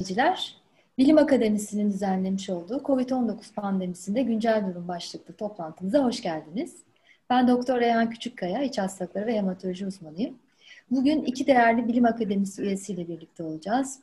izleyiciler. 0.00 0.56
Bilim 0.98 1.18
Akademisi'nin 1.18 1.90
düzenlemiş 1.90 2.50
olduğu 2.50 2.76
COVID-19 2.76 3.54
pandemisinde 3.54 4.22
güncel 4.22 4.64
durum 4.68 4.88
başlıklı 4.88 5.34
toplantımıza 5.34 6.04
hoş 6.04 6.22
geldiniz. 6.22 6.76
Ben 7.30 7.48
Doktor 7.48 7.80
Reyhan 7.80 8.10
Küçükkaya, 8.10 8.62
İç 8.62 8.78
Hastalıkları 8.78 9.26
ve 9.26 9.36
Hematoloji 9.36 9.86
uzmanıyım. 9.86 10.38
Bugün 10.90 11.22
iki 11.22 11.46
değerli 11.46 11.88
Bilim 11.88 12.04
Akademisi 12.04 12.62
üyesiyle 12.62 13.08
birlikte 13.08 13.42
olacağız. 13.42 14.00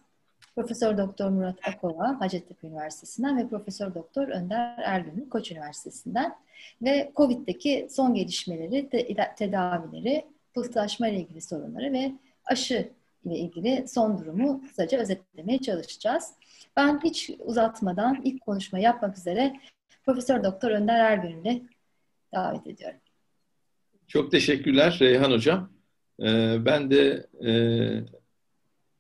Profesör 0.56 0.98
Doktor 0.98 1.30
Murat 1.30 1.58
Akova, 1.68 2.20
Hacettepe 2.20 2.68
Üniversitesi'nden 2.68 3.38
ve 3.38 3.48
Profesör 3.48 3.96
Doktor 3.96 4.28
Önder 4.28 4.78
Ergün'ün 4.78 5.30
Koç 5.30 5.52
Üniversitesi'nden 5.52 6.36
ve 6.82 7.12
COVID'deki 7.16 7.88
son 7.92 8.14
gelişmeleri, 8.14 8.90
tedavileri, 9.38 10.26
pıhtılaşma 10.54 11.08
ile 11.08 11.20
ilgili 11.20 11.42
sorunları 11.42 11.94
ve 11.94 12.12
aşı 12.46 12.90
ile 13.26 13.38
ilgili 13.38 13.88
son 13.88 14.20
durumu 14.20 14.62
kısaca 14.68 14.98
özetlemeye 14.98 15.60
çalışacağız. 15.60 16.34
Ben 16.78 17.00
hiç 17.04 17.32
uzatmadan 17.40 18.22
ilk 18.24 18.42
konuşma 18.42 18.80
yapmak 18.80 19.18
üzere 19.18 19.60
Profesör 20.06 20.44
Doktor 20.44 20.72
Önder 20.72 21.00
Ergün'ü 21.00 21.62
davet 22.34 22.68
ediyorum. 22.68 23.00
Çok 24.08 24.32
teşekkürler 24.32 24.98
Reyhan 25.02 25.32
Hocam. 25.32 25.72
Ee, 26.20 26.58
ben 26.66 26.92
de 26.92 27.28
e, 27.46 27.52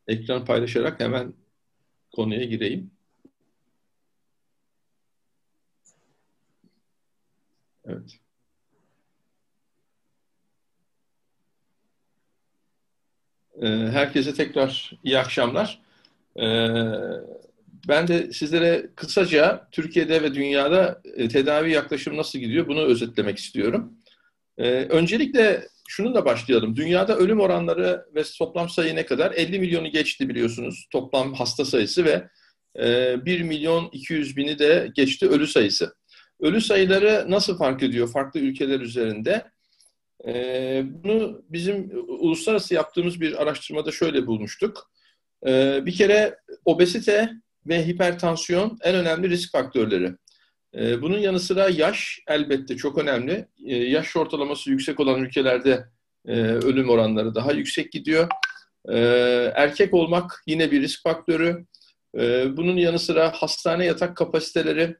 ekran 0.07 0.45
paylaşarak 0.45 0.99
hemen 0.99 1.33
konuya 2.11 2.43
gireyim. 2.43 2.91
Evet. 7.85 8.22
Herkese 13.67 14.33
tekrar 14.33 14.91
iyi 15.03 15.19
akşamlar. 15.19 15.79
Ee, 16.39 16.75
ben 17.87 18.07
de 18.07 18.33
sizlere 18.33 18.89
kısaca 18.95 19.67
Türkiye'de 19.71 20.21
ve 20.21 20.33
dünyada 20.33 21.01
e, 21.15 21.27
tedavi 21.27 21.71
yaklaşımı 21.71 22.17
nasıl 22.17 22.39
gidiyor 22.39 22.67
bunu 22.67 22.81
özetlemek 22.81 23.37
istiyorum. 23.37 23.93
Ee, 24.57 24.69
öncelikle 24.89 25.67
şununla 25.87 26.25
başlayalım. 26.25 26.75
Dünyada 26.75 27.17
ölüm 27.17 27.39
oranları 27.39 28.05
ve 28.15 28.23
toplam 28.37 28.69
sayı 28.69 28.95
ne 28.95 29.05
kadar? 29.05 29.31
50 29.31 29.59
milyonu 29.59 29.87
geçti 29.87 30.29
biliyorsunuz 30.29 30.87
toplam 30.91 31.33
hasta 31.33 31.65
sayısı 31.65 32.05
ve 32.05 32.27
1 32.75 33.39
e, 33.39 33.43
milyon 33.43 33.89
200 33.91 34.37
bini 34.37 34.59
de 34.59 34.91
geçti 34.95 35.29
ölü 35.29 35.47
sayısı. 35.47 35.95
Ölü 36.39 36.61
sayıları 36.61 37.25
nasıl 37.29 37.57
fark 37.57 37.83
ediyor 37.83 38.11
farklı 38.11 38.39
ülkeler 38.39 38.79
üzerinde? 38.79 39.52
Ee, 40.27 40.83
bunu 41.03 41.43
bizim 41.49 41.91
uluslararası 42.07 42.73
yaptığımız 42.73 43.21
bir 43.21 43.41
araştırmada 43.41 43.91
şöyle 43.91 44.27
bulmuştuk. 44.27 44.91
Ee, 45.47 45.85
bir 45.85 45.93
kere 45.93 46.37
obezite 46.65 47.29
ve 47.67 47.87
hipertansiyon 47.87 48.77
en 48.81 48.95
önemli 48.95 49.29
risk 49.29 49.51
faktörleri. 49.51 50.11
Ee, 50.75 51.01
bunun 51.01 51.17
yanı 51.19 51.39
sıra 51.39 51.69
yaş 51.69 52.19
elbette 52.27 52.77
çok 52.77 52.97
önemli. 52.97 53.47
yaş 53.67 54.15
ortalaması 54.15 54.69
yüksek 54.69 54.99
olan 54.99 55.19
ülkelerde 55.21 55.85
e, 56.27 56.41
ölüm 56.41 56.89
oranları 56.89 57.35
daha 57.35 57.51
yüksek 57.51 57.91
gidiyor. 57.91 58.27
erkek 59.55 59.93
olmak 59.93 60.43
yine 60.47 60.71
bir 60.71 60.81
risk 60.81 61.03
faktörü. 61.03 61.65
bunun 62.57 62.77
yanı 62.77 62.99
sıra 62.99 63.31
hastane 63.31 63.85
yatak 63.85 64.17
kapasiteleri 64.17 64.97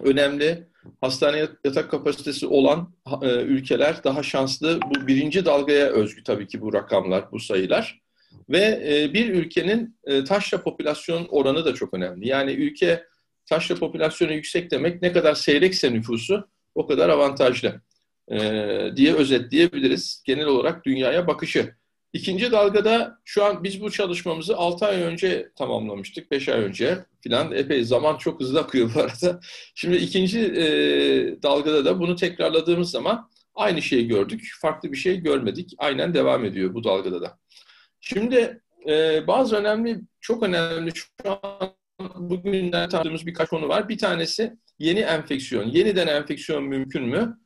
önemli 0.00 0.68
hastane 1.00 1.48
yatak 1.64 1.90
kapasitesi 1.90 2.46
olan 2.46 2.94
e, 3.22 3.26
ülkeler 3.26 4.04
daha 4.04 4.22
şanslı. 4.22 4.80
Bu 4.80 5.06
birinci 5.06 5.44
dalgaya 5.44 5.86
özgü 5.86 6.24
tabii 6.24 6.46
ki 6.46 6.60
bu 6.60 6.72
rakamlar, 6.72 7.32
bu 7.32 7.40
sayılar. 7.40 8.00
Ve 8.50 8.82
e, 8.86 9.14
bir 9.14 9.28
ülkenin 9.28 9.96
e, 10.04 10.24
taşra 10.24 10.62
popülasyon 10.62 11.26
oranı 11.30 11.64
da 11.64 11.74
çok 11.74 11.94
önemli. 11.94 12.28
Yani 12.28 12.52
ülke 12.52 13.04
taşra 13.46 13.74
popülasyonu 13.74 14.32
yüksek 14.32 14.70
demek 14.70 15.02
ne 15.02 15.12
kadar 15.12 15.34
seyrekse 15.34 15.92
nüfusu 15.92 16.48
o 16.74 16.86
kadar 16.86 17.08
avantajlı 17.08 17.80
e, 18.30 18.38
diye 18.96 19.14
özetleyebiliriz. 19.14 20.22
Genel 20.26 20.46
olarak 20.46 20.84
dünyaya 20.84 21.26
bakışı. 21.26 21.74
İkinci 22.14 22.52
dalgada 22.52 23.18
şu 23.24 23.44
an 23.44 23.64
biz 23.64 23.80
bu 23.80 23.90
çalışmamızı 23.90 24.56
6 24.56 24.86
ay 24.86 25.02
önce 25.02 25.52
tamamlamıştık, 25.56 26.30
5 26.30 26.48
ay 26.48 26.60
önce 26.60 27.04
filan. 27.20 27.52
Epey 27.52 27.84
zaman 27.84 28.16
çok 28.16 28.40
hızlı 28.40 28.60
akıyor 28.60 28.90
bu 28.94 29.00
arada. 29.00 29.40
Şimdi 29.74 29.96
ikinci 29.96 30.40
e, 30.40 30.66
dalgada 31.42 31.84
da 31.84 32.00
bunu 32.00 32.16
tekrarladığımız 32.16 32.90
zaman 32.90 33.30
aynı 33.54 33.82
şeyi 33.82 34.08
gördük. 34.08 34.50
Farklı 34.60 34.92
bir 34.92 34.96
şey 34.96 35.20
görmedik. 35.20 35.74
Aynen 35.78 36.14
devam 36.14 36.44
ediyor 36.44 36.74
bu 36.74 36.84
dalgada 36.84 37.22
da. 37.22 37.38
Şimdi 38.00 38.62
e, 38.88 39.26
bazı 39.26 39.56
önemli, 39.56 40.00
çok 40.20 40.42
önemli 40.42 40.92
şu 40.94 41.06
an 41.42 41.74
bugünden 42.14 42.88
tanıdığımız 42.88 43.26
birkaç 43.26 43.48
konu 43.48 43.68
var. 43.68 43.88
Bir 43.88 43.98
tanesi 43.98 44.56
yeni 44.78 45.00
enfeksiyon. 45.00 45.64
Yeniden 45.64 46.06
enfeksiyon 46.06 46.64
mümkün 46.64 47.02
mü? 47.02 47.38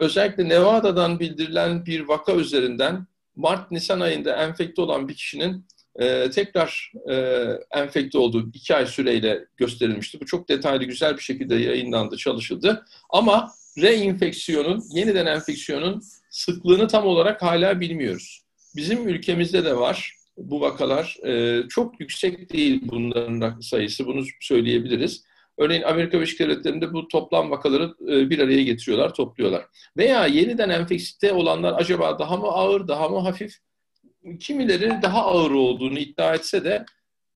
Özellikle 0.00 0.48
Nevada'dan 0.48 1.20
bildirilen 1.20 1.86
bir 1.86 2.00
vaka 2.00 2.32
üzerinden 2.32 3.06
Mart-Nisan 3.36 4.00
ayında 4.00 4.36
enfekte 4.36 4.82
olan 4.82 5.08
bir 5.08 5.14
kişinin 5.14 5.66
e, 6.00 6.30
tekrar 6.30 6.92
e, 7.10 7.46
enfekte 7.70 8.18
olduğu 8.18 8.50
iki 8.54 8.74
ay 8.74 8.86
süreyle 8.86 9.44
gösterilmişti. 9.56 10.20
Bu 10.20 10.26
çok 10.26 10.48
detaylı, 10.48 10.84
güzel 10.84 11.16
bir 11.16 11.22
şekilde 11.22 11.54
yayınlandı, 11.54 12.16
çalışıldı. 12.16 12.84
Ama 13.10 13.52
reinfeksiyonun, 13.78 14.84
yeniden 14.94 15.26
enfeksiyonun 15.26 16.02
sıklığını 16.30 16.88
tam 16.88 17.06
olarak 17.06 17.42
hala 17.42 17.80
bilmiyoruz. 17.80 18.42
Bizim 18.76 19.08
ülkemizde 19.08 19.64
de 19.64 19.76
var 19.76 20.16
bu 20.36 20.60
vakalar. 20.60 21.16
E, 21.26 21.62
çok 21.68 22.00
yüksek 22.00 22.52
değil 22.52 22.80
bunların 22.84 23.60
sayısı, 23.60 24.06
bunu 24.06 24.24
söyleyebiliriz. 24.40 25.24
Örneğin 25.58 25.82
Amerika 25.82 26.16
Birleşik 26.16 26.40
Devletleri'nde 26.40 26.92
bu 26.92 27.08
toplam 27.08 27.50
vakaları 27.50 27.94
e, 28.08 28.30
bir 28.30 28.38
araya 28.38 28.62
getiriyorlar, 28.62 29.14
topluyorlar. 29.14 29.64
Veya 29.96 30.26
yeniden 30.26 30.70
enfekte 30.70 31.32
olanlar 31.32 31.74
acaba 31.78 32.18
daha 32.18 32.36
mı 32.36 32.46
ağır, 32.46 32.88
daha 32.88 33.08
mı 33.08 33.18
hafif? 33.18 33.58
Kimileri 34.40 35.02
daha 35.02 35.22
ağır 35.22 35.50
olduğunu 35.50 35.98
iddia 35.98 36.34
etse 36.34 36.64
de 36.64 36.84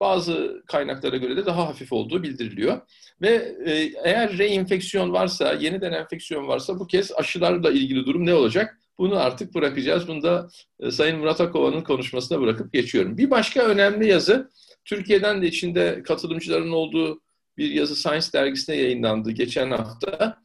bazı 0.01 0.63
kaynaklara 0.67 1.17
göre 1.17 1.37
de 1.37 1.47
daha 1.47 1.69
hafif 1.69 1.93
olduğu 1.93 2.23
bildiriliyor. 2.23 2.81
Ve 3.23 3.57
e, 3.67 3.93
eğer 4.05 4.39
reinfeksiyon 4.39 5.13
varsa, 5.13 5.53
yeniden 5.53 5.93
enfeksiyon 5.93 6.49
varsa 6.49 6.79
bu 6.79 6.87
kez 6.87 7.13
aşılarla 7.13 7.71
ilgili 7.71 8.07
durum 8.07 8.27
ne 8.27 8.35
olacak? 8.35 8.79
Bunu 8.99 9.19
artık 9.19 9.55
bırakacağız. 9.55 10.09
Bunu 10.09 10.23
da 10.23 10.49
e, 10.81 10.91
Sayın 10.91 11.19
Murat 11.19 11.41
Akova'nın 11.41 11.81
konuşmasına 11.81 12.41
bırakıp 12.41 12.73
geçiyorum. 12.73 13.19
Bir 13.19 13.31
başka 13.31 13.63
önemli 13.63 14.09
yazı, 14.09 14.51
Türkiye'den 14.85 15.43
de 15.43 15.47
içinde 15.47 16.03
katılımcıların 16.03 16.73
olduğu 16.73 17.21
bir 17.59 17.71
yazı 17.71 17.97
Science 17.97 18.27
dergisine 18.33 18.77
yayınlandı 18.77 19.31
geçen 19.31 19.71
hafta. 19.71 20.43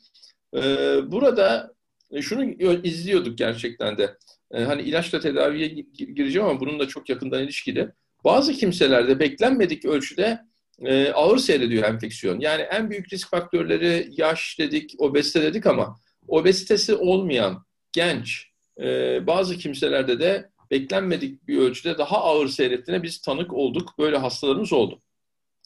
Ee, 0.56 0.98
burada 1.12 1.74
e, 2.12 2.22
şunu 2.22 2.44
izliyorduk 2.84 3.38
gerçekten 3.38 3.98
de. 3.98 4.18
Ee, 4.52 4.64
hani 4.64 4.82
ilaçla 4.82 5.20
tedaviye 5.20 5.68
gireceğim 5.94 6.48
ama 6.48 6.60
bununla 6.60 6.88
çok 6.88 7.10
yakından 7.10 7.44
ilişkili. 7.44 7.90
Bazı 8.24 8.54
kimselerde 8.54 9.20
beklenmedik 9.20 9.86
ölçüde 9.86 10.40
e, 10.86 11.12
ağır 11.12 11.38
seyrediyor 11.38 11.84
enfeksiyon. 11.84 12.40
Yani 12.40 12.62
en 12.62 12.90
büyük 12.90 13.14
risk 13.14 13.30
faktörleri 13.30 14.10
yaş 14.18 14.60
dedik, 14.60 14.96
obezite 14.98 15.42
dedik 15.42 15.66
ama 15.66 16.00
obezitesi 16.28 16.96
olmayan 16.96 17.66
genç 17.92 18.48
e, 18.82 18.88
bazı 19.28 19.58
kimselerde 19.58 20.20
de 20.20 20.50
beklenmedik 20.72 21.48
bir 21.48 21.58
ölçüde 21.58 21.98
daha 21.98 22.18
ağır 22.18 22.48
seyrettiğine 22.48 23.04
biz 23.04 23.22
tanık 23.22 23.54
olduk. 23.54 23.90
Böyle 24.00 24.18
hastalarımız 24.18 24.74
oldu. 24.74 25.02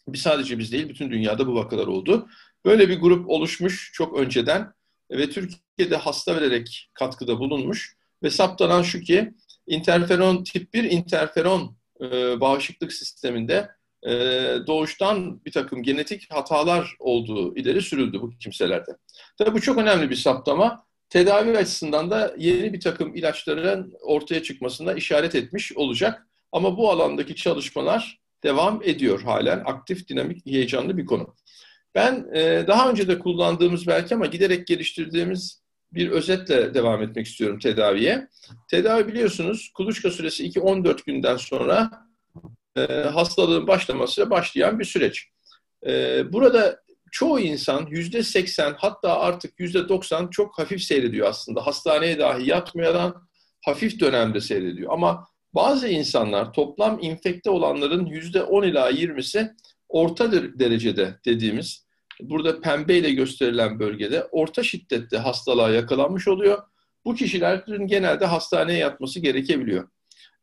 Bir 0.08 0.18
sadece 0.18 0.60
biz 0.60 0.72
değil, 0.72 0.90
bütün 0.90 1.12
dünyada 1.12 1.48
bu 1.48 1.56
vakalar 1.56 1.88
oldu. 1.88 2.28
Böyle 2.66 2.90
bir 2.90 3.00
grup 3.00 3.30
oluşmuş 3.30 3.92
çok 3.94 4.20
önceden 4.20 4.74
ve 5.12 5.30
Türkiye'de 5.30 5.96
hasta 5.98 6.36
vererek 6.36 6.90
katkıda 6.94 7.40
bulunmuş 7.40 7.96
ve 8.24 8.30
saptanan 8.30 8.82
şu 8.82 9.02
ki 9.02 9.34
interferon 9.68 10.44
tip 10.44 10.74
1 10.74 10.84
interferon 10.84 11.78
e, 12.02 12.40
bağışıklık 12.42 12.94
sisteminde 12.94 13.70
e, 14.04 14.12
doğuştan 14.68 15.46
bir 15.46 15.52
takım 15.52 15.84
genetik 15.84 16.34
hatalar 16.34 16.96
olduğu 17.00 17.56
ileri 17.56 17.82
sürüldü 17.82 18.22
bu 18.22 18.30
kimselerde. 18.30 18.92
Tabii 19.38 19.54
bu 19.54 19.62
çok 19.62 19.78
önemli 19.78 20.10
bir 20.10 20.16
saptama. 20.16 20.86
Tedavi 21.10 21.58
açısından 21.58 22.12
da 22.12 22.36
yeni 22.38 22.74
bir 22.74 22.80
takım 22.80 23.16
ilaçların 23.16 23.94
ortaya 24.02 24.44
çıkmasına 24.44 24.94
işaret 24.94 25.36
etmiş 25.36 25.74
olacak. 25.74 26.28
Ama 26.52 26.78
bu 26.78 26.92
alandaki 26.92 27.36
çalışmalar 27.36 28.20
devam 28.46 28.82
ediyor 28.84 29.22
halen. 29.22 29.64
Aktif, 29.66 30.08
dinamik, 30.08 30.46
heyecanlı 30.46 30.98
bir 30.98 31.06
konu. 31.06 31.36
Ben 31.96 32.28
e, 32.34 32.68
daha 32.68 32.90
önce 32.90 33.08
de 33.08 33.20
kullandığımız 33.20 33.88
belki 33.88 34.16
ama 34.16 34.26
giderek 34.26 34.68
geliştirdiğimiz 34.68 35.66
bir 35.94 36.10
özetle 36.10 36.74
devam 36.74 37.04
etmek 37.04 37.26
istiyorum 37.26 37.60
tedaviye. 37.60 38.28
Tedavi 38.70 39.08
biliyorsunuz 39.08 39.72
kuluçka 39.74 40.12
süresi 40.12 40.50
2-14 40.50 41.06
günden 41.06 41.38
sonra 41.38 41.92
e, 42.78 42.82
hastalığın 42.94 43.68
başlamasıyla 43.68 44.30
başlayan 44.30 44.80
bir 44.80 44.86
süreç. 44.86 45.28
E, 45.88 46.24
burada 46.34 46.80
çoğu 47.12 47.40
insan 47.40 47.88
yüzde 47.90 48.24
80 48.24 48.76
hatta 48.78 49.20
artık 49.20 49.60
yüzde 49.60 49.90
90 49.90 50.28
çok 50.28 50.60
hafif 50.60 50.82
seyrediyor 50.82 51.28
aslında. 51.28 51.68
Hastaneye 51.68 52.20
dahi 52.20 52.50
yatmayan 52.50 53.28
hafif 53.66 54.00
dönemde 54.00 54.42
seyrediyor. 54.42 54.94
Ama 54.94 55.28
bazı 55.56 55.88
insanlar 55.88 56.54
toplam 56.54 57.00
infekte 57.02 57.50
olanların 57.50 58.06
%10 58.06 58.68
ila 58.68 58.92
20'si 58.92 59.56
orta 59.90 60.32
derecede 60.32 61.16
dediğimiz 61.26 61.86
burada 62.22 62.62
pembe 62.62 62.98
ile 62.98 63.12
gösterilen 63.12 63.80
bölgede 63.80 64.24
orta 64.24 64.64
şiddette 64.64 65.18
hastalığa 65.18 65.70
yakalanmış 65.70 66.28
oluyor. 66.28 66.64
Bu 67.06 67.16
kişilerin 67.16 67.88
genelde 67.88 68.26
hastaneye 68.26 68.80
yatması 68.80 69.20
gerekebiliyor. 69.20 69.90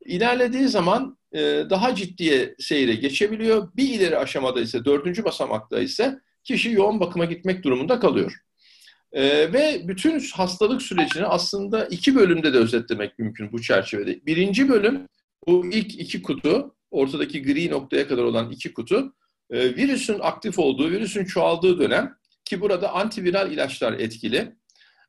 İlerlediği 0.04 0.68
zaman 0.68 1.18
e, 1.32 1.40
daha 1.70 1.94
ciddiye 1.94 2.54
seyre 2.58 2.94
geçebiliyor. 2.94 3.68
Bir 3.76 3.88
ileri 3.88 4.18
aşamada 4.18 4.60
ise 4.60 4.84
dördüncü 4.84 5.24
basamakta 5.24 5.80
ise 5.80 6.20
kişi 6.44 6.70
yoğun 6.70 7.00
bakıma 7.00 7.24
gitmek 7.24 7.64
durumunda 7.64 8.00
kalıyor. 8.00 8.42
E, 9.12 9.52
ve 9.52 9.88
bütün 9.88 10.20
hastalık 10.20 10.82
sürecini 10.82 11.26
aslında 11.26 11.86
iki 11.86 12.14
bölümde 12.14 12.54
de 12.54 12.58
özetlemek 12.58 13.18
mümkün 13.18 13.52
bu 13.52 13.62
çerçevede. 13.62 14.26
Birinci 14.26 14.68
bölüm 14.68 15.08
bu 15.46 15.66
ilk 15.66 16.00
iki 16.00 16.22
kutu, 16.22 16.74
ortadaki 16.90 17.42
gri 17.42 17.70
noktaya 17.70 18.08
kadar 18.08 18.22
olan 18.22 18.50
iki 18.50 18.72
kutu, 18.72 19.14
e, 19.50 19.76
virüsün 19.76 20.18
aktif 20.20 20.58
olduğu, 20.58 20.90
virüsün 20.90 21.24
çoğaldığı 21.24 21.78
dönem 21.78 22.14
ki 22.44 22.60
burada 22.60 22.92
antiviral 22.92 23.52
ilaçlar 23.52 23.92
etkili. 23.92 24.56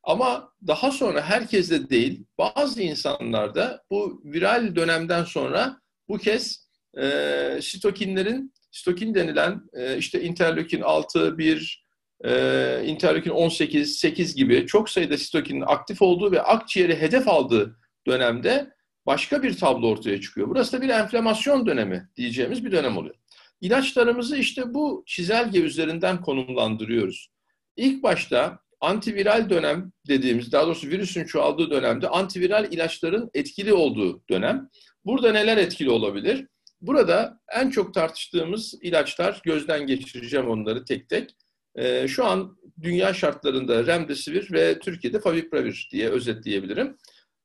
Ama 0.03 0.53
daha 0.67 0.91
sonra 0.91 1.21
herkeste 1.21 1.89
değil, 1.89 2.25
bazı 2.37 2.81
insanlarda 2.81 3.83
bu 3.89 4.21
viral 4.25 4.75
dönemden 4.75 5.23
sonra 5.23 5.81
bu 6.09 6.17
kez 6.17 6.67
e, 6.97 7.59
sitokinlerin, 7.61 8.53
sitokin 8.71 9.15
denilen 9.15 9.61
e, 9.73 9.97
işte 9.97 10.21
interleukin 10.21 10.81
6, 10.81 11.37
1, 11.37 11.82
e, 12.23 12.83
interleukin 12.85 13.31
18, 13.31 13.97
8 13.97 14.35
gibi 14.35 14.65
çok 14.67 14.89
sayıda 14.89 15.17
sitokinin 15.17 15.63
aktif 15.67 16.01
olduğu 16.01 16.31
ve 16.31 16.41
akciğeri 16.41 17.01
hedef 17.01 17.27
aldığı 17.27 17.79
dönemde 18.07 18.73
başka 19.05 19.43
bir 19.43 19.57
tablo 19.57 19.87
ortaya 19.87 20.21
çıkıyor. 20.21 20.49
Burası 20.49 20.77
da 20.77 20.81
bir 20.81 20.89
enflamasyon 20.89 21.65
dönemi 21.65 22.09
diyeceğimiz 22.17 22.65
bir 22.65 22.71
dönem 22.71 22.97
oluyor. 22.97 23.15
İlaçlarımızı 23.61 24.37
işte 24.37 24.73
bu 24.73 25.03
çizelge 25.07 25.59
üzerinden 25.59 26.21
konumlandırıyoruz. 26.21 27.29
İlk 27.75 28.03
başta 28.03 28.59
antiviral 28.81 29.49
dönem 29.49 29.91
dediğimiz, 30.07 30.51
daha 30.51 30.65
doğrusu 30.65 30.87
virüsün 30.87 31.25
çoğaldığı 31.25 31.71
dönemde 31.71 32.09
antiviral 32.09 32.73
ilaçların 32.73 33.29
etkili 33.33 33.73
olduğu 33.73 34.23
dönem. 34.29 34.69
Burada 35.05 35.31
neler 35.31 35.57
etkili 35.57 35.89
olabilir? 35.89 36.47
Burada 36.81 37.39
en 37.55 37.69
çok 37.69 37.93
tartıştığımız 37.93 38.73
ilaçlar, 38.81 39.41
gözden 39.43 39.87
geçireceğim 39.87 40.47
onları 40.47 40.85
tek 40.85 41.09
tek. 41.09 41.35
Ee, 41.75 42.07
şu 42.07 42.25
an 42.25 42.57
dünya 42.81 43.13
şartlarında 43.13 43.87
Remdesivir 43.87 44.51
ve 44.51 44.79
Türkiye'de 44.79 45.19
Favipravir 45.19 45.89
diye 45.91 46.09
özetleyebilirim. 46.09 46.97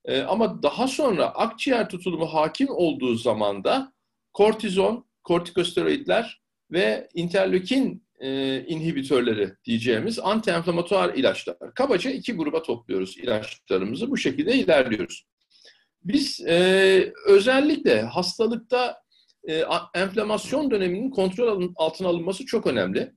Ee, 0.05 0.21
ama 0.21 0.63
daha 0.63 0.89
sonra 0.89 1.27
akciğer 1.27 1.89
tutulumu 1.89 2.27
hakim 2.27 2.69
olduğu 2.71 3.15
zamanda 3.15 3.93
kortizon, 4.33 5.07
kortikosteroidler 5.25 6.43
ve 6.73 7.09
interleukin 7.15 8.09
e, 8.21 8.61
inhibitörleri 8.67 9.53
diyeceğimiz 9.65 10.19
anti-enflamatuar 10.19 11.15
ilaçlar. 11.15 11.57
Kabaca 11.75 12.11
iki 12.11 12.33
gruba 12.33 12.63
topluyoruz 12.63 13.19
ilaçlarımızı. 13.19 14.11
Bu 14.11 14.17
şekilde 14.17 14.55
ilerliyoruz. 14.55 15.27
Biz 16.05 16.41
e, 16.47 17.13
özellikle 17.27 18.03
hastalıkta 18.03 18.97
e, 19.49 19.65
enflamasyon 19.95 20.71
döneminin 20.71 21.11
kontrol 21.11 21.73
altına 21.77 22.09
alınması 22.09 22.47
çok 22.47 22.67
önemli. 22.67 23.13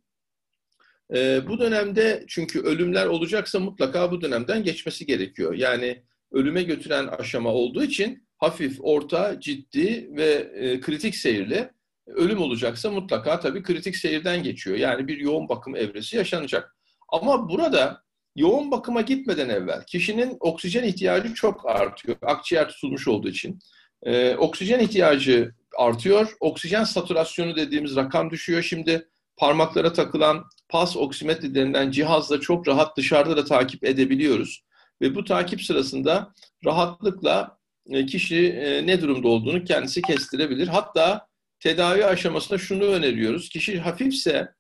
E, 1.16 1.48
bu 1.48 1.60
dönemde 1.60 2.24
çünkü 2.28 2.62
ölümler 2.62 3.06
olacaksa 3.06 3.60
mutlaka 3.60 4.12
bu 4.12 4.22
dönemden 4.22 4.64
geçmesi 4.64 5.06
gerekiyor. 5.06 5.54
Yani 5.54 6.04
ölüme 6.32 6.64
götüren 6.64 7.08
aşama 7.08 7.50
olduğu 7.50 7.84
için 7.84 8.28
hafif, 8.38 8.78
orta, 8.80 9.40
ciddi 9.40 10.10
ve 10.12 10.32
e, 10.56 10.80
kritik 10.80 11.16
seyirli 11.16 11.70
ölüm 12.08 12.42
olacaksa 12.42 12.92
mutlaka 12.92 13.40
tabii 13.40 13.64
kritik 13.64 13.96
seyirden 13.96 14.44
geçiyor. 14.44 14.78
Yani 14.78 15.08
bir 15.08 15.18
yoğun 15.18 15.50
bakım 15.50 15.76
evresi 15.76 16.18
yaşanacak. 16.18 16.76
Ama 17.10 17.50
burada 17.50 18.04
yoğun 18.36 18.72
bakıma 18.72 19.02
gitmeden 19.02 19.50
evvel 19.50 19.84
kişinin 19.84 20.38
oksijen 20.40 20.84
ihtiyacı 20.84 21.34
çok 21.34 21.70
artıyor. 21.70 22.18
Akciğer 22.22 22.70
tutulmuş 22.70 23.08
olduğu 23.08 23.30
için. 23.30 23.60
Ee, 24.04 24.36
oksijen 24.36 24.80
ihtiyacı 24.80 25.56
artıyor. 25.78 26.36
Oksijen 26.40 26.84
saturasyonu 26.84 27.56
dediğimiz 27.56 27.96
rakam 27.96 28.30
düşüyor. 28.30 28.62
Şimdi 28.62 29.08
parmaklara 29.38 29.94
takılan 29.94 30.46
pas 30.70 30.98
oksimetre 30.98 31.56
denilen 31.56 31.92
cihazla 31.92 32.40
çok 32.40 32.68
rahat 32.68 32.98
dışarıda 32.98 33.38
da 33.38 33.46
takip 33.46 33.84
edebiliyoruz. 33.84 34.64
Ve 35.02 35.16
bu 35.16 35.24
takip 35.24 35.64
sırasında 35.64 36.34
rahatlıkla 36.66 37.58
e, 37.90 38.06
kişi 38.06 38.48
e, 38.48 38.88
ne 38.88 39.02
durumda 39.02 39.28
olduğunu 39.28 39.64
kendisi 39.64 40.02
kestirebilir. 40.02 40.68
Hatta 40.68 41.28
tedavi 41.60 42.06
aşamasında 42.06 42.60
şunu 42.60 42.84
öneriyoruz. 42.84 43.50
Kişi 43.50 43.80
hafifse 43.80 44.54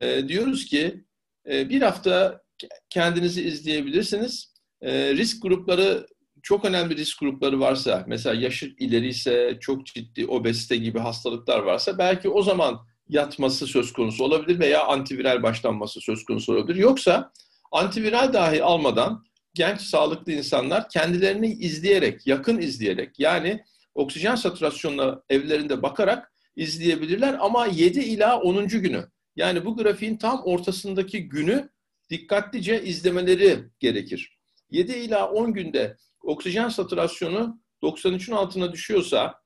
e, 0.00 0.28
diyoruz 0.28 0.64
ki 0.64 1.04
bir 1.46 1.82
hafta 1.82 2.42
kendinizi 2.90 3.42
izleyebilirsiniz. 3.42 4.54
Risk 4.82 5.42
grupları 5.42 6.06
çok 6.42 6.64
önemli 6.64 6.96
risk 6.96 7.20
grupları 7.20 7.60
varsa, 7.60 8.04
mesela 8.06 8.34
yaşı 8.34 8.74
ileri 8.78 9.08
ise, 9.08 9.58
çok 9.60 9.86
ciddi 9.86 10.26
obezite 10.26 10.76
gibi 10.76 10.98
hastalıklar 10.98 11.58
varsa 11.58 11.98
belki 11.98 12.28
o 12.28 12.42
zaman 12.42 12.80
yatması 13.08 13.66
söz 13.66 13.92
konusu 13.92 14.24
olabilir 14.24 14.58
veya 14.58 14.86
antiviral 14.86 15.42
başlanması 15.42 16.00
söz 16.00 16.24
konusu 16.24 16.52
olabilir. 16.52 16.78
Yoksa 16.78 17.32
antiviral 17.72 18.32
dahi 18.32 18.62
almadan 18.62 19.24
genç 19.54 19.80
sağlıklı 19.80 20.32
insanlar 20.32 20.88
kendilerini 20.88 21.52
izleyerek, 21.52 22.26
yakın 22.26 22.58
izleyerek 22.58 23.20
yani 23.20 23.64
oksijen 23.94 24.34
satürasyonuna 24.34 25.22
evlerinde 25.28 25.82
bakarak 25.82 26.32
izleyebilirler 26.56 27.36
ama 27.40 27.66
7 27.66 28.00
ila 28.00 28.40
10. 28.40 28.68
günü 28.68 29.08
yani 29.36 29.64
bu 29.64 29.76
grafiğin 29.76 30.16
tam 30.16 30.42
ortasındaki 30.44 31.28
günü 31.28 31.68
dikkatlice 32.10 32.82
izlemeleri 32.82 33.58
gerekir. 33.80 34.38
7 34.70 34.92
ila 34.92 35.30
10 35.30 35.52
günde 35.52 35.96
oksijen 36.22 36.68
satürasyonu 36.68 37.60
93'ün 37.82 38.34
altına 38.34 38.72
düşüyorsa 38.72 39.41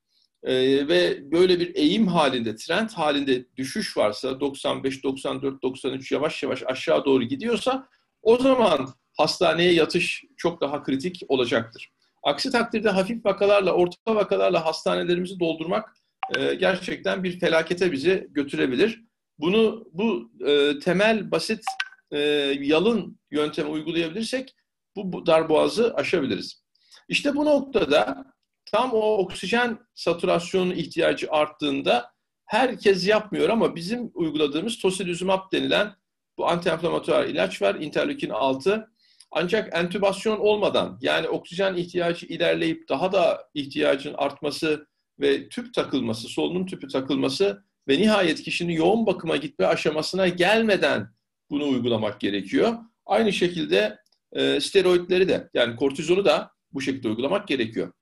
e, 0.46 0.88
ve 0.88 1.32
böyle 1.32 1.60
bir 1.60 1.74
eğim 1.74 2.06
halinde, 2.06 2.56
trend 2.56 2.90
halinde 2.90 3.46
düşüş 3.56 3.96
varsa 3.96 4.40
95, 4.40 5.04
94, 5.04 5.62
93 5.62 6.12
yavaş 6.12 6.42
yavaş 6.42 6.62
aşağı 6.66 7.04
doğru 7.04 7.22
gidiyorsa 7.24 7.88
o 8.22 8.38
zaman 8.38 8.88
hastaneye 9.16 9.72
yatış 9.72 10.24
çok 10.36 10.60
daha 10.60 10.82
kritik 10.82 11.22
olacaktır. 11.28 11.92
Aksi 12.22 12.50
takdirde 12.50 12.90
hafif 12.90 13.24
vakalarla, 13.24 13.72
orta 13.72 14.14
vakalarla 14.14 14.64
hastanelerimizi 14.64 15.40
doldurmak 15.40 15.96
e, 16.36 16.54
gerçekten 16.54 17.24
bir 17.24 17.40
felakete 17.40 17.92
bizi 17.92 18.26
götürebilir. 18.30 19.04
Bunu 19.38 19.88
bu 19.92 20.30
e, 20.46 20.78
temel 20.78 21.30
basit 21.30 21.64
e, 22.10 22.18
yalın 22.60 23.18
yöntemi 23.30 23.68
uygulayabilirsek 23.68 24.54
bu, 24.96 25.12
bu 25.12 25.26
darboğazı 25.26 25.94
aşabiliriz. 25.94 26.62
İşte 27.08 27.36
bu 27.36 27.44
noktada 27.44 28.24
tam 28.72 28.92
o 28.92 29.18
oksijen 29.18 29.78
satürasyonu 29.94 30.74
ihtiyacı 30.74 31.30
arttığında 31.30 32.10
herkes 32.46 33.08
yapmıyor 33.08 33.48
ama 33.48 33.76
bizim 33.76 34.10
uyguladığımız 34.14 34.78
tocilizumab 34.78 35.52
denilen 35.52 35.94
bu 36.38 36.48
antiinflamatuar 36.48 37.24
ilaç 37.24 37.62
var, 37.62 37.74
interleukin 37.74 38.30
6. 38.30 38.88
Ancak 39.30 39.76
entübasyon 39.76 40.38
olmadan 40.38 40.98
yani 41.02 41.28
oksijen 41.28 41.74
ihtiyacı 41.74 42.26
ilerleyip 42.26 42.88
daha 42.88 43.12
da 43.12 43.48
ihtiyacın 43.54 44.14
artması 44.14 44.86
ve 45.20 45.48
tüp 45.48 45.74
takılması, 45.74 46.28
solunum 46.28 46.66
tüpü 46.66 46.88
takılması 46.88 47.64
ve 47.88 47.98
nihayet 47.98 48.42
kişinin 48.42 48.72
yoğun 48.72 49.06
bakıma 49.06 49.36
gitme 49.36 49.66
aşamasına 49.66 50.28
gelmeden 50.28 51.08
bunu 51.50 51.68
uygulamak 51.68 52.20
gerekiyor. 52.20 52.74
Aynı 53.06 53.32
şekilde 53.32 53.98
e, 54.32 54.60
steroidleri 54.60 55.28
de 55.28 55.50
yani 55.54 55.76
kortizonu 55.76 56.24
da 56.24 56.50
bu 56.72 56.80
şekilde 56.80 57.08
uygulamak 57.08 57.48
gerekiyor. 57.48 57.92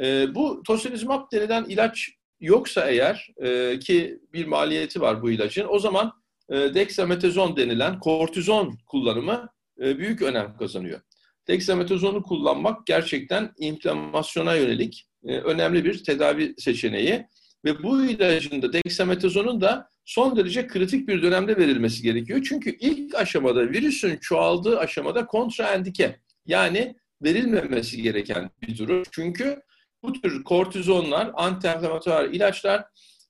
E, 0.00 0.34
bu 0.34 0.62
tocilizumab 0.66 1.32
denilen 1.32 1.64
ilaç 1.64 2.10
yoksa 2.40 2.90
eğer 2.90 3.28
e, 3.42 3.78
ki 3.78 4.18
bir 4.32 4.46
maliyeti 4.46 5.00
var 5.00 5.22
bu 5.22 5.30
ilacın 5.30 5.66
o 5.68 5.78
zaman 5.78 6.12
e, 6.50 6.54
dexametazon 6.54 7.56
denilen 7.56 7.98
kortizon 8.00 8.78
kullanımı 8.86 9.48
e, 9.82 9.98
büyük 9.98 10.22
önem 10.22 10.56
kazanıyor. 10.56 11.00
Dexametazonu 11.48 12.22
kullanmak 12.22 12.86
gerçekten 12.86 13.52
inflamasyona 13.58 14.54
yönelik 14.54 15.06
e, 15.24 15.38
önemli 15.38 15.84
bir 15.84 16.04
tedavi 16.04 16.54
seçeneği. 16.58 17.26
Ve 17.64 17.82
bu 17.82 18.04
ilacın 18.04 18.62
da 18.62 18.72
dexametazonun 18.72 19.60
da 19.60 19.88
son 20.04 20.36
derece 20.36 20.66
kritik 20.66 21.08
bir 21.08 21.22
dönemde 21.22 21.56
verilmesi 21.56 22.02
gerekiyor. 22.02 22.46
Çünkü 22.48 22.76
ilk 22.80 23.14
aşamada 23.14 23.68
virüsün 23.68 24.16
çoğaldığı 24.16 24.78
aşamada 24.78 25.26
kontraendike 25.26 26.20
yani 26.46 26.96
verilmemesi 27.22 28.02
gereken 28.02 28.50
bir 28.62 28.78
durum. 28.78 29.02
Çünkü 29.10 29.62
bu 30.04 30.12
tür 30.12 30.44
kortizonlar, 30.44 31.30
antiinflamatuar 31.34 32.24
ilaçlar 32.24 32.84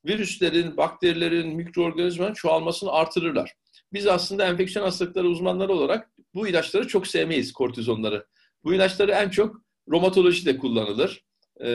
virüslerin, 0.06 0.76
bakterilerin, 0.76 1.56
mikroorganizmanın 1.56 2.34
çoğalmasını 2.34 2.92
artırırlar. 2.92 3.54
Biz 3.92 4.06
aslında 4.06 4.46
enfeksiyon 4.46 4.84
hastalıkları 4.84 5.28
uzmanları 5.28 5.72
olarak 5.72 6.10
bu 6.34 6.48
ilaçları 6.48 6.88
çok 6.88 7.06
sevmeyiz 7.06 7.52
kortizonları. 7.52 8.26
Bu 8.64 8.74
ilaçları 8.74 9.12
en 9.12 9.30
çok 9.30 9.56
romatolojide 9.90 10.58
kullanılır. 10.58 11.24
e, 11.60 11.68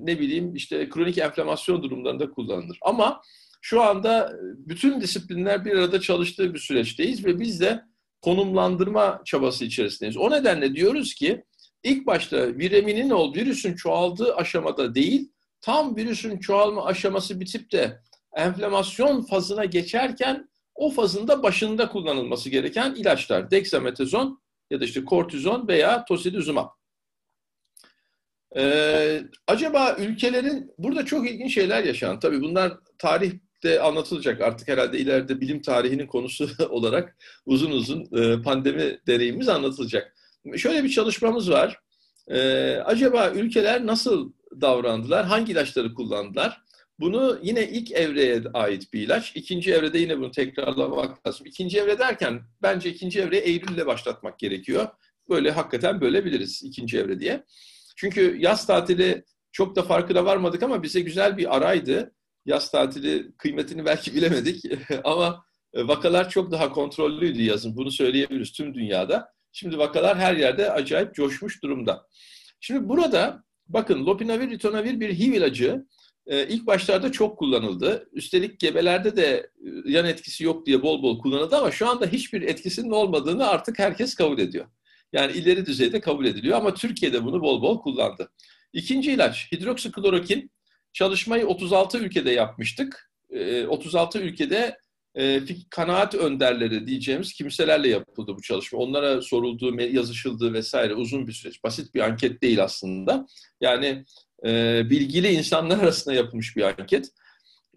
ne 0.00 0.20
bileyim 0.20 0.54
işte 0.54 0.88
kronik 0.88 1.18
enflamasyon 1.18 1.82
durumlarında 1.82 2.30
kullanılır. 2.30 2.78
Ama 2.82 3.20
şu 3.60 3.82
anda 3.82 4.32
bütün 4.56 5.00
disiplinler 5.00 5.64
bir 5.64 5.72
arada 5.72 6.00
çalıştığı 6.00 6.54
bir 6.54 6.58
süreçteyiz 6.58 7.24
ve 7.24 7.40
biz 7.40 7.60
de 7.60 7.82
konumlandırma 8.20 9.22
çabası 9.24 9.64
içerisindeyiz. 9.64 10.16
O 10.16 10.30
nedenle 10.30 10.74
diyoruz 10.74 11.14
ki 11.14 11.44
ilk 11.82 12.06
başta 12.06 12.46
vireminin 12.46 13.10
ol 13.10 13.34
virüsün 13.34 13.74
çoğaldığı 13.74 14.34
aşamada 14.34 14.94
değil, 14.94 15.32
tam 15.60 15.96
virüsün 15.96 16.38
çoğalma 16.38 16.84
aşaması 16.84 17.40
bitip 17.40 17.72
de 17.72 18.00
enflamasyon 18.36 19.22
fazına 19.22 19.64
geçerken 19.64 20.48
o 20.74 20.90
fazında 20.90 21.42
başında 21.42 21.88
kullanılması 21.88 22.50
gereken 22.50 22.94
ilaçlar. 22.94 23.50
Dexametazon 23.50 24.40
ya 24.70 24.80
da 24.80 24.84
işte 24.84 25.04
kortizon 25.04 25.68
veya 25.68 26.04
tocilizumab. 26.04 26.68
Ee, 28.56 29.22
acaba 29.46 29.96
ülkelerin 29.98 30.72
burada 30.78 31.04
çok 31.04 31.30
ilginç 31.30 31.54
şeyler 31.54 31.84
yaşanan. 31.84 32.20
Tabii 32.20 32.40
bunlar 32.40 32.72
tarihte 32.98 33.80
anlatılacak 33.80 34.40
artık 34.40 34.68
herhalde 34.68 34.98
ileride 34.98 35.40
bilim 35.40 35.62
tarihinin 35.62 36.06
konusu 36.06 36.48
olarak 36.70 37.16
uzun 37.46 37.70
uzun 37.70 38.08
e, 38.22 38.42
pandemi 38.42 38.98
deneyimimiz 39.06 39.48
anlatılacak. 39.48 40.16
Şöyle 40.56 40.84
bir 40.84 40.88
çalışmamız 40.88 41.50
var. 41.50 41.80
Ee, 42.28 42.76
acaba 42.84 43.30
ülkeler 43.30 43.86
nasıl 43.86 44.32
davrandılar? 44.60 45.26
Hangi 45.26 45.52
ilaçları 45.52 45.94
kullandılar? 45.94 46.62
Bunu 47.00 47.38
yine 47.42 47.68
ilk 47.68 47.92
evreye 47.92 48.42
ait 48.54 48.92
bir 48.92 49.02
ilaç. 49.02 49.32
İkinci 49.36 49.72
evrede 49.72 49.98
yine 49.98 50.18
bunu 50.18 50.30
tekrarlamak 50.30 51.26
lazım. 51.26 51.46
İkinci 51.46 51.78
evre 51.78 51.98
derken 51.98 52.42
bence 52.62 52.90
ikinci 52.90 53.20
evreyi 53.20 53.42
Eylül'le 53.42 53.86
başlatmak 53.86 54.38
gerekiyor. 54.38 54.88
Böyle 55.28 55.50
hakikaten 55.50 56.00
bölebiliriz 56.00 56.62
ikinci 56.64 56.98
evre 56.98 57.20
diye. 57.20 57.44
Çünkü 57.96 58.36
yaz 58.40 58.66
tatili 58.66 59.24
çok 59.52 59.76
da 59.76 59.82
farkına 59.82 60.24
varmadık 60.24 60.62
ama 60.62 60.82
bize 60.82 61.00
güzel 61.00 61.36
bir 61.36 61.56
araydı. 61.56 62.14
Yaz 62.46 62.70
tatili 62.70 63.32
kıymetini 63.36 63.84
belki 63.84 64.14
bilemedik 64.14 64.64
ama 65.04 65.44
vakalar 65.74 66.30
çok 66.30 66.52
daha 66.52 66.72
kontrollüydü 66.72 67.42
yazın. 67.42 67.76
Bunu 67.76 67.90
söyleyebiliriz 67.90 68.52
tüm 68.52 68.74
dünyada. 68.74 69.32
Şimdi 69.52 69.78
vakalar 69.78 70.18
her 70.18 70.36
yerde 70.36 70.70
acayip 70.70 71.14
coşmuş 71.14 71.62
durumda. 71.62 72.06
Şimdi 72.60 72.88
burada 72.88 73.44
bakın 73.68 74.06
lopinavir, 74.06 74.50
ritonavir 74.50 75.00
bir 75.00 75.18
HIV 75.18 75.32
ilacı 75.32 75.86
e, 76.26 76.46
ilk 76.48 76.66
başlarda 76.66 77.12
çok 77.12 77.38
kullanıldı. 77.38 78.08
Üstelik 78.12 78.60
gebelerde 78.60 79.16
de 79.16 79.50
e, 79.86 79.90
yan 79.90 80.06
etkisi 80.06 80.44
yok 80.44 80.66
diye 80.66 80.82
bol 80.82 81.02
bol 81.02 81.18
kullanıldı 81.18 81.56
ama 81.56 81.70
şu 81.70 81.88
anda 81.88 82.06
hiçbir 82.06 82.42
etkisinin 82.42 82.90
olmadığını 82.90 83.48
artık 83.48 83.78
herkes 83.78 84.14
kabul 84.14 84.38
ediyor. 84.38 84.66
Yani 85.12 85.32
ileri 85.32 85.66
düzeyde 85.66 86.00
kabul 86.00 86.26
ediliyor 86.26 86.58
ama 86.58 86.74
Türkiye'de 86.74 87.24
bunu 87.24 87.42
bol 87.42 87.62
bol 87.62 87.80
kullandı. 87.80 88.32
İkinci 88.72 89.12
ilaç 89.12 89.52
hidroksiklorokin. 89.52 90.50
Çalışmayı 90.92 91.46
36 91.46 91.98
ülkede 91.98 92.30
yapmıştık. 92.30 93.10
36 93.68 94.18
e, 95.18 95.40
kanaat 95.70 96.14
önderleri 96.14 96.86
diyeceğimiz 96.86 97.32
kimselerle 97.32 97.88
yapıldı 97.88 98.34
bu 98.36 98.42
çalışma. 98.42 98.78
Onlara 98.78 99.22
sorulduğu, 99.22 99.80
yazışıldığı 99.80 100.52
vesaire 100.52 100.94
uzun 100.94 101.26
bir 101.26 101.32
süreç. 101.32 101.64
Basit 101.64 101.94
bir 101.94 102.00
anket 102.00 102.42
değil 102.42 102.64
aslında. 102.64 103.26
Yani 103.60 104.04
e, 104.46 104.82
bilgili 104.90 105.28
insanlar 105.28 105.78
arasında 105.82 106.14
yapılmış 106.14 106.56
bir 106.56 106.62
anket. 106.62 107.08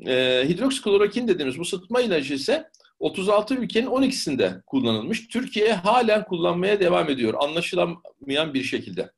E, 0.08 0.46
hidroksiklorokin 0.48 1.28
dediğimiz 1.28 1.60
bu 1.60 1.66
sıtma 1.66 2.02
ilacı 2.02 2.34
ise 2.34 2.70
36 3.00 3.56
ülkenin 3.56 3.88
12'sinde 3.88 4.62
kullanılmış. 4.66 5.28
Türkiye 5.28 5.74
halen 5.74 6.26
kullanmaya 6.26 6.80
devam 6.80 7.10
ediyor. 7.10 7.34
Anlaşılamayan 7.40 8.54
bir 8.54 8.64
şekilde. 8.64 9.12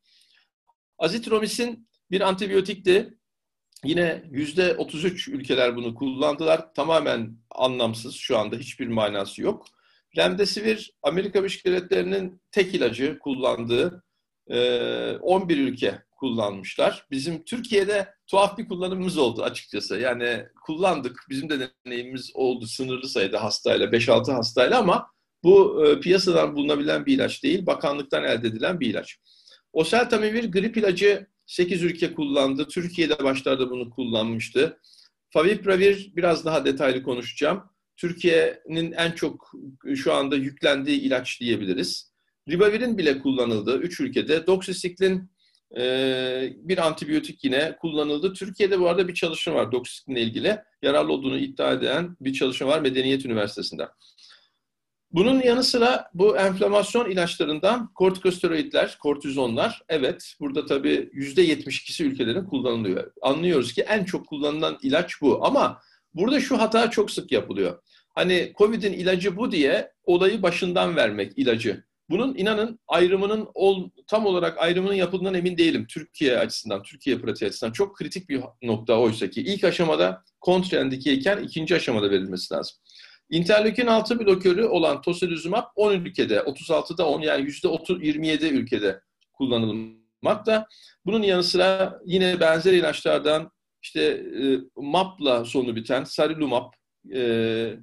Azitromisin 0.97 1.87
bir 2.11 2.21
antibiyotikti. 2.21 3.17
Yine 3.85 4.23
yüzde 4.31 4.75
33 4.75 5.27
ülkeler 5.27 5.75
bunu 5.75 5.95
kullandılar. 5.95 6.73
Tamamen 6.73 7.37
anlamsız. 7.51 8.15
Şu 8.15 8.37
anda 8.37 8.55
hiçbir 8.55 8.87
manası 8.87 9.41
yok. 9.41 9.65
Remdesivir 10.17 10.93
Amerika 11.03 11.39
Birleşik 11.39 11.65
Devletleri'nin 11.65 12.41
tek 12.51 12.75
ilacı 12.75 13.19
kullandığı 13.19 14.03
11 14.49 15.57
ülke 15.57 16.03
kullanmışlar. 16.11 17.05
Bizim 17.11 17.43
Türkiye'de 17.43 18.13
tuhaf 18.27 18.57
bir 18.57 18.67
kullanımımız 18.67 19.17
oldu 19.17 19.43
açıkçası. 19.43 19.99
Yani 19.99 20.45
kullandık. 20.65 21.19
Bizim 21.29 21.49
de 21.49 21.69
deneyimimiz 21.85 22.31
oldu 22.33 22.67
sınırlı 22.67 23.09
sayıda 23.09 23.43
hastayla, 23.43 23.87
5-6 23.87 24.31
hastayla 24.31 24.79
ama 24.79 25.07
bu 25.43 25.85
e, 25.85 25.99
piyasadan 25.99 26.55
bulunabilen 26.55 27.05
bir 27.05 27.13
ilaç 27.13 27.43
değil. 27.43 27.65
Bakanlıktan 27.65 28.23
elde 28.23 28.47
edilen 28.47 28.79
bir 28.79 28.89
ilaç. 28.89 29.17
Oseltamivir 29.73 30.51
grip 30.51 30.77
ilacı 30.77 31.27
8 31.45 31.83
ülke 31.83 32.13
kullandı. 32.13 32.67
Türkiye'de 32.67 33.23
başlarda 33.23 33.69
bunu 33.69 33.89
kullanmıştı. 33.89 34.79
Favipravir 35.29 36.11
biraz 36.15 36.45
daha 36.45 36.65
detaylı 36.65 37.03
konuşacağım. 37.03 37.63
Türkiye'nin 37.97 38.91
en 38.91 39.11
çok 39.11 39.51
şu 39.95 40.13
anda 40.13 40.35
yüklendiği 40.35 41.01
ilaç 41.01 41.39
diyebiliriz. 41.41 42.11
Ribavirin 42.49 42.97
bile 42.97 43.19
kullanıldığı 43.19 43.77
3 43.77 43.99
ülkede. 43.99 44.47
Doksisiklin 44.47 45.29
ee, 45.77 46.53
bir 46.55 46.87
antibiyotik 46.87 47.43
yine 47.43 47.75
kullanıldı. 47.81 48.33
Türkiye'de 48.33 48.79
bu 48.79 48.89
arada 48.89 49.07
bir 49.07 49.13
çalışma 49.13 49.53
var 49.53 49.71
doksitinle 49.71 50.21
ilgili. 50.21 50.57
Yararlı 50.81 51.13
olduğunu 51.13 51.37
iddia 51.37 51.73
eden 51.73 52.17
bir 52.21 52.33
çalışma 52.33 52.67
var 52.67 52.81
Medeniyet 52.81 53.25
Üniversitesi'nde. 53.25 53.87
Bunun 55.15 55.41
yanı 55.41 55.63
sıra 55.63 56.09
bu 56.13 56.37
enflamasyon 56.37 57.09
ilaçlarından 57.09 57.93
kortikosteroidler, 57.93 58.97
kortizonlar, 58.99 59.81
evet 59.89 60.35
burada 60.39 60.65
tabii 60.65 61.09
yüzde 61.13 61.45
72'si 61.45 62.03
ülkelerin 62.03 62.45
kullanılıyor. 62.45 63.11
Anlıyoruz 63.21 63.73
ki 63.73 63.81
en 63.81 64.03
çok 64.03 64.27
kullanılan 64.27 64.77
ilaç 64.81 65.21
bu 65.21 65.45
ama 65.45 65.81
burada 66.13 66.39
şu 66.39 66.59
hata 66.59 66.89
çok 66.89 67.11
sık 67.11 67.31
yapılıyor. 67.31 67.79
Hani 68.15 68.53
Covid'in 68.57 68.93
ilacı 68.93 69.37
bu 69.37 69.51
diye 69.51 69.91
olayı 70.03 70.41
başından 70.41 70.95
vermek 70.95 71.33
ilacı. 71.37 71.83
Bunun 72.09 72.35
inanın 72.35 72.79
ayrımının 72.87 73.47
ol, 73.53 73.89
tam 74.07 74.25
olarak 74.25 74.57
ayrımının 74.57 74.93
yapıldığından 74.93 75.33
emin 75.33 75.57
değilim. 75.57 75.85
Türkiye 75.89 76.37
açısından, 76.37 76.83
Türkiye 76.83 77.19
pratiği 77.19 77.49
açısından 77.49 77.71
çok 77.71 77.95
kritik 77.95 78.29
bir 78.29 78.41
nokta 78.61 78.99
oysa 78.99 79.29
ki 79.29 79.41
ilk 79.41 79.63
aşamada 79.63 80.23
kontraindikeyken 80.41 81.43
ikinci 81.43 81.75
aşamada 81.75 82.09
verilmesi 82.09 82.53
lazım. 82.53 82.77
İnterleukin 83.29 83.87
6 83.87 84.19
blokörü 84.19 84.63
olan 84.63 85.01
tocilizumab 85.01 85.63
10 85.75 85.93
ülkede, 85.93 86.37
36'da 86.37 87.07
10 87.07 87.21
yani 87.21 87.45
%27 87.45 88.47
ülkede 88.47 89.01
kullanılmakta. 89.33 90.67
Bunun 91.05 91.23
yanı 91.23 91.43
sıra 91.43 91.99
yine 92.05 92.39
benzer 92.39 92.73
ilaçlardan 92.73 93.51
işte 93.81 94.01
e, 94.01 94.57
MAP'la 94.75 95.45
sonu 95.45 95.75
biten 95.75 96.03
sarilumab, 96.03 96.73
e, 97.13 97.73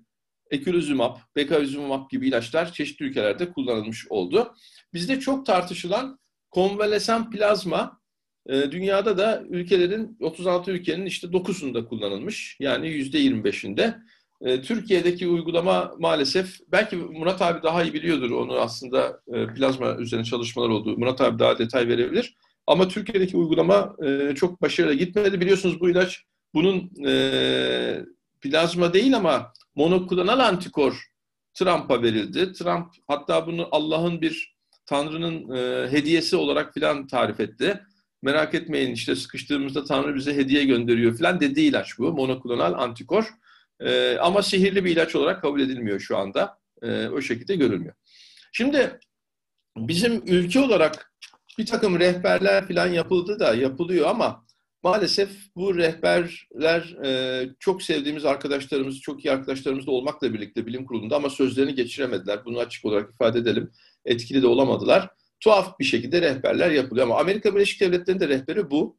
ekulizumab, 0.50 1.16
bekavizumab 1.36 2.10
gibi 2.10 2.28
ilaçlar 2.28 2.72
çeşitli 2.72 3.04
ülkelerde 3.04 3.52
kullanılmış 3.52 4.06
oldu. 4.10 4.54
Bizde 4.94 5.20
çok 5.20 5.46
tartışılan 5.46 6.18
konvalesan 6.50 7.30
plazma 7.30 8.00
e, 8.48 8.72
dünyada 8.72 9.18
da 9.18 9.42
ülkelerin 9.48 10.16
36 10.20 10.70
ülkenin 10.70 11.06
işte 11.06 11.26
9'unda 11.26 11.88
kullanılmış. 11.88 12.56
Yani 12.60 12.86
%25'inde. 12.86 14.02
E, 14.42 14.62
Türkiye'deki 14.62 15.28
uygulama 15.28 15.94
maalesef 15.98 16.60
belki 16.72 16.96
Murat 16.96 17.42
abi 17.42 17.62
daha 17.62 17.82
iyi 17.82 17.94
biliyordur 17.94 18.30
onu 18.30 18.52
aslında 18.52 19.20
e, 19.34 19.46
plazma 19.46 19.96
üzerine 19.96 20.24
çalışmalar 20.24 20.68
oldu. 20.68 20.98
Murat 20.98 21.20
abi 21.20 21.38
daha 21.38 21.58
detay 21.58 21.88
verebilir. 21.88 22.34
Ama 22.66 22.88
Türkiye'deki 22.88 23.36
uygulama 23.36 23.96
e, 24.04 24.34
çok 24.34 24.62
başarılı 24.62 24.94
gitmedi. 24.94 25.40
Biliyorsunuz 25.40 25.80
bu 25.80 25.90
ilaç 25.90 26.24
bunun 26.54 26.90
plazma 28.40 28.92
değil 28.92 29.16
ama 29.16 29.52
monoklonal 29.74 30.38
antikor 30.38 31.06
Trump'a 31.54 32.02
verildi. 32.02 32.52
Trump 32.52 32.86
hatta 33.08 33.46
bunu 33.46 33.68
Allah'ın 33.70 34.20
bir 34.20 34.56
Tanrı'nın 34.86 35.56
hediyesi 35.88 36.36
olarak 36.36 36.74
filan 36.74 37.06
tarif 37.06 37.40
etti. 37.40 37.80
Merak 38.22 38.54
etmeyin 38.54 38.92
işte 38.92 39.16
sıkıştığımızda 39.16 39.84
Tanrı 39.84 40.14
bize 40.14 40.36
hediye 40.36 40.64
gönderiyor 40.64 41.16
filan 41.16 41.40
dediği 41.40 41.68
ilaç 41.68 41.98
bu. 41.98 42.12
Monoklonal 42.12 42.72
antikor. 42.72 43.34
E, 43.80 44.16
ama 44.16 44.42
sihirli 44.42 44.84
bir 44.84 44.90
ilaç 44.90 45.16
olarak 45.16 45.42
kabul 45.42 45.60
edilmiyor 45.60 46.00
şu 46.00 46.16
anda. 46.16 46.58
E, 46.82 47.08
o 47.08 47.20
şekilde 47.20 47.56
görülmüyor. 47.56 47.94
Şimdi 48.52 49.00
bizim 49.76 50.22
ülke 50.26 50.60
olarak 50.60 51.12
bir 51.58 51.66
takım 51.66 52.00
rehberler 52.00 52.66
filan 52.66 52.86
yapıldı 52.86 53.38
da 53.40 53.54
yapılıyor 53.54 54.08
ama 54.08 54.44
Maalesef 54.82 55.30
bu 55.56 55.76
rehberler 55.76 56.96
e, 57.04 57.48
çok 57.58 57.82
sevdiğimiz 57.82 58.24
arkadaşlarımız, 58.24 59.00
çok 59.00 59.24
iyi 59.24 59.32
arkadaşlarımız 59.32 59.86
da 59.86 59.90
olmakla 59.90 60.34
birlikte 60.34 60.66
bilim 60.66 60.86
kurulunda 60.86 61.16
ama 61.16 61.30
sözlerini 61.30 61.74
geçiremediler. 61.74 62.44
Bunu 62.44 62.58
açık 62.58 62.84
olarak 62.84 63.10
ifade 63.14 63.38
edelim. 63.38 63.70
Etkili 64.04 64.42
de 64.42 64.46
olamadılar. 64.46 65.08
Tuhaf 65.40 65.78
bir 65.78 65.84
şekilde 65.84 66.22
rehberler 66.22 66.70
yapılıyor 66.70 67.06
ama 67.06 67.18
Amerika 67.18 67.54
Birleşik 67.54 67.80
Devletleri'nin 67.80 68.20
de 68.20 68.28
rehberi 68.28 68.70
bu. 68.70 68.98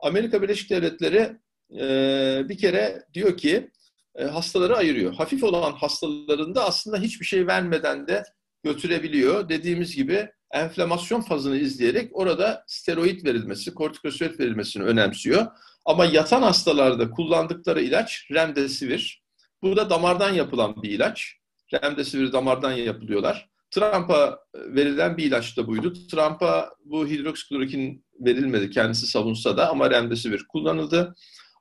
Amerika 0.00 0.42
Birleşik 0.42 0.70
Devletleri 0.70 1.36
e, 1.80 2.48
bir 2.48 2.58
kere 2.58 3.02
diyor 3.14 3.36
ki 3.36 3.70
e, 4.16 4.24
hastaları 4.24 4.76
ayırıyor. 4.76 5.14
Hafif 5.14 5.44
olan 5.44 5.72
hastalarında 5.72 6.64
aslında 6.64 6.98
hiçbir 6.98 7.26
şey 7.26 7.46
vermeden 7.46 8.06
de 8.06 8.24
götürebiliyor. 8.64 9.48
Dediğimiz 9.48 9.96
gibi 9.96 10.28
enflamasyon 10.52 11.20
fazını 11.20 11.56
izleyerek 11.56 12.10
orada 12.12 12.64
steroid 12.66 13.24
verilmesi, 13.24 13.74
kortikosteroid 13.74 14.38
verilmesini 14.38 14.82
önemsiyor. 14.82 15.46
Ama 15.84 16.04
yatan 16.04 16.42
hastalarda 16.42 17.10
kullandıkları 17.10 17.80
ilaç 17.82 18.26
remdesivir. 18.32 19.22
Bu 19.62 19.76
da 19.76 19.90
damardan 19.90 20.30
yapılan 20.30 20.82
bir 20.82 20.90
ilaç. 20.90 21.34
Remdesivir 21.74 22.32
damardan 22.32 22.72
yapılıyorlar. 22.72 23.48
Trump'a 23.70 24.38
verilen 24.54 25.16
bir 25.16 25.24
ilaç 25.24 25.56
da 25.56 25.66
buydu. 25.66 25.92
Trump'a 26.10 26.70
bu 26.84 27.06
hidroksiklorokin 27.06 28.04
verilmedi 28.20 28.70
kendisi 28.70 29.06
savunsa 29.06 29.56
da 29.56 29.70
ama 29.70 29.90
remdesivir 29.90 30.44
kullanıldı. 30.48 31.14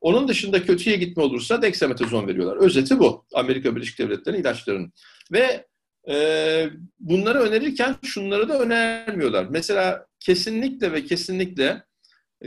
Onun 0.04 0.28
dışında 0.28 0.64
kötüye 0.64 0.96
gitme 0.96 1.24
olursa 1.24 1.62
dexametazon 1.62 2.28
veriyorlar. 2.28 2.58
Özeti 2.58 3.00
bu. 3.00 3.26
Amerika 3.34 3.76
Birleşik 3.76 4.00
Devletleri'nin 4.00 4.42
ilaçlarının. 4.42 4.94
Ve 5.32 5.66
e, 6.10 6.70
bunları 7.00 7.40
önerirken 7.40 7.96
şunları 8.04 8.50
da 8.50 8.60
önermiyorlar. 8.60 9.48
Mesela 9.50 10.06
kesinlikle 10.20 10.92
ve 10.92 11.04
kesinlikle 11.06 11.84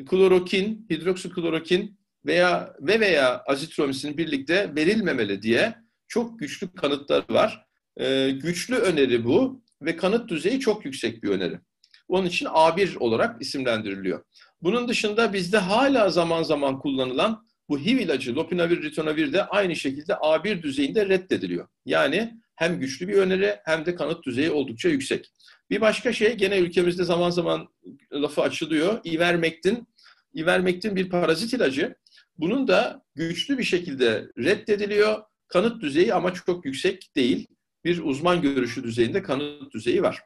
klorokin, 0.07 0.87
hidroksiklorokin 0.91 1.99
veya 2.27 2.75
ve 2.81 3.01
veya 3.01 3.43
azitromisin 3.47 4.19
birlikte 4.19 4.73
verilmemeli 4.77 5.43
diye 5.43 5.75
çok 6.09 6.39
güçlü 6.39 6.75
kanıtlar 6.75 7.25
var. 7.31 7.67
E, 7.97 8.31
güçlü 8.31 8.75
öneri 8.75 9.25
bu 9.25 9.63
ve 9.83 9.97
kanıt 9.97 10.29
düzeyi 10.29 10.61
çok 10.61 10.85
yüksek 10.85 11.23
bir 11.23 11.29
öneri. 11.29 11.61
Onun 12.09 12.27
için 12.27 12.47
A1 12.47 12.99
olarak 12.99 13.43
isimlendiriliyor. 13.43 14.23
Bunun 14.63 14.89
dışında 14.89 15.33
bizde 15.33 15.59
hala 15.59 16.11
zaman 16.11 16.43
zaman 16.43 16.79
kullanılan 16.79 17.46
bu 17.69 17.79
HIV 17.79 17.99
ilacı 17.99 18.37
lopinavir, 18.37 18.83
ritonavir 18.83 19.33
de 19.33 19.45
aynı 19.45 19.77
şekilde 19.77 20.13
A1 20.13 20.63
düzeyinde 20.63 21.09
reddediliyor. 21.09 21.69
Yani 21.85 22.35
hem 22.57 22.81
güçlü 22.81 23.09
bir 23.09 23.15
öneri 23.15 23.57
hem 23.65 23.87
de 23.87 23.95
kanıt 23.95 24.25
düzeyi 24.27 24.51
oldukça 24.51 24.89
yüksek. 24.89 25.31
Bir 25.71 25.81
başka 25.81 26.13
şey 26.13 26.35
gene 26.35 26.59
ülkemizde 26.59 27.05
zaman 27.05 27.31
zaman 27.31 27.69
lafı 28.13 28.43
açılıyor. 28.43 29.01
Ivermectin. 29.05 29.89
Ivermectin 30.37 30.97
bir 30.97 31.11
parazit 31.11 31.53
ilacı. 31.53 31.95
Bunun 32.39 32.69
da 32.69 33.03
güçlü 33.15 33.59
bir 33.59 33.65
şekilde 33.65 34.29
reddediliyor. 34.39 35.23
Kanıt 35.49 35.83
düzeyi 35.83 36.15
ama 36.15 36.35
çok 36.35 36.65
yüksek 36.65 37.17
değil. 37.17 37.47
Bir 37.85 37.99
uzman 37.99 38.43
görüşü 38.43 38.85
düzeyinde 38.85 39.23
kanıt 39.23 39.75
düzeyi 39.75 40.03
var. 40.03 40.23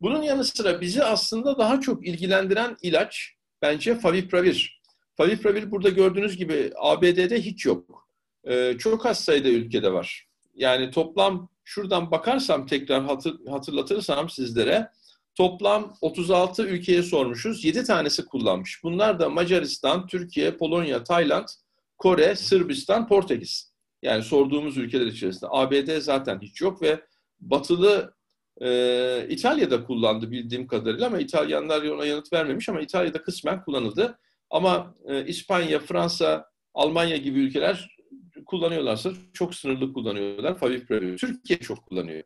Bunun 0.00 0.22
yanı 0.22 0.44
sıra 0.44 0.80
bizi 0.80 1.04
aslında 1.04 1.58
daha 1.58 1.80
çok 1.80 2.06
ilgilendiren 2.06 2.76
ilaç 2.82 3.34
bence 3.62 3.98
favipravir. 3.98 4.79
Favipravir 5.20 5.70
burada 5.70 5.88
gördüğünüz 5.88 6.36
gibi 6.36 6.72
ABD'de 6.76 7.40
hiç 7.40 7.66
yok. 7.66 8.08
Ee, 8.44 8.74
çok 8.78 9.06
az 9.06 9.24
sayıda 9.24 9.48
ülkede 9.48 9.92
var. 9.92 10.28
Yani 10.54 10.90
toplam 10.90 11.48
şuradan 11.64 12.10
bakarsam 12.10 12.66
tekrar 12.66 13.04
hatır, 13.04 13.46
hatırlatırsam 13.46 14.30
sizlere 14.30 14.90
toplam 15.34 15.94
36 16.00 16.62
ülkeye 16.62 17.02
sormuşuz. 17.02 17.64
7 17.64 17.84
tanesi 17.84 18.24
kullanmış. 18.24 18.80
Bunlar 18.84 19.20
da 19.20 19.28
Macaristan, 19.28 20.06
Türkiye, 20.06 20.56
Polonya, 20.56 21.04
Tayland, 21.04 21.48
Kore, 21.98 22.36
Sırbistan, 22.36 23.08
Portekiz. 23.08 23.72
Yani 24.02 24.22
sorduğumuz 24.22 24.76
ülkeler 24.76 25.06
içerisinde. 25.06 25.50
ABD 25.50 26.00
zaten 26.00 26.40
hiç 26.42 26.60
yok 26.60 26.82
ve 26.82 27.00
batılı 27.40 28.14
e, 28.62 29.26
İtalya'da 29.28 29.84
kullandı 29.84 30.30
bildiğim 30.30 30.66
kadarıyla 30.66 31.06
ama 31.06 31.18
İtalyanlar 31.18 31.82
ona 31.82 32.04
yanıt 32.04 32.32
vermemiş 32.32 32.68
ama 32.68 32.80
İtalya'da 32.80 33.22
kısmen 33.22 33.64
kullanıldı. 33.64 34.18
Ama 34.50 34.94
e, 35.08 35.26
İspanya, 35.26 35.78
Fransa, 35.78 36.46
Almanya 36.74 37.16
gibi 37.16 37.38
ülkeler 37.38 37.96
kullanıyorlarsa 38.46 39.10
çok 39.32 39.54
sınırlı 39.54 39.92
kullanıyorlar. 39.92 40.58
Favipiravir. 40.58 41.18
Türkiye 41.18 41.58
çok 41.58 41.86
kullanıyor. 41.86 42.22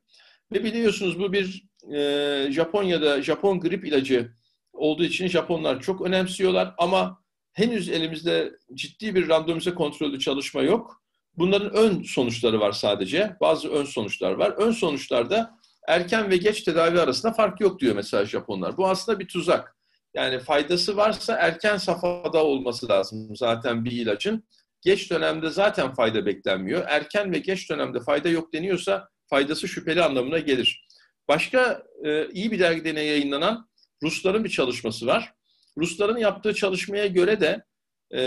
Ve 0.53 0.65
biliyorsunuz 0.65 1.19
bu 1.19 1.33
bir 1.33 1.65
e, 1.95 2.53
Japonya'da 2.53 3.23
Japon 3.23 3.61
grip 3.61 3.87
ilacı 3.87 4.33
olduğu 4.73 5.05
için 5.05 5.29
Japonlar 5.29 5.81
çok 5.81 6.01
önemsiyorlar 6.01 6.75
ama 6.79 7.19
henüz 7.53 7.89
elimizde 7.89 8.53
ciddi 8.75 9.15
bir 9.15 9.29
randomize 9.29 9.75
kontrollü 9.75 10.19
çalışma 10.19 10.63
yok. 10.63 11.03
Bunların 11.37 11.71
ön 11.75 12.03
sonuçları 12.03 12.61
var 12.61 12.73
sadece. 12.73 13.37
Bazı 13.41 13.69
ön 13.69 13.85
sonuçlar 13.85 14.33
var. 14.33 14.55
Ön 14.57 14.71
sonuçlarda 14.71 15.59
erken 15.89 16.31
ve 16.31 16.37
geç 16.37 16.63
tedavi 16.63 17.01
arasında 17.01 17.33
fark 17.33 17.61
yok 17.61 17.81
diyor 17.81 17.95
mesela 17.95 18.25
Japonlar. 18.25 18.77
Bu 18.77 18.89
aslında 18.89 19.19
bir 19.19 19.29
tuzak. 19.29 19.77
Yani 20.15 20.39
faydası 20.39 20.97
varsa 20.97 21.37
erken 21.37 21.77
safhada 21.77 22.45
olması 22.45 22.89
lazım 22.89 23.37
zaten 23.37 23.85
bir 23.85 23.93
ilacın. 23.93 24.45
Geç 24.81 25.11
dönemde 25.11 25.51
zaten 25.51 25.95
fayda 25.95 26.27
beklenmiyor. 26.27 26.85
Erken 26.89 27.33
ve 27.33 27.39
geç 27.39 27.71
dönemde 27.71 28.01
fayda 28.01 28.29
yok 28.29 28.53
deniyorsa 28.53 29.09
faydası 29.27 29.69
şüpheli 29.69 30.03
anlamına 30.03 30.39
gelir. 30.39 30.87
Başka 31.29 31.83
e, 32.05 32.29
iyi 32.29 32.51
bir 32.51 32.59
dergide 32.59 33.01
yayınlanan 33.01 33.69
Rusların 34.03 34.45
bir 34.45 34.49
çalışması 34.49 35.07
var. 35.07 35.35
Rusların 35.79 36.17
yaptığı 36.17 36.55
çalışmaya 36.55 37.07
göre 37.07 37.41
de 37.41 37.65
e, 38.11 38.21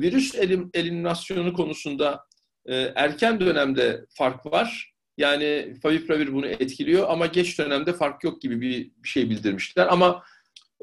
virüs 0.00 0.34
elim, 0.34 0.70
eliminasyonu 0.74 1.52
konusunda 1.52 2.24
e, 2.66 2.92
erken 2.94 3.40
dönemde 3.40 4.04
fark 4.08 4.46
var. 4.46 4.94
Yani 5.16 5.74
favipravir 5.82 6.32
bunu 6.32 6.46
etkiliyor 6.46 7.08
ama 7.08 7.26
geç 7.26 7.58
dönemde 7.58 7.92
fark 7.92 8.24
yok 8.24 8.42
gibi 8.42 8.60
bir, 8.60 8.90
bir 9.02 9.08
şey 9.08 9.30
bildirmişler. 9.30 9.86
Ama 9.86 10.24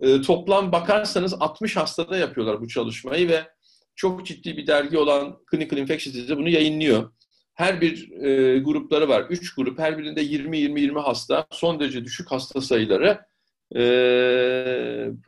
e, 0.02 0.22
toplam 0.22 0.72
bakarsanız 0.72 1.34
60 1.40 1.76
hastada 1.76 2.18
yapıyorlar 2.18 2.62
bu 2.62 2.68
çalışmayı 2.68 3.30
ve 3.30 3.44
çok 3.96 4.26
ciddi 4.26 4.58
bir 4.58 4.68
dergi 4.68 4.98
olan 4.98 5.38
Clinical 5.52 5.78
Infectious 5.78 6.16
Disease 6.16 6.38
bunu 6.38 6.50
yayınlıyor. 6.50 7.12
Her 7.54 7.82
bir 7.82 8.12
e, 8.12 8.60
grupları 8.60 9.10
var. 9.10 9.26
Üç 9.30 9.56
grup. 9.56 9.80
Her 9.80 9.98
birinde 9.98 10.24
20-20-20 10.24 11.00
hasta. 11.00 11.46
Son 11.52 11.80
derece 11.80 12.06
düşük 12.06 12.32
hasta 12.32 12.62
sayıları. 12.62 13.20
E, 13.76 13.84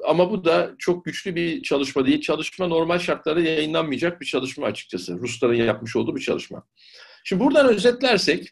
ama 0.05 0.31
bu 0.31 0.45
da 0.45 0.71
çok 0.79 1.05
güçlü 1.05 1.35
bir 1.35 1.61
çalışma 1.61 2.05
değil. 2.05 2.21
Çalışma 2.21 2.67
normal 2.67 2.99
şartlarda 2.99 3.39
yayınlanmayacak 3.39 4.21
bir 4.21 4.25
çalışma 4.25 4.65
açıkçası. 4.65 5.19
Rusların 5.19 5.53
yapmış 5.53 5.95
olduğu 5.95 6.15
bir 6.15 6.21
çalışma. 6.21 6.63
Şimdi 7.23 7.43
buradan 7.43 7.67
özetlersek 7.67 8.49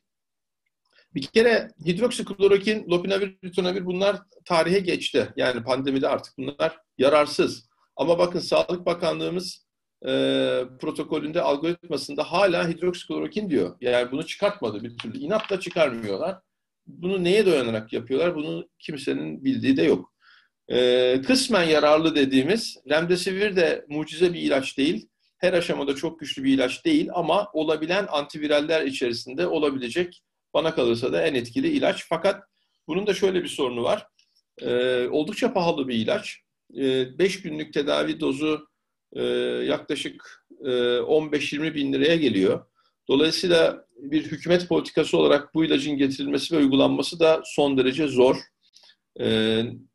bir 1.15 1.21
kere 1.21 1.67
hidroksiklorokin, 1.85 2.89
lopinavir, 2.89 3.37
ritonavir 3.43 3.85
bunlar 3.85 4.17
tarihe 4.45 4.79
geçti. 4.79 5.33
Yani 5.35 5.63
pandemide 5.63 6.07
artık 6.07 6.37
bunlar 6.37 6.77
yararsız. 6.97 7.69
Ama 7.95 8.19
bakın 8.19 8.39
Sağlık 8.39 8.85
Bakanlığımız 8.85 9.65
e, 10.05 10.09
protokolünde, 10.81 11.41
algoritmasında 11.41 12.23
hala 12.23 12.69
hidroksiklorokin 12.69 13.49
diyor. 13.49 13.75
Yani 13.81 14.11
bunu 14.11 14.25
çıkartmadı 14.25 14.83
bir 14.83 14.97
türlü. 14.97 15.17
İnatla 15.17 15.59
çıkarmıyorlar. 15.59 16.39
Bunu 16.87 17.23
neye 17.23 17.45
dayanarak 17.45 17.93
yapıyorlar? 17.93 18.35
Bunu 18.35 18.69
kimsenin 18.79 19.45
bildiği 19.45 19.77
de 19.77 19.83
yok. 19.83 20.13
E, 20.67 21.21
kısmen 21.27 21.63
yararlı 21.63 22.15
dediğimiz 22.15 22.77
remdesivir 22.89 23.55
de 23.55 23.85
mucize 23.89 24.33
bir 24.33 24.39
ilaç 24.39 24.77
değil. 24.77 25.07
Her 25.37 25.53
aşamada 25.53 25.95
çok 25.95 26.19
güçlü 26.19 26.43
bir 26.43 26.53
ilaç 26.53 26.85
değil 26.85 27.09
ama 27.13 27.49
olabilen 27.53 28.07
antiviraller 28.09 28.85
içerisinde 28.85 29.47
olabilecek 29.47 30.23
bana 30.53 30.75
kalırsa 30.75 31.13
da 31.13 31.21
en 31.21 31.35
etkili 31.35 31.67
ilaç. 31.67 32.05
Fakat 32.09 32.43
bunun 32.87 33.07
da 33.07 33.13
şöyle 33.13 33.43
bir 33.43 33.47
sorunu 33.47 33.83
var. 33.83 34.07
E, 34.61 35.07
oldukça 35.07 35.53
pahalı 35.53 35.87
bir 35.87 35.95
ilaç. 35.95 36.39
5 36.69 37.37
e, 37.37 37.39
günlük 37.39 37.73
tedavi 37.73 38.19
dozu 38.19 38.67
e, 39.13 39.23
yaklaşık 39.65 40.45
e, 40.65 40.69
15-20 40.69 41.73
bin 41.75 41.93
liraya 41.93 42.15
geliyor. 42.15 42.65
Dolayısıyla 43.07 43.85
bir 43.97 44.23
hükümet 44.23 44.67
politikası 44.67 45.17
olarak 45.17 45.53
bu 45.53 45.65
ilacın 45.65 45.97
getirilmesi 45.97 46.55
ve 46.55 46.59
uygulanması 46.59 47.19
da 47.19 47.41
son 47.45 47.77
derece 47.77 48.07
zor. 48.07 48.37
E, 49.19 49.25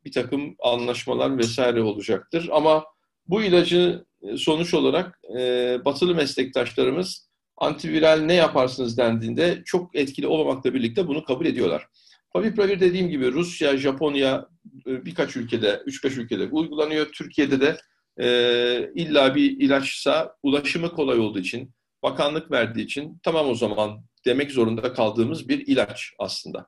bir 0.04 0.12
takım 0.12 0.56
anlaşmalar 0.58 1.38
vesaire 1.38 1.82
olacaktır. 1.82 2.48
Ama 2.52 2.84
bu 3.28 3.42
ilacı 3.42 4.04
e, 4.22 4.36
sonuç 4.36 4.74
olarak 4.74 5.20
e, 5.38 5.78
batılı 5.84 6.14
meslektaşlarımız 6.14 7.28
antiviral 7.56 8.20
ne 8.20 8.34
yaparsınız 8.34 8.98
dendiğinde 8.98 9.62
çok 9.64 9.96
etkili 9.96 10.26
olmamakla 10.26 10.74
birlikte 10.74 11.08
bunu 11.08 11.24
kabul 11.24 11.46
ediyorlar. 11.46 11.86
Favipravir 12.32 12.80
dediğim 12.80 13.08
gibi 13.08 13.32
Rusya, 13.32 13.76
Japonya 13.76 14.48
e, 14.86 15.04
birkaç 15.04 15.36
ülkede, 15.36 15.82
3-5 15.86 16.20
ülkede 16.20 16.44
uygulanıyor. 16.44 17.06
Türkiye'de 17.12 17.60
de 17.60 17.76
e, 18.18 18.90
illa 18.94 19.34
bir 19.34 19.60
ilaçsa 19.60 20.36
ulaşımı 20.42 20.90
kolay 20.90 21.18
olduğu 21.18 21.38
için, 21.38 21.70
bakanlık 22.02 22.50
verdiği 22.50 22.84
için 22.84 23.20
tamam 23.22 23.48
o 23.48 23.54
zaman 23.54 24.04
demek 24.26 24.50
zorunda 24.50 24.92
kaldığımız 24.92 25.48
bir 25.48 25.66
ilaç 25.66 26.12
aslında. 26.18 26.66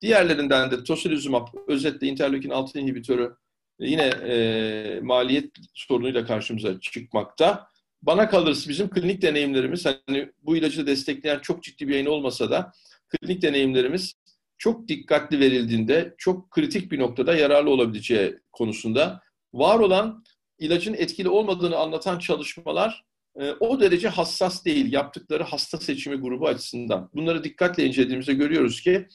Diğerlerinden 0.00 0.70
de 0.70 0.84
tocilizumab 0.84 1.48
özetle 1.68 2.06
interleukin 2.06 2.50
6 2.50 2.78
inhibitörü 2.78 3.34
yine 3.78 4.06
e, 4.06 5.00
maliyet 5.02 5.50
sorunuyla 5.74 6.26
karşımıza 6.26 6.80
çıkmakta. 6.80 7.68
Bana 8.02 8.28
kalırsa 8.28 8.68
bizim 8.68 8.90
klinik 8.90 9.22
deneyimlerimiz 9.22 9.86
hani 9.86 10.32
bu 10.42 10.56
ilacı 10.56 10.86
destekleyen 10.86 11.38
çok 11.38 11.62
ciddi 11.62 11.88
bir 11.88 11.92
yayın 11.92 12.06
olmasa 12.06 12.50
da 12.50 12.72
klinik 13.08 13.42
deneyimlerimiz 13.42 14.14
çok 14.58 14.88
dikkatli 14.88 15.40
verildiğinde 15.40 16.14
çok 16.18 16.50
kritik 16.50 16.92
bir 16.92 16.98
noktada 16.98 17.34
yararlı 17.34 17.70
olabileceği 17.70 18.38
konusunda 18.52 19.20
var 19.54 19.78
olan 19.78 20.24
ilacın 20.58 20.94
etkili 20.94 21.28
olmadığını 21.28 21.76
anlatan 21.76 22.18
çalışmalar 22.18 23.04
e, 23.40 23.50
o 23.60 23.80
derece 23.80 24.08
hassas 24.08 24.64
değil 24.64 24.92
yaptıkları 24.92 25.42
hasta 25.42 25.78
seçimi 25.78 26.16
grubu 26.16 26.48
açısından. 26.48 27.10
Bunları 27.14 27.44
dikkatle 27.44 27.86
incelediğimizde 27.86 28.34
görüyoruz 28.34 28.80
ki 28.80 29.08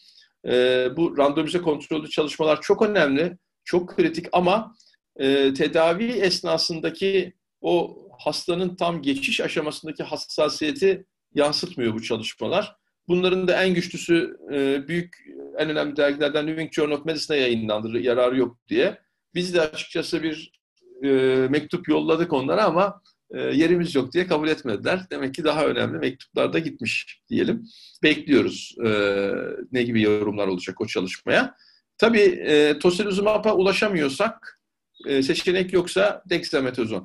e, 0.45 0.87
bu 0.97 1.17
randomize 1.17 1.61
kontrollü 1.61 2.09
çalışmalar 2.09 2.61
çok 2.61 2.81
önemli, 2.81 3.37
çok 3.63 3.95
kritik 3.95 4.25
ama 4.31 4.75
e, 5.15 5.53
tedavi 5.53 6.11
esnasındaki 6.11 7.33
o 7.61 7.97
hastanın 8.19 8.75
tam 8.75 9.01
geçiş 9.01 9.41
aşamasındaki 9.41 10.03
hassasiyeti 10.03 11.05
yansıtmıyor 11.33 11.93
bu 11.93 12.01
çalışmalar. 12.01 12.75
Bunların 13.07 13.47
da 13.47 13.63
en 13.63 13.73
güçlüsü 13.73 14.37
e, 14.53 14.87
büyük, 14.87 15.15
en 15.57 15.69
önemli 15.69 15.97
dergilerden 15.97 16.45
New 16.47 16.61
England 16.61 16.73
Journal 16.73 16.97
of 16.97 17.05
Medicine'e 17.05 17.39
yayınlandı, 17.39 17.99
yararı 17.99 18.37
yok 18.37 18.57
diye. 18.67 18.99
Biz 19.33 19.53
de 19.53 19.61
açıkçası 19.61 20.23
bir 20.23 20.51
e, 21.03 21.07
mektup 21.49 21.87
yolladık 21.87 22.33
onlara 22.33 22.63
ama 22.63 23.01
e, 23.31 23.39
yerimiz 23.39 23.95
yok 23.95 24.13
diye 24.13 24.27
kabul 24.27 24.47
etmediler. 24.47 25.01
Demek 25.11 25.33
ki 25.33 25.43
daha 25.43 25.65
önemli 25.65 25.97
mektuplar 25.97 26.53
da 26.53 26.59
gitmiş 26.59 27.21
diyelim. 27.29 27.63
Bekliyoruz 28.03 28.75
e, 28.85 28.89
ne 29.71 29.83
gibi 29.83 30.01
yorumlar 30.01 30.47
olacak 30.47 30.81
o 30.81 30.87
çalışmaya. 30.87 31.55
Tabii 31.97 32.19
e, 32.19 32.79
tocilizumab'a 32.79 33.55
ulaşamıyorsak, 33.55 34.61
e, 35.07 35.23
seçenek 35.23 35.73
yoksa 35.73 36.23
dexamethasone. 36.29 37.03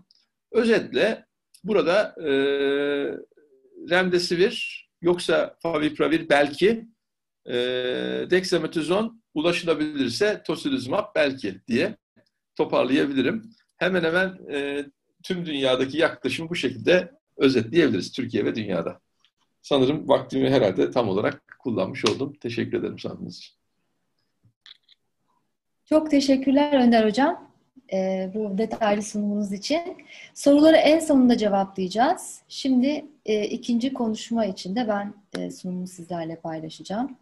Özetle 0.52 1.26
burada 1.64 2.14
e, 2.20 2.30
remdesivir 3.90 4.88
yoksa 5.02 5.56
favipravir 5.62 6.28
belki 6.28 6.86
e, 7.46 7.54
dexamethasone 8.30 9.10
ulaşılabilirse 9.34 10.42
tocilizumab 10.46 11.14
belki 11.14 11.60
diye 11.68 11.96
toparlayabilirim. 12.56 13.42
Hemen 13.76 14.04
hemen 14.04 14.38
e, 14.50 14.86
tüm 15.22 15.46
dünyadaki 15.46 15.98
yaklaşımı 15.98 16.50
bu 16.50 16.54
şekilde 16.54 17.12
özetleyebiliriz 17.36 18.12
Türkiye 18.12 18.44
ve 18.44 18.54
dünyada. 18.54 19.00
Sanırım 19.62 20.08
vaktimi 20.08 20.50
herhalde 20.50 20.90
tam 20.90 21.08
olarak 21.08 21.58
kullanmış 21.58 22.04
oldum. 22.04 22.32
Teşekkür 22.40 22.78
ederim 22.78 22.98
sandığınız. 22.98 23.56
Çok 25.84 26.10
teşekkürler 26.10 26.82
Önder 26.82 27.06
Hocam 27.06 27.51
e, 27.92 28.30
bu 28.34 28.58
detaylı 28.58 29.02
sunumunuz 29.02 29.52
için. 29.52 29.96
Soruları 30.34 30.76
en 30.76 30.98
sonunda 30.98 31.36
cevaplayacağız. 31.38 32.40
Şimdi 32.48 33.04
e, 33.26 33.44
ikinci 33.44 33.92
konuşma 33.92 34.44
için 34.44 34.76
de 34.76 34.88
ben 34.88 35.14
e, 35.38 35.50
sunumumu 35.50 35.86
sizlerle 35.86 36.36
paylaşacağım. 36.36 37.16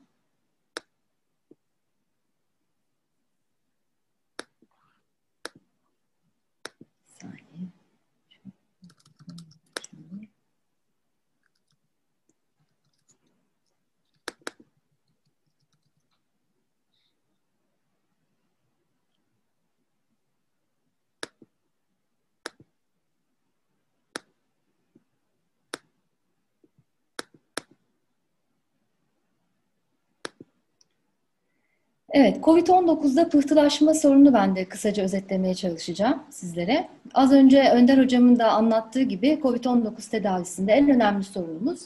Evet, 32.10 32.36
COVID-19'da 32.42 33.28
pıhtılaşma 33.28 33.94
sorunu 33.94 34.34
ben 34.34 34.56
de 34.56 34.64
kısaca 34.64 35.02
özetlemeye 35.02 35.54
çalışacağım 35.54 36.22
sizlere. 36.30 36.88
Az 37.14 37.32
önce 37.32 37.70
Önder 37.70 37.98
Hocam'ın 37.98 38.38
da 38.38 38.50
anlattığı 38.50 39.02
gibi 39.02 39.38
COVID-19 39.42 40.10
tedavisinde 40.10 40.72
en 40.72 40.90
önemli 40.90 41.24
sorunumuz 41.24 41.80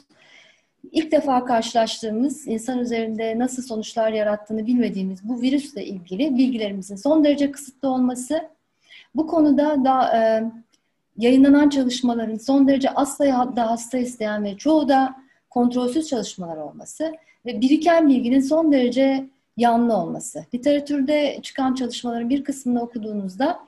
ilk 0.92 1.12
defa 1.12 1.44
karşılaştığımız 1.44 2.48
insan 2.48 2.78
üzerinde 2.78 3.38
nasıl 3.38 3.62
sonuçlar 3.62 4.12
yarattığını 4.12 4.66
bilmediğimiz 4.66 5.28
bu 5.28 5.40
virüsle 5.40 5.84
ilgili 5.86 6.38
bilgilerimizin 6.38 6.96
son 6.96 7.24
derece 7.24 7.50
kısıtlı 7.50 7.88
olması. 7.88 8.48
Bu 9.14 9.26
konuda 9.26 9.84
da 9.84 10.18
e, 10.18 10.42
yayınlanan 11.16 11.68
çalışmaların 11.68 12.38
son 12.38 12.68
derece 12.68 12.90
az 12.90 13.16
sayıda 13.16 13.70
hasta 13.70 13.98
isteyen 13.98 14.44
ve 14.44 14.56
çoğu 14.56 14.88
da 14.88 15.14
kontrolsüz 15.50 16.08
çalışmalar 16.08 16.56
olması 16.56 17.12
ve 17.46 17.60
biriken 17.60 18.08
bilginin 18.08 18.40
son 18.40 18.72
derece 18.72 19.26
yanlı 19.56 19.96
olması. 19.96 20.44
Literatürde 20.54 21.38
çıkan 21.42 21.74
çalışmaların 21.74 22.30
bir 22.30 22.44
kısmını 22.44 22.82
okuduğunuzda 22.82 23.60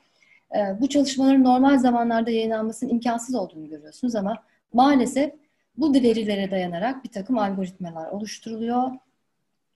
e, 0.57 0.81
bu 0.81 0.89
çalışmaların 0.89 1.45
normal 1.45 1.79
zamanlarda 1.79 2.31
yayınlanmasının 2.31 2.91
imkansız 2.91 3.35
olduğunu 3.35 3.69
görüyorsunuz 3.69 4.15
ama 4.15 4.43
maalesef 4.73 5.33
bu 5.77 5.95
verilere 5.95 6.51
dayanarak 6.51 7.05
bir 7.05 7.09
takım 7.09 7.39
algoritmalar 7.39 8.11
oluşturuluyor. 8.11 8.91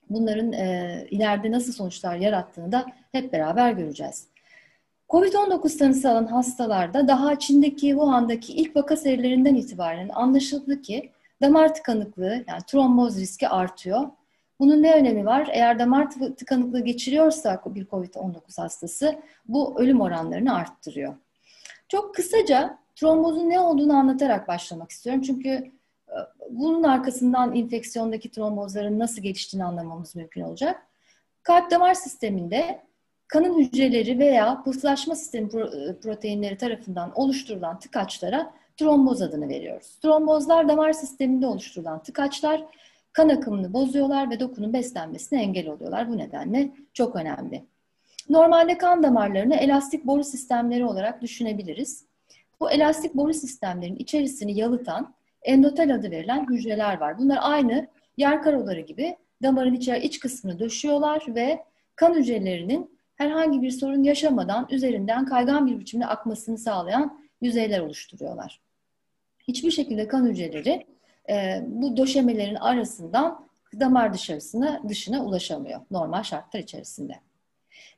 Bunların 0.09 0.53
e, 0.53 1.07
ileride 1.11 1.51
nasıl 1.51 1.73
sonuçlar 1.73 2.15
yarattığını 2.15 2.71
da 2.71 2.85
hep 3.11 3.33
beraber 3.33 3.71
göreceğiz. 3.71 4.27
Covid-19 5.09 5.77
tanısı 5.77 6.09
alan 6.09 6.25
hastalarda 6.25 7.07
daha 7.07 7.39
Çin'deki 7.39 7.89
Wuhan'daki 7.89 8.53
ilk 8.53 8.75
vaka 8.75 8.97
serilerinden 8.97 9.55
itibaren 9.55 10.09
anlaşıldı 10.09 10.81
ki 10.81 11.11
damar 11.41 11.73
tıkanıklığı 11.73 12.43
yani 12.47 12.61
tromboz 12.67 13.19
riski 13.19 13.47
artıyor 13.47 14.07
bunun 14.61 14.83
ne 14.83 14.93
önemi 14.93 15.25
var? 15.25 15.49
Eğer 15.51 15.79
damar 15.79 16.09
tıkanıklığı 16.37 16.79
geçiriyorsak 16.79 17.75
bir 17.75 17.85
COVID-19 17.85 18.61
hastası 18.61 19.19
bu 19.45 19.81
ölüm 19.81 20.01
oranlarını 20.01 20.55
arttırıyor. 20.55 21.13
Çok 21.87 22.15
kısaca 22.15 22.77
trombozun 22.95 23.49
ne 23.49 23.59
olduğunu 23.59 23.93
anlatarak 23.93 24.47
başlamak 24.47 24.91
istiyorum. 24.91 25.21
Çünkü 25.21 25.49
e, 25.49 26.17
bunun 26.49 26.83
arkasından 26.83 27.55
infeksiyondaki 27.55 28.31
trombozların 28.31 28.99
nasıl 28.99 29.21
geliştiğini 29.21 29.65
anlamamız 29.65 30.15
mümkün 30.15 30.41
olacak. 30.41 30.87
Kalp 31.43 31.71
damar 31.71 31.93
sisteminde 31.93 32.81
kanın 33.27 33.59
hücreleri 33.59 34.19
veya 34.19 34.63
pıhtılaşma 34.63 35.15
sistemi 35.15 35.47
e, 35.47 35.99
proteinleri 35.99 36.57
tarafından 36.57 37.11
oluşturulan 37.15 37.79
tıkaçlara 37.79 38.53
tromboz 38.77 39.21
adını 39.21 39.49
veriyoruz. 39.49 39.99
Trombozlar 40.01 40.67
damar 40.67 40.93
sisteminde 40.93 41.47
oluşturulan 41.47 42.03
tıkaçlar 42.03 42.63
kan 43.13 43.29
akımını 43.29 43.73
bozuyorlar 43.73 44.29
ve 44.29 44.39
dokunun 44.39 44.73
beslenmesine 44.73 45.41
engel 45.41 45.67
oluyorlar. 45.67 46.09
Bu 46.09 46.17
nedenle 46.17 46.71
çok 46.93 47.15
önemli. 47.15 47.65
Normalde 48.29 48.77
kan 48.77 49.03
damarlarını 49.03 49.55
elastik 49.55 50.05
boru 50.05 50.23
sistemleri 50.23 50.85
olarak 50.85 51.21
düşünebiliriz. 51.21 52.05
Bu 52.59 52.71
elastik 52.71 53.15
boru 53.15 53.33
sistemlerinin 53.33 53.97
içerisini 53.97 54.57
yalıtan 54.57 55.13
endotel 55.43 55.95
adı 55.95 56.11
verilen 56.11 56.49
hücreler 56.49 56.99
var. 56.99 57.17
Bunlar 57.17 57.37
aynı 57.41 57.87
yer 58.17 58.41
karoları 58.41 58.81
gibi 58.81 59.17
damarın 59.43 59.73
içeri 59.73 60.05
iç 60.05 60.19
kısmını 60.19 60.59
döşüyorlar 60.59 61.23
ve 61.27 61.63
kan 61.95 62.15
hücrelerinin 62.15 62.97
herhangi 63.15 63.61
bir 63.61 63.71
sorun 63.71 64.03
yaşamadan 64.03 64.67
üzerinden 64.71 65.25
kaygan 65.25 65.67
bir 65.67 65.79
biçimde 65.79 66.05
akmasını 66.05 66.57
sağlayan 66.57 67.21
yüzeyler 67.41 67.79
oluşturuyorlar. 67.79 68.61
Hiçbir 69.47 69.71
şekilde 69.71 70.07
kan 70.07 70.25
hücreleri 70.25 70.85
e, 71.29 71.61
bu 71.67 71.97
döşemelerin 71.97 72.55
arasından 72.55 73.47
damar 73.79 74.13
dışarısına 74.13 74.81
dışına 74.89 75.23
ulaşamıyor 75.23 75.81
normal 75.91 76.23
şartlar 76.23 76.59
içerisinde. 76.59 77.13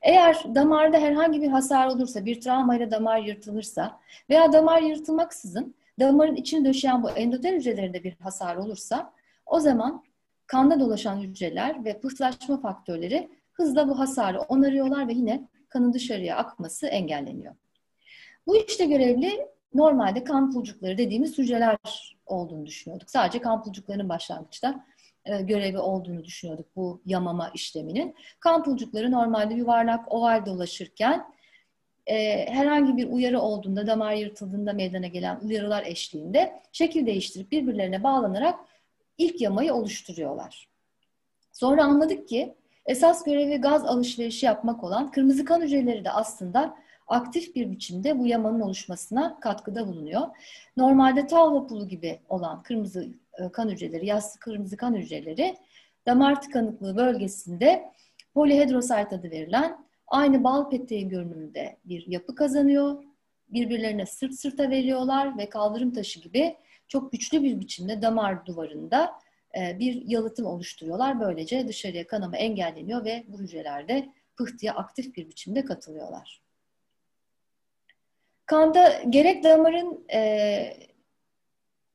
Eğer 0.02 0.42
damarda 0.54 0.98
herhangi 0.98 1.42
bir 1.42 1.48
hasar 1.48 1.86
olursa, 1.86 2.24
bir 2.24 2.40
travmayla 2.40 2.90
damar 2.90 3.18
yırtılırsa 3.18 4.00
veya 4.30 4.52
damar 4.52 4.82
yırtılmaksızın 4.82 5.74
damarın 6.00 6.36
içini 6.36 6.64
döşeyen 6.64 7.02
bu 7.02 7.10
endotel 7.10 7.54
hücrelerinde 7.54 8.04
bir 8.04 8.12
hasar 8.12 8.56
olursa 8.56 9.12
o 9.46 9.60
zaman 9.60 10.04
kanda 10.46 10.80
dolaşan 10.80 11.16
hücreler 11.16 11.84
ve 11.84 12.00
pıhtılaşma 12.00 12.60
faktörleri 12.60 13.28
hızla 13.52 13.88
bu 13.88 13.98
hasarı 13.98 14.40
onarıyorlar 14.40 15.08
ve 15.08 15.12
yine 15.12 15.48
kanın 15.68 15.92
dışarıya 15.92 16.36
akması 16.36 16.86
engelleniyor. 16.86 17.54
Bu 18.46 18.56
işte 18.56 18.84
görevli 18.84 19.46
normalde 19.74 20.24
kan 20.24 20.52
pulcukları 20.52 20.98
dediğimiz 20.98 21.38
hücreler 21.38 21.76
olduğunu 22.26 22.66
düşünüyorduk. 22.66 23.10
Sadece 23.10 23.40
kan 23.40 23.62
pulcuklarının 23.62 24.08
başlangıçta 24.08 24.84
e, 25.24 25.42
görevi 25.42 25.78
olduğunu 25.78 26.24
düşünüyorduk 26.24 26.66
bu 26.76 27.02
yamama 27.06 27.50
işleminin. 27.54 28.14
Kan 28.40 28.62
pulcukları 28.64 29.12
normalde 29.12 29.54
yuvarlak 29.54 30.12
oval 30.12 30.46
dolaşırken 30.46 31.34
e, 32.06 32.46
herhangi 32.52 32.96
bir 32.96 33.08
uyarı 33.08 33.40
olduğunda, 33.40 33.86
damar 33.86 34.14
yırtıldığında 34.14 34.72
meydana 34.72 35.06
gelen 35.06 35.40
uyarılar 35.42 35.82
eşliğinde 35.86 36.62
şekil 36.72 37.06
değiştirip 37.06 37.52
birbirlerine 37.52 38.02
bağlanarak 38.02 38.60
ilk 39.18 39.40
yamayı 39.40 39.74
oluşturuyorlar. 39.74 40.68
Sonra 41.52 41.84
anladık 41.84 42.28
ki 42.28 42.54
esas 42.86 43.24
görevi 43.24 43.56
gaz 43.56 43.84
alışverişi 43.84 44.46
yapmak 44.46 44.84
olan 44.84 45.10
kırmızı 45.10 45.44
kan 45.44 45.60
hücreleri 45.60 46.04
de 46.04 46.10
aslında 46.10 46.76
aktif 47.06 47.54
bir 47.54 47.70
biçimde 47.70 48.18
bu 48.18 48.26
yamanın 48.26 48.60
oluşmasına 48.60 49.40
katkıda 49.40 49.88
bulunuyor. 49.88 50.22
Normalde 50.76 51.26
tavla 51.26 51.66
pulu 51.66 51.88
gibi 51.88 52.20
olan 52.28 52.62
kırmızı 52.62 53.08
e, 53.38 53.48
kan 53.52 53.68
hücreleri, 53.68 54.06
yassı 54.06 54.38
kırmızı 54.38 54.76
kan 54.76 54.94
hücreleri 54.94 55.56
damar 56.06 56.42
tıkanıklığı 56.42 56.96
bölgesinde 56.96 57.92
polihidrosayt 58.34 59.12
adı 59.12 59.30
verilen 59.30 59.86
aynı 60.06 60.44
bal 60.44 60.70
peteği 60.70 61.08
görünümünde 61.08 61.76
bir 61.84 62.06
yapı 62.06 62.34
kazanıyor. 62.34 63.02
Birbirlerine 63.48 64.06
sırt 64.06 64.34
sırta 64.34 64.70
veriyorlar 64.70 65.38
ve 65.38 65.48
kaldırım 65.48 65.92
taşı 65.92 66.20
gibi 66.20 66.56
çok 66.88 67.12
güçlü 67.12 67.42
bir 67.42 67.60
biçimde 67.60 68.02
damar 68.02 68.46
duvarında 68.46 69.12
e, 69.58 69.78
bir 69.78 70.02
yalıtım 70.06 70.46
oluşturuyorlar. 70.46 71.20
Böylece 71.20 71.68
dışarıya 71.68 72.06
kanama 72.06 72.36
engelleniyor 72.36 73.04
ve 73.04 73.24
bu 73.28 73.38
hücrelerde 73.38 74.08
pıhtıya 74.36 74.74
aktif 74.74 75.16
bir 75.16 75.28
biçimde 75.28 75.64
katılıyorlar. 75.64 76.43
Kanda 78.46 79.02
gerek 79.08 79.44
damarın 79.44 80.04
e, 80.12 80.76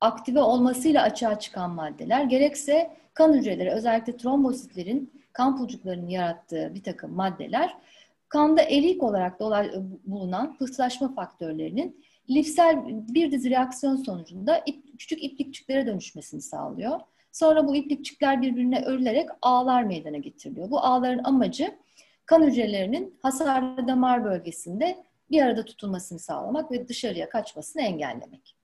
aktive 0.00 0.40
olmasıyla 0.40 1.02
açığa 1.02 1.38
çıkan 1.38 1.70
maddeler, 1.70 2.24
gerekse 2.24 2.96
kan 3.14 3.32
hücreleri, 3.32 3.70
özellikle 3.70 4.16
trombositlerin 4.16 5.12
kan 5.32 5.56
pulcuklarının 5.58 6.08
yarattığı 6.08 6.74
bir 6.74 6.82
takım 6.82 7.12
maddeler, 7.12 7.76
kanda 8.28 8.62
erik 8.62 9.02
olarak 9.02 9.40
bulunan 10.04 10.56
pıhtılaşma 10.56 11.14
faktörlerinin 11.14 12.04
lifsel 12.30 12.76
bir 12.88 13.30
dizi 13.30 13.50
reaksiyon 13.50 13.96
sonucunda 13.96 14.62
ip, 14.66 14.98
küçük 14.98 15.24
iplikçiklere 15.24 15.86
dönüşmesini 15.86 16.40
sağlıyor. 16.40 17.00
Sonra 17.32 17.68
bu 17.68 17.76
iplikçikler 17.76 18.42
birbirine 18.42 18.84
örülerek 18.84 19.28
ağlar 19.42 19.82
meydana 19.82 20.16
getiriliyor. 20.16 20.70
Bu 20.70 20.80
ağların 20.80 21.24
amacı 21.24 21.78
kan 22.26 22.42
hücrelerinin 22.42 23.18
hasarlı 23.22 23.88
damar 23.88 24.24
bölgesinde 24.24 24.96
bir 25.30 25.42
arada 25.42 25.64
tutulmasını 25.64 26.18
sağlamak 26.18 26.72
ve 26.72 26.88
dışarıya 26.88 27.28
kaçmasını 27.28 27.82
engellemek. 27.82 28.56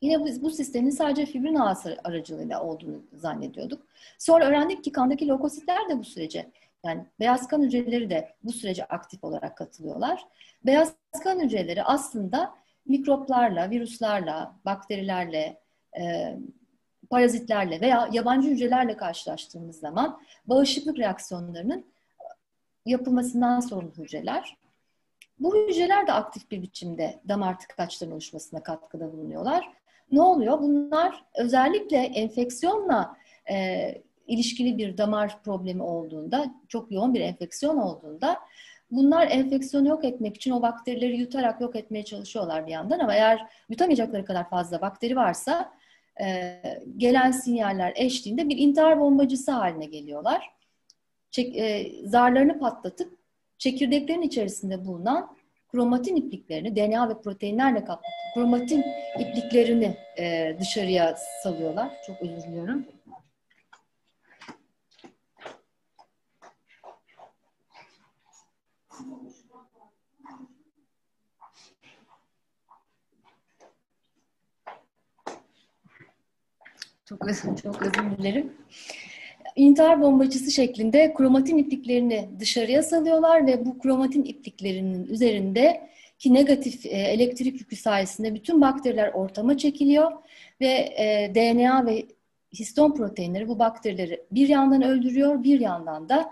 Yine 0.00 0.24
biz 0.24 0.42
bu 0.42 0.50
sistemin 0.50 0.90
sadece 0.90 1.26
fibrin 1.26 1.54
ağası 1.54 1.98
aracılığıyla 2.04 2.62
olduğunu 2.62 3.02
zannediyorduk. 3.12 3.86
Sonra 4.18 4.44
öğrendik 4.44 4.84
ki 4.84 4.92
kandaki 4.92 5.28
lökositler 5.28 5.88
de 5.88 5.98
bu 5.98 6.04
sürece 6.04 6.50
yani 6.84 7.04
beyaz 7.20 7.48
kan 7.48 7.62
hücreleri 7.62 8.10
de 8.10 8.34
bu 8.42 8.52
sürece 8.52 8.84
aktif 8.84 9.24
olarak 9.24 9.56
katılıyorlar. 9.56 10.24
Beyaz 10.66 10.94
kan 11.24 11.40
hücreleri 11.40 11.82
aslında 11.82 12.54
mikroplarla, 12.86 13.70
virüslerle, 13.70 14.32
bakterilerle, 14.64 15.60
e, 15.98 16.34
parazitlerle 17.10 17.80
veya 17.80 18.08
yabancı 18.12 18.48
hücrelerle 18.48 18.96
karşılaştığımız 18.96 19.78
zaman 19.78 20.20
bağışıklık 20.46 20.98
reaksiyonlarının 20.98 21.86
yapılmasından 22.86 23.60
sorumlu 23.60 23.92
hücreler. 23.98 24.56
Bu 25.38 25.56
hücreler 25.56 26.06
de 26.06 26.12
aktif 26.12 26.50
bir 26.50 26.62
biçimde 26.62 27.20
damar 27.28 27.58
tıkaçlarının 27.58 28.14
oluşmasına 28.14 28.62
katkıda 28.62 29.12
bulunuyorlar. 29.12 29.72
Ne 30.12 30.20
oluyor? 30.20 30.58
Bunlar 30.58 31.24
özellikle 31.34 31.96
enfeksiyonla 31.96 33.16
e, 33.50 33.88
ilişkili 34.26 34.78
bir 34.78 34.98
damar 34.98 35.42
problemi 35.42 35.82
olduğunda, 35.82 36.54
çok 36.68 36.92
yoğun 36.92 37.14
bir 37.14 37.20
enfeksiyon 37.20 37.76
olduğunda 37.76 38.40
bunlar 38.90 39.28
enfeksiyonu 39.30 39.88
yok 39.88 40.04
etmek 40.04 40.36
için 40.36 40.50
o 40.50 40.62
bakterileri 40.62 41.16
yutarak 41.16 41.60
yok 41.60 41.76
etmeye 41.76 42.04
çalışıyorlar 42.04 42.66
bir 42.66 42.72
yandan 42.72 42.98
ama 42.98 43.14
eğer 43.14 43.46
yutamayacakları 43.68 44.24
kadar 44.24 44.50
fazla 44.50 44.80
bakteri 44.80 45.16
varsa 45.16 45.72
e, 46.20 46.60
gelen 46.96 47.30
sinyaller 47.30 47.92
eşliğinde 47.96 48.48
bir 48.48 48.58
intihar 48.58 49.00
bombacısı 49.00 49.52
haline 49.52 49.86
geliyorlar. 49.86 50.50
Çek, 51.30 51.56
e, 51.56 51.92
zarlarını 52.04 52.58
patlatıp 52.58 53.23
çekirdeklerin 53.64 54.22
içerisinde 54.22 54.84
bulunan 54.84 55.36
kromatin 55.68 56.16
ipliklerini, 56.16 56.76
DNA 56.76 57.08
ve 57.08 57.20
proteinlerle 57.20 57.84
kaplı 57.84 58.08
kromatin 58.34 58.84
ipliklerini 59.18 59.96
e, 60.18 60.56
dışarıya 60.60 61.16
salıyorlar. 61.42 61.92
Çok 62.06 62.22
özür 62.22 62.42
diliyorum. 62.42 62.86
Çok 77.04 77.28
çok 77.62 77.82
özür 77.82 78.18
dilerim. 78.18 78.52
İntihar 79.56 80.00
bombacısı 80.00 80.50
şeklinde 80.50 81.14
kromatin 81.14 81.58
ipliklerini 81.58 82.28
dışarıya 82.40 82.82
salıyorlar 82.82 83.46
ve 83.46 83.66
bu 83.66 83.78
kromatin 83.78 84.24
ipliklerinin 84.24 85.06
üzerinde 85.06 85.88
ki 86.18 86.34
negatif 86.34 86.86
e, 86.86 86.88
elektrik 86.88 87.60
yükü 87.60 87.76
sayesinde 87.76 88.34
bütün 88.34 88.60
bakteriler 88.60 89.12
ortama 89.12 89.58
çekiliyor 89.58 90.12
ve 90.60 90.94
e, 90.98 91.32
DNA 91.34 91.86
ve 91.86 92.06
histon 92.52 92.94
proteinleri 92.94 93.48
bu 93.48 93.58
bakterileri 93.58 94.22
bir 94.30 94.48
yandan 94.48 94.82
öldürüyor, 94.82 95.42
bir 95.42 95.60
yandan 95.60 96.08
da 96.08 96.30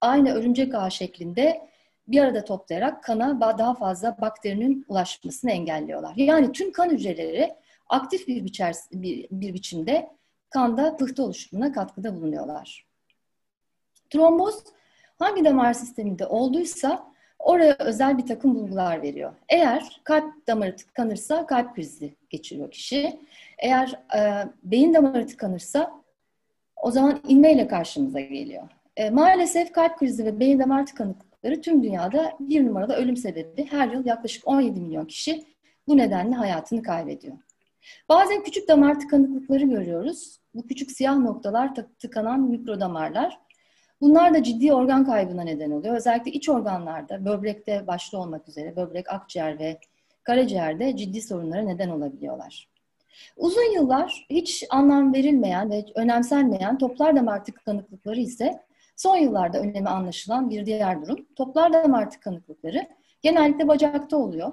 aynı 0.00 0.34
örümcek 0.34 0.74
ağı 0.74 0.90
şeklinde 0.90 1.68
bir 2.08 2.20
arada 2.20 2.44
toplayarak 2.44 3.04
kana 3.04 3.40
daha 3.40 3.74
fazla 3.74 4.16
bakterinin 4.20 4.84
ulaşmasını 4.88 5.50
engelliyorlar. 5.50 6.12
Yani 6.16 6.52
tüm 6.52 6.72
kan 6.72 6.90
hücreleri 6.90 7.54
aktif 7.88 8.28
bir, 8.28 8.44
biçer, 8.44 8.74
bir, 8.92 9.26
bir 9.30 9.54
biçimde 9.54 10.10
kanda 10.54 10.96
pıhtı 10.96 11.24
oluşumuna 11.24 11.72
katkıda 11.72 12.16
bulunuyorlar. 12.16 12.86
Tromboz 14.10 14.64
hangi 15.18 15.44
damar 15.44 15.72
sisteminde 15.72 16.26
olduysa 16.26 17.12
oraya 17.38 17.76
özel 17.78 18.18
bir 18.18 18.26
takım 18.26 18.54
bulgular 18.54 19.02
veriyor. 19.02 19.32
Eğer 19.48 20.00
kalp 20.04 20.46
damarı 20.46 20.76
tıkanırsa 20.76 21.46
kalp 21.46 21.74
krizi 21.74 22.16
geçiriyor 22.30 22.70
kişi. 22.70 23.20
Eğer 23.58 24.00
e, 24.16 24.48
beyin 24.62 24.94
damarı 24.94 25.26
tıkanırsa 25.26 25.92
o 26.76 26.90
zaman 26.90 27.20
inmeyle 27.28 27.68
karşımıza 27.68 28.20
geliyor. 28.20 28.68
E, 28.96 29.10
maalesef 29.10 29.72
kalp 29.72 29.98
krizi 29.98 30.24
ve 30.24 30.40
beyin 30.40 30.58
damar 30.58 30.86
tıkanıklıkları 30.86 31.60
tüm 31.60 31.82
dünyada 31.82 32.32
bir 32.40 32.66
numarada 32.66 32.96
ölüm 32.96 33.16
sebebi. 33.16 33.66
Her 33.70 33.88
yıl 33.88 34.06
yaklaşık 34.06 34.48
17 34.48 34.80
milyon 34.80 35.04
kişi 35.04 35.44
bu 35.88 35.96
nedenle 35.96 36.34
hayatını 36.34 36.82
kaybediyor. 36.82 37.36
Bazen 38.08 38.42
küçük 38.42 38.68
damar 38.68 39.00
tıkanıklıkları 39.00 39.64
görüyoruz. 39.64 40.43
Bu 40.54 40.66
küçük 40.66 40.90
siyah 40.90 41.16
noktalar 41.18 41.74
tıkanan 41.98 42.40
mikrodamarlar. 42.40 43.38
Bunlar 44.00 44.34
da 44.34 44.42
ciddi 44.42 44.74
organ 44.74 45.04
kaybına 45.04 45.42
neden 45.42 45.70
oluyor. 45.70 45.96
Özellikle 45.96 46.30
iç 46.30 46.48
organlarda, 46.48 47.24
böbrekte 47.24 47.86
başta 47.86 48.18
olmak 48.18 48.48
üzere, 48.48 48.76
böbrek, 48.76 49.12
akciğer 49.12 49.58
ve 49.58 49.78
karaciğerde 50.22 50.96
ciddi 50.96 51.22
sorunlara 51.22 51.62
neden 51.62 51.88
olabiliyorlar. 51.88 52.68
Uzun 53.36 53.74
yıllar 53.74 54.26
hiç 54.30 54.64
anlam 54.70 55.14
verilmeyen 55.14 55.70
ve 55.70 55.84
önemsenmeyen 55.94 56.78
toplar 56.78 57.16
damar 57.16 57.44
tıkanıklıkları 57.44 58.20
ise 58.20 58.62
son 58.96 59.16
yıllarda 59.16 59.58
önemi 59.58 59.88
anlaşılan 59.88 60.50
bir 60.50 60.66
diğer 60.66 61.02
durum. 61.02 61.26
Toplar 61.36 61.72
damar 61.72 62.10
tıkanıklıkları 62.10 62.88
genellikle 63.22 63.68
bacakta 63.68 64.16
oluyor. 64.16 64.52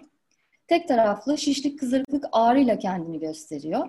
Tek 0.67 0.87
taraflı 0.87 1.37
şişlik, 1.37 1.79
kızarıklık 1.79 2.25
ağrıyla 2.31 2.79
kendini 2.79 3.19
gösteriyor. 3.19 3.87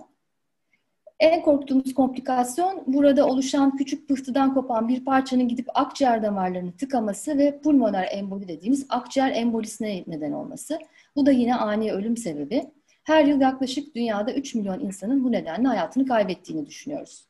En 1.22 1.42
korktuğumuz 1.42 1.94
komplikasyon 1.94 2.82
burada 2.86 3.26
oluşan 3.26 3.76
küçük 3.76 4.08
pıhtıdan 4.08 4.54
kopan 4.54 4.88
bir 4.88 5.04
parçanın 5.04 5.48
gidip 5.48 5.68
akciğer 5.74 6.22
damarlarını 6.22 6.72
tıkaması 6.72 7.38
ve 7.38 7.58
pulmoner 7.58 8.08
emboli 8.12 8.48
dediğimiz 8.48 8.86
akciğer 8.88 9.30
embolisine 9.30 10.04
neden 10.06 10.32
olması. 10.32 10.78
Bu 11.16 11.26
da 11.26 11.30
yine 11.30 11.54
ani 11.54 11.92
ölüm 11.92 12.16
sebebi. 12.16 12.64
Her 13.04 13.24
yıl 13.24 13.40
yaklaşık 13.40 13.94
dünyada 13.94 14.32
3 14.32 14.54
milyon 14.54 14.80
insanın 14.80 15.24
bu 15.24 15.32
nedenle 15.32 15.68
hayatını 15.68 16.06
kaybettiğini 16.06 16.66
düşünüyoruz. 16.66 17.26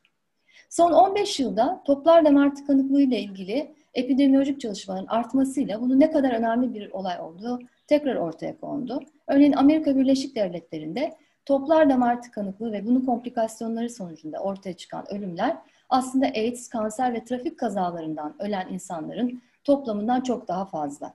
Son 0.71 0.93
15 0.93 1.41
yılda 1.41 1.83
toplar 1.85 2.25
damar 2.25 2.55
tıkanıklığı 2.55 3.03
ile 3.03 3.21
ilgili 3.21 3.75
epidemiolojik 3.95 4.61
çalışmaların 4.61 5.07
artmasıyla 5.07 5.81
bunun 5.81 6.01
ne 6.01 6.11
kadar 6.11 6.33
önemli 6.33 6.75
bir 6.75 6.91
olay 6.91 7.21
olduğu 7.21 7.61
tekrar 7.87 8.17
ortaya 8.17 8.61
kondu. 8.61 9.01
Örneğin 9.27 9.53
Amerika 9.53 9.97
Birleşik 9.97 10.37
Devletleri'nde 10.37 11.13
toplar 11.45 11.91
damar 11.91 12.23
tıkanıklığı 12.23 12.73
ve 12.73 12.87
bunun 12.87 13.01
komplikasyonları 13.01 13.91
sonucunda 13.91 14.39
ortaya 14.39 14.73
çıkan 14.73 15.15
ölümler 15.15 15.57
aslında 15.89 16.27
AIDS, 16.27 16.69
kanser 16.69 17.15
ve 17.15 17.25
trafik 17.25 17.59
kazalarından 17.59 18.35
ölen 18.39 18.69
insanların 18.69 19.43
toplamından 19.65 20.21
çok 20.21 20.49
daha 20.49 20.65
fazla. 20.65 21.15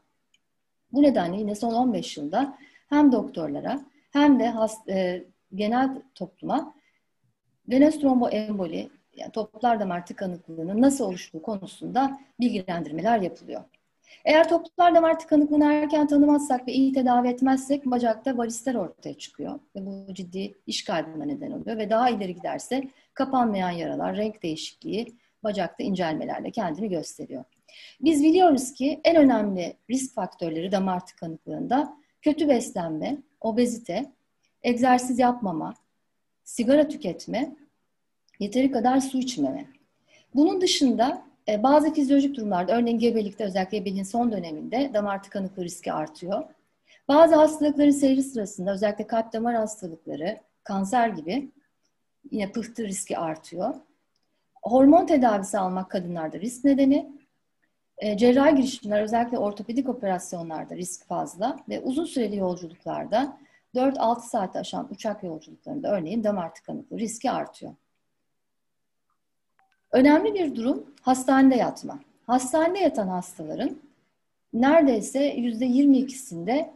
Bu 0.91 1.01
nedenle 1.01 1.37
yine 1.37 1.55
son 1.55 1.73
15 1.73 2.17
yılda 2.17 2.57
hem 2.89 3.11
doktorlara 3.11 3.79
hem 4.11 4.39
de 4.39 4.49
hast, 4.49 4.89
e, 4.89 5.27
genel 5.55 6.01
topluma 6.15 6.73
venöz 7.69 7.99
tromboemboli 7.99 8.89
yani 9.15 9.31
toplar 9.31 9.79
damar 9.79 10.05
tıkanıklığının 10.05 10.81
nasıl 10.81 11.05
oluştuğu 11.05 11.41
konusunda 11.41 12.19
bilgilendirmeler 12.39 13.19
yapılıyor. 13.19 13.63
Eğer 14.25 14.49
toplar 14.49 14.95
damar 14.95 15.19
tıkanıklığını 15.19 15.73
erken 15.73 16.07
tanımazsak 16.07 16.67
ve 16.67 16.73
iyi 16.73 16.93
tedavi 16.93 17.27
etmezsek 17.27 17.85
bacakta 17.85 18.37
varisler 18.37 18.75
ortaya 18.75 19.13
çıkıyor. 19.13 19.59
Ve 19.75 19.85
bu 19.85 20.13
ciddi 20.13 20.53
iş 20.67 20.83
kaybına 20.83 21.25
neden 21.25 21.51
oluyor. 21.51 21.77
Ve 21.77 21.89
daha 21.89 22.09
ileri 22.09 22.35
giderse 22.35 22.83
kapanmayan 23.13 23.71
yaralar, 23.71 24.17
renk 24.17 24.43
değişikliği, 24.43 25.17
bacakta 25.43 25.83
incelmelerle 25.83 26.51
kendini 26.51 26.89
gösteriyor. 26.89 27.43
Biz 28.01 28.23
biliyoruz 28.23 28.73
ki 28.73 29.01
en 29.03 29.15
önemli 29.15 29.77
risk 29.89 30.15
faktörleri 30.15 30.71
damar 30.71 31.05
tıkanıklığında 31.05 31.97
kötü 32.21 32.49
beslenme, 32.49 33.17
obezite, 33.41 34.11
egzersiz 34.63 35.19
yapmama, 35.19 35.73
sigara 36.43 36.87
tüketme, 36.87 37.55
yeteri 38.39 38.71
kadar 38.71 38.99
su 38.99 39.17
içmeme. 39.17 39.67
Bunun 40.35 40.61
dışında 40.61 41.26
bazı 41.47 41.93
fizyolojik 41.93 42.35
durumlarda, 42.35 42.77
örneğin 42.77 42.99
gebelikte 42.99 43.43
özellikle 43.43 43.77
gebeliğin 43.77 44.03
son 44.03 44.31
döneminde 44.31 44.91
damar 44.93 45.23
tıkanıklığı 45.23 45.63
riski 45.63 45.93
artıyor. 45.93 46.43
Bazı 47.07 47.35
hastalıkların 47.35 47.91
seyri 47.91 48.23
sırasında 48.23 48.71
özellikle 48.71 49.07
kalp 49.07 49.33
damar 49.33 49.55
hastalıkları, 49.55 50.37
kanser 50.63 51.09
gibi 51.09 51.51
yine 52.31 52.51
pıhtı 52.51 52.87
riski 52.87 53.17
artıyor. 53.17 53.75
Hormon 54.63 55.05
tedavisi 55.05 55.57
almak 55.57 55.91
kadınlarda 55.91 56.39
risk 56.39 56.63
nedeni. 56.63 57.11
E, 57.97 58.17
cerrahi 58.17 58.55
girişimler 58.55 59.01
özellikle 59.01 59.37
ortopedik 59.37 59.89
operasyonlarda 59.89 60.75
risk 60.75 61.07
fazla 61.07 61.59
ve 61.69 61.79
uzun 61.79 62.05
süreli 62.05 62.35
yolculuklarda 62.35 63.37
4-6 63.75 64.21
saate 64.21 64.59
aşan 64.59 64.87
uçak 64.91 65.23
yolculuklarında 65.23 65.91
örneğin 65.91 66.23
damar 66.23 66.55
tıkanıklığı 66.55 66.99
riski 66.99 67.31
artıyor. 67.31 67.73
Önemli 69.91 70.33
bir 70.33 70.55
durum 70.55 70.83
hastanede 71.01 71.55
yatma. 71.55 71.99
Hastanede 72.27 72.79
yatan 72.79 73.07
hastaların 73.07 73.77
neredeyse 74.53 75.35
%22'sinde 75.35 76.69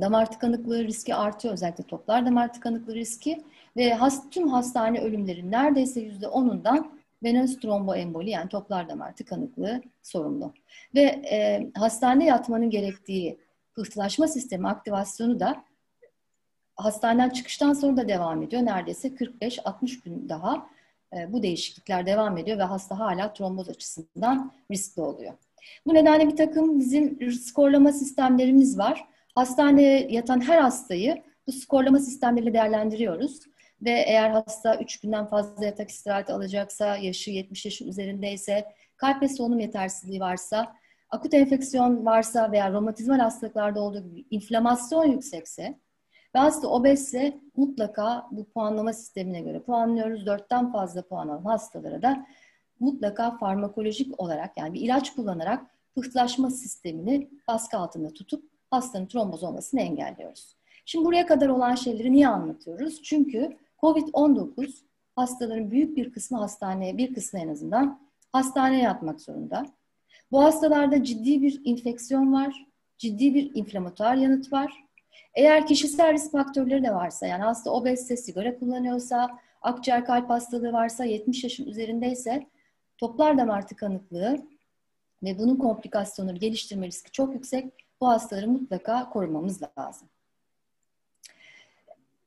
damar 0.00 0.32
tıkanıklığı 0.32 0.84
riski 0.84 1.14
artıyor. 1.14 1.54
Özellikle 1.54 1.84
toplar 1.84 2.26
damar 2.26 2.52
tıkanıklığı 2.52 2.94
riski 2.94 3.44
ve 3.76 3.94
has, 3.94 4.30
tüm 4.30 4.48
hastane 4.48 5.00
ölümlerin 5.00 5.50
neredeyse 5.50 6.00
%10'undan 6.00 6.86
venöz 7.22 7.60
tromboemboli 7.60 8.30
yani 8.30 8.48
toplar 8.48 8.88
damar 8.88 9.16
tıkanıklığı 9.16 9.82
sorumlu. 10.02 10.52
Ve 10.94 11.02
e, 11.02 11.70
hastane 11.74 12.24
yatmanın 12.24 12.70
gerektiği 12.70 13.38
pıhtılaşma 13.74 14.28
sistemi 14.28 14.68
aktivasyonu 14.68 15.40
da 15.40 15.64
hastaneden 16.76 17.30
çıkıştan 17.30 17.72
sonra 17.72 17.96
da 17.96 18.08
devam 18.08 18.42
ediyor. 18.42 18.64
Neredeyse 18.64 19.08
45-60 19.08 20.04
gün 20.04 20.28
daha 20.28 20.66
bu 21.28 21.42
değişiklikler 21.42 22.06
devam 22.06 22.36
ediyor 22.38 22.58
ve 22.58 22.62
hasta 22.62 22.98
hala 22.98 23.32
tromboz 23.32 23.68
açısından 23.68 24.52
riskli 24.70 25.02
oluyor. 25.02 25.32
Bu 25.86 25.94
nedenle 25.94 26.28
bir 26.28 26.36
takım 26.36 26.78
bizim 26.78 27.32
skorlama 27.32 27.92
sistemlerimiz 27.92 28.78
var. 28.78 29.04
Hastaneye 29.34 30.08
yatan 30.10 30.40
her 30.40 30.58
hastayı 30.58 31.22
bu 31.46 31.52
skorlama 31.52 31.98
sistemleriyle 31.98 32.54
değerlendiriyoruz. 32.54 33.40
Ve 33.82 33.90
eğer 33.90 34.30
hasta 34.30 34.76
3 34.76 35.00
günden 35.00 35.26
fazla 35.26 35.64
yatak 35.64 35.90
istirahati 35.90 36.32
alacaksa, 36.32 36.96
yaşı 36.96 37.30
70 37.30 37.64
yaşın 37.64 37.88
üzerindeyse, 37.88 38.64
kalp 38.96 39.22
ve 39.22 39.28
solunum 39.28 39.60
yetersizliği 39.60 40.20
varsa, 40.20 40.74
akut 41.10 41.34
enfeksiyon 41.34 42.06
varsa 42.06 42.52
veya 42.52 42.72
romatizmal 42.72 43.18
hastalıklarda 43.18 43.80
olduğu 43.80 44.02
gibi 44.02 44.24
inflamasyon 44.30 45.04
yüksekse 45.04 45.78
ve 46.34 46.38
hasta 46.38 46.68
obezse 46.68 47.40
mutlaka 47.56 48.26
bu 48.30 48.44
puanlama 48.44 48.92
sistemine 48.92 49.40
göre 49.40 49.60
puanlıyoruz. 49.62 50.26
Dörtten 50.26 50.72
fazla 50.72 51.02
puan 51.02 51.28
alan 51.28 51.44
hastalara 51.44 52.02
da 52.02 52.26
mutlaka 52.80 53.36
farmakolojik 53.38 54.20
olarak 54.20 54.56
yani 54.56 54.74
bir 54.74 54.80
ilaç 54.80 55.14
kullanarak 55.14 55.66
pıhtılaşma 55.94 56.50
sistemini 56.50 57.30
baskı 57.48 57.76
altında 57.78 58.12
tutup 58.12 58.50
hastanın 58.70 59.06
tromboz 59.06 59.42
olmasını 59.42 59.80
engelliyoruz. 59.80 60.56
Şimdi 60.84 61.04
buraya 61.04 61.26
kadar 61.26 61.48
olan 61.48 61.74
şeyleri 61.74 62.12
niye 62.12 62.28
anlatıyoruz? 62.28 63.02
Çünkü 63.02 63.56
COVID-19 63.82 64.74
hastaların 65.16 65.70
büyük 65.70 65.96
bir 65.96 66.12
kısmı 66.12 66.38
hastaneye, 66.38 66.96
bir 66.96 67.14
kısmı 67.14 67.40
en 67.40 67.48
azından 67.48 68.00
hastaneye 68.32 68.82
yatmak 68.82 69.20
zorunda. 69.20 69.66
Bu 70.32 70.44
hastalarda 70.44 71.04
ciddi 71.04 71.42
bir 71.42 71.60
infeksiyon 71.64 72.32
var, 72.32 72.66
ciddi 72.98 73.34
bir 73.34 73.54
inflamatuar 73.54 74.14
yanıt 74.14 74.52
var. 74.52 74.84
Eğer 75.34 75.66
kişisel 75.66 76.12
risk 76.12 76.32
faktörleri 76.32 76.84
de 76.84 76.94
varsa, 76.94 77.26
yani 77.26 77.42
hasta 77.42 77.70
obezse, 77.70 78.16
sigara 78.16 78.58
kullanıyorsa, 78.58 79.38
akciğer 79.62 80.04
kalp 80.04 80.30
hastalığı 80.30 80.72
varsa, 80.72 81.04
70 81.04 81.44
yaşın 81.44 81.66
üzerindeyse 81.66 82.46
toplar 82.98 83.38
damar 83.38 83.68
tıkanıklığı 83.68 84.38
ve 85.22 85.38
bunun 85.38 85.56
komplikasyonları 85.56 86.36
geliştirme 86.36 86.86
riski 86.86 87.12
çok 87.12 87.34
yüksek. 87.34 87.72
Bu 88.00 88.08
hastaları 88.08 88.48
mutlaka 88.48 89.10
korumamız 89.10 89.60
lazım. 89.78 90.08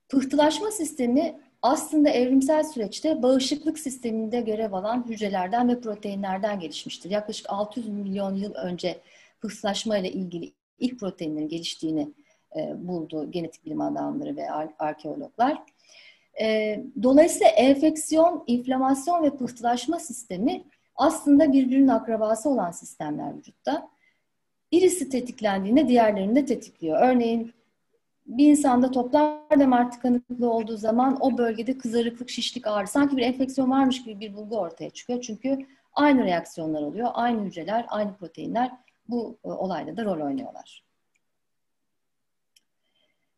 Pıhtılaşma 0.09 0.71
sistemi 0.71 1.39
aslında 1.61 2.09
evrimsel 2.09 2.63
süreçte 2.63 3.23
bağışıklık 3.23 3.79
sisteminde 3.79 4.41
görev 4.41 4.73
alan 4.73 5.05
hücrelerden 5.09 5.69
ve 5.69 5.81
proteinlerden 5.81 6.59
gelişmiştir. 6.59 7.09
Yaklaşık 7.09 7.45
600 7.49 7.87
milyon 7.87 8.35
yıl 8.35 8.53
önce 8.53 9.01
pıhtılaşma 9.41 9.97
ile 9.97 10.11
ilgili 10.11 10.53
ilk 10.79 10.99
proteinlerin 10.99 11.49
geliştiğini 11.49 12.13
e, 12.55 12.87
buldu 12.87 13.31
genetik 13.31 13.65
bilim 13.65 13.81
adamları 13.81 14.35
ve 14.35 14.51
ar 14.51 14.69
arkeologlar. 14.79 15.63
E, 16.41 16.79
dolayısıyla 17.03 17.47
enfeksiyon, 17.47 18.43
inflamasyon 18.47 19.23
ve 19.23 19.29
pıhtılaşma 19.29 19.99
sistemi 19.99 20.63
aslında 20.95 21.53
birbirinin 21.53 21.87
akrabası 21.87 22.49
olan 22.49 22.71
sistemler 22.71 23.37
vücutta. 23.37 23.89
Birisi 24.71 25.09
tetiklendiğinde 25.09 25.87
diğerlerini 25.87 26.35
de 26.35 26.45
tetikliyor. 26.45 27.01
Örneğin 27.01 27.53
bir 28.25 28.47
insanda 28.47 28.91
toplar 28.91 29.59
damar 29.59 29.91
tıkanıklığı 29.91 30.51
olduğu 30.51 30.77
zaman 30.77 31.17
o 31.21 31.37
bölgede 31.37 31.77
kızarıklık, 31.77 32.29
şişlik, 32.29 32.67
ağrı 32.67 32.87
sanki 32.87 33.17
bir 33.17 33.21
enfeksiyon 33.21 33.71
varmış 33.71 34.03
gibi 34.03 34.19
bir 34.19 34.35
bulgu 34.35 34.57
ortaya 34.57 34.89
çıkıyor. 34.89 35.21
Çünkü 35.21 35.65
aynı 35.93 36.23
reaksiyonlar 36.23 36.81
oluyor. 36.81 37.09
Aynı 37.13 37.45
hücreler, 37.45 37.85
aynı 37.87 38.13
proteinler 38.13 38.71
bu 39.09 39.37
e, 39.45 39.47
olayda 39.47 39.97
da 39.97 40.05
rol 40.05 40.25
oynuyorlar. 40.25 40.86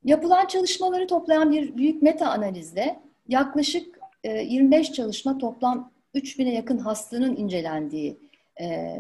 Yapılan 0.04 0.46
çalışmaları 0.46 1.08
toplayan 1.08 1.52
bir 1.52 1.78
büyük 1.78 2.02
meta 2.02 2.30
analizde 2.30 3.00
yaklaşık 3.28 4.00
25 4.24 4.90
e, 4.90 4.94
çalışma 4.94 5.38
toplam 5.38 5.92
3000'e 6.16 6.54
yakın 6.54 6.78
hastanın 6.78 7.36
incelendiği 7.36 8.20
e, 8.62 8.98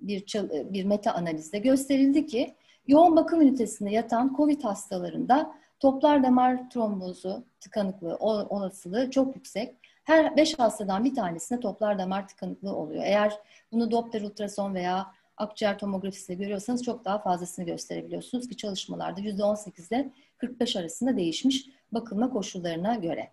bir, 0.00 0.24
bir 0.72 0.84
meta 0.84 1.12
analizde 1.12 1.58
gösterildi 1.58 2.26
ki 2.26 2.54
yoğun 2.86 3.16
bakım 3.16 3.40
ünitesinde 3.40 3.90
yatan 3.90 4.34
COVID 4.36 4.62
hastalarında 4.62 5.54
toplar 5.80 6.22
damar 6.22 6.70
trombozu 6.70 7.44
tıkanıklığı 7.60 8.16
olasılığı 8.50 9.10
çok 9.10 9.36
yüksek. 9.36 9.74
Her 10.04 10.36
5 10.36 10.58
hastadan 10.58 11.04
bir 11.04 11.14
tanesinde 11.14 11.60
toplar 11.60 11.98
damar 11.98 12.28
tıkanıklığı 12.28 12.76
oluyor. 12.76 13.02
Eğer 13.04 13.38
bunu 13.72 13.90
Doppler 13.90 14.22
ultrason 14.22 14.74
veya 14.74 15.06
akciğer 15.40 15.78
tomografisiyle 15.78 16.42
görüyorsanız 16.42 16.84
çok 16.84 17.04
daha 17.04 17.18
fazlasını 17.18 17.64
gösterebiliyorsunuz 17.64 18.48
ki 18.48 18.56
çalışmalarda 18.56 19.20
%18 19.20 19.94
ile 19.94 20.10
45 20.38 20.76
arasında 20.76 21.16
değişmiş 21.16 21.66
bakılma 21.92 22.30
koşullarına 22.30 22.94
göre. 22.94 23.30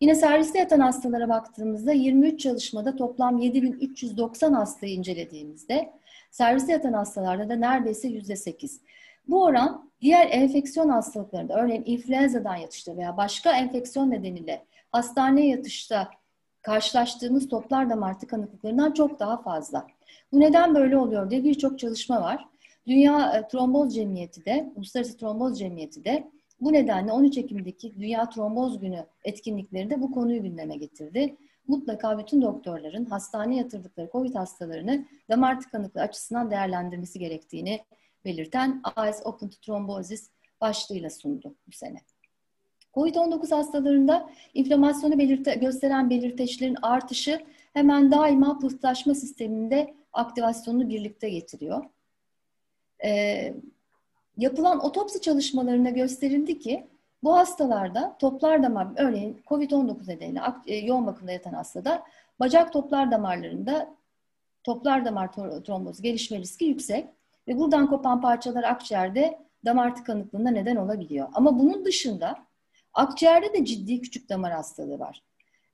Yine 0.00 0.14
serviste 0.14 0.58
yatan 0.58 0.80
hastalara 0.80 1.28
baktığımızda 1.28 1.92
23 1.92 2.40
çalışmada 2.40 2.96
toplam 2.96 3.38
7390 3.38 4.52
hastayı 4.52 4.94
incelediğimizde 4.94 5.92
serviste 6.30 6.72
yatan 6.72 6.92
hastalarda 6.92 7.48
da 7.48 7.56
neredeyse 7.56 8.08
%8. 8.08 8.80
Bu 9.28 9.44
oran 9.44 9.90
diğer 10.00 10.28
enfeksiyon 10.30 10.88
hastalıklarında 10.88 11.54
örneğin 11.54 11.82
influenza'dan 11.86 12.56
yatışta 12.56 12.96
veya 12.96 13.16
başka 13.16 13.58
enfeksiyon 13.58 14.10
nedeniyle 14.10 14.64
hastaneye 14.92 15.48
yatışta 15.48 16.10
karşılaştığımız 16.64 17.48
toplar 17.48 17.90
damar 17.90 18.18
tıkanıklıklarından 18.20 18.92
çok 18.92 19.20
daha 19.20 19.42
fazla. 19.42 19.86
Bu 20.32 20.40
neden 20.40 20.74
böyle 20.74 20.96
oluyor 20.96 21.30
diye 21.30 21.44
birçok 21.44 21.78
çalışma 21.78 22.22
var. 22.22 22.48
Dünya 22.86 23.32
e, 23.32 23.48
Tromboz 23.48 23.94
Cemiyeti 23.94 24.44
de, 24.44 24.72
Uluslararası 24.76 25.16
Tromboz 25.16 25.58
Cemiyeti 25.58 26.04
de 26.04 26.30
bu 26.60 26.72
nedenle 26.72 27.12
13 27.12 27.38
Ekim'deki 27.38 27.94
Dünya 28.00 28.28
Tromboz 28.28 28.80
Günü 28.80 29.06
etkinliklerinde 29.24 30.00
bu 30.00 30.12
konuyu 30.12 30.42
gündeme 30.42 30.76
getirdi. 30.76 31.36
Mutlaka 31.68 32.18
bütün 32.18 32.42
doktorların 32.42 33.04
hastaneye 33.04 33.56
yatırdıkları 33.56 34.08
COVID 34.12 34.34
hastalarını 34.34 35.04
damar 35.30 35.60
tıkanıklığı 35.60 36.00
açısından 36.00 36.50
değerlendirmesi 36.50 37.18
gerektiğini 37.18 37.80
belirten 38.24 38.82
Eyes 38.98 39.20
Open 39.24 39.48
to 39.48 39.56
Thrombosis 39.60 40.30
başlığıyla 40.60 41.10
sundu 41.10 41.54
bu 41.66 41.72
sene. 41.72 41.98
COVID-19 42.94 43.54
hastalarında 43.54 44.30
inflamasyonu 44.54 45.18
belirte, 45.18 45.54
gösteren 45.54 46.10
belirteçlerin 46.10 46.76
artışı 46.82 47.40
hemen 47.72 48.12
daima 48.12 48.58
pıhtılaşma 48.58 49.14
sisteminde 49.14 49.94
aktivasyonunu 50.12 50.88
birlikte 50.88 51.28
getiriyor. 51.28 51.84
Ee, 53.04 53.54
yapılan 54.36 54.84
otopsi 54.84 55.20
çalışmalarında 55.20 55.90
gösterildi 55.90 56.58
ki 56.58 56.86
bu 57.22 57.36
hastalarda 57.36 58.16
toplar 58.18 58.62
damar, 58.62 58.88
örneğin 58.96 59.42
COVID-19 59.46 60.08
nedeniyle 60.08 60.40
e, 60.66 60.76
yoğun 60.76 61.06
bakımda 61.06 61.32
yatan 61.32 61.52
hastada 61.52 62.02
bacak 62.40 62.72
toplar 62.72 63.10
damarlarında 63.10 63.94
toplar 64.64 65.04
damar 65.04 65.32
trombozu 65.32 66.02
gelişme 66.02 66.38
riski 66.38 66.64
yüksek 66.64 67.08
ve 67.48 67.58
buradan 67.58 67.86
kopan 67.86 68.20
parçalar 68.20 68.62
akciğerde 68.62 69.38
damar 69.64 69.96
tıkanıklığına 69.96 70.50
neden 70.50 70.76
olabiliyor. 70.76 71.28
Ama 71.34 71.58
bunun 71.58 71.84
dışında 71.84 72.36
akciğerde 72.94 73.52
de 73.52 73.64
ciddi 73.64 74.00
küçük 74.00 74.28
damar 74.28 74.52
hastalığı 74.52 74.98
var. 74.98 75.22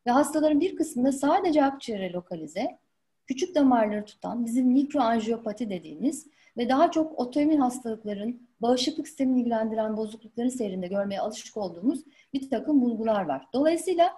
Ve 0.06 0.10
hastaların 0.10 0.60
bir 0.60 0.76
kısmında 0.76 1.12
sadece 1.12 1.64
akciğere 1.64 2.12
lokalize, 2.12 2.78
küçük 3.26 3.54
damarları 3.54 4.04
tutan 4.04 4.46
bizim 4.46 4.66
mikroanjiyopati 4.66 5.70
dediğimiz 5.70 6.26
ve 6.56 6.68
daha 6.68 6.90
çok 6.90 7.18
otoimmün 7.18 7.60
hastalıkların 7.60 8.48
bağışıklık 8.60 9.08
sistemini 9.08 9.40
ilgilendiren 9.40 9.96
bozuklukların 9.96 10.48
seyrinde 10.48 10.86
görmeye 10.86 11.20
alışık 11.20 11.56
olduğumuz 11.56 12.04
bir 12.32 12.50
takım 12.50 12.80
bulgular 12.80 13.24
var. 13.24 13.46
Dolayısıyla 13.52 14.12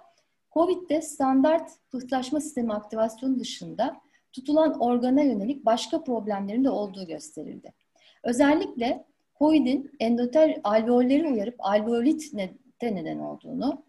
COVID'de 0.53 1.01
standart 1.01 1.71
pıhtılaşma 1.91 2.41
sistemi 2.41 2.73
aktivasyonu 2.73 3.39
dışında 3.39 4.01
tutulan 4.31 4.79
organa 4.79 5.21
yönelik 5.21 5.65
başka 5.65 6.03
problemlerin 6.03 6.63
de 6.63 6.69
olduğu 6.69 7.07
gösterildi. 7.07 7.73
Özellikle 8.23 9.05
COVID'in 9.39 9.91
endotel 9.99 10.61
alveolleri 10.63 11.27
uyarıp 11.27 11.55
alveolit 11.59 12.33
de 12.83 12.95
neden 12.95 13.19
olduğunu, 13.19 13.83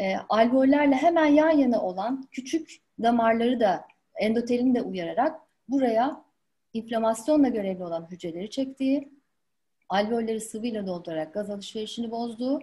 e, 0.00 0.16
alveollerle 0.28 0.94
hemen 0.94 1.26
yan 1.26 1.50
yana 1.50 1.82
olan 1.82 2.28
küçük 2.30 2.76
damarları 3.02 3.60
da 3.60 3.84
endotelini 4.14 4.74
de 4.74 4.82
uyararak 4.82 5.40
buraya 5.68 6.24
inflamasyonla 6.72 7.48
görevli 7.48 7.84
olan 7.84 8.10
hücreleri 8.10 8.50
çektiği, 8.50 9.12
alveolleri 9.88 10.40
sıvıyla 10.40 10.86
doldurarak 10.86 11.34
gaz 11.34 11.50
alışverişini 11.50 12.10
bozduğu, 12.10 12.60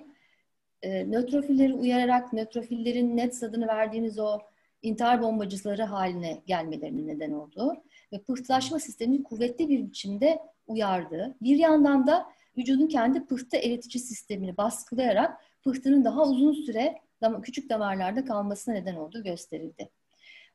e, 0.82 1.12
nötrofilleri 1.12 1.74
uyararak 1.74 2.34
nötrofillerin 2.34 3.18
net 3.18 3.44
adını 3.44 3.68
verdiğimiz 3.68 4.20
o 4.20 4.40
intihar 4.82 5.22
bombacıları 5.22 5.84
haline 5.84 6.42
gelmelerinin 6.46 7.08
neden 7.08 7.32
olduğu 7.32 7.74
ve 8.14 8.22
pıhtılaşma 8.22 8.80
sistemini 8.80 9.24
kuvvetli 9.24 9.70
bir 9.70 9.86
biçimde 9.86 10.40
uyardığı, 10.68 11.36
bir 11.42 11.58
yandan 11.58 12.08
da 12.08 12.26
vücudun 12.58 12.88
kendi 12.88 13.26
pıhtı 13.26 13.58
eritici 13.58 14.00
sistemini 14.00 14.58
baskılayarak 14.58 15.42
pıhtının 15.64 16.05
daha 16.05 16.24
uzun 16.24 16.53
süre 16.53 17.01
küçük 17.43 17.70
damarlarda 17.70 18.26
kalmasına 18.26 18.74
neden 18.74 18.95
olduğu 18.95 19.24
gösterildi. 19.24 19.89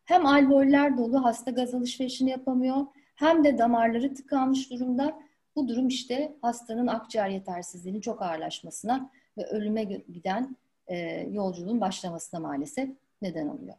Hem 0.04 0.26
alveoller 0.26 0.98
dolu 0.98 1.24
hasta 1.24 1.50
gaz 1.50 1.74
alışverişini 1.74 2.30
yapamıyor 2.30 2.86
hem 3.14 3.44
de 3.44 3.58
damarları 3.58 4.14
tıkanmış 4.14 4.70
durumda. 4.70 5.18
Bu 5.56 5.68
durum 5.68 5.88
işte 5.88 6.36
hastanın 6.42 6.86
akciğer 6.86 7.28
yetersizliğinin 7.28 8.00
çok 8.00 8.22
ağırlaşmasına 8.22 9.10
ve 9.38 9.46
ölüme 9.46 9.84
giden 9.84 10.56
e, 10.86 10.96
yolculuğun 11.30 11.80
başlamasına 11.80 12.40
maalesef 12.40 12.90
neden 13.22 13.48
oluyor. 13.48 13.74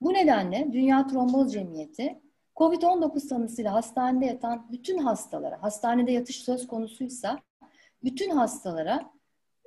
Bu 0.00 0.14
nedenle 0.14 0.68
Dünya 0.72 1.06
Tromboz 1.06 1.52
Cemiyeti 1.52 2.20
COVID-19 2.56 3.28
tanısıyla 3.28 3.72
hastanede 3.72 4.26
yatan 4.26 4.66
bütün 4.72 4.98
hastalara, 4.98 5.62
hastanede 5.62 6.12
yatış 6.12 6.36
söz 6.44 6.66
konusuysa 6.66 7.38
bütün 8.04 8.30
hastalara 8.30 9.10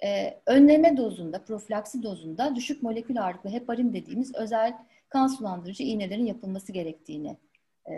e, 0.03 0.39
önleme 0.45 0.97
dozunda, 0.97 1.43
profilaksi 1.43 2.03
dozunda 2.03 2.55
düşük 2.55 2.83
molekül 2.83 3.21
ağırlıklı 3.21 3.49
heparin 3.49 3.93
dediğimiz 3.93 4.35
özel 4.35 4.77
kan 5.09 5.27
sulandırıcı 5.27 5.83
iğnelerin 5.83 6.25
yapılması 6.25 6.71
gerektiğini 6.71 7.37
e, 7.89 7.93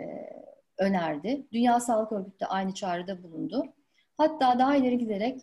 önerdi. 0.78 1.46
Dünya 1.52 1.80
Sağlık 1.80 2.12
Örgütü 2.12 2.40
de 2.40 2.46
aynı 2.46 2.74
çağrıda 2.74 3.22
bulundu. 3.22 3.64
Hatta 4.16 4.58
daha 4.58 4.76
ileri 4.76 4.98
giderek 4.98 5.40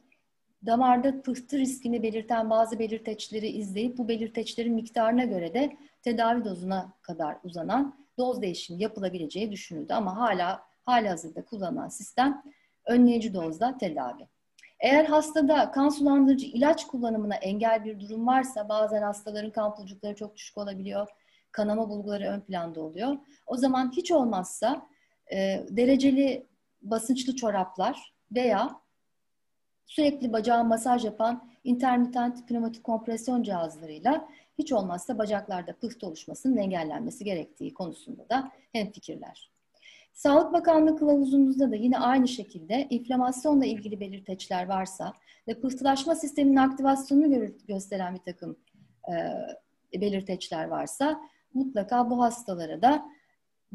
damarda 0.65 1.21
pıhtı 1.21 1.57
riskini 1.57 2.03
belirten 2.03 2.49
bazı 2.49 2.79
belirteçleri 2.79 3.47
izleyip 3.47 3.97
bu 3.97 4.07
belirteçlerin 4.07 4.73
miktarına 4.73 5.23
göre 5.23 5.53
de 5.53 5.77
tedavi 6.01 6.45
dozuna 6.45 6.93
kadar 7.01 7.37
uzanan 7.43 7.99
doz 8.17 8.41
değişimi 8.41 8.81
yapılabileceği 8.81 9.51
düşünüldü. 9.51 9.93
Ama 9.93 10.17
hala 10.17 10.63
hala 10.85 11.11
hazırda 11.11 11.45
kullanılan 11.45 11.89
sistem 11.89 12.43
önleyici 12.85 13.33
dozda 13.33 13.77
tedavi. 13.77 14.27
Eğer 14.79 15.05
hastada 15.05 15.71
kan 15.71 15.89
sulandırıcı 15.89 16.45
ilaç 16.45 16.87
kullanımına 16.87 17.35
engel 17.35 17.85
bir 17.85 17.99
durum 17.99 18.27
varsa 18.27 18.69
bazen 18.69 19.01
hastaların 19.01 19.51
kan 19.51 19.75
pulcukları 19.75 20.15
çok 20.15 20.35
düşük 20.35 20.57
olabiliyor. 20.57 21.07
Kanama 21.51 21.89
bulguları 21.89 22.27
ön 22.27 22.41
planda 22.41 22.81
oluyor. 22.81 23.17
O 23.47 23.57
zaman 23.57 23.91
hiç 23.97 24.11
olmazsa 24.11 24.87
e, 25.31 25.65
dereceli 25.69 26.47
basınçlı 26.81 27.35
çoraplar 27.35 28.13
veya 28.31 28.81
sürekli 29.85 30.33
bacağı 30.33 30.63
masaj 30.63 31.05
yapan 31.05 31.49
intermittent 31.63 32.47
pneumatik 32.47 32.83
kompresyon 32.83 33.43
cihazlarıyla 33.43 34.29
hiç 34.57 34.71
olmazsa 34.71 35.17
bacaklarda 35.17 35.73
pıhtı 35.73 36.07
oluşmasının 36.07 36.57
engellenmesi 36.57 37.23
gerektiği 37.23 37.73
konusunda 37.73 38.29
da 38.29 38.51
hemfikirler. 38.71 39.58
Sağlık 40.13 40.53
Bakanlığı 40.53 40.97
kılavuzumuzda 40.97 41.71
da 41.71 41.75
yine 41.75 41.99
aynı 41.99 42.27
şekilde 42.27 42.87
inflamasyonla 42.89 43.65
ilgili 43.65 43.99
belirteçler 43.99 44.67
varsa 44.67 45.13
ve 45.47 45.59
pıhtılaşma 45.59 46.15
sisteminin 46.15 46.55
aktivasyonunu 46.55 47.51
gösteren 47.67 48.15
bir 48.15 48.19
takım 48.19 48.57
e, 49.93 50.01
belirteçler 50.01 50.67
varsa 50.67 51.21
mutlaka 51.53 52.09
bu 52.09 52.21
hastalara 52.21 52.81
da 52.81 53.05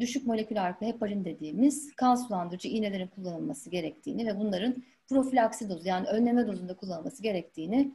düşük 0.01 0.27
molekül 0.27 0.63
arpa 0.63 0.87
heparin 0.87 1.25
dediğimiz 1.25 1.97
kan 1.97 2.15
sulandırıcı 2.15 2.69
iğnelerin 2.69 3.07
kullanılması 3.07 3.71
gerektiğini 3.71 4.27
ve 4.27 4.39
bunların 4.39 4.83
profilaksi 5.09 5.69
dozu 5.69 5.89
yani 5.89 6.07
önleme 6.07 6.47
dozunda 6.47 6.77
kullanılması 6.77 7.23
gerektiğini 7.23 7.95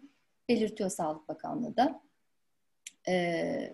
belirtiyor 0.49 0.89
Sağlık 0.89 1.27
Bakanlığı 1.27 1.77
da. 1.77 2.01
Ee, 3.07 3.73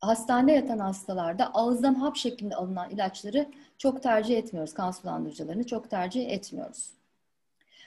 hastanede 0.00 0.52
yatan 0.52 0.78
hastalarda 0.78 1.54
ağızdan 1.54 1.94
hap 1.94 2.16
şeklinde 2.16 2.54
alınan 2.54 2.90
ilaçları 2.90 3.48
çok 3.78 4.02
tercih 4.02 4.38
etmiyoruz. 4.38 4.74
Kan 4.74 4.90
sulandırıcılarını 4.90 5.66
çok 5.66 5.90
tercih 5.90 6.30
etmiyoruz. 6.30 6.90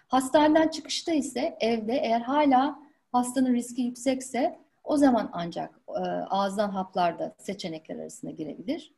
Hastaneden 0.07 0.67
çıkışta 0.67 1.11
ise 1.11 1.57
evde 1.59 1.93
eğer 1.93 2.21
hala 2.21 2.79
hastanın 3.11 3.53
riski 3.53 3.81
yüksekse 3.81 4.59
o 4.83 4.97
zaman 4.97 5.29
ancak 5.33 5.79
e, 5.87 6.01
ağızdan 6.09 6.69
haplar 6.69 7.19
da 7.19 7.35
seçenekler 7.37 7.95
arasında 7.95 8.31
girebilir. 8.31 8.93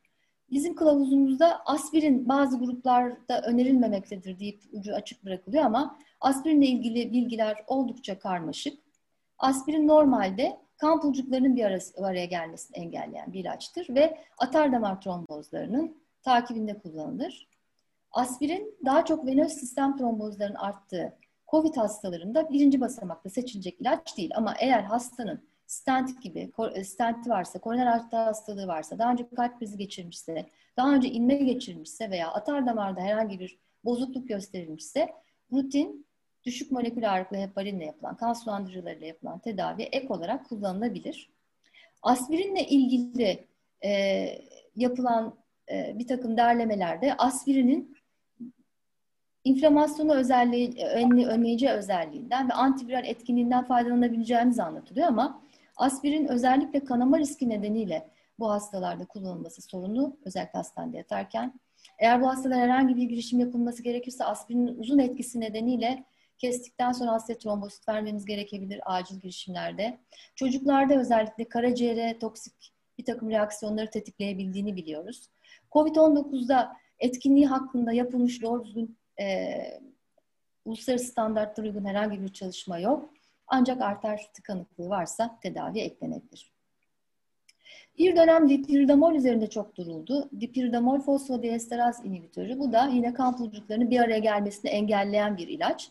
Bizim 0.50 0.74
kılavuzumuzda 0.74 1.66
aspirin 1.66 2.28
bazı 2.28 2.58
gruplarda 2.58 3.42
önerilmemektedir 3.42 4.38
deyip 4.38 4.62
ucu 4.72 4.94
açık 4.94 5.24
bırakılıyor 5.24 5.64
ama 5.64 5.98
aspirinle 6.20 6.66
ilgili 6.66 7.12
bilgiler 7.12 7.64
oldukça 7.66 8.18
karmaşık. 8.18 8.78
Aspirin 9.38 9.88
normalde 9.88 10.63
kan 10.76 11.00
pulcuklarının 11.00 11.56
bir 11.56 11.64
araya 11.96 12.24
gelmesini 12.24 12.76
engelleyen 12.76 13.32
bir 13.32 13.40
ilaçtır 13.40 13.94
ve 13.94 14.18
atar 14.38 14.72
damar 14.72 15.00
trombozlarının 15.00 15.96
takibinde 16.22 16.78
kullanılır. 16.78 17.48
Aspirin 18.10 18.78
daha 18.84 19.04
çok 19.04 19.26
venöz 19.26 19.52
sistem 19.52 19.96
trombozlarının 19.96 20.56
arttığı 20.56 21.18
COVID 21.48 21.76
hastalarında 21.76 22.50
birinci 22.50 22.80
basamakta 22.80 23.30
seçilecek 23.30 23.80
ilaç 23.80 24.16
değil. 24.16 24.30
Ama 24.34 24.54
eğer 24.58 24.82
hastanın 24.82 25.44
stent 25.66 26.22
gibi, 26.22 26.52
e, 26.74 26.84
stenti 26.84 27.30
varsa, 27.30 27.58
koroner 27.58 27.86
arter 27.86 28.24
hastalığı 28.24 28.66
varsa, 28.66 28.98
daha 28.98 29.12
önce 29.12 29.28
kalp 29.36 29.58
krizi 29.58 29.78
geçirmişse, 29.78 30.46
daha 30.76 30.94
önce 30.94 31.08
inme 31.08 31.34
geçirmişse 31.34 32.10
veya 32.10 32.32
atar 32.32 32.66
damarda 32.66 33.00
herhangi 33.00 33.40
bir 33.40 33.58
bozukluk 33.84 34.28
gösterilmişse 34.28 35.12
rutin 35.52 36.06
düşük 36.44 36.72
molekül 36.72 37.10
ağırlıklı 37.10 37.36
heparinle 37.36 37.84
yapılan, 37.84 38.16
kan 38.16 38.32
sulandırıcılarıyla 38.32 39.06
yapılan 39.06 39.38
tedavi 39.38 39.82
ek 39.82 40.06
olarak 40.08 40.48
kullanılabilir. 40.48 41.30
Aspirinle 42.02 42.66
ilgili 42.66 43.46
e, 43.84 44.28
yapılan 44.76 45.34
e, 45.70 45.98
bir 45.98 46.06
takım 46.06 46.36
derlemelerde 46.36 47.14
aspirinin 47.14 47.96
inflamasyonu 49.44 50.14
özelliği, 50.14 50.84
önleyici 51.26 51.70
özelliğinden 51.70 52.48
ve 52.48 52.52
antiviral 52.52 53.04
etkinliğinden 53.04 53.64
faydalanabileceğimiz 53.64 54.58
anlatılıyor 54.58 55.08
ama 55.08 55.42
aspirin 55.76 56.26
özellikle 56.26 56.84
kanama 56.84 57.18
riski 57.18 57.48
nedeniyle 57.48 58.08
bu 58.38 58.50
hastalarda 58.50 59.04
kullanılması 59.04 59.62
sorunlu, 59.62 60.16
özellikle 60.24 60.56
hastanede 60.56 60.96
yatarken. 60.96 61.60
Eğer 61.98 62.20
bu 62.20 62.28
hastalar 62.28 62.58
herhangi 62.58 62.96
bir 62.96 63.02
girişim 63.02 63.40
yapılması 63.40 63.82
gerekirse 63.82 64.24
aspirinin 64.24 64.78
uzun 64.78 64.98
etkisi 64.98 65.40
nedeniyle 65.40 66.04
kestikten 66.38 66.92
sonra 66.92 67.12
hastaya 67.12 67.38
trombosit 67.38 67.88
vermemiz 67.88 68.24
gerekebilir 68.24 68.80
acil 68.84 69.20
girişimlerde. 69.20 69.98
Çocuklarda 70.34 70.94
özellikle 71.00 71.48
karaciğere 71.48 72.18
toksik 72.18 72.74
bir 72.98 73.04
takım 73.04 73.30
reaksiyonları 73.30 73.90
tetikleyebildiğini 73.90 74.76
biliyoruz. 74.76 75.28
Covid-19'da 75.72 76.76
etkinliği 76.98 77.46
hakkında 77.46 77.92
yapılmış 77.92 78.42
doğru 78.42 78.64
düzgün 78.64 78.98
e, 79.20 79.56
uluslararası 80.64 81.06
standartlara 81.06 81.66
uygun 81.66 81.84
herhangi 81.84 82.22
bir 82.22 82.32
çalışma 82.32 82.78
yok. 82.78 83.10
Ancak 83.46 83.82
arter 83.82 84.30
tıkanıklığı 84.34 84.88
varsa 84.88 85.38
tedavi 85.42 85.80
eklenebilir. 85.80 86.54
Bir 87.98 88.16
dönem 88.16 88.48
dipiridamol 88.48 89.14
üzerinde 89.14 89.50
çok 89.50 89.76
duruldu. 89.76 90.30
Dipiridamol 90.40 91.00
fosfodiesteraz 91.00 92.04
inhibitörü. 92.04 92.58
Bu 92.58 92.72
da 92.72 92.86
yine 92.86 93.14
kan 93.14 93.36
pulcuklarının 93.36 93.90
bir 93.90 94.00
araya 94.00 94.18
gelmesini 94.18 94.70
engelleyen 94.70 95.36
bir 95.36 95.48
ilaç. 95.48 95.90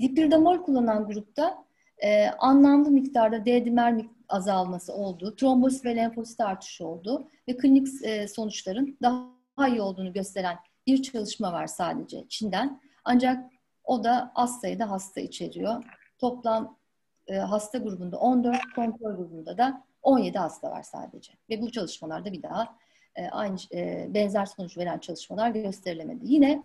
Dipiridamol 0.00 0.58
kullanan 0.58 1.06
grupta 1.06 1.64
e, 1.98 2.26
anlamlı 2.26 2.90
miktarda 2.90 3.44
D-dimer 3.44 4.06
azalması 4.28 4.94
oldu. 4.94 5.36
Trombosit 5.36 5.84
ve 5.84 5.96
lenfosit 5.96 6.40
artışı 6.40 6.86
oldu. 6.86 7.28
Ve 7.48 7.56
klinik 7.56 7.88
e, 8.04 8.28
sonuçların 8.28 8.98
daha 9.02 9.68
iyi 9.68 9.80
olduğunu 9.80 10.12
gösteren 10.12 10.56
bir 10.86 11.02
çalışma 11.02 11.52
var 11.52 11.66
sadece 11.66 12.24
Çin'den. 12.28 12.80
Ancak 13.04 13.52
o 13.84 14.04
da 14.04 14.32
az 14.34 14.60
sayıda 14.60 14.90
hasta 14.90 15.20
içeriyor. 15.20 15.84
Toplam 16.18 16.78
e, 17.26 17.36
hasta 17.36 17.78
grubunda 17.78 18.18
14, 18.18 18.56
kontrol 18.74 19.16
grubunda 19.16 19.58
da 19.58 19.84
17 20.02 20.38
hasta 20.38 20.70
var 20.70 20.82
sadece. 20.82 21.32
Ve 21.50 21.62
bu 21.62 21.72
çalışmalarda 21.72 22.32
bir 22.32 22.42
daha 22.42 22.76
e, 23.16 23.28
aynı 23.28 23.56
e, 23.74 24.06
benzer 24.14 24.46
sonuç 24.46 24.78
veren 24.78 24.98
çalışmalar 24.98 25.50
gösterilemedi. 25.50 26.20
Yine 26.22 26.62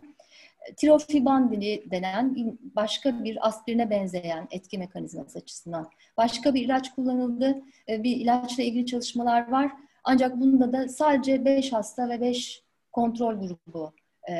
tirofibandini 0.78 1.92
denen 1.92 2.58
başka 2.76 3.24
bir 3.24 3.48
aspirine 3.48 3.90
benzeyen 3.90 4.48
etki 4.52 4.78
mekanizması 4.78 5.40
açısından 5.40 5.90
başka 6.18 6.54
bir 6.54 6.62
ilaç 6.62 6.96
kullanıldı. 6.96 7.62
E, 7.90 8.04
bir 8.04 8.16
ilaçla 8.16 8.64
ilgili 8.64 8.86
çalışmalar 8.86 9.52
var. 9.52 9.72
Ancak 10.04 10.40
bunda 10.40 10.74
da 10.74 10.88
sadece 10.88 11.46
5 11.46 11.74
hasta 11.74 12.10
ve 12.10 12.22
5 12.22 12.64
kontrol 12.92 13.36
grubu 13.36 13.94
e, 14.30 14.34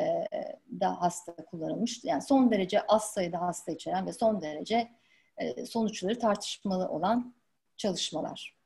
da 0.80 1.00
hasta 1.00 1.36
kullanılmış. 1.36 2.04
Yani 2.04 2.22
son 2.22 2.50
derece 2.50 2.82
az 2.82 3.04
sayıda 3.04 3.40
hasta 3.40 3.72
içeren 3.72 4.06
ve 4.06 4.12
son 4.12 4.42
derece 4.42 4.88
e, 5.36 5.66
sonuçları 5.66 6.18
tartışmalı 6.18 6.88
olan 6.88 7.34
çalışmalar. 7.76 8.57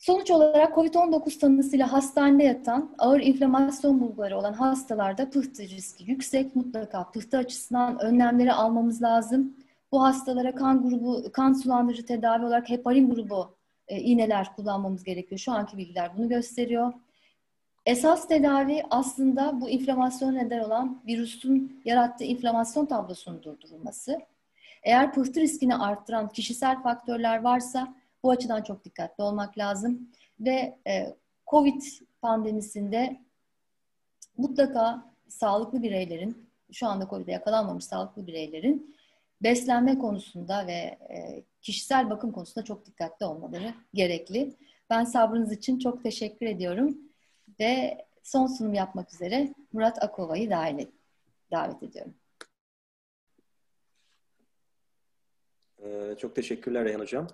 Sonuç 0.00 0.30
olarak 0.30 0.74
COVID-19 0.74 1.38
tanısıyla 1.38 1.92
hastanede 1.92 2.42
yatan, 2.44 2.94
ağır 2.98 3.20
inflamasyon 3.20 4.00
bulguları 4.00 4.38
olan 4.38 4.52
hastalarda 4.52 5.30
pıhtı 5.30 5.62
riski 5.62 6.10
yüksek. 6.10 6.56
Mutlaka 6.56 7.10
pıhtı 7.10 7.38
açısından 7.38 7.98
önlemleri 7.98 8.52
almamız 8.52 9.02
lazım. 9.02 9.56
Bu 9.92 10.02
hastalara 10.02 10.54
kan 10.54 10.82
grubu, 10.82 11.32
kan 11.32 11.52
sulandırıcı 11.52 12.06
tedavi 12.06 12.46
olarak 12.46 12.70
heparin 12.70 13.10
grubu 13.10 13.54
e, 13.88 14.00
iğneler 14.00 14.56
kullanmamız 14.56 15.04
gerekiyor. 15.04 15.38
Şu 15.38 15.52
anki 15.52 15.76
bilgiler 15.76 16.10
bunu 16.16 16.28
gösteriyor. 16.28 16.92
Esas 17.86 18.28
tedavi 18.28 18.82
aslında 18.90 19.60
bu 19.60 19.70
inflamasyon 19.70 20.34
neden 20.34 20.60
olan 20.60 21.02
virüsün 21.06 21.82
yarattığı 21.84 22.24
inflamasyon 22.24 22.86
tablosunun 22.86 23.42
durdurulması. 23.42 24.18
Eğer 24.82 25.12
pıhtı 25.12 25.40
riskini 25.40 25.76
arttıran 25.76 26.28
kişisel 26.28 26.82
faktörler 26.82 27.42
varsa 27.42 27.99
bu 28.22 28.30
açıdan 28.30 28.62
çok 28.62 28.84
dikkatli 28.84 29.24
olmak 29.24 29.58
lazım. 29.58 30.10
Ve 30.40 30.78
e, 30.86 31.16
COVID 31.46 31.82
pandemisinde 32.22 33.20
mutlaka 34.36 35.12
sağlıklı 35.28 35.82
bireylerin, 35.82 36.46
şu 36.72 36.86
anda 36.86 37.08
COVID'e 37.10 37.32
yakalanmamış 37.32 37.84
sağlıklı 37.84 38.26
bireylerin 38.26 38.96
beslenme 39.42 39.98
konusunda 39.98 40.66
ve 40.66 40.98
e, 41.10 41.42
kişisel 41.60 42.10
bakım 42.10 42.32
konusunda 42.32 42.64
çok 42.64 42.86
dikkatli 42.86 43.26
olmaları 43.26 43.74
gerekli. 43.94 44.54
Ben 44.90 45.04
sabrınız 45.04 45.52
için 45.52 45.78
çok 45.78 46.02
teşekkür 46.02 46.46
ediyorum 46.46 46.98
ve 47.60 48.04
son 48.22 48.46
sunum 48.46 48.74
yapmak 48.74 49.14
üzere 49.14 49.54
Murat 49.72 50.04
Akova'yı 50.04 50.50
davet 50.50 51.82
ediyorum. 51.82 52.14
Ee, 55.82 56.14
çok 56.18 56.36
teşekkürler 56.36 56.84
Reyhan 56.84 57.00
Hocam. 57.00 57.26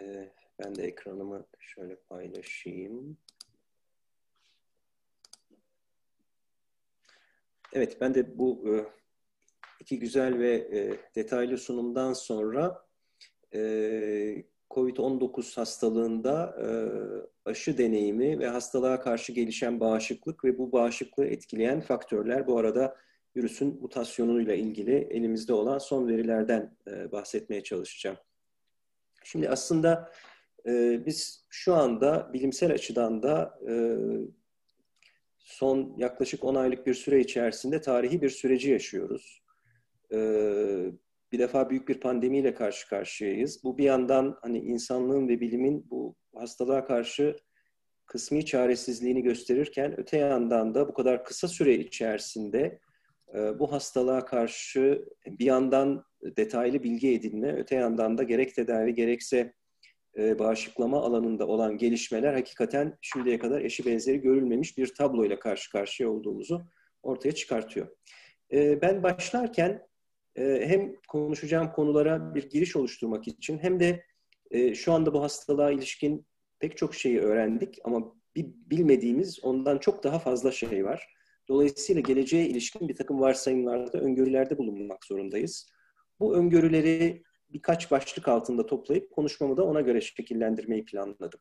Ee, 0.00 0.28
ben 0.58 0.74
de 0.74 0.82
ekranımı 0.82 1.46
şöyle 1.58 1.96
paylaşayım. 1.96 3.16
Evet, 7.72 8.00
ben 8.00 8.14
de 8.14 8.38
bu 8.38 8.64
e, 8.68 8.84
iki 9.80 9.98
güzel 9.98 10.38
ve 10.38 10.54
e, 10.54 10.98
detaylı 11.14 11.58
sunumdan 11.58 12.12
sonra 12.12 12.86
e, 13.54 13.60
COVID-19 14.70 15.56
hastalığında 15.56 16.56
aşı 17.44 17.78
deneyimi 17.78 18.38
ve 18.38 18.46
hastalığa 18.48 19.00
karşı 19.00 19.32
gelişen 19.32 19.80
bağışıklık 19.80 20.44
ve 20.44 20.58
bu 20.58 20.72
bağışıklığı 20.72 21.26
etkileyen 21.26 21.80
faktörler 21.80 22.46
bu 22.46 22.58
arada 22.58 22.96
virüsün 23.36 23.80
mutasyonuyla 23.80 24.54
ilgili 24.54 24.94
elimizde 24.94 25.52
olan 25.52 25.78
son 25.78 26.08
verilerden 26.08 26.76
bahsetmeye 27.12 27.62
çalışacağım. 27.62 28.16
Şimdi 29.24 29.48
aslında 29.48 30.12
e, 30.66 31.02
biz 31.06 31.46
şu 31.50 31.74
anda 31.74 32.32
bilimsel 32.32 32.72
açıdan 32.72 33.22
da 33.22 33.58
e, 33.68 33.74
son 35.38 35.94
yaklaşık 35.96 36.44
10 36.44 36.54
aylık 36.54 36.86
bir 36.86 36.94
süre 36.94 37.20
içerisinde 37.20 37.80
tarihi 37.80 38.22
bir 38.22 38.30
süreci 38.30 38.70
yaşıyoruz. 38.70 39.42
E, 40.12 40.16
bir 41.32 41.38
defa 41.38 41.70
büyük 41.70 41.88
bir 41.88 42.00
pandemiyle 42.00 42.54
karşı 42.54 42.88
karşıyayız. 42.88 43.64
Bu 43.64 43.78
bir 43.78 43.84
yandan 43.84 44.38
hani 44.42 44.58
insanlığın 44.58 45.28
ve 45.28 45.40
bilimin 45.40 45.90
bu 45.90 46.16
hastalığa 46.34 46.84
karşı 46.84 47.36
kısmi 48.06 48.46
çaresizliğini 48.46 49.22
gösterirken 49.22 50.00
öte 50.00 50.18
yandan 50.18 50.74
da 50.74 50.88
bu 50.88 50.94
kadar 50.94 51.24
kısa 51.24 51.48
süre 51.48 51.74
içerisinde 51.74 52.80
e, 53.34 53.58
bu 53.58 53.72
hastalığa 53.72 54.24
karşı 54.24 55.04
bir 55.26 55.44
yandan 55.44 56.04
detaylı 56.22 56.82
bilgi 56.82 57.14
edinme, 57.14 57.52
öte 57.56 57.76
yandan 57.76 58.18
da 58.18 58.22
gerek 58.22 58.54
tedavi 58.54 58.94
gerekse 58.94 59.52
e, 60.18 60.38
bağışıklama 60.38 61.02
alanında 61.02 61.46
olan 61.46 61.78
gelişmeler 61.78 62.34
hakikaten 62.34 62.98
şimdiye 63.00 63.38
kadar 63.38 63.60
eşi 63.60 63.86
benzeri 63.86 64.20
görülmemiş 64.20 64.78
bir 64.78 64.94
tabloyla 64.94 65.38
karşı 65.38 65.70
karşıya 65.70 66.10
olduğumuzu 66.10 66.62
ortaya 67.02 67.32
çıkartıyor. 67.32 67.88
E, 68.52 68.82
ben 68.82 69.02
başlarken 69.02 69.86
e, 70.36 70.42
hem 70.66 70.94
konuşacağım 71.08 71.72
konulara 71.72 72.34
bir 72.34 72.50
giriş 72.50 72.76
oluşturmak 72.76 73.28
için 73.28 73.58
hem 73.58 73.80
de 73.80 74.04
e, 74.50 74.74
şu 74.74 74.92
anda 74.92 75.14
bu 75.14 75.22
hastalığa 75.22 75.70
ilişkin 75.70 76.26
pek 76.58 76.76
çok 76.76 76.94
şeyi 76.94 77.20
öğrendik 77.20 77.78
ama 77.84 78.14
bir 78.36 78.46
bilmediğimiz 78.46 79.44
ondan 79.44 79.78
çok 79.78 80.04
daha 80.04 80.18
fazla 80.18 80.52
şey 80.52 80.84
var. 80.84 81.14
Dolayısıyla 81.48 82.00
geleceğe 82.00 82.46
ilişkin 82.46 82.88
bir 82.88 82.96
takım 82.96 83.20
varsayımlarda, 83.20 83.98
öngörülerde 83.98 84.58
bulunmak 84.58 85.04
zorundayız. 85.04 85.70
Bu 86.20 86.36
öngörüleri 86.36 87.22
birkaç 87.52 87.90
başlık 87.90 88.28
altında 88.28 88.66
toplayıp 88.66 89.10
konuşmamı 89.10 89.56
da 89.56 89.64
ona 89.64 89.80
göre 89.80 90.00
şekillendirmeyi 90.00 90.84
planladım. 90.84 91.40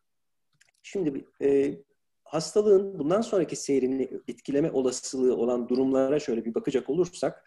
Şimdi 0.84 1.25
e, 1.41 1.77
hastalığın 2.23 2.99
bundan 2.99 3.21
sonraki 3.21 3.55
seyrini 3.55 4.09
etkileme 4.27 4.71
olasılığı 4.71 5.38
olan 5.38 5.69
durumlara 5.69 6.19
şöyle 6.19 6.45
bir 6.45 6.55
bakacak 6.55 6.89
olursak, 6.89 7.45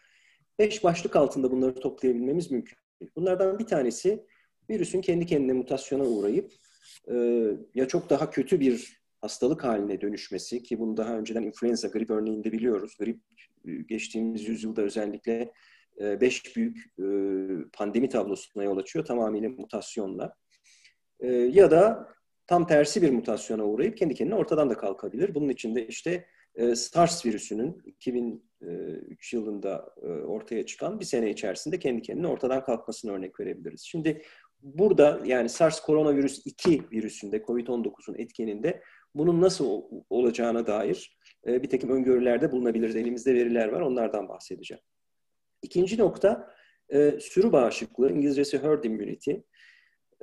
beş 0.59 0.85
başlık 0.85 1.17
altında 1.17 1.51
bunları 1.51 1.75
toplayabilmemiz 1.75 2.51
mümkün. 2.51 2.79
Bunlardan 3.17 3.59
bir 3.59 3.67
tanesi 3.67 4.27
virüsün 4.71 5.01
kendi 5.01 5.27
kendine 5.27 5.53
mutasyona 5.53 6.05
uğrayıp 6.05 6.53
e, 7.09 7.15
ya 7.75 7.89
çok 7.89 8.11
daha 8.11 8.31
kötü 8.31 8.61
bir 8.61 9.03
hastalık 9.21 9.65
haline 9.65 10.01
dönüşmesi 10.01 10.63
ki 10.63 10.79
bunu 10.79 10.97
daha 10.97 11.19
önceden 11.19 11.43
influenza 11.43 11.89
grip 11.89 12.11
örneğinde 12.11 12.53
biliyoruz. 12.53 12.97
Grip 12.99 13.21
e, 13.69 13.73
geçtiğimiz 13.73 14.49
yüzyılda 14.49 14.83
özellikle 14.83 15.53
beş 16.01 16.57
büyük 16.57 16.77
e, 16.99 17.05
pandemi 17.73 18.09
tablosuna 18.09 18.65
yol 18.65 18.77
açıyor 18.77 19.05
tamamıyla 19.05 19.49
mutasyonla. 19.49 20.35
Ya 21.51 21.71
da 21.71 22.09
tam 22.47 22.67
tersi 22.67 23.03
bir 23.03 23.11
mutasyona 23.11 23.65
uğrayıp 23.65 23.97
kendi 23.97 24.15
kendine 24.15 24.37
ortadan 24.37 24.71
da 24.71 24.77
kalkabilir. 24.77 25.35
Bunun 25.35 25.49
için 25.49 25.75
de 25.75 25.87
işte 25.87 26.27
SARS 26.75 27.27
virüsünün 27.27 27.83
2003 27.87 29.33
yılında 29.33 29.95
ortaya 30.27 30.67
çıkan 30.67 31.01
bir 31.01 31.05
sene 31.05 31.31
içerisinde 31.31 31.79
kendi 31.79 32.03
kendine 32.03 32.27
ortadan 32.27 32.65
kalkmasını 32.65 33.13
örnek 33.13 33.41
verebiliriz. 33.41 33.81
Şimdi 33.81 34.23
burada 34.63 35.21
yani 35.25 35.49
SARS 35.49 35.81
koronavirüs 35.81 36.47
2 36.47 36.83
virüsünde 36.93 37.37
COVID-19'un 37.37 38.15
etkeninde 38.19 38.83
bunun 39.15 39.41
nasıl 39.41 39.83
olacağına 40.11 40.67
dair 40.67 41.19
e, 41.47 41.63
bir 41.63 41.69
takım 41.71 41.91
öngörülerde 41.91 42.53
bulunabiliriz. 42.53 42.97
Elimizde 42.97 43.35
veriler 43.35 43.69
var, 43.69 43.81
onlardan 43.81 44.29
bahsedeceğim. 44.29 44.83
İkinci 45.63 45.99
nokta, 45.99 46.51
e, 46.89 47.21
sürü 47.21 47.53
bağışıklığı, 47.53 48.13
İngilizcesi 48.13 48.59
herd 48.59 48.85
immunity. 48.85 49.33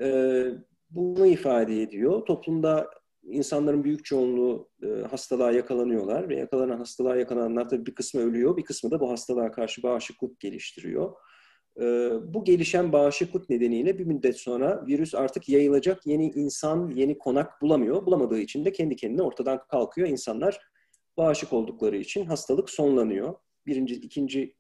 E, 0.02 0.46
bunu 0.90 1.28
ifade 1.28 1.82
ediyor. 1.82 2.26
Toplumda 2.26 2.90
insanların 3.24 3.84
büyük 3.84 4.06
çoğunluğu 4.06 4.70
e, 4.84 4.88
hastalığa 4.88 5.52
yakalanıyorlar 5.52 6.30
ve 6.30 6.38
yakalanan 6.38 6.78
hastalığa 6.78 7.16
yakalananlar 7.16 7.70
tabii 7.70 7.86
bir 7.86 7.96
kısmı 7.96 8.22
ölüyor, 8.22 8.58
bir 8.58 8.66
kısmı 8.66 8.92
da 8.92 9.00
bu 9.00 9.12
hastalığa 9.12 9.52
karşı 9.52 9.84
bağışıklık 9.84 10.40
geliştiriyor. 10.40 11.14
Ee, 11.82 12.12
bu 12.24 12.44
gelişen 12.44 12.92
bağışıklık 12.92 13.50
nedeniyle 13.50 14.00
bir 14.00 14.06
müddet 14.06 14.40
sonra 14.40 14.86
virüs 14.88 15.16
artık 15.16 15.50
yayılacak 15.50 16.08
yeni 16.08 16.32
insan, 16.32 16.92
yeni 16.96 17.18
konak 17.18 17.62
bulamıyor. 17.62 18.06
Bulamadığı 18.06 18.40
için 18.40 18.66
de 18.66 18.72
kendi 18.72 18.96
kendine 18.96 19.22
ortadan 19.22 19.60
kalkıyor. 19.68 20.08
İnsanlar 20.08 20.60
bağışık 21.18 21.54
oldukları 21.54 21.98
için 21.98 22.26
hastalık 22.26 22.70
sonlanıyor. 22.70 23.36
Birinci, 23.70 23.96
ikinci 23.96 24.56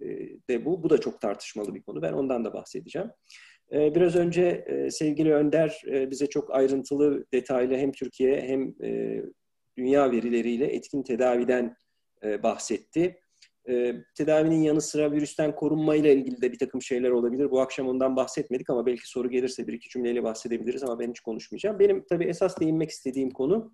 de 0.50 0.66
bu. 0.66 0.84
Bu 0.84 0.90
da 0.90 0.98
çok 0.98 1.22
tartışmalı 1.22 1.76
bir 1.76 1.82
konu. 1.82 2.02
Ben 2.02 2.14
ondan 2.14 2.46
da 2.46 2.54
bahsedeceğim. 2.54 3.10
Biraz 3.72 4.16
önce 4.16 4.66
sevgili 4.92 5.34
Önder 5.34 5.82
bize 5.86 6.28
çok 6.28 6.54
ayrıntılı, 6.54 7.26
detaylı 7.34 7.78
hem 7.78 7.92
Türkiye 7.92 8.42
hem 8.42 8.76
dünya 9.78 10.12
verileriyle 10.12 10.66
etkin 10.66 11.04
tedaviden 11.04 11.76
bahsetti. 12.24 13.20
Tedavinin 14.18 14.62
yanı 14.62 14.82
sıra 14.82 15.12
virüsten 15.12 15.56
korunmayla 15.56 16.12
ilgili 16.12 16.42
de 16.42 16.52
bir 16.52 16.60
takım 16.60 16.82
şeyler 16.82 17.10
olabilir. 17.10 17.52
Bu 17.52 17.62
akşam 17.62 17.88
ondan 17.88 18.16
bahsetmedik 18.16 18.70
ama 18.70 18.86
belki 18.86 19.10
soru 19.10 19.30
gelirse 19.30 19.68
bir 19.68 19.74
iki 19.74 19.90
cümleyle 19.90 20.24
bahsedebiliriz 20.24 20.84
ama 20.84 21.00
ben 21.00 21.10
hiç 21.10 21.20
konuşmayacağım. 21.20 21.80
Benim 21.80 22.06
tabii 22.10 22.26
esas 22.26 22.60
değinmek 22.60 22.90
istediğim 22.90 23.32
konu 23.32 23.74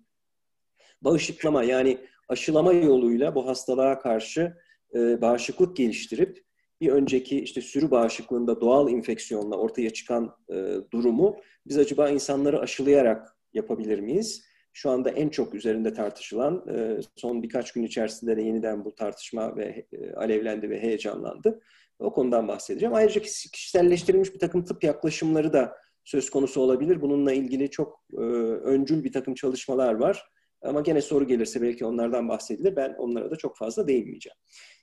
bağışıklama 1.02 1.64
yani 1.64 1.98
aşılama 2.28 2.72
yoluyla 2.72 3.34
bu 3.34 3.46
hastalığa 3.46 3.98
karşı 3.98 4.56
e, 4.96 5.20
bağışıklık 5.20 5.76
geliştirip 5.76 6.44
bir 6.80 6.88
önceki 6.88 7.40
işte 7.40 7.60
sürü 7.60 7.90
bağışıklığında 7.90 8.60
doğal 8.60 8.90
infeksiyonla 8.90 9.56
ortaya 9.56 9.90
çıkan 9.90 10.36
e, 10.50 10.74
durumu 10.92 11.36
biz 11.66 11.78
acaba 11.78 12.08
insanları 12.10 12.60
aşılayarak 12.60 13.36
yapabilir 13.52 13.98
miyiz? 13.98 14.42
şu 14.76 14.90
anda 14.90 15.10
en 15.10 15.28
çok 15.28 15.54
üzerinde 15.54 15.94
tartışılan 15.94 16.64
e, 16.68 17.00
son 17.16 17.42
birkaç 17.42 17.72
gün 17.72 17.82
içerisinde 17.82 18.36
de 18.36 18.42
yeniden 18.42 18.84
bu 18.84 18.94
tartışma 18.94 19.56
ve 19.56 19.86
e, 19.92 20.12
alevlendi 20.12 20.70
ve 20.70 20.82
heyecanlandı. 20.82 21.60
O 21.98 22.12
konudan 22.12 22.48
bahsedeceğim. 22.48 22.94
Ayrıca 22.94 23.20
kişiselleştirilmiş 23.22 24.34
bir 24.34 24.38
takım 24.38 24.64
tıp 24.64 24.84
yaklaşımları 24.84 25.52
da 25.52 25.76
söz 26.04 26.30
konusu 26.30 26.60
olabilir. 26.60 27.00
Bununla 27.00 27.32
ilgili 27.32 27.70
çok 27.70 28.04
e, 28.12 28.20
öncül 28.62 29.04
bir 29.04 29.12
takım 29.12 29.34
çalışmalar 29.34 29.94
var. 29.94 30.24
Ama 30.66 30.80
gene 30.80 31.02
soru 31.02 31.26
gelirse 31.26 31.62
belki 31.62 31.84
onlardan 31.84 32.28
bahsedilir. 32.28 32.76
Ben 32.76 32.94
onlara 32.98 33.30
da 33.30 33.36
çok 33.36 33.56
fazla 33.56 33.86
değinmeyeceğim. 33.86 34.36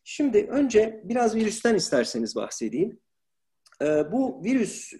Şimdi 0.03 0.47
önce 0.49 1.01
biraz 1.03 1.35
virüsten 1.35 1.75
isterseniz 1.75 2.35
bahsedeyim. 2.35 2.99
Bu 4.11 4.43
virüs 4.43 4.93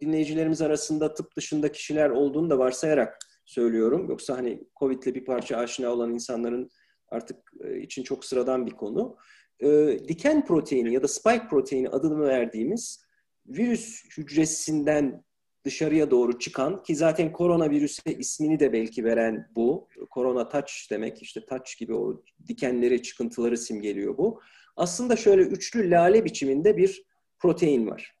dinleyicilerimiz 0.00 0.62
arasında 0.62 1.14
tıp 1.14 1.36
dışında 1.36 1.72
kişiler 1.72 2.10
olduğunu 2.10 2.50
da 2.50 2.58
varsayarak 2.58 3.18
söylüyorum. 3.44 4.08
Yoksa 4.08 4.36
hani 4.36 4.64
Covid'le 4.76 5.14
bir 5.14 5.24
parça 5.24 5.56
aşina 5.56 5.92
olan 5.92 6.14
insanların 6.14 6.70
artık 7.08 7.36
e, 7.64 7.80
için 7.80 8.02
çok 8.02 8.24
sıradan 8.24 8.66
bir 8.66 8.70
konu. 8.70 9.16
E, 9.60 9.98
diken 10.08 10.44
proteini 10.44 10.94
ya 10.94 11.02
da 11.02 11.08
spike 11.08 11.46
proteini 11.50 11.88
adını 11.88 12.20
verdiğimiz 12.20 13.04
virüs 13.46 14.04
hücresinden 14.16 15.24
dışarıya 15.64 16.10
doğru 16.10 16.38
çıkan 16.38 16.82
ki 16.82 16.96
zaten 16.96 17.32
koronavirüse 17.32 18.14
ismini 18.18 18.60
de 18.60 18.72
belki 18.72 19.04
veren 19.04 19.50
bu. 19.56 19.88
Korona 20.10 20.48
touch 20.48 20.72
demek 20.90 21.22
işte 21.22 21.46
touch 21.46 21.78
gibi 21.78 21.94
o 21.94 22.22
dikenleri, 22.48 23.02
çıkıntıları 23.02 23.58
simgeliyor 23.58 24.18
bu. 24.18 24.40
Aslında 24.76 25.16
şöyle 25.16 25.42
üçlü 25.42 25.90
lale 25.90 26.24
biçiminde 26.24 26.76
bir 26.76 27.02
protein 27.38 27.86
var. 27.86 28.14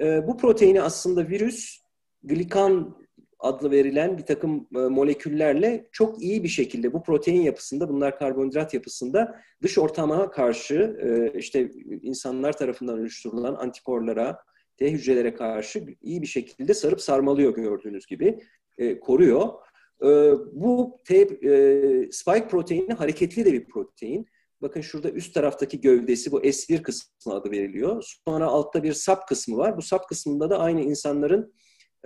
E, 0.00 0.26
bu 0.26 0.36
proteini 0.36 0.82
aslında 0.82 1.28
virüs 1.28 1.78
glikan 2.22 2.96
adlı 3.38 3.70
verilen 3.70 4.18
bir 4.18 4.22
takım 4.22 4.68
e, 4.76 4.78
moleküllerle 4.78 5.88
çok 5.92 6.22
iyi 6.22 6.44
bir 6.44 6.48
şekilde 6.48 6.92
bu 6.92 7.02
protein 7.02 7.42
yapısında, 7.42 7.88
bunlar 7.88 8.18
karbonhidrat 8.18 8.74
yapısında 8.74 9.40
dış 9.62 9.78
ortama 9.78 10.30
karşı 10.30 10.96
e, 11.02 11.38
işte 11.38 11.70
insanlar 12.02 12.52
tarafından 12.52 12.98
oluşturulan 12.98 13.54
antikorlara, 13.54 14.38
T 14.76 14.92
hücrelere 14.92 15.34
karşı 15.34 15.86
iyi 16.02 16.22
bir 16.22 16.26
şekilde 16.26 16.74
sarıp 16.74 17.00
sarmalıyor 17.00 17.54
gördüğünüz 17.54 18.06
gibi, 18.06 18.38
e, 18.78 19.00
koruyor. 19.00 19.48
Bu 20.52 20.98
T, 21.06 21.28
spike 22.12 22.48
proteini 22.48 22.92
hareketli 22.92 23.44
de 23.44 23.52
bir 23.52 23.64
protein. 23.64 24.26
Bakın 24.62 24.80
şurada 24.80 25.10
üst 25.10 25.34
taraftaki 25.34 25.80
gövdesi 25.80 26.32
bu 26.32 26.40
S1 26.40 26.82
kısmı 26.82 27.34
adı 27.34 27.50
veriliyor. 27.50 28.14
Sonra 28.28 28.46
altta 28.46 28.82
bir 28.82 28.92
sap 28.92 29.28
kısmı 29.28 29.56
var. 29.56 29.76
Bu 29.76 29.82
sap 29.82 30.08
kısmında 30.08 30.50
da 30.50 30.58
aynı 30.58 30.80
insanların 30.80 31.54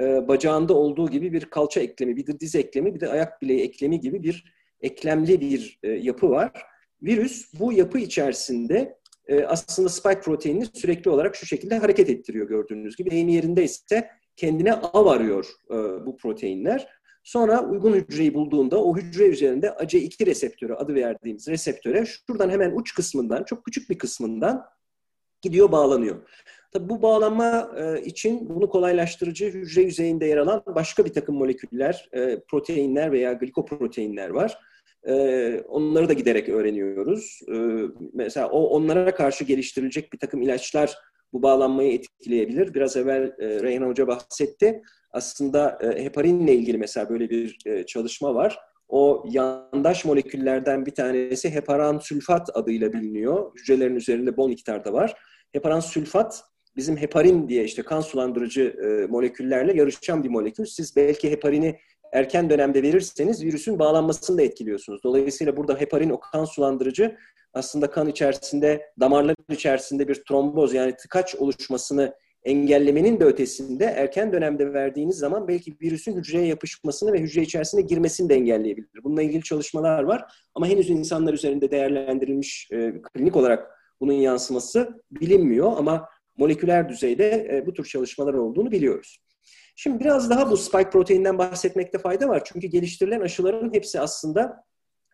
e, 0.00 0.28
bacağında 0.28 0.74
olduğu 0.74 1.10
gibi 1.10 1.32
bir 1.32 1.44
kalça 1.44 1.80
eklemi, 1.80 2.16
bir 2.16 2.26
de 2.26 2.40
diz 2.40 2.54
eklemi, 2.54 2.94
bir 2.94 3.00
de 3.00 3.08
ayak 3.08 3.42
bileği 3.42 3.60
eklemi 3.60 4.00
gibi 4.00 4.22
bir 4.22 4.54
eklemli 4.80 5.40
bir 5.40 5.78
e, 5.82 5.88
yapı 5.88 6.30
var. 6.30 6.62
Virüs 7.02 7.52
bu 7.60 7.72
yapı 7.72 7.98
içerisinde 7.98 8.98
e, 9.28 9.44
aslında 9.44 9.88
spike 9.88 10.20
proteinini 10.20 10.66
sürekli 10.66 11.10
olarak 11.10 11.36
şu 11.36 11.46
şekilde 11.46 11.78
hareket 11.78 12.10
ettiriyor 12.10 12.48
gördüğünüz 12.48 12.96
gibi. 12.96 13.10
Deyim 13.10 13.28
yerinde 13.28 13.64
ise 13.64 14.10
kendine 14.36 14.72
av 14.72 15.06
arıyor 15.06 15.46
e, 15.70 15.74
bu 16.06 16.16
proteinler. 16.16 16.88
Sonra 17.24 17.64
uygun 17.64 17.92
hücreyi 17.92 18.34
bulduğunda 18.34 18.84
o 18.84 18.96
hücre 18.96 19.24
üzerinde 19.24 19.66
AC2 19.66 20.26
reseptörü 20.26 20.74
adı 20.74 20.94
verdiğimiz 20.94 21.48
reseptöre 21.48 22.06
şuradan 22.06 22.50
hemen 22.50 22.72
uç 22.76 22.94
kısmından, 22.94 23.44
çok 23.44 23.64
küçük 23.64 23.90
bir 23.90 23.98
kısmından 23.98 24.64
gidiyor 25.42 25.72
bağlanıyor. 25.72 26.16
Tabi 26.72 26.88
bu 26.88 27.02
bağlanma 27.02 27.70
e, 27.76 28.02
için 28.02 28.48
bunu 28.48 28.68
kolaylaştırıcı 28.68 29.46
hücre 29.46 29.82
yüzeyinde 29.82 30.26
yer 30.26 30.36
alan 30.36 30.62
başka 30.66 31.04
bir 31.04 31.12
takım 31.12 31.36
moleküller, 31.36 32.10
proteinler 32.48 33.12
veya 33.12 33.32
glikoproteinler 33.32 34.28
var. 34.28 34.58
E, 35.06 35.62
onları 35.68 36.08
da 36.08 36.12
giderek 36.12 36.48
öğreniyoruz. 36.48 37.40
Mesela 38.14 38.48
o 38.48 38.64
onlara 38.64 39.14
karşı 39.14 39.44
geliştirilecek 39.44 40.12
bir 40.12 40.18
takım 40.18 40.42
ilaçlar 40.42 40.96
bu 41.32 41.42
bağlanmayı 41.42 41.92
etkileyebilir. 41.92 42.74
Biraz 42.74 42.96
evvel 42.96 43.32
Reyhan 43.38 43.88
Hoca 43.88 44.06
bahsetti. 44.06 44.82
Aslında 45.10 45.78
heparinle 45.82 46.54
ilgili 46.54 46.78
mesela 46.78 47.08
böyle 47.08 47.30
bir 47.30 47.58
çalışma 47.86 48.34
var. 48.34 48.58
O 48.88 49.24
yandaş 49.30 50.04
moleküllerden 50.04 50.86
bir 50.86 50.94
tanesi 50.94 51.50
heparan 51.54 51.98
sülfat 51.98 52.56
adıyla 52.56 52.92
biliniyor. 52.92 53.52
Hücrelerin 53.54 53.96
üzerinde 53.96 54.36
bol 54.36 54.48
miktarda 54.48 54.92
var. 54.92 55.14
Heparan 55.52 55.80
sülfat 55.80 56.44
bizim 56.76 56.96
heparin 56.96 57.48
diye 57.48 57.64
işte 57.64 57.82
kan 57.82 58.00
sulandırıcı 58.00 58.62
e, 58.62 59.06
moleküllerle 59.06 59.76
yarışan 59.76 60.24
bir 60.24 60.28
molekül. 60.28 60.64
Siz 60.64 60.96
belki 60.96 61.30
heparini 61.30 61.78
erken 62.12 62.50
dönemde 62.50 62.82
verirseniz 62.82 63.44
virüsün 63.44 63.78
bağlanmasını 63.78 64.38
da 64.38 64.42
etkiliyorsunuz. 64.42 65.00
Dolayısıyla 65.04 65.56
burada 65.56 65.80
heparin 65.80 66.10
o 66.10 66.20
kan 66.20 66.44
sulandırıcı 66.44 67.16
aslında 67.52 67.90
kan 67.90 68.08
içerisinde, 68.08 68.90
damarlar 69.00 69.36
içerisinde 69.50 70.08
bir 70.08 70.14
tromboz 70.14 70.74
yani 70.74 70.96
tıkaç 70.96 71.34
oluşmasını 71.34 72.14
engellemenin 72.44 73.20
de 73.20 73.24
ötesinde 73.24 73.84
erken 73.84 74.32
dönemde 74.32 74.72
verdiğiniz 74.72 75.16
zaman 75.16 75.48
belki 75.48 75.76
virüsün 75.82 76.16
hücreye 76.16 76.46
yapışmasını 76.46 77.12
ve 77.12 77.20
hücre 77.20 77.42
içerisine 77.42 77.80
girmesini 77.80 78.28
de 78.28 78.34
engelleyebilir. 78.34 78.88
Bununla 79.04 79.22
ilgili 79.22 79.42
çalışmalar 79.42 80.02
var 80.02 80.24
ama 80.54 80.66
henüz 80.66 80.90
insanlar 80.90 81.32
üzerinde 81.32 81.70
değerlendirilmiş 81.70 82.68
e, 82.72 82.92
klinik 83.02 83.36
olarak 83.36 83.70
bunun 84.00 84.12
yansıması 84.12 85.02
bilinmiyor 85.10 85.72
ama 85.76 86.08
moleküler 86.36 86.88
düzeyde 86.88 87.48
e, 87.52 87.66
bu 87.66 87.72
tür 87.72 87.84
çalışmalar 87.84 88.34
olduğunu 88.34 88.70
biliyoruz. 88.70 89.18
Şimdi 89.80 90.00
biraz 90.00 90.30
daha 90.30 90.50
bu 90.50 90.56
spike 90.56 90.90
proteininden 90.90 91.38
bahsetmekte 91.38 91.98
fayda 91.98 92.28
var. 92.28 92.42
Çünkü 92.44 92.66
geliştirilen 92.66 93.20
aşıların 93.20 93.74
hepsi 93.74 94.00
aslında 94.00 94.64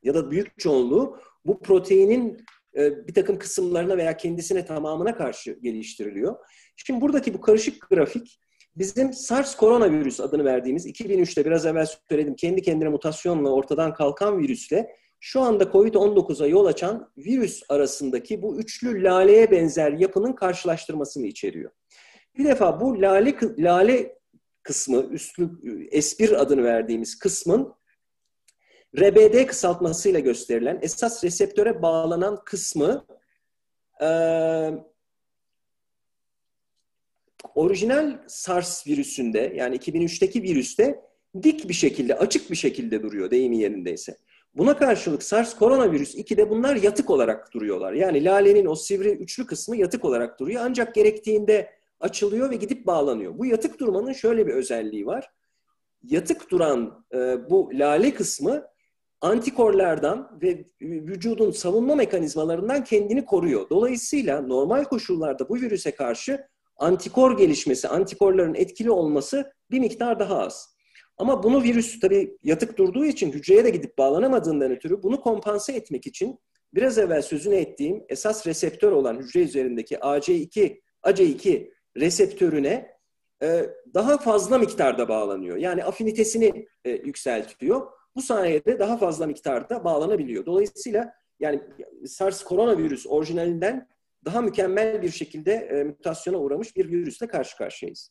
ya 0.03 0.15
da 0.15 0.31
büyük 0.31 0.59
çoğunluğu 0.59 1.19
bu 1.47 1.61
proteinin 1.61 2.37
e, 2.77 3.07
bir 3.09 3.15
takım 3.15 3.39
kısımlarına 3.39 3.97
veya 3.97 4.17
kendisine 4.17 4.65
tamamına 4.65 5.17
karşı 5.17 5.59
geliştiriliyor. 5.63 6.37
Şimdi 6.77 7.01
buradaki 7.01 7.35
bu 7.35 7.41
karışık 7.41 7.91
grafik 7.91 8.41
bizim 8.77 9.13
SARS 9.13 9.57
koronavirüs 9.57 10.21
adını 10.21 10.45
verdiğimiz 10.45 10.87
2003'te 10.87 11.45
biraz 11.45 11.67
evvel 11.67 11.87
söyledim 12.09 12.35
kendi 12.35 12.63
kendine 12.63 12.89
mutasyonla 12.89 13.51
ortadan 13.51 13.95
kalkan 13.95 14.39
virüsle 14.39 14.89
şu 15.21 15.41
anda 15.41 15.65
COVID-19'a 15.65 16.47
yol 16.47 16.67
açan 16.67 17.13
virüs 17.17 17.63
arasındaki 17.69 18.43
bu 18.43 18.59
üçlü 18.59 19.03
laleye 19.03 19.51
benzer 19.51 19.93
yapının 19.93 20.33
karşılaştırmasını 20.33 21.27
içeriyor. 21.27 21.71
Bir 22.39 22.45
defa 22.45 22.81
bu 22.81 23.03
lale, 23.03 23.35
lale 23.59 24.24
kısmı, 24.65 25.03
üstlü 25.11 25.45
S1 25.93 26.37
adını 26.37 26.65
verdiğimiz 26.65 27.19
kısmın 27.19 27.75
RBD 28.97 29.47
kısaltmasıyla 29.47 30.21
gösterilen 30.21 30.79
esas 30.83 31.25
reseptöre 31.25 31.83
bağlanan 31.83 32.45
kısmı 32.45 33.07
e, 34.03 34.09
orijinal 37.55 38.19
SARS 38.27 38.87
virüsünde 38.87 39.53
yani 39.57 39.77
2003'teki 39.77 40.43
virüste 40.43 41.01
dik 41.43 41.69
bir 41.69 41.75
şekilde, 41.75 42.19
açık 42.19 42.51
bir 42.51 42.57
şekilde 42.57 43.03
duruyor 43.03 43.31
deyimi 43.31 43.59
yerindeyse. 43.59 44.17
Buna 44.55 44.77
karşılık 44.77 45.23
SARS 45.23 45.57
koronavirüs 45.57 46.15
2'de 46.15 46.51
bunlar 46.51 46.77
yatık 46.77 47.11
olarak 47.11 47.55
duruyorlar. 47.55 47.93
Yani 47.93 48.25
lalenin 48.25 48.67
o 48.67 48.75
sivri 48.75 49.11
üçlü 49.11 49.47
kısmı 49.47 49.77
yatık 49.77 50.05
olarak 50.05 50.41
duruyor. 50.41 50.63
Ancak 50.65 50.95
gerektiğinde 50.95 51.71
açılıyor 52.05 52.51
ve 52.51 52.57
gidip 52.57 52.87
bağlanıyor. 52.87 53.39
Bu 53.39 53.47
yatık 53.47 53.81
durmanın 53.81 54.13
şöyle 54.13 54.47
bir 54.47 54.55
özelliği 54.55 55.07
var. 55.07 55.31
Yatık 56.03 56.51
duran 56.51 57.05
e, 57.15 57.51
bu 57.51 57.71
lale 57.73 58.15
kısmı 58.15 58.65
antikorlardan 59.21 60.39
ve 60.43 60.65
vücudun 60.83 61.51
savunma 61.51 61.95
mekanizmalarından 61.95 62.85
kendini 62.85 63.25
koruyor. 63.25 63.69
Dolayısıyla 63.71 64.41
normal 64.41 64.85
koşullarda 64.85 65.49
bu 65.49 65.55
virüse 65.55 65.91
karşı 65.91 66.47
antikor 66.77 67.39
gelişmesi, 67.39 67.89
antikorların 67.89 68.55
etkili 68.55 68.91
olması 68.91 69.53
bir 69.71 69.81
miktar 69.81 70.19
daha 70.19 70.39
az. 70.39 70.75
Ama 71.17 71.43
bunu 71.43 71.63
virüs 71.63 72.01
tabii 72.01 72.39
yatık 72.43 72.79
durduğu 72.79 73.05
için 73.05 73.33
hücreye 73.33 73.65
de 73.65 73.71
gidip 73.71 73.99
bağlanamadığından 73.99 74.71
ötürü 74.71 75.03
bunu 75.03 75.21
kompanse 75.21 75.73
etmek 75.73 76.07
için 76.07 76.39
biraz 76.75 76.99
evvel 76.99 77.23
sözünü 77.23 77.55
ettiğim 77.55 78.05
esas 78.09 78.47
reseptör 78.47 78.93
olan 78.93 79.19
hücre 79.19 79.41
üzerindeki 79.41 79.97
AC2 79.97 80.81
AC2 81.03 81.71
reseptörüne 81.97 82.95
e, 83.43 83.67
daha 83.95 84.19
fazla 84.19 84.59
miktarda 84.59 85.09
bağlanıyor. 85.09 85.57
Yani 85.57 85.85
afinitesini 85.85 86.67
e, 86.85 86.91
yükseltiyor. 86.91 87.87
Bu 88.17 88.23
sayede 88.23 88.79
daha 88.79 88.97
fazla 88.97 89.27
miktarda 89.27 89.85
bağlanabiliyor. 89.85 90.47
Dolayısıyla 90.47 91.13
yani 91.41 91.63
SARS 92.07 92.45
koronavirüs 92.45 93.07
orijinalinden 93.07 93.89
daha 94.25 94.41
mükemmel 94.41 95.03
bir 95.03 95.11
şekilde 95.11 95.53
e, 95.53 95.85
mutasyona 95.85 96.39
uğramış 96.39 96.77
bir 96.77 96.89
virüsle 96.89 97.27
karşı 97.27 97.57
karşıyayız. 97.57 98.11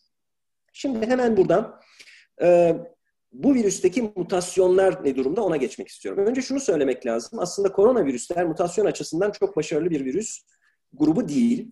Şimdi 0.74 1.08
hemen 1.08 1.38
buradan 1.38 1.80
bu 3.34 3.54
virüsteki 3.54 4.02
mutasyonlar 4.16 5.06
ne 5.06 5.16
durumda 5.16 5.44
ona 5.44 5.58
geçmek 5.58 5.88
istiyorum. 5.88 6.26
Önce 6.26 6.42
şunu 6.42 6.60
söylemek 6.60 7.06
lazım. 7.06 7.40
Aslında 7.40 7.72
koronavirüsler 7.72 8.46
mutasyon 8.46 8.86
açısından 8.86 9.32
çok 9.32 9.58
başarılı 9.58 9.90
bir 9.90 10.06
virüs 10.06 10.40
grubu 10.94 11.28
değil. 11.28 11.72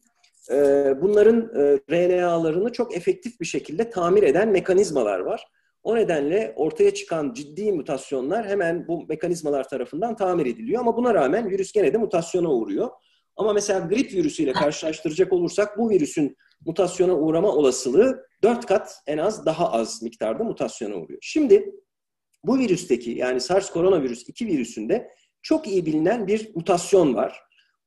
Ee, 0.50 0.94
bunların 1.02 1.52
e, 1.56 1.80
RNA'larını 1.90 2.72
çok 2.72 2.98
efektif 2.98 3.40
bir 3.40 3.46
şekilde 3.46 3.90
tamir 3.90 4.24
eden 4.24 4.50
mekanizmalar 4.50 5.20
var. 5.20 5.48
O 5.84 5.96
nedenle 5.96 6.54
ortaya 6.56 6.94
çıkan 6.94 7.34
ciddi 7.34 7.72
mutasyonlar 7.72 8.48
hemen 8.48 8.88
bu 8.88 9.06
mekanizmalar 9.08 9.70
tarafından 9.70 10.16
tamir 10.16 10.46
ediliyor. 10.46 10.82
Ama 10.82 10.98
buna 10.98 11.14
rağmen 11.14 11.50
virüs 11.50 11.72
gene 11.72 11.94
de 11.94 11.98
mutasyona 11.98 12.50
uğruyor. 12.50 12.90
Ama 13.36 13.54
mesela 13.54 13.80
grip 13.80 14.14
virüsüyle 14.14 14.52
karşılaştıracak 14.52 15.34
olursak 15.34 15.78
bu 15.78 15.90
virüsün 15.90 16.38
mutasyona 16.66 17.16
uğrama 17.16 17.50
olasılığı 17.50 18.26
4 18.44 18.66
kat 18.66 19.02
en 19.08 19.18
az 19.18 19.46
daha 19.46 19.72
az 19.72 20.02
miktarda 20.02 20.44
mutasyona 20.44 20.96
uğruyor. 20.96 21.20
Şimdi 21.22 21.76
bu 22.44 22.58
virüsteki 22.58 23.12
yani 23.12 23.40
SARS 23.40 23.70
koronavirüs 23.70 24.30
2 24.30 24.48
virüsünde 24.48 25.12
çok 25.42 25.68
iyi 25.68 25.86
bilinen 25.86 26.28
bir 26.28 26.56
mutasyon 26.56 27.16
var. 27.16 27.42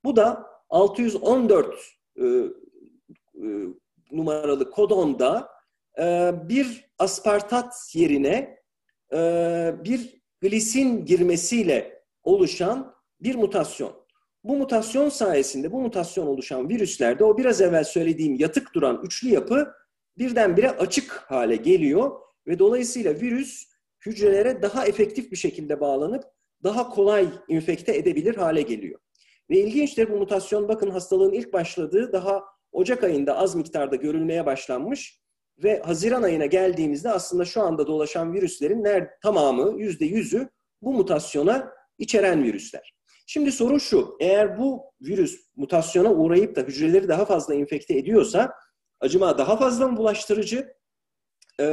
Bu 0.05 0.17
da 0.17 0.47
614 0.71 1.94
e, 2.17 2.25
e, 2.25 3.47
numaralı 4.13 4.71
kodonda 4.71 5.49
e, 5.99 6.33
bir 6.49 6.91
aspartat 6.99 7.75
yerine 7.95 8.65
bir 9.85 10.23
glisin 10.41 11.05
girmesiyle 11.05 12.03
oluşan 12.23 12.95
bir 13.21 13.35
mutasyon. 13.35 13.93
Bu 14.45 14.57
mutasyon 14.57 15.09
sayesinde 15.09 15.73
bu 15.73 15.81
mutasyon 15.81 16.27
oluşan 16.27 16.69
virüslerde 16.69 17.25
o 17.25 17.39
biraz 17.39 17.61
evvel 17.61 17.85
söylediğim 17.85 18.35
yatık 18.35 18.75
duran 18.75 19.01
üçlü 19.05 19.29
yapı 19.29 19.73
birdenbire 20.19 20.71
açık 20.71 21.13
hale 21.13 21.57
geliyor 21.57 22.21
ve 22.47 22.59
dolayısıyla 22.59 23.15
virüs 23.15 23.65
hücrelere 24.07 24.63
daha 24.63 24.87
efektif 24.87 25.33
bir 25.33 25.37
şekilde 25.37 25.81
bağlanıp 25.81 26.25
daha 26.63 26.89
kolay 26.89 27.29
infekte 27.49 27.97
edebilir 27.97 28.37
hale 28.37 28.63
geliyor. 28.63 29.01
Ve 29.51 29.59
ilginçtir 29.59 30.11
bu 30.11 30.17
mutasyon 30.17 30.69
bakın 30.69 30.91
hastalığın 30.91 31.33
ilk 31.33 31.53
başladığı 31.53 32.13
daha 32.13 32.45
Ocak 32.73 33.05
ayında 33.05 33.37
az 33.37 33.55
miktarda 33.55 33.97
görülmeye 33.97 34.47
başlanmış 34.47 35.21
ve 35.59 35.81
Haziran 35.81 36.23
ayına 36.23 36.47
geldiğimizde 36.47 37.11
aslında 37.11 37.45
şu 37.45 37.63
anda 37.63 37.87
dolaşan 37.87 38.33
virüslerin 38.33 38.85
ner 38.85 39.11
tamamı 39.23 39.81
yüzde 39.81 40.05
yüzü 40.05 40.49
bu 40.83 40.93
mutasyona 40.93 41.73
içeren 41.99 42.45
virüsler. 42.45 42.95
Şimdi 43.27 43.53
soru 43.53 43.81
şu, 43.81 44.17
eğer 44.21 44.59
bu 44.59 44.83
virüs 45.01 45.41
mutasyona 45.57 46.13
uğrayıp 46.13 46.57
da 46.57 46.61
hücreleri 46.61 47.09
daha 47.09 47.25
fazla 47.25 47.55
infekte 47.55 47.99
ediyorsa 47.99 48.53
acaba 49.01 49.39
daha 49.39 49.57
fazla 49.57 49.89
mı 49.89 49.97
bulaştırıcı 49.97 50.75
e, 51.61 51.67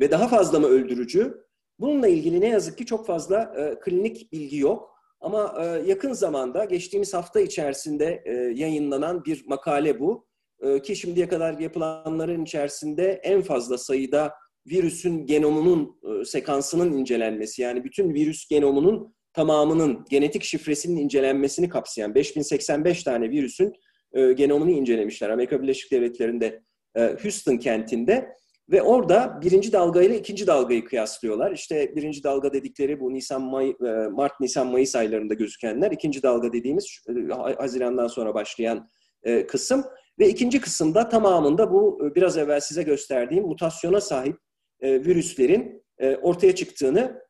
ve 0.00 0.10
daha 0.10 0.28
fazla 0.28 0.60
mı 0.60 0.66
öldürücü? 0.66 1.46
Bununla 1.78 2.08
ilgili 2.08 2.40
ne 2.40 2.48
yazık 2.48 2.78
ki 2.78 2.86
çok 2.86 3.06
fazla 3.06 3.54
e, 3.56 3.80
klinik 3.80 4.32
bilgi 4.32 4.58
yok. 4.58 4.95
Ama 5.20 5.54
e, 5.60 5.64
yakın 5.88 6.12
zamanda 6.12 6.64
geçtiğimiz 6.64 7.14
hafta 7.14 7.40
içerisinde 7.40 8.22
e, 8.24 8.32
yayınlanan 8.32 9.24
bir 9.24 9.44
makale 9.46 10.00
bu. 10.00 10.26
E, 10.60 10.82
ki 10.82 10.96
şimdiye 10.96 11.28
kadar 11.28 11.58
yapılanların 11.58 12.44
içerisinde 12.44 13.20
en 13.22 13.42
fazla 13.42 13.78
sayıda 13.78 14.32
virüsün 14.66 15.26
genomunun 15.26 16.00
sekansının 16.24 16.92
incelenmesi 16.92 17.62
yani 17.62 17.84
bütün 17.84 18.14
virüs 18.14 18.48
genomunun 18.48 19.14
tamamının 19.32 20.04
genetik 20.10 20.44
şifresinin 20.44 20.96
incelenmesini 20.96 21.68
kapsayan 21.68 22.14
5085 22.14 23.02
tane 23.02 23.30
virüsün 23.30 23.72
genomunu 24.14 24.70
incelemişler. 24.70 25.30
Amerika 25.30 25.62
Birleşik 25.62 25.92
Devletleri'nde 25.92 26.62
Houston 26.96 27.56
kentinde 27.56 28.28
ve 28.70 28.82
orada 28.82 29.40
birinci 29.42 29.72
dalga 29.72 30.02
ile 30.02 30.18
ikinci 30.18 30.46
dalgayı 30.46 30.84
kıyaslıyorlar. 30.84 31.52
İşte 31.52 31.96
birinci 31.96 32.22
dalga 32.22 32.52
dedikleri 32.52 33.00
bu 33.00 33.14
Nisan, 33.14 33.42
May, 33.42 33.70
e, 33.70 33.90
Mart, 34.08 34.40
Nisan, 34.40 34.66
Mayıs 34.66 34.96
aylarında 34.96 35.34
gözükenler. 35.34 35.90
İkinci 35.90 36.22
dalga 36.22 36.52
dediğimiz 36.52 37.04
e, 37.08 37.34
Haziran'dan 37.58 38.06
sonra 38.06 38.34
başlayan 38.34 38.88
e, 39.22 39.46
kısım. 39.46 39.84
Ve 40.18 40.28
ikinci 40.28 40.60
kısımda 40.60 41.08
tamamında 41.08 41.72
bu 41.72 42.12
biraz 42.14 42.38
evvel 42.38 42.60
size 42.60 42.82
gösterdiğim 42.82 43.44
mutasyona 43.44 44.00
sahip 44.00 44.36
virüslerin 44.82 45.84
ortaya 46.22 46.54
çıktığını 46.54 47.22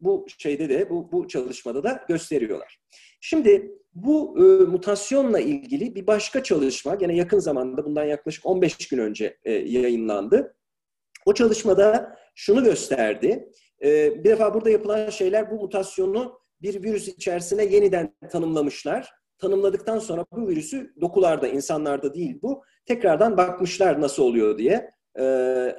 bu 0.00 0.26
şeyde 0.38 0.68
de 0.68 0.90
bu, 0.90 1.12
bu 1.12 1.28
çalışmada 1.28 1.84
da 1.84 2.04
gösteriyorlar. 2.08 2.78
Şimdi 3.20 3.78
bu 3.94 4.36
e, 4.38 4.42
mutasyonla 4.64 5.40
ilgili 5.40 5.94
bir 5.94 6.06
başka 6.06 6.42
çalışma 6.42 6.94
gene 6.94 7.16
yakın 7.16 7.38
zamanda 7.38 7.84
bundan 7.84 8.04
yaklaşık 8.04 8.46
15 8.46 8.88
gün 8.88 8.98
önce 8.98 9.38
e, 9.44 9.52
yayınlandı. 9.52 10.56
O 11.26 11.34
çalışmada 11.34 12.16
şunu 12.34 12.64
gösterdi. 12.64 13.48
E, 13.82 14.14
bir 14.24 14.30
defa 14.30 14.54
burada 14.54 14.70
yapılan 14.70 15.10
şeyler 15.10 15.50
bu 15.50 15.54
mutasyonu 15.54 16.38
bir 16.62 16.82
virüs 16.82 17.08
içerisine 17.08 17.64
yeniden 17.64 18.14
tanımlamışlar. 18.30 19.10
Tanımladıktan 19.38 19.98
sonra 19.98 20.26
bu 20.32 20.48
virüsü 20.48 20.94
dokularda, 21.00 21.48
insanlarda 21.48 22.14
değil 22.14 22.38
bu, 22.42 22.62
tekrardan 22.86 23.36
bakmışlar 23.36 24.00
nasıl 24.00 24.22
oluyor 24.22 24.58
diye. 24.58 24.90
E, 25.18 25.22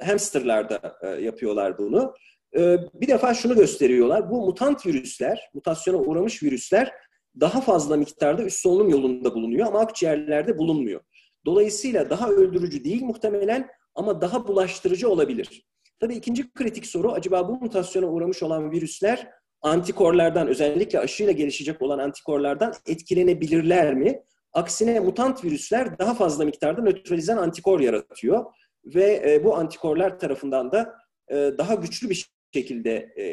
hamsterlarda 0.04 0.98
e, 1.02 1.08
yapıyorlar 1.08 1.78
bunu. 1.78 2.14
E, 2.56 2.78
bir 2.94 3.08
defa 3.08 3.34
şunu 3.34 3.54
gösteriyorlar. 3.54 4.30
Bu 4.30 4.46
mutant 4.46 4.86
virüsler, 4.86 5.50
mutasyona 5.54 5.98
uğramış 5.98 6.42
virüsler 6.42 6.92
daha 7.40 7.60
fazla 7.60 7.96
miktarda 7.96 8.42
üst 8.42 8.60
solunum 8.60 8.88
yolunda 8.88 9.34
bulunuyor 9.34 9.66
ama 9.66 9.80
akciğerlerde 9.80 10.58
bulunmuyor. 10.58 11.00
Dolayısıyla 11.46 12.10
daha 12.10 12.28
öldürücü 12.28 12.84
değil 12.84 13.02
muhtemelen 13.02 13.68
ama 13.94 14.20
daha 14.20 14.48
bulaştırıcı 14.48 15.08
olabilir. 15.08 15.66
Tabii 16.00 16.14
ikinci 16.14 16.52
kritik 16.52 16.86
soru 16.86 17.12
acaba 17.12 17.48
bu 17.48 17.60
mutasyona 17.60 18.06
uğramış 18.06 18.42
olan 18.42 18.70
virüsler 18.70 19.30
antikorlardan 19.62 20.48
özellikle 20.48 20.98
aşıyla 20.98 21.32
gelişecek 21.32 21.82
olan 21.82 21.98
antikorlardan 21.98 22.74
etkilenebilirler 22.86 23.94
mi? 23.94 24.22
Aksine 24.52 25.00
mutant 25.00 25.44
virüsler 25.44 25.98
daha 25.98 26.14
fazla 26.14 26.44
miktarda 26.44 26.82
nötralizan 26.82 27.36
antikor 27.36 27.80
yaratıyor 27.80 28.44
ve 28.84 29.22
e, 29.26 29.44
bu 29.44 29.56
antikorlar 29.56 30.18
tarafından 30.18 30.72
da 30.72 30.94
e, 31.28 31.34
daha 31.58 31.74
güçlü 31.74 32.10
bir 32.10 32.26
şekilde 32.54 32.92
e, 32.96 33.26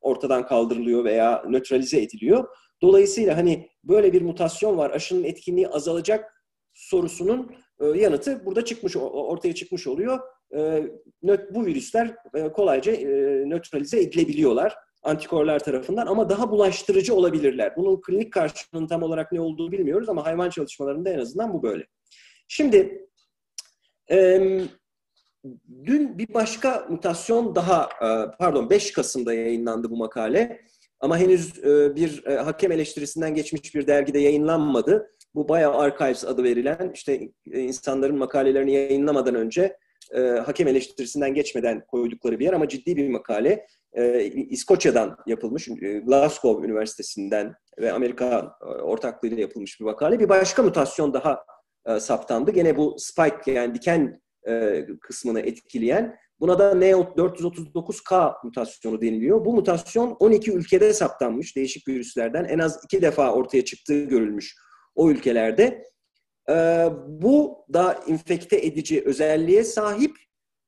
ortadan 0.00 0.46
kaldırılıyor 0.46 1.04
veya 1.04 1.42
nötralize 1.48 2.02
ediliyor. 2.02 2.48
Dolayısıyla 2.82 3.36
hani 3.36 3.70
böyle 3.84 4.12
bir 4.12 4.22
mutasyon 4.22 4.76
var, 4.76 4.90
aşının 4.90 5.24
etkinliği 5.24 5.68
azalacak 5.68 6.36
sorusunun 6.76 7.56
e, 7.80 7.86
yanıtı 7.86 8.46
burada 8.46 8.64
çıkmış 8.64 8.96
ortaya 8.96 9.54
çıkmış 9.54 9.86
oluyor. 9.86 10.20
E, 10.56 10.82
bu 11.50 11.66
virüsler 11.66 12.14
e, 12.34 12.52
kolayca 12.52 12.92
nötralize 13.46 14.00
edilebiliyorlar 14.00 14.74
antikorlar 15.02 15.58
tarafından 15.58 16.06
ama 16.06 16.30
daha 16.30 16.50
bulaştırıcı 16.50 17.14
olabilirler. 17.14 17.76
Bunun 17.76 18.00
klinik 18.00 18.32
karşılığının 18.32 18.86
tam 18.86 19.02
olarak 19.02 19.32
ne 19.32 19.40
olduğu 19.40 19.72
bilmiyoruz 19.72 20.08
ama 20.08 20.26
hayvan 20.26 20.50
çalışmalarında 20.50 21.10
en 21.10 21.18
azından 21.18 21.54
bu 21.54 21.62
böyle. 21.62 21.86
Şimdi 22.48 23.08
dün 25.84 26.18
bir 26.18 26.34
başka 26.34 26.86
mutasyon 26.90 27.54
daha 27.54 27.88
pardon 28.38 28.70
5 28.70 28.92
Kasım'da 28.92 29.34
yayınlandı 29.34 29.90
bu 29.90 29.96
makale. 29.96 30.60
Ama 31.06 31.18
henüz 31.18 31.58
e, 31.64 31.96
bir 31.96 32.26
e, 32.26 32.36
hakem 32.36 32.72
eleştirisinden 32.72 33.34
geçmiş 33.34 33.74
bir 33.74 33.86
dergide 33.86 34.18
yayınlanmadı. 34.18 35.10
Bu 35.34 35.48
bayağı 35.48 35.74
Archives 35.74 36.24
adı 36.24 36.44
verilen 36.44 36.90
işte 36.94 37.28
e, 37.52 37.60
insanların 37.60 38.18
makalelerini 38.18 38.72
yayınlamadan 38.72 39.34
önce 39.34 39.76
hakem 40.44 40.68
eleştirisinden 40.68 41.34
geçmeden 41.34 41.86
koydukları 41.86 42.38
bir 42.38 42.44
yer 42.44 42.52
ama 42.52 42.68
ciddi 42.68 42.96
bir 42.96 43.08
makale. 43.08 43.66
İskoçya'dan 44.34 45.16
yapılmış, 45.26 45.68
Glasgow 46.06 46.66
Üniversitesi'nden 46.66 47.54
ve 47.78 47.92
Amerika 47.92 48.58
ortaklığıyla 48.82 49.40
yapılmış 49.40 49.80
bir 49.80 49.84
makale. 49.84 50.20
Bir 50.20 50.28
başka 50.28 50.62
mutasyon 50.62 51.14
daha 51.14 51.44
saptandı. 52.00 52.50
Gene 52.50 52.76
bu 52.76 52.96
spike 52.98 53.52
yani 53.52 53.74
diken 53.74 54.20
kısmını 55.00 55.40
etkileyen 55.40 56.16
Buna 56.40 56.58
da 56.58 56.72
N439K 56.72 58.34
mutasyonu 58.44 59.00
deniliyor. 59.00 59.44
Bu 59.44 59.54
mutasyon 59.54 60.16
12 60.20 60.52
ülkede 60.52 60.92
saptanmış 60.92 61.56
değişik 61.56 61.88
virüslerden. 61.88 62.44
En 62.44 62.58
az 62.58 62.84
iki 62.84 63.02
defa 63.02 63.32
ortaya 63.32 63.64
çıktığı 63.64 64.04
görülmüş 64.04 64.56
o 64.94 65.10
ülkelerde. 65.10 65.84
Ee, 66.50 66.88
bu 67.06 67.64
da 67.72 68.00
infekte 68.06 68.56
edici 68.56 69.02
özelliğe 69.04 69.64
sahip 69.64 70.16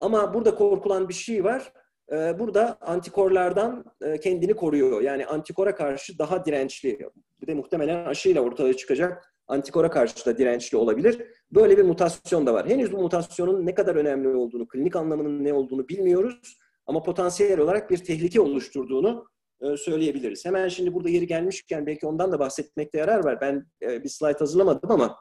ama 0.00 0.34
burada 0.34 0.54
korkulan 0.54 1.08
bir 1.08 1.14
şey 1.14 1.44
var. 1.44 1.72
Ee, 2.12 2.38
burada 2.38 2.78
antikorlardan 2.80 3.84
e, 4.02 4.20
kendini 4.20 4.54
koruyor. 4.54 5.00
Yani 5.02 5.26
antikora 5.26 5.74
karşı 5.74 6.18
daha 6.18 6.44
dirençli. 6.44 6.98
Bir 7.40 7.46
de 7.46 7.54
muhtemelen 7.54 8.04
aşıyla 8.04 8.40
ortaya 8.40 8.74
çıkacak 8.74 9.34
antikora 9.46 9.90
karşı 9.90 10.26
da 10.26 10.38
dirençli 10.38 10.76
olabilir. 10.76 11.26
Böyle 11.52 11.78
bir 11.78 11.82
mutasyon 11.82 12.46
da 12.46 12.54
var. 12.54 12.68
Henüz 12.68 12.92
bu 12.92 12.98
mutasyonun 12.98 13.66
ne 13.66 13.74
kadar 13.74 13.94
önemli 13.94 14.28
olduğunu, 14.28 14.68
klinik 14.68 14.96
anlamının 14.96 15.44
ne 15.44 15.52
olduğunu 15.52 15.88
bilmiyoruz. 15.88 16.58
Ama 16.86 17.02
potansiyel 17.02 17.60
olarak 17.60 17.90
bir 17.90 17.98
tehlike 17.98 18.40
oluşturduğunu 18.40 19.28
e, 19.60 19.76
söyleyebiliriz. 19.76 20.44
Hemen 20.44 20.68
şimdi 20.68 20.94
burada 20.94 21.08
yeri 21.08 21.26
gelmişken 21.26 21.86
belki 21.86 22.06
ondan 22.06 22.32
da 22.32 22.38
bahsetmekte 22.38 22.98
yarar 22.98 23.24
var. 23.24 23.40
Ben 23.40 23.66
e, 23.82 24.04
bir 24.04 24.08
slide 24.08 24.38
hazırlamadım 24.38 24.90
ama 24.90 25.16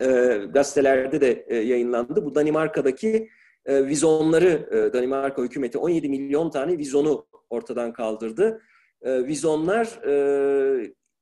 e, 0.00 0.06
gazetelerde 0.54 1.20
de 1.20 1.54
yayınlandı. 1.54 2.24
Bu 2.24 2.34
Danimarka'daki 2.34 3.28
vizonları, 3.68 4.90
Danimarka 4.92 5.42
hükümeti 5.42 5.78
17 5.78 6.08
milyon 6.08 6.50
tane 6.50 6.78
vizonu 6.78 7.26
ortadan 7.50 7.92
kaldırdı. 7.92 8.62
Vizonlar 9.04 10.00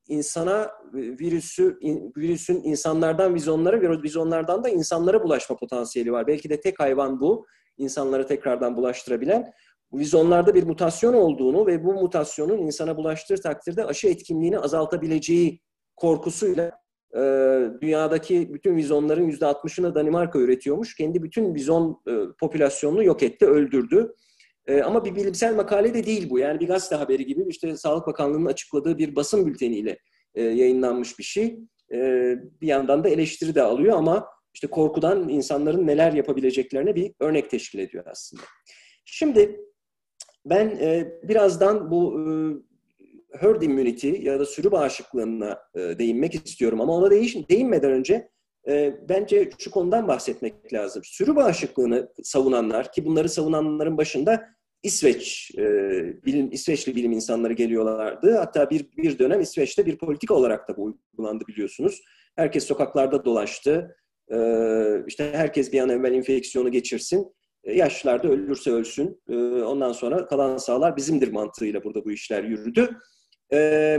insana 0.08 0.70
virüsü 0.94 1.78
virüsün 2.16 2.62
insanlardan 2.64 3.34
vizonlara, 3.34 4.02
vizonlardan 4.02 4.64
da 4.64 4.68
insanlara 4.68 5.22
bulaşma 5.22 5.56
potansiyeli 5.56 6.12
var. 6.12 6.26
Belki 6.26 6.50
de 6.50 6.60
tek 6.60 6.80
hayvan 6.80 7.20
bu, 7.20 7.46
insanları 7.76 8.26
tekrardan 8.26 8.76
bulaştırabilen. 8.76 9.52
Bu 9.92 9.98
vizonlarda 9.98 10.54
bir 10.54 10.64
mutasyon 10.64 11.14
olduğunu 11.14 11.66
ve 11.66 11.84
bu 11.84 11.94
mutasyonun 11.94 12.58
insana 12.58 12.96
bulaştığı 12.96 13.36
takdirde 13.36 13.84
aşı 13.84 14.08
etkinliğini 14.08 14.58
azaltabileceği 14.58 15.60
korkusuyla 15.96 16.72
e, 17.14 17.20
dünyadaki 17.80 18.54
bütün 18.54 18.76
vizonların 18.76 19.24
yüzde 19.24 19.44
60'ını 19.44 19.94
Danimarka 19.94 20.38
üretiyormuş. 20.38 20.94
Kendi 20.94 21.22
bütün 21.22 21.54
vizon 21.54 22.02
e, 22.08 22.12
popülasyonunu 22.40 23.04
yok 23.04 23.22
etti, 23.22 23.46
öldürdü. 23.46 24.14
E, 24.68 24.82
ama 24.82 25.04
bir 25.04 25.14
bilimsel 25.14 25.54
makale 25.54 25.94
de 25.94 26.06
değil 26.06 26.30
bu. 26.30 26.38
Yani 26.38 26.60
bir 26.60 26.68
gazete 26.68 26.94
haberi 26.94 27.26
gibi 27.26 27.44
işte 27.48 27.76
Sağlık 27.76 28.06
Bakanlığı'nın 28.06 28.46
açıkladığı 28.46 28.98
bir 28.98 29.16
basın 29.16 29.46
bülteniyle 29.46 29.98
e, 30.34 30.42
yayınlanmış 30.42 31.18
bir 31.18 31.24
şey. 31.24 31.58
E, 31.92 31.98
bir 32.60 32.66
yandan 32.66 33.04
da 33.04 33.08
eleştiri 33.08 33.54
de 33.54 33.62
alıyor 33.62 33.96
ama 33.96 34.26
işte 34.54 34.66
korkudan 34.66 35.28
insanların 35.28 35.86
neler 35.86 36.12
yapabileceklerine 36.12 36.94
bir 36.94 37.12
örnek 37.20 37.50
teşkil 37.50 37.78
ediyor 37.78 38.04
aslında. 38.06 38.42
Şimdi 39.04 39.60
ben 40.44 40.68
e, 40.68 41.12
birazdan 41.22 41.90
bu 41.90 42.20
e, 42.20 42.24
herd 43.38 43.62
immunity 43.62 44.10
ya 44.10 44.40
da 44.40 44.46
sürü 44.46 44.70
bağışıklığına 44.70 45.58
e, 45.74 45.80
değinmek 45.80 46.34
istiyorum 46.34 46.80
ama 46.80 46.92
ona 46.92 47.10
değiş, 47.10 47.36
değinmeden 47.50 47.92
önce 47.92 48.28
e, 48.68 48.94
bence 49.08 49.50
şu 49.58 49.70
konudan 49.70 50.08
bahsetmek 50.08 50.72
lazım. 50.72 51.02
Sürü 51.04 51.36
bağışıklığını 51.36 52.12
savunanlar 52.22 52.92
ki 52.92 53.04
bunları 53.04 53.28
savunanların 53.28 53.98
başında 53.98 54.57
İsveç 54.82 55.50
e, 55.58 55.62
bilim 56.26 56.52
İsveçli 56.52 56.96
bilim 56.96 57.12
insanları 57.12 57.52
geliyorlardı. 57.52 58.36
Hatta 58.36 58.70
bir 58.70 58.86
bir 58.96 59.18
dönem 59.18 59.40
İsveç'te 59.40 59.86
bir 59.86 59.98
politika 59.98 60.34
olarak 60.34 60.68
da 60.68 60.76
bu 60.76 60.98
uygulandı 61.12 61.44
biliyorsunuz. 61.46 62.02
Herkes 62.36 62.64
sokaklarda 62.64 63.24
dolaştı. 63.24 63.96
E, 64.32 64.38
işte 65.06 65.30
herkes 65.32 65.72
bir 65.72 65.80
an 65.80 65.88
evvel 65.88 66.12
enfeksiyonu 66.12 66.70
geçirsin. 66.70 67.34
E, 67.64 67.72
yaşlılarda 67.74 68.28
ölürse 68.28 68.70
ölsün. 68.70 69.22
E, 69.28 69.36
ondan 69.62 69.92
sonra 69.92 70.26
kalan 70.26 70.56
sağlar 70.56 70.96
bizimdir 70.96 71.32
mantığıyla 71.32 71.84
burada 71.84 72.04
bu 72.04 72.12
işler 72.12 72.44
yürüdü. 72.44 72.90
E, 73.52 73.98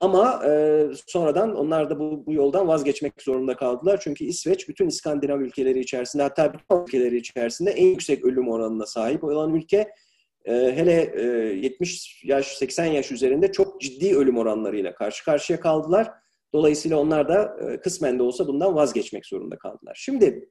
ama 0.00 0.42
e, 0.46 0.82
sonradan 1.06 1.56
onlar 1.56 1.90
da 1.90 1.98
bu, 1.98 2.26
bu 2.26 2.32
yoldan 2.32 2.68
vazgeçmek 2.68 3.22
zorunda 3.22 3.56
kaldılar. 3.56 4.00
Çünkü 4.02 4.24
İsveç 4.24 4.68
bütün 4.68 4.88
İskandinav 4.88 5.40
ülkeleri 5.40 5.80
içerisinde 5.80 6.22
hatta 6.22 6.52
bütün 6.54 6.82
ülkeleri 6.82 7.16
içerisinde 7.16 7.70
en 7.70 7.86
yüksek 7.86 8.24
ölüm 8.24 8.48
oranına 8.48 8.86
sahip 8.86 9.24
olan 9.24 9.54
ülke. 9.54 9.88
E, 10.44 10.52
hele 10.52 11.12
e, 11.16 11.22
70 11.56 12.24
yaş 12.24 12.56
80 12.56 12.84
yaş 12.84 13.12
üzerinde 13.12 13.52
çok 13.52 13.80
ciddi 13.80 14.16
ölüm 14.16 14.38
oranlarıyla 14.38 14.94
karşı 14.94 15.24
karşıya 15.24 15.60
kaldılar. 15.60 16.10
Dolayısıyla 16.52 16.96
onlar 16.96 17.28
da 17.28 17.56
e, 17.60 17.80
kısmen 17.80 18.18
de 18.18 18.22
olsa 18.22 18.48
bundan 18.48 18.74
vazgeçmek 18.74 19.26
zorunda 19.26 19.58
kaldılar. 19.58 19.96
Şimdi 20.00 20.48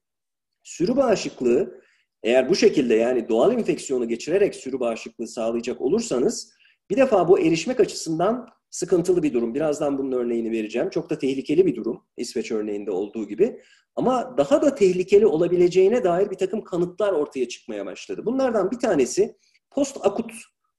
sürü 0.63 0.95
bağışıklığı 0.95 1.81
eğer 2.23 2.49
bu 2.49 2.55
şekilde 2.55 2.95
yani 2.95 3.29
doğal 3.29 3.53
enfeksiyonu 3.53 4.07
geçirerek 4.07 4.55
sürü 4.55 4.79
bağışıklığı 4.79 5.27
sağlayacak 5.27 5.81
olursanız 5.81 6.53
bir 6.89 6.97
defa 6.97 7.27
bu 7.27 7.39
erişmek 7.39 7.79
açısından 7.79 8.49
sıkıntılı 8.73 9.23
bir 9.23 9.33
durum. 9.33 9.55
Birazdan 9.55 9.97
bunun 9.97 10.11
örneğini 10.11 10.51
vereceğim. 10.51 10.89
Çok 10.89 11.09
da 11.09 11.17
tehlikeli 11.17 11.65
bir 11.65 11.75
durum 11.75 12.01
İsveç 12.17 12.51
örneğinde 12.51 12.91
olduğu 12.91 13.27
gibi. 13.27 13.61
Ama 13.95 14.37
daha 14.37 14.61
da 14.61 14.75
tehlikeli 14.75 15.25
olabileceğine 15.25 16.03
dair 16.03 16.31
bir 16.31 16.35
takım 16.35 16.63
kanıtlar 16.63 17.11
ortaya 17.13 17.47
çıkmaya 17.47 17.85
başladı. 17.85 18.25
Bunlardan 18.25 18.71
bir 18.71 18.79
tanesi 18.79 19.37
post 19.71 19.97
akut 20.01 20.31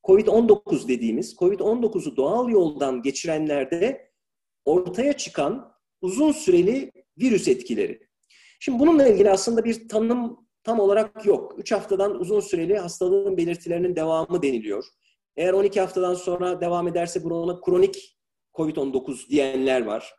COVID-19 0.04 0.88
dediğimiz 0.88 1.36
COVID-19'u 1.38 2.16
doğal 2.16 2.48
yoldan 2.48 3.02
geçirenlerde 3.02 4.10
ortaya 4.64 5.12
çıkan 5.12 5.72
uzun 6.00 6.32
süreli 6.32 6.92
virüs 7.18 7.48
etkileri. 7.48 8.08
Şimdi 8.60 8.78
bununla 8.78 9.08
ilgili 9.08 9.30
aslında 9.30 9.64
bir 9.64 9.88
tanım 9.88 10.46
tam 10.64 10.80
olarak 10.80 11.26
yok. 11.26 11.54
3 11.58 11.72
haftadan 11.72 12.20
uzun 12.20 12.40
süreli 12.40 12.78
hastalığın 12.78 13.36
belirtilerinin 13.36 13.96
devamı 13.96 14.42
deniliyor. 14.42 14.84
Eğer 15.36 15.52
12 15.52 15.80
haftadan 15.80 16.14
sonra 16.14 16.60
devam 16.60 16.88
ederse 16.88 17.24
buna 17.24 17.60
kronik 17.60 18.16
COVID-19 18.54 19.28
diyenler 19.28 19.84
var. 19.84 20.14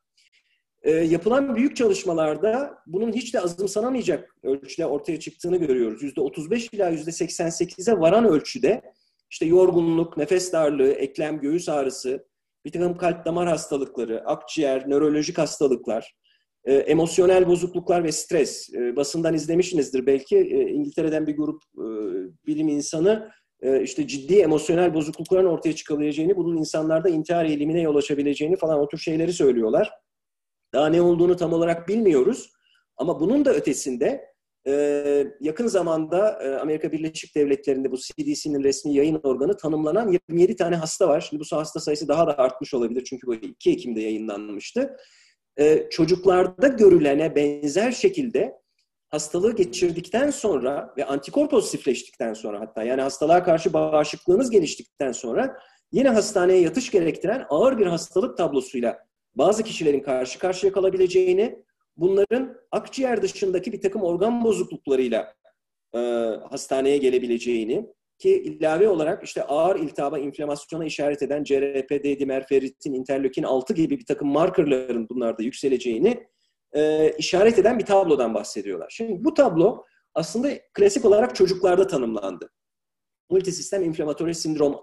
E, 0.83 0.91
yapılan 0.91 1.55
büyük 1.55 1.75
çalışmalarda 1.75 2.77
bunun 2.87 3.13
hiç 3.13 3.33
de 3.33 3.39
azımsanamayacak 3.39 4.35
ölçüde 4.43 4.85
ortaya 4.85 5.19
çıktığını 5.19 5.57
görüyoruz. 5.57 6.03
%35 6.03 6.75
ila 6.75 6.91
%88'e 6.91 7.99
varan 7.99 8.25
ölçüde 8.25 8.81
işte 9.29 9.45
yorgunluk, 9.45 10.17
nefes 10.17 10.53
darlığı, 10.53 10.91
eklem, 10.91 11.39
göğüs 11.39 11.69
ağrısı, 11.69 12.27
bir 12.65 12.71
takım 12.71 12.97
kalp 12.97 13.25
damar 13.25 13.47
hastalıkları, 13.47 14.25
akciğer, 14.25 14.89
nörolojik 14.89 15.37
hastalıklar, 15.37 16.15
e, 16.65 16.73
emosyonel 16.73 17.47
bozukluklar 17.47 18.03
ve 18.03 18.11
stres. 18.11 18.73
E, 18.73 18.95
basından 18.95 19.33
izlemişsinizdir 19.33 20.05
belki. 20.05 20.37
E, 20.37 20.69
İngiltere'den 20.69 21.27
bir 21.27 21.37
grup 21.37 21.63
e, 21.77 21.85
bilim 22.47 22.67
insanı 22.67 23.31
işte 23.83 24.07
ciddi 24.07 24.35
emosyonel 24.35 24.93
bozuklukların 24.93 25.45
ortaya 25.45 25.75
çıkabileceğini, 25.75 26.35
bunun 26.35 26.57
insanlarda 26.57 27.09
intihar 27.09 27.45
eğilimine 27.45 27.81
yol 27.81 27.95
açabileceğini 27.95 28.55
falan 28.55 28.79
o 28.79 28.87
tür 28.87 28.97
şeyleri 28.97 29.33
söylüyorlar. 29.33 29.91
Daha 30.73 30.87
ne 30.87 31.01
olduğunu 31.01 31.35
tam 31.35 31.53
olarak 31.53 31.87
bilmiyoruz. 31.87 32.49
Ama 32.97 33.19
bunun 33.19 33.45
da 33.45 33.53
ötesinde 33.53 34.35
e, 34.67 34.73
yakın 35.41 35.67
zamanda 35.67 36.43
e, 36.43 36.55
Amerika 36.55 36.91
Birleşik 36.91 37.35
Devletleri'nde 37.35 37.91
bu 37.91 37.97
CDC'nin 37.97 38.63
resmi 38.63 38.93
yayın 38.93 39.19
organı 39.23 39.57
tanımlanan 39.57 40.11
27 40.11 40.55
tane 40.55 40.75
hasta 40.75 41.07
var. 41.07 41.27
Şimdi 41.29 41.43
bu 41.51 41.57
hasta 41.57 41.79
sayısı 41.79 42.07
daha 42.07 42.27
da 42.27 42.37
artmış 42.37 42.73
olabilir 42.73 43.03
çünkü 43.03 43.27
bu 43.27 43.35
2 43.35 43.71
Ekim'de 43.71 44.01
yayınlanmıştı. 44.01 44.97
Çocuklarda 45.89 46.67
görülene 46.67 47.35
benzer 47.35 47.91
şekilde 47.91 48.53
hastalığı 49.15 49.55
geçirdikten 49.55 50.29
sonra 50.29 50.93
ve 50.97 51.05
antikor 51.05 51.49
pozitifleştikten 51.49 52.33
sonra 52.33 52.59
hatta 52.59 52.83
yani 52.83 53.01
hastalığa 53.01 53.43
karşı 53.43 53.73
bağışıklığınız 53.73 54.49
geliştikten 54.49 55.11
sonra 55.11 55.57
yine 55.91 56.09
hastaneye 56.09 56.61
yatış 56.61 56.91
gerektiren 56.91 57.45
ağır 57.49 57.77
bir 57.77 57.85
hastalık 57.85 58.37
tablosuyla 58.37 58.99
bazı 59.35 59.63
kişilerin 59.63 59.99
karşı 59.99 60.39
karşıya 60.39 60.73
kalabileceğini, 60.73 61.63
bunların 61.97 62.57
akciğer 62.71 63.21
dışındaki 63.21 63.73
bir 63.73 63.81
takım 63.81 64.03
organ 64.03 64.43
bozukluklarıyla 64.43 65.33
e, 65.95 65.99
hastaneye 66.49 66.97
gelebileceğini 66.97 67.87
ki 68.19 68.29
ilave 68.29 68.89
olarak 68.89 69.23
işte 69.23 69.43
ağır 69.43 69.79
iltihaba, 69.79 70.19
inflamasyona 70.19 70.85
işaret 70.85 71.21
eden 71.21 71.43
CRP, 71.43 71.89
D-dimer, 71.89 72.47
ferritin, 72.47 72.93
interleukin 72.93 73.43
6 73.43 73.73
gibi 73.73 73.99
bir 73.99 74.05
takım 74.05 74.27
markerların 74.27 75.09
bunlarda 75.09 75.43
yükseleceğini 75.43 76.27
e, 76.75 77.13
işaret 77.17 77.59
eden 77.59 77.79
bir 77.79 77.85
tablodan 77.85 78.33
bahsediyorlar. 78.33 78.89
Şimdi 78.89 79.23
bu 79.23 79.33
tablo 79.33 79.83
aslında 80.13 80.49
klasik 80.73 81.05
olarak 81.05 81.35
çocuklarda 81.35 81.87
tanımlandı. 81.87 82.49
Multisistem 83.29 83.83
inflammatory 83.83 84.33
sindrom 84.33 84.79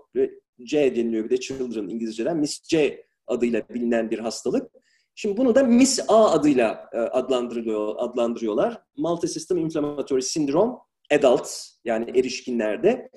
C 0.65 0.97
deniliyor 0.97 1.25
bir 1.25 1.31
de 1.31 1.41
children 1.41 1.89
İngilizceden 1.89 2.37
MIS-C 2.37 3.07
adıyla 3.27 3.63
bilinen 3.69 4.11
bir 4.11 4.19
hastalık. 4.19 4.71
Şimdi 5.15 5.37
bunu 5.37 5.55
da 5.55 5.63
MIS-A 5.63 6.31
adıyla 6.31 6.91
e, 6.93 6.99
adlandırılıyor, 6.99 7.95
adlandırıyorlar. 7.99 8.83
Multisystem 8.97 9.59
Inflammatory 9.59 10.23
Syndrome 10.23 10.73
Adults 11.13 11.71
yani 11.85 12.19
erişkinlerde. 12.19 13.11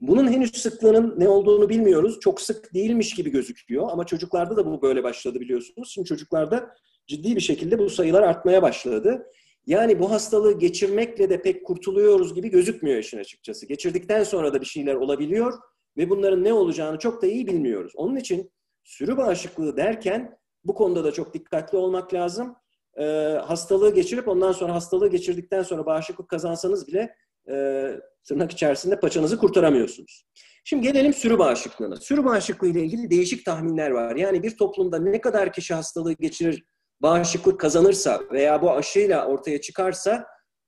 Bunun 0.00 0.32
henüz 0.32 0.56
sıklığının 0.56 1.14
ne 1.18 1.28
olduğunu 1.28 1.68
bilmiyoruz. 1.68 2.20
Çok 2.20 2.40
sık 2.40 2.74
değilmiş 2.74 3.14
gibi 3.14 3.30
gözüküyor 3.30 3.88
ama 3.90 4.06
çocuklarda 4.06 4.56
da 4.56 4.66
bu 4.66 4.82
böyle 4.82 5.02
başladı 5.02 5.40
biliyorsunuz. 5.40 5.90
Şimdi 5.94 6.08
çocuklarda 6.08 6.74
ciddi 7.08 7.36
bir 7.36 7.40
şekilde 7.40 7.78
bu 7.78 7.90
sayılar 7.90 8.22
artmaya 8.22 8.62
başladı. 8.62 9.26
Yani 9.66 9.98
bu 9.98 10.10
hastalığı 10.10 10.58
geçirmekle 10.58 11.30
de 11.30 11.42
pek 11.42 11.66
kurtuluyoruz 11.66 12.34
gibi 12.34 12.48
gözükmüyor 12.48 12.98
işin 12.98 13.18
açıkçası. 13.18 13.66
Geçirdikten 13.66 14.24
sonra 14.24 14.52
da 14.54 14.60
bir 14.60 14.66
şeyler 14.66 14.94
olabiliyor 14.94 15.52
ve 15.96 16.10
bunların 16.10 16.44
ne 16.44 16.52
olacağını 16.52 16.98
çok 16.98 17.22
da 17.22 17.26
iyi 17.26 17.46
bilmiyoruz. 17.46 17.92
Onun 17.96 18.16
için 18.16 18.50
sürü 18.84 19.16
bağışıklığı 19.16 19.76
derken 19.76 20.38
bu 20.64 20.74
konuda 20.74 21.04
da 21.04 21.12
çok 21.12 21.34
dikkatli 21.34 21.78
olmak 21.78 22.14
lazım. 22.14 22.56
Ee, 22.98 23.04
hastalığı 23.44 23.94
geçirip 23.94 24.28
ondan 24.28 24.52
sonra 24.52 24.74
hastalığı 24.74 25.10
geçirdikten 25.10 25.62
sonra 25.62 25.86
bağışıklık 25.86 26.28
kazansanız 26.28 26.88
bile 26.88 27.14
e, 27.50 27.86
tırnak 28.28 28.52
içerisinde 28.52 29.00
paçanızı 29.00 29.38
kurtaramıyorsunuz. 29.38 30.24
Şimdi 30.64 30.86
gelelim 30.86 31.14
sürü 31.14 31.38
bağışıklığına. 31.38 31.96
Sürü 31.96 32.24
bağışıklığı 32.24 32.68
ile 32.68 32.84
ilgili 32.84 33.10
değişik 33.10 33.44
tahminler 33.44 33.90
var. 33.90 34.16
Yani 34.16 34.42
bir 34.42 34.56
toplumda 34.56 34.98
ne 34.98 35.20
kadar 35.20 35.52
kişi 35.52 35.74
hastalığı 35.74 36.12
geçirir 36.12 36.64
bağışıklık 37.02 37.60
kazanırsa 37.60 38.20
veya 38.32 38.62
bu 38.62 38.70
aşıyla 38.70 39.26
ortaya 39.26 39.60
çıkarsa 39.60 40.26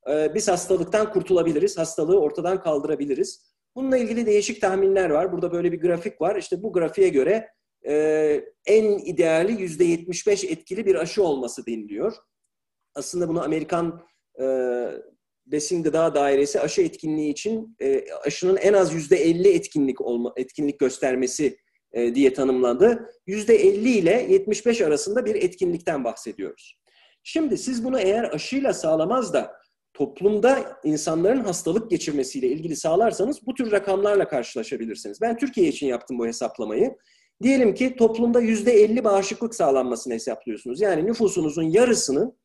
e, 0.09 0.33
biz 0.35 0.47
hastalıktan 0.47 1.13
kurtulabiliriz, 1.13 1.77
hastalığı 1.77 2.19
ortadan 2.19 2.61
kaldırabiliriz. 2.61 3.51
Bununla 3.75 3.97
ilgili 3.97 4.25
değişik 4.25 4.61
tahminler 4.61 5.09
var. 5.09 5.31
Burada 5.31 5.51
böyle 5.51 5.71
bir 5.71 5.81
grafik 5.81 6.21
var. 6.21 6.35
İşte 6.35 6.63
bu 6.63 6.73
grafiğe 6.73 7.09
göre 7.09 7.49
e, 7.87 8.45
en 8.65 8.97
ideali 8.97 9.61
yüzde 9.61 9.83
75 9.83 10.43
etkili 10.43 10.85
bir 10.85 10.95
aşı 10.95 11.23
olması 11.23 11.65
deniliyor. 11.65 12.13
Aslında 12.95 13.27
bunu 13.27 13.43
Amerikan 13.43 14.01
e, 14.41 14.45
Besin 15.45 15.83
Gıda 15.83 16.15
Dairesi 16.15 16.59
aşı 16.59 16.81
etkinliği 16.81 17.31
için 17.31 17.75
e, 17.81 18.05
aşının 18.25 18.57
en 18.57 18.73
az 18.73 18.93
yüzde 18.93 19.15
50 19.15 19.47
etkinlik 19.49 20.01
olma, 20.01 20.33
etkinlik 20.35 20.79
göstermesi 20.79 21.57
e, 21.93 22.15
diye 22.15 22.33
tanımlandı. 22.33 23.09
%50 23.27 23.89
ile 23.89 24.27
75 24.29 24.81
arasında 24.81 25.25
bir 25.25 25.35
etkinlikten 25.35 26.03
bahsediyoruz. 26.03 26.77
Şimdi 27.23 27.57
siz 27.57 27.83
bunu 27.83 27.99
eğer 27.99 28.23
aşıyla 28.23 28.73
sağlamaz 28.73 29.33
da 29.33 29.61
toplumda 29.93 30.79
insanların 30.83 31.39
hastalık 31.39 31.91
geçirmesiyle 31.91 32.47
ilgili 32.47 32.75
sağlarsanız 32.75 33.47
bu 33.47 33.53
tür 33.53 33.71
rakamlarla 33.71 34.27
karşılaşabilirsiniz. 34.27 35.21
Ben 35.21 35.37
Türkiye 35.37 35.67
için 35.67 35.87
yaptım 35.87 36.19
bu 36.19 36.27
hesaplamayı. 36.27 36.95
Diyelim 37.43 37.73
ki 37.73 37.95
toplumda 37.95 38.41
%50 38.41 39.03
bağışıklık 39.03 39.55
sağlanmasını 39.55 40.13
hesaplıyorsunuz. 40.13 40.81
Yani 40.81 41.05
nüfusunuzun 41.05 41.63
yarısının 41.63 42.37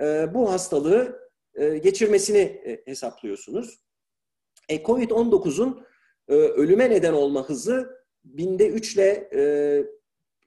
e, 0.00 0.34
bu 0.34 0.52
hastalığı 0.52 1.18
e, 1.54 1.78
geçirmesini 1.78 2.38
e, 2.38 2.82
hesaplıyorsunuz. 2.84 3.78
E, 4.68 4.82
Covid-19'un 4.82 5.86
e, 6.28 6.34
ölüme 6.34 6.90
neden 6.90 7.12
olma 7.12 7.48
hızı 7.48 7.96
binde 8.26 8.68
3 8.68 8.94
ile 8.94 9.28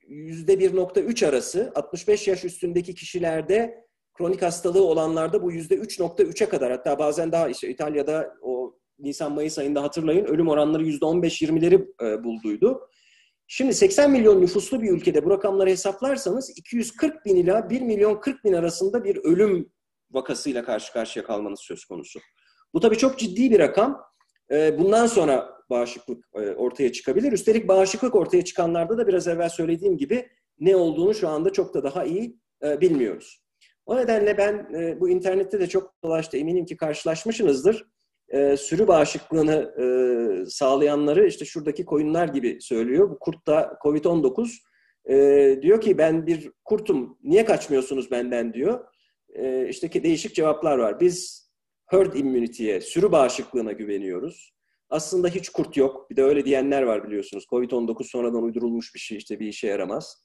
yüzde 0.07 0.53
1.3 0.53 1.27
arası 1.27 1.71
65 1.75 2.27
yaş 2.27 2.45
üstündeki 2.45 2.95
kişilerde 2.95 3.85
kronik 4.13 4.41
hastalığı 4.41 4.83
olanlarda 4.83 5.43
bu 5.43 5.51
yüzde 5.51 5.75
3.3'e 5.75 6.49
kadar 6.49 6.71
hatta 6.71 6.99
bazen 6.99 7.31
daha 7.31 7.49
işte 7.49 7.69
İtalya'da 7.69 8.35
o 8.41 8.79
Nisan-Mayıs 8.99 9.59
ayında 9.59 9.83
hatırlayın 9.83 10.25
ölüm 10.25 10.47
oranları 10.47 10.83
yüzde 10.83 11.05
15-20'leri 11.05 11.87
e, 12.03 12.23
bulduydu. 12.23 12.89
Şimdi 13.47 13.73
80 13.73 14.11
milyon 14.11 14.41
nüfuslu 14.41 14.81
bir 14.81 14.91
ülkede 14.91 15.25
bu 15.25 15.29
rakamları 15.29 15.69
hesaplarsanız 15.69 16.49
240 16.57 17.25
bin 17.25 17.35
ila 17.35 17.69
1 17.69 17.81
milyon 17.81 18.19
40 18.19 18.43
bin 18.43 18.53
arasında 18.53 19.03
bir 19.03 19.15
ölüm 19.15 19.71
vakasıyla 20.11 20.65
karşı 20.65 20.93
karşıya 20.93 21.25
kalmanız 21.25 21.59
söz 21.59 21.85
konusu. 21.85 22.19
Bu 22.73 22.79
tabii 22.79 22.97
çok 22.97 23.19
ciddi 23.19 23.51
bir 23.51 23.59
rakam. 23.59 24.01
E, 24.51 24.79
bundan 24.79 25.07
sonra 25.07 25.58
bağışıklık 25.69 26.25
e, 26.35 26.51
ortaya 26.51 26.91
çıkabilir. 26.91 27.31
Üstelik 27.31 27.67
bağışıklık 27.67 28.15
ortaya 28.15 28.45
çıkanlarda 28.45 28.97
da 28.97 29.07
biraz 29.07 29.27
evvel 29.27 29.49
söylediğim 29.49 29.97
gibi 29.97 30.29
ne 30.59 30.75
olduğunu 30.75 31.13
şu 31.13 31.27
anda 31.27 31.53
çok 31.53 31.73
da 31.73 31.83
daha 31.83 32.05
iyi 32.05 32.39
bilmiyoruz. 32.61 33.43
O 33.85 33.97
nedenle 33.97 34.37
ben 34.37 34.69
bu 34.99 35.09
internette 35.09 35.59
de 35.59 35.67
çok 35.67 35.93
dolaştı. 36.03 36.37
Eminim 36.37 36.65
ki 36.65 36.77
karşılaşmışsınızdır 36.77 37.85
e, 38.29 38.57
sürü 38.57 38.87
bağışıklığını 38.87 39.73
e, 39.81 39.85
sağlayanları 40.45 41.27
işte 41.27 41.45
şuradaki 41.45 41.85
koyunlar 41.85 42.27
gibi 42.27 42.57
söylüyor. 42.61 43.09
Bu 43.09 43.19
kurt 43.19 43.47
da 43.47 43.77
COVID-19 43.83 44.49
e, 45.09 45.61
diyor 45.61 45.81
ki 45.81 45.97
ben 45.97 46.27
bir 46.27 46.51
kurtum 46.65 47.17
niye 47.23 47.45
kaçmıyorsunuz 47.45 48.11
benden 48.11 48.53
diyor. 48.53 48.85
E, 49.35 49.67
işte 49.69 49.89
ki 49.89 50.03
değişik 50.03 50.35
cevaplar 50.35 50.77
var. 50.77 50.99
Biz 50.99 51.49
herd 51.85 52.13
immunity'ye, 52.13 52.81
sürü 52.81 53.11
bağışıklığına 53.11 53.71
güveniyoruz. 53.71 54.53
Aslında 54.89 55.27
hiç 55.27 55.49
kurt 55.49 55.77
yok. 55.77 56.09
Bir 56.09 56.15
de 56.15 56.23
öyle 56.23 56.45
diyenler 56.45 56.81
var 56.81 57.07
biliyorsunuz. 57.07 57.45
Covid-19 57.51 58.03
sonradan 58.03 58.43
uydurulmuş 58.43 58.95
bir 58.95 58.99
şey 58.99 59.17
işte 59.17 59.39
bir 59.39 59.47
işe 59.47 59.67
yaramaz. 59.67 60.23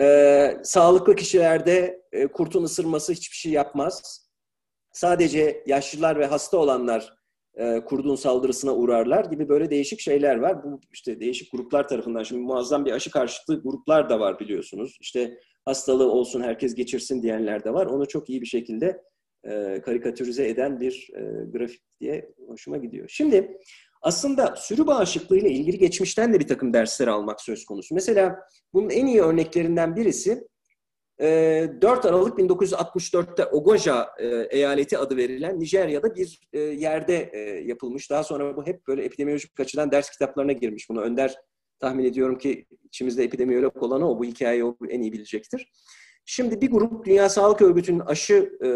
Ee, 0.00 0.56
sağlıklı 0.64 1.16
kişilerde 1.16 2.02
e, 2.12 2.26
kurtun 2.26 2.64
ısırması 2.64 3.12
hiçbir 3.12 3.36
şey 3.36 3.52
yapmaz. 3.52 4.26
Sadece 4.92 5.62
yaşlılar 5.66 6.18
ve 6.18 6.26
hasta 6.26 6.56
olanlar 6.56 7.14
e, 7.54 7.80
kurduğun 7.84 8.16
saldırısına 8.16 8.74
uğrarlar 8.74 9.24
gibi 9.24 9.48
böyle 9.48 9.70
değişik 9.70 10.00
şeyler 10.00 10.36
var. 10.36 10.64
Bu 10.64 10.80
işte 10.92 11.20
değişik 11.20 11.52
gruplar 11.52 11.88
tarafından 11.88 12.22
şimdi 12.22 12.42
muazzam 12.42 12.84
bir 12.84 12.92
aşı 12.92 13.10
karşıtı 13.10 13.62
gruplar 13.62 14.10
da 14.10 14.20
var 14.20 14.40
biliyorsunuz. 14.40 14.98
İşte 15.00 15.38
hastalığı 15.64 16.10
olsun 16.10 16.42
herkes 16.42 16.74
geçirsin 16.74 17.22
diyenler 17.22 17.64
de 17.64 17.72
var. 17.72 17.86
Onu 17.86 18.08
çok 18.08 18.30
iyi 18.30 18.40
bir 18.40 18.46
şekilde 18.46 19.02
e, 19.44 19.80
karikatürize 19.84 20.48
eden 20.48 20.80
bir 20.80 21.08
e, 21.16 21.20
grafik 21.52 21.82
diye 22.00 22.32
hoşuma 22.46 22.76
gidiyor. 22.76 23.08
Şimdi 23.08 23.58
aslında 24.02 24.54
sürü 24.56 24.86
bağışıklığı 24.86 25.38
ile 25.38 25.50
ilgili 25.50 25.78
geçmişten 25.78 26.34
de 26.34 26.40
bir 26.40 26.48
takım 26.48 26.72
dersler 26.72 27.08
almak 27.08 27.40
söz 27.40 27.64
konusu. 27.64 27.94
Mesela 27.94 28.38
bunun 28.74 28.90
en 28.90 29.06
iyi 29.06 29.22
örneklerinden 29.22 29.96
birisi 29.96 30.48
4 31.22 32.04
ee, 32.04 32.08
Aralık 32.08 32.38
1964'te 32.38 33.46
Ogoja 33.46 34.10
e, 34.18 34.26
eyaleti 34.26 34.98
adı 34.98 35.16
verilen 35.16 35.60
Nijerya'da 35.60 36.14
bir 36.14 36.40
e, 36.52 36.60
yerde 36.60 37.30
e, 37.32 37.38
yapılmış. 37.40 38.10
Daha 38.10 38.24
sonra 38.24 38.56
bu 38.56 38.66
hep 38.66 38.86
böyle 38.88 39.04
epidemiyolojik 39.04 39.60
açıdan 39.60 39.90
ders 39.90 40.10
kitaplarına 40.10 40.52
girmiş. 40.52 40.88
Bunu 40.88 41.00
Önder 41.00 41.34
tahmin 41.80 42.04
ediyorum 42.04 42.38
ki 42.38 42.66
içimizde 42.84 43.24
epidemiyolog 43.24 43.82
olan 43.82 44.02
o 44.02 44.18
bu 44.18 44.24
hikayeyi 44.24 44.64
o 44.64 44.76
en 44.88 45.00
iyi 45.00 45.12
bilecektir. 45.12 45.72
Şimdi 46.24 46.60
bir 46.60 46.70
grup 46.70 47.06
Dünya 47.06 47.28
Sağlık 47.28 47.62
Örgütü'nün 47.62 48.00
aşı 48.00 48.58
e, 48.64 48.68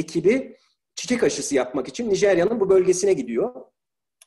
ekibi 0.00 0.56
çiçek 0.94 1.22
aşısı 1.22 1.54
yapmak 1.54 1.88
için 1.88 2.10
Nijerya'nın 2.10 2.60
bu 2.60 2.70
bölgesine 2.70 3.12
gidiyor. 3.12 3.54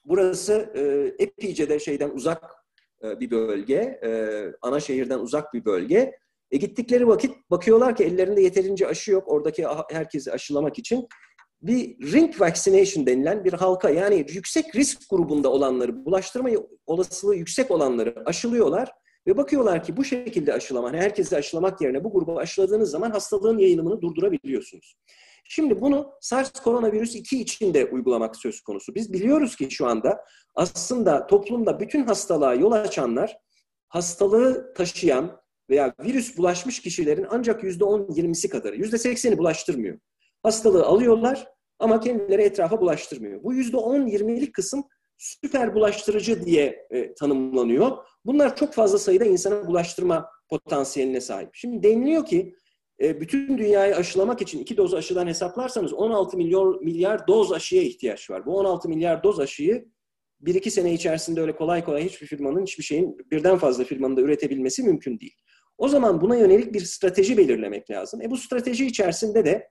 Burası 0.06 0.72
e, 0.76 1.14
epeyce 1.24 1.70
de 1.70 1.80
şeyden 1.80 2.10
uzak 2.10 2.44
e, 3.04 3.20
bir 3.20 3.32
bölge, 3.32 4.00
e, 4.04 4.42
ana 4.62 4.80
şehirden 4.80 5.20
uzak 5.20 5.54
bir 5.54 5.66
bölge. 5.66 6.20
E 6.52 6.58
gittikleri 6.58 7.08
vakit 7.08 7.36
bakıyorlar 7.52 7.96
ki 7.96 8.04
ellerinde 8.04 8.42
yeterince 8.42 8.88
aşı 8.88 9.12
yok 9.12 9.28
oradaki 9.28 9.66
herkesi 9.92 10.32
aşılamak 10.32 10.80
için. 10.80 11.08
Bir 11.62 12.12
ring 12.12 12.42
vaccination 12.42 13.06
denilen 13.06 13.44
bir 13.44 13.54
halka 13.54 13.90
yani 13.90 14.26
yüksek 14.30 14.76
risk 14.76 15.10
grubunda 15.10 15.50
olanları, 15.52 16.06
bulaştırma 16.06 16.50
olasılığı 16.86 17.36
yüksek 17.36 17.72
olanları 17.72 18.16
aşılıyorlar. 18.26 18.92
Ve 19.28 19.38
bakıyorlar 19.38 19.84
ki 19.84 19.98
bu 19.98 20.04
şekilde 20.04 20.54
aşılama, 20.54 20.88
hani 20.88 20.98
herkesi 20.98 21.38
aşılamak 21.38 21.82
yerine 21.82 22.04
bu 22.04 22.14
grubu 22.14 22.40
aşıladığınız 22.40 22.92
zaman 22.92 23.12
hastalığın 23.12 23.58
yayılımını 23.58 24.02
durdurabiliyorsunuz. 24.02 24.96
Şimdi 25.44 25.82
bunu 25.82 26.12
SARS 26.22 26.52
koronavirüs 26.52 27.16
2 27.16 27.42
için 27.42 27.74
de 27.74 27.86
uygulamak 27.86 28.36
söz 28.36 28.62
konusu. 28.62 28.96
Biz 28.96 29.14
biliyoruz 29.14 29.56
ki 29.56 29.72
şu 29.72 29.88
anda 29.88 30.26
aslında 30.56 31.28
toplumda 31.28 31.80
bütün 31.80 32.04
hastalığa 32.04 32.54
yol 32.54 32.72
açanlar 32.72 33.38
hastalığı 33.88 34.74
taşıyan, 34.74 35.42
veya 35.72 35.94
virüs 36.04 36.38
bulaşmış 36.38 36.80
kişilerin 36.80 37.28
ancak 37.30 37.64
yüzde 37.64 37.84
10-20'si 37.84 38.50
kadarı. 38.50 38.76
Yüzde 38.76 38.96
80'i 38.96 39.38
bulaştırmıyor. 39.38 40.00
Hastalığı 40.44 40.86
alıyorlar 40.86 41.48
ama 41.80 42.00
kendileri 42.00 42.42
etrafa 42.42 42.82
bulaştırmıyor. 42.82 43.44
Bu 43.44 43.54
yüzde 43.54 43.78
10-20'lik 43.78 44.54
kısım 44.54 44.84
süper 45.18 45.76
bulaştırıcı 45.76 46.46
diye 46.46 46.88
e, 46.92 47.14
tanımlanıyor. 47.14 47.98
Bunlar 48.26 48.56
çok 48.56 48.74
fazla 48.74 48.98
sayıda 48.98 49.26
insana 49.26 49.68
bulaştırma 49.68 50.30
potansiyeline 50.50 51.22
sahip. 51.22 51.50
Şimdi 51.54 51.84
deniliyor 51.84 52.26
ki 52.26 52.56
e, 53.02 53.22
bütün 53.22 53.58
dünyayı 53.58 53.96
aşılamak 53.96 54.42
için 54.42 54.60
iki 54.60 54.78
doz 54.78 54.94
aşıdan 54.94 55.28
hesaplarsanız 55.28 55.94
16 55.94 56.38
milyon 56.38 56.84
milyar 56.84 57.28
doz 57.28 57.52
aşıya 57.52 57.82
ihtiyaç 57.82 58.30
var. 58.30 58.46
Bu 58.46 58.58
16 58.58 58.90
milyar 58.90 59.24
doz 59.24 59.40
aşıyı 59.40 59.86
bir 60.42 60.56
iki 60.56 60.72
sene 60.72 60.94
içerisinde 60.94 61.42
öyle 61.42 61.56
kolay 61.56 61.84
kolay 61.84 62.06
hiçbir 62.06 62.28
firmanın, 62.28 62.64
hiçbir 62.64 62.84
şeyin 62.84 63.18
birden 63.32 63.58
fazla 63.58 63.84
firmanın 63.84 64.18
da 64.18 64.22
üretebilmesi 64.22 64.84
mümkün 64.84 65.20
değil. 65.20 65.36
O 65.78 65.88
zaman 65.88 66.22
buna 66.22 66.36
yönelik 66.36 66.74
bir 66.74 66.80
strateji 66.80 67.38
belirlemek 67.38 67.92
lazım. 67.92 68.22
E 68.22 68.32
bu 68.32 68.38
strateji 68.38 68.86
içerisinde 68.86 69.46
de 69.46 69.70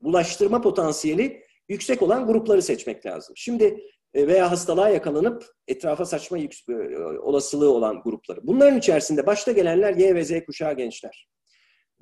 bulaştırma 0.00 0.60
potansiyeli 0.60 1.42
yüksek 1.68 2.02
olan 2.02 2.26
grupları 2.26 2.62
seçmek 2.62 3.06
lazım. 3.06 3.36
Şimdi 3.36 3.84
e, 4.14 4.26
veya 4.26 4.50
hastalığa 4.50 4.88
yakalanıp 4.88 5.44
etrafa 5.68 6.04
saçma 6.04 6.38
e, 6.38 6.48
olasılığı 7.22 7.70
olan 7.70 8.02
grupları. 8.02 8.40
Bunların 8.42 8.78
içerisinde 8.78 9.26
başta 9.26 9.52
gelenler 9.52 9.94
Y 9.94 10.14
ve 10.14 10.24
Z 10.24 10.32
kuşağı 10.46 10.76
gençler. 10.76 11.31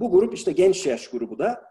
Bu 0.01 0.11
grup 0.11 0.35
işte 0.35 0.53
genç 0.53 0.87
yaş 0.87 1.09
grubu 1.09 1.39
da 1.39 1.63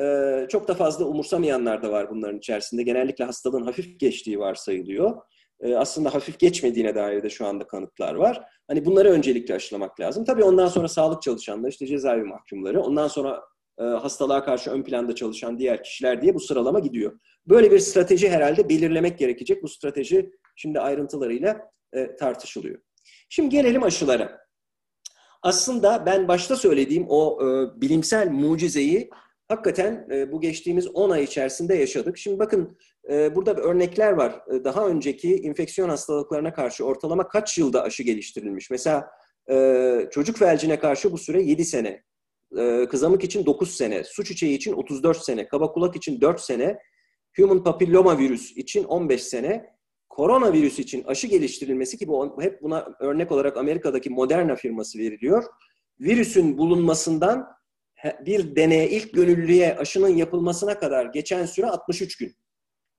e, 0.00 0.46
çok 0.48 0.68
da 0.68 0.74
fazla 0.74 1.04
umursamayanlar 1.04 1.82
da 1.82 1.90
var 1.90 2.10
bunların 2.10 2.38
içerisinde. 2.38 2.82
Genellikle 2.82 3.24
hastalığın 3.24 3.62
hafif 3.62 4.00
geçtiği 4.00 4.38
varsayılıyor. 4.38 5.16
E, 5.60 5.74
aslında 5.74 6.14
hafif 6.14 6.38
geçmediğine 6.38 6.94
dair 6.94 7.22
de 7.22 7.30
şu 7.30 7.46
anda 7.46 7.66
kanıtlar 7.66 8.14
var. 8.14 8.44
Hani 8.68 8.84
bunları 8.84 9.10
öncelikle 9.10 9.54
aşılamak 9.54 10.00
lazım. 10.00 10.24
Tabii 10.24 10.44
ondan 10.44 10.68
sonra 10.68 10.88
sağlık 10.88 11.22
çalışanları, 11.22 11.70
işte 11.70 11.86
cezaevi 11.86 12.24
mahkumları, 12.24 12.80
ondan 12.80 13.08
sonra 13.08 13.42
e, 13.78 13.82
hastalığa 13.82 14.44
karşı 14.44 14.70
ön 14.70 14.82
planda 14.82 15.14
çalışan 15.14 15.58
diğer 15.58 15.82
kişiler 15.82 16.22
diye 16.22 16.34
bu 16.34 16.40
sıralama 16.40 16.78
gidiyor. 16.78 17.20
Böyle 17.46 17.70
bir 17.70 17.78
strateji 17.78 18.30
herhalde 18.30 18.68
belirlemek 18.68 19.18
gerekecek. 19.18 19.62
Bu 19.62 19.68
strateji 19.68 20.30
şimdi 20.56 20.80
ayrıntılarıyla 20.80 21.70
e, 21.92 22.16
tartışılıyor. 22.16 22.78
Şimdi 23.28 23.48
gelelim 23.48 23.82
aşılara. 23.82 24.47
Aslında 25.42 26.06
ben 26.06 26.28
başta 26.28 26.56
söylediğim 26.56 27.06
o 27.08 27.38
e, 27.42 27.80
bilimsel 27.80 28.30
mucizeyi 28.30 29.10
hakikaten 29.48 30.08
e, 30.10 30.32
bu 30.32 30.40
geçtiğimiz 30.40 30.88
10 30.88 31.10
ay 31.10 31.24
içerisinde 31.24 31.74
yaşadık. 31.74 32.18
Şimdi 32.18 32.38
bakın 32.38 32.78
e, 33.10 33.34
burada 33.34 33.54
örnekler 33.54 34.12
var. 34.12 34.42
E, 34.54 34.64
daha 34.64 34.88
önceki 34.88 35.36
infeksiyon 35.36 35.88
hastalıklarına 35.88 36.52
karşı 36.52 36.84
ortalama 36.84 37.28
kaç 37.28 37.58
yılda 37.58 37.82
aşı 37.82 38.02
geliştirilmiş? 38.02 38.70
Mesela 38.70 39.10
e, 39.50 40.08
çocuk 40.10 40.38
felcine 40.38 40.78
karşı 40.78 41.12
bu 41.12 41.18
süre 41.18 41.42
7 41.42 41.64
sene, 41.64 42.02
e, 42.58 42.86
kızamık 42.86 43.24
için 43.24 43.46
9 43.46 43.76
sene, 43.76 44.04
su 44.04 44.24
çiçeği 44.24 44.56
için 44.56 44.72
34 44.72 45.24
sene, 45.24 45.48
kaba 45.48 45.72
kulak 45.72 45.96
için 45.96 46.20
4 46.20 46.40
sene, 46.40 46.78
human 47.36 47.64
papilloma 47.64 48.18
virüs 48.18 48.56
için 48.56 48.84
15 48.84 49.22
sene, 49.22 49.77
koronavirüs 50.08 50.78
için 50.78 51.04
aşı 51.04 51.26
geliştirilmesi 51.26 51.98
ki 51.98 52.08
bu 52.08 52.42
hep 52.42 52.62
buna 52.62 52.88
örnek 53.00 53.32
olarak 53.32 53.56
Amerika'daki 53.56 54.10
Moderna 54.10 54.56
firması 54.56 54.98
veriliyor. 54.98 55.44
Virüsün 56.00 56.58
bulunmasından 56.58 57.46
bir 58.26 58.56
deneye 58.56 58.90
ilk 58.90 59.14
gönüllüye 59.14 59.76
aşının 59.76 60.08
yapılmasına 60.08 60.78
kadar 60.78 61.06
geçen 61.06 61.46
süre 61.46 61.66
63 61.66 62.16
gün. 62.16 62.36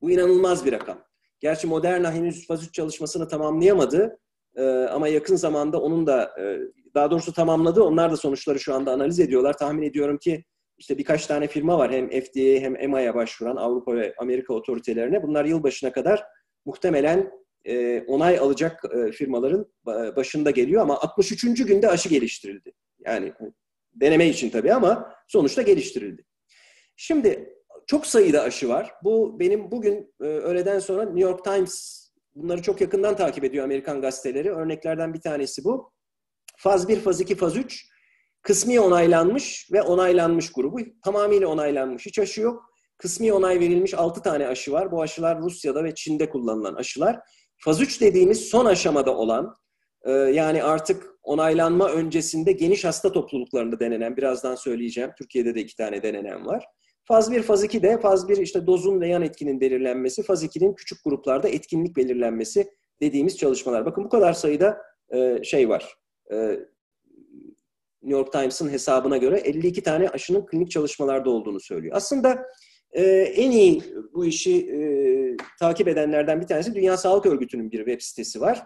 Bu 0.01 0.11
inanılmaz 0.11 0.65
bir 0.65 0.71
rakam. 0.71 1.03
Gerçi 1.39 1.67
Moderna 1.67 2.13
henüz 2.13 2.47
faz 2.47 2.63
3 2.63 2.73
çalışmasını 2.73 3.27
tamamlayamadı. 3.27 4.19
Ee, 4.55 4.63
ama 4.69 5.07
yakın 5.07 5.35
zamanda 5.35 5.81
onun 5.81 6.07
da 6.07 6.31
e, 6.41 6.59
daha 6.95 7.11
doğrusu 7.11 7.33
tamamladı. 7.33 7.83
Onlar 7.83 8.11
da 8.11 8.17
sonuçları 8.17 8.59
şu 8.59 8.73
anda 8.73 8.91
analiz 8.91 9.19
ediyorlar. 9.19 9.57
Tahmin 9.57 9.81
ediyorum 9.81 10.17
ki 10.17 10.43
işte 10.77 10.97
birkaç 10.97 11.27
tane 11.27 11.47
firma 11.47 11.77
var 11.77 11.91
hem 11.91 12.09
FDA 12.09 12.59
hem 12.59 12.75
EMA'ya 12.75 13.15
başvuran 13.15 13.55
Avrupa 13.55 13.95
ve 13.95 14.13
Amerika 14.17 14.53
otoritelerine. 14.53 15.23
Bunlar 15.23 15.45
yılbaşına 15.45 15.91
kadar 15.91 16.23
muhtemelen 16.69 17.31
e, 17.65 18.01
onay 18.07 18.39
alacak 18.39 18.83
e, 18.95 19.11
firmaların 19.11 19.65
başında 20.15 20.51
geliyor 20.51 20.81
ama 20.81 20.99
63. 21.01 21.65
günde 21.65 21.89
aşı 21.89 22.09
geliştirildi. 22.09 22.73
Yani 23.05 23.33
Deneme 23.93 24.27
için 24.27 24.49
tabii 24.49 24.73
ama 24.73 25.13
sonuçta 25.27 25.61
geliştirildi. 25.61 26.25
Şimdi 26.95 27.55
çok 27.87 28.05
sayıda 28.05 28.41
aşı 28.41 28.69
var. 28.69 28.93
Bu 29.03 29.39
benim 29.39 29.71
bugün 29.71 30.15
e, 30.21 30.23
öğleden 30.23 30.79
sonra 30.79 31.03
New 31.03 31.21
York 31.21 31.43
Times 31.43 32.05
bunları 32.35 32.61
çok 32.61 32.81
yakından 32.81 33.15
takip 33.15 33.43
ediyor 33.43 33.63
Amerikan 33.63 34.01
gazeteleri. 34.01 34.51
Örneklerden 34.51 35.13
bir 35.13 35.21
tanesi 35.21 35.63
bu. 35.63 35.91
Faz 36.57 36.87
1, 36.87 36.99
faz 36.99 37.21
2, 37.21 37.35
faz 37.35 37.57
3 37.57 37.85
kısmi 38.41 38.79
onaylanmış 38.79 39.69
ve 39.71 39.81
onaylanmış 39.81 40.51
grubu. 40.51 40.79
Tamamıyla 41.03 41.47
onaylanmış 41.47 42.05
hiç 42.05 42.19
aşı 42.19 42.41
yok. 42.41 42.68
Kısmi 42.99 43.33
onay 43.33 43.59
verilmiş 43.59 43.93
6 43.93 44.21
tane 44.21 44.47
aşı 44.47 44.71
var. 44.71 44.91
Bu 44.91 45.01
aşılar 45.01 45.41
Rusya'da 45.41 45.83
ve 45.83 45.95
Çin'de 45.95 46.29
kullanılan 46.29 46.73
aşılar. 46.73 47.19
Faz 47.57 47.81
3 47.81 48.01
dediğimiz 48.01 48.39
son 48.39 48.65
aşamada 48.65 49.15
olan 49.17 49.55
e, 50.05 50.11
yani 50.11 50.63
artık 50.63 51.05
onaylanma 51.23 51.89
öncesinde 51.91 52.51
geniş 52.51 52.85
hasta 52.85 53.11
topluluklarında 53.11 53.79
denenen, 53.79 54.17
birazdan 54.17 54.55
söyleyeceğim, 54.55 55.11
Türkiye'de 55.17 55.55
de 55.55 55.61
iki 55.61 55.75
tane 55.75 56.03
denenen 56.03 56.45
var. 56.45 56.65
Faz 57.05 57.31
1, 57.31 57.43
faz 57.43 57.63
2 57.63 57.83
de 57.83 57.99
faz 57.99 58.29
1 58.29 58.37
işte 58.37 58.67
dozun 58.67 59.01
ve 59.01 59.07
yan 59.07 59.21
etkinin 59.21 59.61
belirlenmesi, 59.61 60.23
faz 60.23 60.43
2'nin 60.43 60.73
küçük 60.73 61.03
gruplarda 61.03 61.49
etkinlik 61.49 61.97
belirlenmesi 61.97 62.67
dediğimiz 63.01 63.37
çalışmalar. 63.37 63.85
Bakın 63.85 64.03
bu 64.03 64.09
kadar 64.09 64.33
sayıda 64.33 64.77
e, 65.13 65.43
şey 65.43 65.69
var. 65.69 65.95
E, 66.31 66.35
New 68.01 68.17
York 68.17 68.31
Times'ın 68.31 68.69
hesabına 68.69 69.17
göre 69.17 69.37
52 69.37 69.83
tane 69.83 70.09
aşının 70.09 70.45
klinik 70.45 70.71
çalışmalarda 70.71 71.29
olduğunu 71.29 71.59
söylüyor. 71.59 71.95
Aslında 71.95 72.45
e, 72.91 73.03
en 73.21 73.51
iyi 73.51 73.83
bu 74.13 74.25
işi 74.25 74.57
e, 74.57 74.79
takip 75.59 75.87
edenlerden 75.87 76.41
bir 76.41 76.47
tanesi 76.47 76.75
Dünya 76.75 76.97
Sağlık 76.97 77.25
Örgütü'nün 77.25 77.71
bir 77.71 77.77
web 77.77 78.01
sitesi 78.01 78.41
var. 78.41 78.63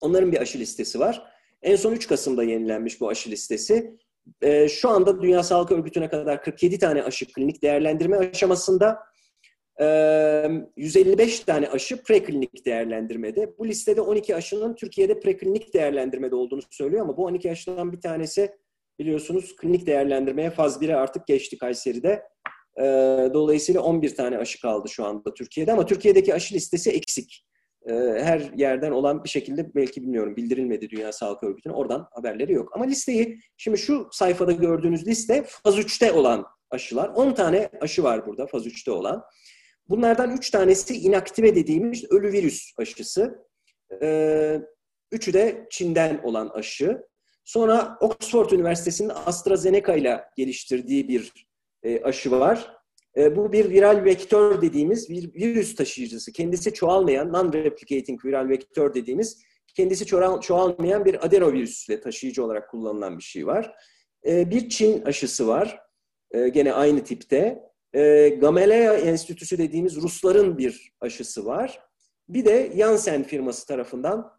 Onların 0.00 0.32
bir 0.32 0.40
aşı 0.40 0.58
listesi 0.58 0.98
var. 0.98 1.32
En 1.62 1.76
son 1.76 1.92
3 1.92 2.08
Kasım'da 2.08 2.44
yenilenmiş 2.44 3.00
bu 3.00 3.08
aşı 3.08 3.30
listesi. 3.30 3.96
E, 4.42 4.68
şu 4.68 4.88
anda 4.88 5.22
Dünya 5.22 5.42
Sağlık 5.42 5.72
Örgütü'ne 5.72 6.08
kadar 6.08 6.42
47 6.42 6.78
tane 6.78 7.02
aşı 7.02 7.32
klinik 7.32 7.62
değerlendirme 7.62 8.16
aşamasında. 8.16 8.98
E, 9.80 9.86
155 10.76 11.40
tane 11.40 11.68
aşı 11.68 12.02
preklinik 12.02 12.66
değerlendirmede. 12.66 13.58
Bu 13.58 13.68
listede 13.68 14.00
12 14.00 14.36
aşının 14.36 14.74
Türkiye'de 14.74 15.20
preklinik 15.20 15.74
değerlendirmede 15.74 16.34
olduğunu 16.34 16.60
söylüyor 16.70 17.02
ama 17.02 17.16
bu 17.16 17.24
12 17.24 17.50
aşıdan 17.50 17.92
bir 17.92 18.00
tanesi 18.00 18.52
biliyorsunuz 18.98 19.56
klinik 19.56 19.86
değerlendirmeye 19.86 20.50
faz 20.50 20.82
1'e 20.82 20.96
artık 20.96 21.26
geçti 21.26 21.58
Kayseri'de. 21.58 22.22
E, 22.78 22.84
dolayısıyla 23.34 23.80
11 23.80 24.14
tane 24.14 24.38
aşı 24.38 24.60
kaldı 24.60 24.88
şu 24.88 25.04
anda 25.04 25.34
Türkiye'de 25.34 25.72
ama 25.72 25.86
Türkiye'deki 25.86 26.34
aşı 26.34 26.54
listesi 26.54 26.90
eksik. 26.90 27.44
E, 27.86 27.92
her 28.22 28.52
yerden 28.56 28.90
olan 28.90 29.24
bir 29.24 29.28
şekilde 29.28 29.74
belki 29.74 30.02
bilmiyorum 30.02 30.36
bildirilmedi 30.36 30.90
Dünya 30.90 31.12
Sağlık 31.12 31.42
Örgütü'ne. 31.42 31.72
Oradan 31.72 32.08
haberleri 32.12 32.52
yok. 32.52 32.72
Ama 32.74 32.84
listeyi 32.84 33.38
şimdi 33.56 33.78
şu 33.78 34.08
sayfada 34.12 34.52
gördüğünüz 34.52 35.06
liste 35.06 35.44
faz 35.46 35.78
3'te 35.78 36.12
olan 36.12 36.46
aşılar. 36.70 37.08
10 37.08 37.32
tane 37.32 37.70
aşı 37.80 38.02
var 38.02 38.26
burada 38.26 38.46
faz 38.46 38.66
3'te 38.66 38.90
olan. 38.90 39.22
Bunlardan 39.88 40.36
3 40.36 40.50
tanesi 40.50 40.94
inaktive 40.94 41.54
dediğimiz 41.54 42.04
ölü 42.10 42.32
virüs 42.32 42.72
aşısı. 42.78 43.38
E, 44.02 44.60
üçü 45.12 45.32
de 45.32 45.66
Çin'den 45.70 46.20
olan 46.22 46.48
aşı. 46.48 47.02
Sonra 47.44 47.96
Oxford 48.00 48.50
Üniversitesi'nin 48.50 49.12
AstraZeneca 49.14 49.94
ile 49.94 50.24
geliştirdiği 50.36 51.08
bir 51.08 51.32
e, 51.82 52.02
aşı 52.02 52.30
var. 52.30 52.76
E, 53.16 53.36
bu 53.36 53.52
bir 53.52 53.70
viral 53.70 54.04
vektör 54.04 54.62
dediğimiz 54.62 55.10
bir 55.10 55.34
virüs 55.34 55.76
taşıyıcısı. 55.76 56.32
Kendisi 56.32 56.74
çoğalmayan, 56.74 57.28
non-replicating 57.28 58.24
viral 58.24 58.48
vektör 58.48 58.94
dediğimiz 58.94 59.42
kendisi 59.74 60.06
çoğalmayan 60.40 61.04
bir 61.04 61.26
adenovirüsle 61.26 62.00
taşıyıcı 62.00 62.44
olarak 62.44 62.70
kullanılan 62.70 63.18
bir 63.18 63.22
şey 63.22 63.46
var. 63.46 63.74
E, 64.26 64.50
bir 64.50 64.68
Çin 64.68 65.02
aşısı 65.02 65.48
var. 65.48 65.80
Gene 66.52 66.72
aynı 66.72 67.04
tipte. 67.04 67.62
Gamaleya 68.40 68.94
Enstitüsü 68.94 69.58
dediğimiz 69.58 69.96
Rusların 69.96 70.58
bir 70.58 70.92
aşısı 71.00 71.44
var. 71.44 71.80
Bir 72.28 72.44
de 72.44 72.72
Janssen 72.76 73.22
firması 73.22 73.66
tarafından 73.66 74.32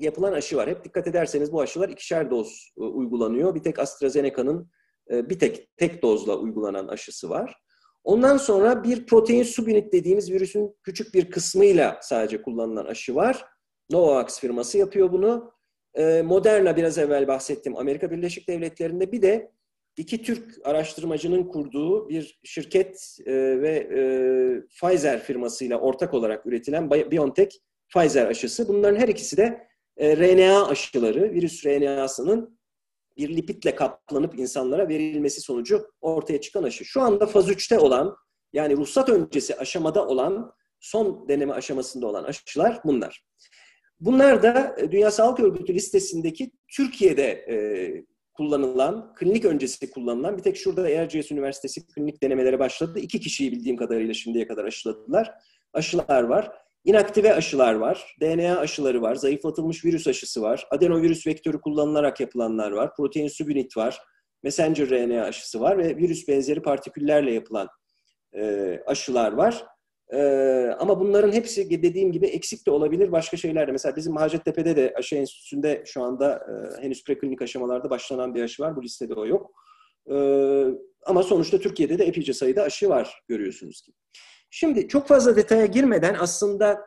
yapılan 0.00 0.32
aşı 0.32 0.56
var. 0.56 0.68
Hep 0.68 0.84
dikkat 0.84 1.06
ederseniz 1.06 1.52
bu 1.52 1.60
aşılar 1.60 1.88
ikişer 1.88 2.30
doz 2.30 2.72
uygulanıyor. 2.76 3.54
Bir 3.54 3.62
tek 3.62 3.78
AstraZeneca'nın 3.78 4.70
e, 5.10 5.30
bir 5.30 5.38
tek 5.38 5.76
tek 5.76 6.02
dozla 6.02 6.36
uygulanan 6.36 6.88
aşısı 6.88 7.30
var. 7.30 7.54
Ondan 8.04 8.36
sonra 8.36 8.84
bir 8.84 9.06
protein 9.06 9.42
subunit 9.42 9.92
dediğimiz 9.92 10.32
virüsün 10.32 10.76
küçük 10.82 11.14
bir 11.14 11.30
kısmıyla 11.30 11.98
sadece 12.02 12.42
kullanılan 12.42 12.86
aşı 12.86 13.14
var. 13.14 13.44
Novavax 13.90 14.40
firması 14.40 14.78
yapıyor 14.78 15.12
bunu. 15.12 15.52
E, 15.94 16.22
Moderna 16.22 16.76
biraz 16.76 16.98
evvel 16.98 17.28
bahsettim 17.28 17.76
Amerika 17.76 18.10
Birleşik 18.10 18.48
Devletleri'nde 18.48 19.12
bir 19.12 19.22
de 19.22 19.52
iki 19.96 20.22
Türk 20.22 20.60
araştırmacının 20.64 21.44
kurduğu 21.44 22.08
bir 22.08 22.40
şirket 22.44 23.18
e, 23.26 23.32
ve 23.62 23.88
Pfizer 24.68 25.22
firmasıyla 25.22 25.78
ortak 25.78 26.14
olarak 26.14 26.46
üretilen 26.46 26.90
BioNTech 26.90 27.56
Pfizer 27.94 28.26
aşısı. 28.26 28.68
Bunların 28.68 29.00
her 29.00 29.08
ikisi 29.08 29.36
de 29.36 29.66
RNA 30.00 30.68
aşıları, 30.68 31.32
virüs 31.32 31.66
RNA'sının 31.66 32.55
bir 33.16 33.36
lipidle 33.36 33.74
kaplanıp 33.74 34.38
insanlara 34.38 34.88
verilmesi 34.88 35.40
sonucu 35.40 35.86
ortaya 36.00 36.40
çıkan 36.40 36.62
aşı. 36.62 36.84
Şu 36.84 37.00
anda 37.00 37.26
faz 37.26 37.48
3'te 37.48 37.78
olan 37.78 38.16
yani 38.52 38.76
ruhsat 38.76 39.08
öncesi 39.08 39.56
aşamada 39.56 40.06
olan 40.06 40.52
son 40.80 41.28
deneme 41.28 41.52
aşamasında 41.52 42.06
olan 42.06 42.24
aşılar 42.24 42.80
bunlar. 42.84 43.24
Bunlar 44.00 44.42
da 44.42 44.76
e, 44.78 44.92
Dünya 44.92 45.10
Sağlık 45.10 45.40
Örgütü 45.40 45.74
listesindeki 45.74 46.50
Türkiye'de 46.76 47.30
e, 47.30 47.56
kullanılan, 48.32 49.14
klinik 49.14 49.44
öncesi 49.44 49.90
kullanılan 49.90 50.36
bir 50.38 50.42
tek 50.42 50.56
şurada 50.56 50.90
Erciyes 50.90 51.32
Üniversitesi 51.32 51.86
klinik 51.86 52.22
denemeleri 52.22 52.58
başladı. 52.58 52.98
İki 52.98 53.20
kişiyi 53.20 53.52
bildiğim 53.52 53.76
kadarıyla 53.76 54.14
şimdiye 54.14 54.46
kadar 54.46 54.64
aşıladılar. 54.64 55.32
Aşılar 55.72 56.22
var. 56.22 56.65
İnaktive 56.86 57.34
aşılar 57.34 57.74
var, 57.74 58.16
DNA 58.20 58.58
aşıları 58.58 59.02
var, 59.02 59.14
zayıflatılmış 59.14 59.84
virüs 59.84 60.06
aşısı 60.06 60.42
var, 60.42 60.66
adenovirüs 60.70 61.26
vektörü 61.26 61.60
kullanılarak 61.60 62.20
yapılanlar 62.20 62.70
var, 62.70 62.94
protein 62.96 63.28
subunit 63.28 63.76
var, 63.76 64.02
messenger 64.42 64.90
RNA 64.90 65.24
aşısı 65.24 65.60
var 65.60 65.78
ve 65.78 65.96
virüs 65.96 66.28
benzeri 66.28 66.62
partiküllerle 66.62 67.32
yapılan 67.32 67.68
e, 68.36 68.78
aşılar 68.86 69.32
var. 69.32 69.66
E, 70.12 70.18
ama 70.78 71.00
bunların 71.00 71.32
hepsi 71.32 71.70
dediğim 71.82 72.12
gibi 72.12 72.26
eksik 72.26 72.66
de 72.66 72.70
olabilir 72.70 73.12
başka 73.12 73.36
şeyler 73.36 73.68
de. 73.68 73.72
Mesela 73.72 73.96
bizim 73.96 74.16
Hacettepe'de 74.16 74.76
de 74.76 74.94
aşı 74.96 75.16
enstitüsünde 75.16 75.82
şu 75.86 76.02
anda 76.02 76.34
e, 76.34 76.82
henüz 76.82 77.04
preklinik 77.04 77.42
aşamalarda 77.42 77.90
başlanan 77.90 78.34
bir 78.34 78.42
aşı 78.42 78.62
var. 78.62 78.76
Bu 78.76 78.82
listede 78.82 79.14
o 79.14 79.26
yok. 79.26 79.50
E, 80.10 80.16
ama 81.06 81.22
sonuçta 81.22 81.58
Türkiye'de 81.58 81.98
de 81.98 82.04
epeyce 82.04 82.32
sayıda 82.32 82.62
aşı 82.62 82.88
var 82.88 83.22
görüyorsunuz 83.28 83.82
ki. 83.82 83.92
Şimdi 84.50 84.88
çok 84.88 85.08
fazla 85.08 85.36
detaya 85.36 85.66
girmeden 85.66 86.16
aslında 86.20 86.86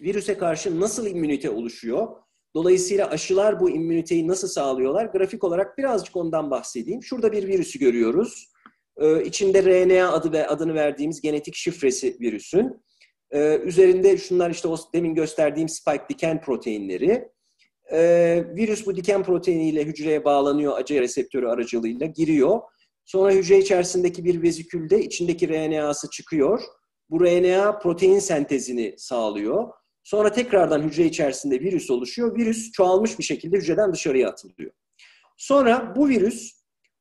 virüse 0.00 0.38
karşı 0.38 0.80
nasıl 0.80 1.06
immünite 1.06 1.50
oluşuyor? 1.50 2.08
Dolayısıyla 2.54 3.10
aşılar 3.10 3.60
bu 3.60 3.70
immüniteyi 3.70 4.28
nasıl 4.28 4.48
sağlıyorlar? 4.48 5.04
Grafik 5.04 5.44
olarak 5.44 5.78
birazcık 5.78 6.16
ondan 6.16 6.50
bahsedeyim. 6.50 7.02
Şurada 7.02 7.32
bir 7.32 7.48
virüsü 7.48 7.78
görüyoruz. 7.78 8.52
Ee, 8.96 9.24
içinde 9.24 9.62
RNA 9.62 10.12
adı 10.12 10.32
ve 10.32 10.48
adını 10.48 10.74
verdiğimiz 10.74 11.20
genetik 11.20 11.54
şifresi 11.54 12.16
virüsün. 12.20 12.82
Ee, 13.30 13.58
üzerinde 13.64 14.18
şunlar 14.18 14.50
işte 14.50 14.68
o 14.68 14.76
demin 14.94 15.14
gösterdiğim 15.14 15.68
spike 15.68 16.04
diken 16.08 16.40
proteinleri. 16.40 17.28
Ee, 17.92 18.44
virüs 18.56 18.86
bu 18.86 18.96
diken 18.96 19.22
proteiniyle 19.22 19.84
hücreye 19.84 20.24
bağlanıyor 20.24 20.78
acı 20.78 21.00
reseptörü 21.00 21.46
aracılığıyla 21.46 22.06
giriyor. 22.06 22.60
Sonra 23.04 23.32
hücre 23.32 23.58
içerisindeki 23.58 24.24
bir 24.24 24.42
vezikülde 24.42 25.00
içindeki 25.00 25.48
RNA'sı 25.48 26.10
çıkıyor. 26.10 26.62
Bu 27.10 27.20
RNA 27.20 27.78
protein 27.78 28.18
sentezini 28.18 28.94
sağlıyor. 28.98 29.68
Sonra 30.02 30.32
tekrardan 30.32 30.82
hücre 30.82 31.04
içerisinde 31.04 31.60
virüs 31.60 31.90
oluşuyor. 31.90 32.36
Virüs 32.36 32.72
çoğalmış 32.72 33.18
bir 33.18 33.24
şekilde 33.24 33.56
hücreden 33.56 33.92
dışarıya 33.92 34.28
atılıyor. 34.28 34.72
Sonra 35.36 35.92
bu 35.96 36.08
virüs 36.08 36.52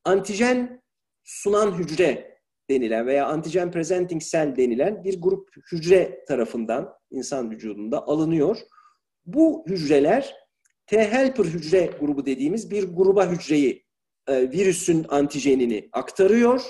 antijen 0.06 0.82
sunan 1.24 1.80
hücre 1.80 2.38
denilen 2.70 3.08
veya 3.08 3.26
antijen 3.26 3.72
presenting 3.72 4.22
cell 4.22 4.56
denilen 4.56 5.04
bir 5.04 5.22
grup 5.22 5.50
hücre 5.72 6.26
tarafından 6.28 6.94
insan 7.12 7.52
vücudunda 7.52 8.08
alınıyor. 8.08 8.58
Bu 9.26 9.66
hücreler 9.68 10.36
T-helper 10.88 11.46
hücre 11.46 11.90
grubu 12.00 12.26
dediğimiz 12.26 12.72
bir 12.72 12.96
gruba 12.96 13.32
hücreyi 13.32 13.86
e, 14.28 14.52
virüsün 14.52 15.06
antijenini 15.10 15.90
aktarıyor. 15.92 16.62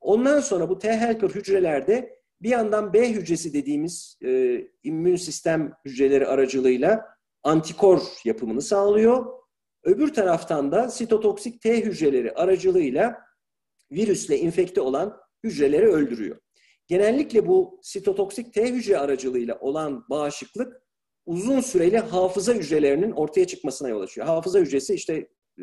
Ondan 0.00 0.40
sonra 0.40 0.68
bu 0.68 0.78
T-helper 0.78 1.28
hücrelerde 1.28 2.18
bir 2.42 2.48
yandan 2.48 2.92
B 2.92 3.10
hücresi 3.10 3.52
dediğimiz 3.52 4.18
e, 4.24 4.60
immün 4.82 5.16
sistem 5.16 5.72
hücreleri 5.84 6.26
aracılığıyla 6.26 7.04
antikor 7.42 8.02
yapımını 8.24 8.62
sağlıyor. 8.62 9.26
Öbür 9.84 10.14
taraftan 10.14 10.72
da 10.72 10.90
sitotoksik 10.90 11.60
T 11.60 11.84
hücreleri 11.84 12.32
aracılığıyla 12.32 13.18
virüsle 13.92 14.38
infekte 14.38 14.80
olan 14.80 15.16
hücreleri 15.44 15.86
öldürüyor. 15.86 16.38
Genellikle 16.86 17.46
bu 17.46 17.80
sitotoksik 17.82 18.54
T 18.54 18.72
hücre 18.72 18.98
aracılığıyla 18.98 19.58
olan 19.60 20.04
bağışıklık 20.10 20.82
uzun 21.26 21.60
süreli 21.60 21.98
hafıza 21.98 22.52
hücrelerinin 22.52 23.12
ortaya 23.12 23.46
çıkmasına 23.46 23.88
yol 23.88 24.00
açıyor. 24.00 24.26
Hafıza 24.26 24.58
hücresi 24.58 24.94
işte 24.94 25.28
e, 25.58 25.62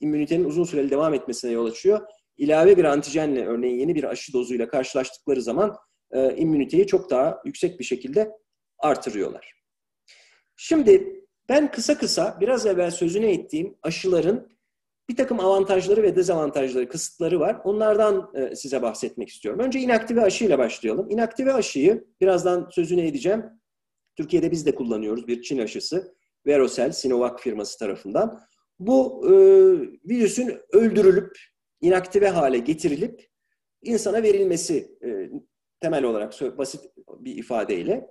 immünitenin 0.00 0.44
uzun 0.44 0.64
süreli 0.64 0.90
devam 0.90 1.14
etmesine 1.14 1.50
yol 1.50 1.66
açıyor. 1.66 2.00
İlave 2.36 2.76
bir 2.76 2.84
antijenle 2.84 3.46
örneğin 3.46 3.78
yeni 3.78 3.94
bir 3.94 4.04
aşı 4.04 4.32
dozuyla 4.32 4.68
karşılaştıkları 4.68 5.42
zaman 5.42 5.76
e, 6.12 6.36
immüniteyi 6.36 6.86
çok 6.86 7.10
daha 7.10 7.42
yüksek 7.44 7.78
bir 7.78 7.84
şekilde 7.84 8.32
artırıyorlar. 8.78 9.54
Şimdi 10.56 11.24
ben 11.48 11.70
kısa 11.70 11.98
kısa 11.98 12.38
biraz 12.40 12.66
evvel 12.66 12.90
sözüne 12.90 13.32
ettiğim 13.32 13.76
aşıların 13.82 14.48
bir 15.08 15.16
takım 15.16 15.40
avantajları 15.40 16.02
ve 16.02 16.16
dezavantajları, 16.16 16.88
kısıtları 16.88 17.40
var. 17.40 17.60
Onlardan 17.64 18.30
e, 18.34 18.56
size 18.56 18.82
bahsetmek 18.82 19.28
istiyorum. 19.28 19.60
Önce 19.60 19.80
inaktive 19.80 20.22
aşıyla 20.22 20.58
başlayalım. 20.58 21.10
İnaktive 21.10 21.52
aşıyı 21.52 22.04
birazdan 22.20 22.68
sözünü 22.70 23.06
edeceğim. 23.06 23.44
Türkiye'de 24.16 24.50
biz 24.50 24.66
de 24.66 24.74
kullanıyoruz 24.74 25.28
bir 25.28 25.42
Çin 25.42 25.58
aşısı. 25.58 26.14
Verocell, 26.46 26.92
Sinovac 26.92 27.40
firması 27.40 27.78
tarafından. 27.78 28.40
Bu 28.78 29.26
e, 29.26 29.32
virüsün 30.08 30.58
öldürülüp, 30.72 31.38
inaktive 31.80 32.28
hale 32.28 32.58
getirilip 32.58 33.28
insana 33.82 34.22
verilmesi 34.22 34.98
e, 35.04 35.30
temel 35.80 36.04
olarak 36.04 36.58
basit 36.58 36.80
bir 37.20 37.36
ifadeyle. 37.36 38.06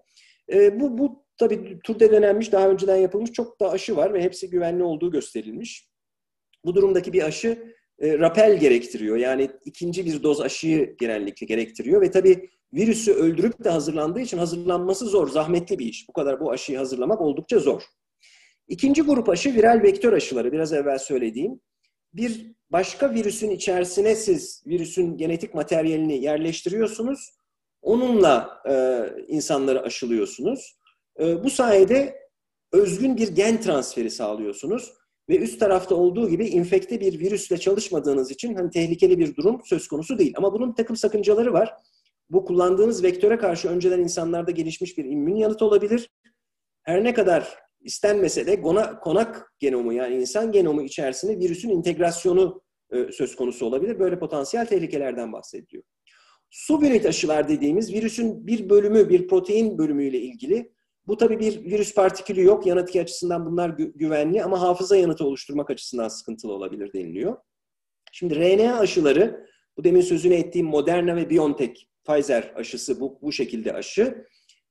E, 0.54 0.80
bu, 0.80 0.98
bu 0.98 1.26
tabii 1.38 1.80
turda 1.84 2.12
denenmiş, 2.12 2.52
daha 2.52 2.70
önceden 2.70 2.96
yapılmış 2.96 3.32
çok 3.32 3.60
da 3.60 3.72
aşı 3.72 3.96
var 3.96 4.14
ve 4.14 4.24
hepsi 4.24 4.50
güvenli 4.50 4.84
olduğu 4.84 5.12
gösterilmiş. 5.12 5.90
Bu 6.66 6.76
durumdaki 6.76 7.14
bir 7.14 7.24
aşı 7.24 7.76
e, 8.00 8.20
rapel 8.20 8.60
gerektiriyor. 8.60 9.18
Yani 9.18 9.50
ikinci 9.66 10.06
bir 10.06 10.24
doz 10.24 10.42
aşıyı 10.42 10.96
genellikle 10.98 11.46
gerektiriyor 11.46 12.02
ve 12.02 12.12
tabii 12.12 12.50
virüsü 12.74 13.12
öldürüp 13.12 13.64
de 13.64 13.70
hazırlandığı 13.70 14.20
için 14.20 14.38
hazırlanması 14.38 15.06
zor, 15.06 15.28
zahmetli 15.28 15.80
bir 15.80 15.86
iş. 15.86 16.10
Bu 16.10 16.14
kadar 16.14 16.40
bu 16.40 16.52
aşıyı 16.52 16.78
hazırlamak 16.78 17.22
oldukça 17.22 17.60
zor. 17.60 17.84
İkinci 18.68 19.02
grup 19.02 19.30
aşı 19.30 19.56
viral 19.56 19.82
vektör 19.84 20.14
aşıları. 20.14 20.52
Biraz 20.52 20.74
evvel 20.74 20.98
söylediğim. 20.98 21.60
Bir 22.14 22.52
başka 22.70 23.14
virüsün 23.14 23.50
içerisine 23.50 24.16
siz 24.16 24.64
virüsün 24.68 25.18
genetik 25.18 25.54
materyalini 25.54 26.22
yerleştiriyorsunuz. 26.22 27.39
Onunla 27.82 28.62
e, 28.70 29.06
insanları 29.28 29.82
aşılıyorsunuz. 29.82 30.80
E, 31.20 31.44
bu 31.44 31.50
sayede 31.50 32.20
özgün 32.72 33.18
bir 33.18 33.28
gen 33.28 33.62
transferi 33.62 34.12
sağlıyorsunuz. 34.12 34.94
Ve 35.30 35.38
üst 35.38 35.60
tarafta 35.60 35.96
olduğu 35.96 36.30
gibi 36.30 36.48
infekte 36.48 37.00
bir 37.00 37.20
virüsle 37.20 37.58
çalışmadığınız 37.58 38.32
için 38.32 38.56
hani 38.56 38.70
tehlikeli 38.70 39.20
bir 39.20 39.36
durum 39.36 39.62
söz 39.66 39.88
konusu 39.88 40.18
değil. 40.18 40.34
Ama 40.38 40.54
bunun 40.54 40.74
takım 40.74 40.96
sakıncaları 40.96 41.54
var. 41.54 41.74
Bu 42.30 42.46
kullandığınız 42.46 43.04
vektöre 43.04 43.38
karşı 43.38 43.70
önceden 43.70 44.00
insanlarda 44.00 44.52
gelişmiş 44.52 44.98
bir 44.98 45.06
immün 45.06 45.36
yanıt 45.36 45.62
olabilir. 45.62 46.10
Her 46.84 47.04
ne 47.04 47.14
kadar 47.14 47.58
istenmese 47.82 48.48
de 48.48 48.62
konak 49.02 49.54
genomu 49.60 49.94
yani 49.94 50.16
insan 50.16 50.52
genomu 50.52 50.82
içerisinde 50.82 51.40
virüsün 51.40 51.70
integrasyonu 51.70 52.62
e, 52.92 53.12
söz 53.12 53.36
konusu 53.36 53.66
olabilir. 53.66 54.00
Böyle 54.00 54.20
potansiyel 54.20 54.66
tehlikelerden 54.66 55.34
bahsediliyor. 55.34 55.84
Subunit 56.50 57.06
aşılar 57.06 57.50
dediğimiz 57.50 57.94
virüsün 57.94 58.48
bir 58.48 58.70
bölümü, 58.70 59.10
bir 59.10 59.28
protein 59.28 59.78
bölümüyle 59.78 60.20
ilgili. 60.20 60.72
Bu 61.08 61.18
tabii 61.18 61.40
bir 61.40 61.64
virüs 61.64 61.94
partikülü 61.94 62.44
yok. 62.44 62.66
Yanıt 62.66 62.96
açısından 62.96 63.46
bunlar 63.46 63.70
gü- 63.70 63.98
güvenli 63.98 64.44
ama 64.44 64.62
hafıza 64.62 64.98
yanıtı 64.98 65.26
oluşturmak 65.26 65.70
açısından 65.70 66.08
sıkıntılı 66.08 66.54
olabilir 66.54 66.94
deniliyor. 66.94 67.38
Şimdi 68.12 68.36
RNA 68.36 68.80
aşıları, 68.80 69.46
bu 69.78 69.84
demin 69.84 70.02
sözünü 70.02 70.34
ettiğim 70.34 70.68
Moderna 70.68 71.16
ve 71.16 71.30
BioNTech, 71.30 71.82
Pfizer 72.08 72.54
aşısı 72.56 73.00
bu, 73.00 73.20
bu 73.22 73.32
şekilde 73.32 73.74
aşı. 73.74 74.26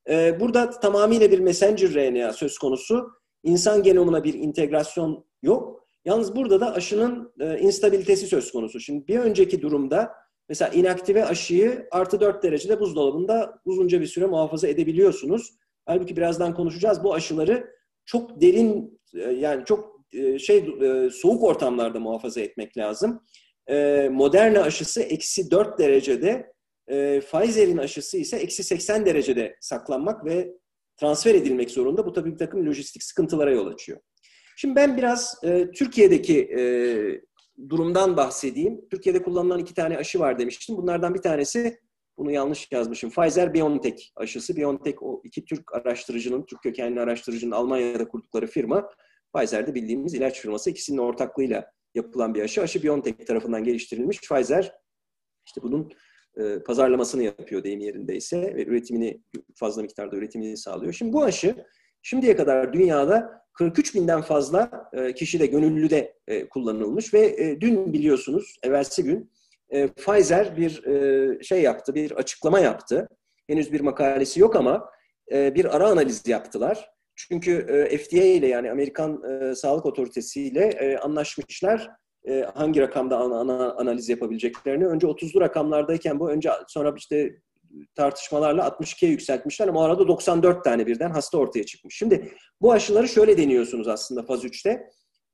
Ee, 0.09 0.41
burada 0.41 0.71
tamamıyla 0.71 1.31
bir 1.31 1.39
messenger 1.39 1.95
RNA 1.95 2.33
söz 2.33 2.59
konusu. 2.59 3.11
İnsan 3.43 3.83
genomuna 3.83 4.25
bir 4.25 4.35
integrasyon 4.35 5.25
yok. 5.43 5.85
Yalnız 6.05 6.37
burada 6.37 6.61
da 6.61 6.75
aşının 6.75 7.33
e, 7.41 7.59
instabilitesi 7.59 8.27
söz 8.27 8.53
konusu. 8.53 8.81
Şimdi 8.81 9.09
bir 9.09 9.19
önceki 9.19 9.63
durumda 9.63 10.13
mesela 10.49 10.75
inaktive 10.75 11.25
aşıyı 11.25 11.89
artı 11.91 12.21
4 12.21 12.43
derecede 12.43 12.81
buzdolabında 12.81 13.61
uzunca 13.65 14.01
bir 14.01 14.07
süre 14.07 14.27
muhafaza 14.27 14.69
edebiliyorsunuz. 14.69 15.53
Halbuki 15.87 16.17
birazdan 16.17 16.55
konuşacağız. 16.55 17.05
Bu 17.05 17.15
aşıları 17.15 17.71
çok 18.07 18.41
derin 18.41 19.01
e, 19.15 19.21
yani 19.21 19.65
çok 19.65 20.01
e, 20.13 20.39
şey 20.39 20.59
e, 20.59 21.11
soğuk 21.11 21.43
ortamlarda 21.43 22.01
muhafaza 22.01 22.41
etmek 22.41 22.77
lazım. 22.77 23.23
Moderna 24.11 24.63
aşısı 24.63 25.03
eksi 25.03 25.51
4 25.51 25.79
derecede, 25.79 26.53
Pfizer'in 27.21 27.77
aşısı 27.77 28.19
ise 28.19 28.37
eksi 28.37 28.65
80 28.65 29.07
derecede 29.07 29.57
saklanmak 29.61 30.25
ve 30.25 30.53
transfer 30.97 31.35
edilmek 31.35 31.71
zorunda. 31.71 32.07
Bu 32.07 32.13
tabii 32.13 32.33
bir 32.33 32.39
takım 32.39 32.67
lojistik 32.67 33.03
sıkıntılara 33.03 33.51
yol 33.51 33.67
açıyor. 33.67 34.01
Şimdi 34.57 34.77
ben 34.77 34.97
biraz 34.97 35.41
Türkiye'deki 35.75 36.49
durumdan 37.69 38.17
bahsedeyim. 38.17 38.89
Türkiye'de 38.91 39.23
kullanılan 39.23 39.59
iki 39.59 39.75
tane 39.75 39.97
aşı 39.97 40.19
var 40.19 40.39
demiştim. 40.39 40.77
Bunlardan 40.77 41.15
bir 41.15 41.23
tanesi 41.23 41.79
bunu 42.19 42.31
yanlış 42.31 42.69
yazmışım. 42.73 43.11
Pfizer-BioNTech 43.11 44.11
aşısı. 44.17 44.57
BioNTech 44.57 45.03
o 45.03 45.21
iki 45.25 45.45
Türk 45.45 45.75
araştırıcının, 45.75 46.47
Türk 46.47 46.63
kökenli 46.63 47.01
araştırıcının 47.01 47.51
Almanya'da 47.51 48.09
kurdukları 48.09 48.47
firma. 48.47 48.91
Pfizer'de 49.35 49.75
bildiğimiz 49.75 50.15
ilaç 50.15 50.41
firması. 50.41 50.71
ikisinin 50.71 50.99
ortaklığıyla 50.99 51.73
yapılan 51.95 52.35
bir 52.35 52.43
aşı. 52.43 52.63
Aşı 52.63 52.83
BioNTech 52.83 53.27
tarafından 53.27 53.65
geliştirilmiş. 53.65 54.21
Pfizer 54.21 54.73
işte 55.47 55.63
bunun 55.63 55.93
e, 56.37 56.63
pazarlamasını 56.63 57.23
yapıyor 57.23 57.65
deyim 57.65 57.81
yerindeyse 57.81 58.55
ve 58.55 58.65
üretimini 58.65 59.23
fazla 59.55 59.83
miktarda 59.83 60.17
üretimini 60.17 60.57
sağlıyor. 60.57 60.93
Şimdi 60.93 61.13
bu 61.13 61.25
aşı 61.25 61.65
şimdiye 62.03 62.37
kadar 62.37 62.73
dünyada 62.73 63.43
43 63.59 63.95
binden 63.95 64.21
fazla 64.21 64.91
e, 64.93 65.15
kişi 65.15 65.41
de 65.41 65.47
gönüllüde 65.47 66.15
e, 66.27 66.49
kullanılmış 66.49 67.15
ve 67.15 67.21
e, 67.21 67.61
dün 67.61 67.93
biliyorsunuz 67.93 68.59
evvelsi 68.63 69.05
gün 69.05 69.33
Pfizer 69.97 70.57
bir 70.57 70.83
şey 71.43 71.63
yaptı, 71.63 71.95
bir 71.95 72.11
açıklama 72.11 72.61
yaptı. 72.61 73.09
Henüz 73.47 73.73
bir 73.73 73.81
makalesi 73.81 74.41
yok 74.41 74.57
ama 74.57 74.91
bir 75.31 75.77
ara 75.77 75.89
analiz 75.89 76.29
yaptılar. 76.29 76.91
Çünkü 77.17 77.67
FDA 78.05 78.25
ile 78.25 78.47
yani 78.47 78.71
Amerikan 78.71 79.23
Sağlık 79.55 79.87
Otoritesi 79.87 80.43
ile 80.43 80.99
anlaşmışlar 81.03 81.91
hangi 82.55 82.81
rakamda 82.81 83.19
ana, 83.19 83.39
ana 83.39 83.73
analiz 83.73 84.09
yapabileceklerini. 84.09 84.87
Önce 84.87 85.07
30'lu 85.07 85.41
rakamlardayken 85.41 86.21
bu 86.21 86.31
önce 86.31 86.51
sonra 86.69 86.95
işte 86.97 87.37
tartışmalarla 87.95 88.63
62'ye 88.63 89.11
yükseltmişler 89.11 89.69
ama 89.69 89.85
arada 89.85 90.09
94 90.09 90.65
tane 90.65 90.87
birden 90.87 91.11
hasta 91.11 91.39
ortaya 91.39 91.65
çıkmış. 91.65 91.97
Şimdi 91.97 92.33
bu 92.61 92.73
aşıları 92.73 93.09
şöyle 93.09 93.39
deniyorsunuz 93.39 93.89
aslında 93.89 94.23
faz 94.23 94.45
3'te 94.45 94.91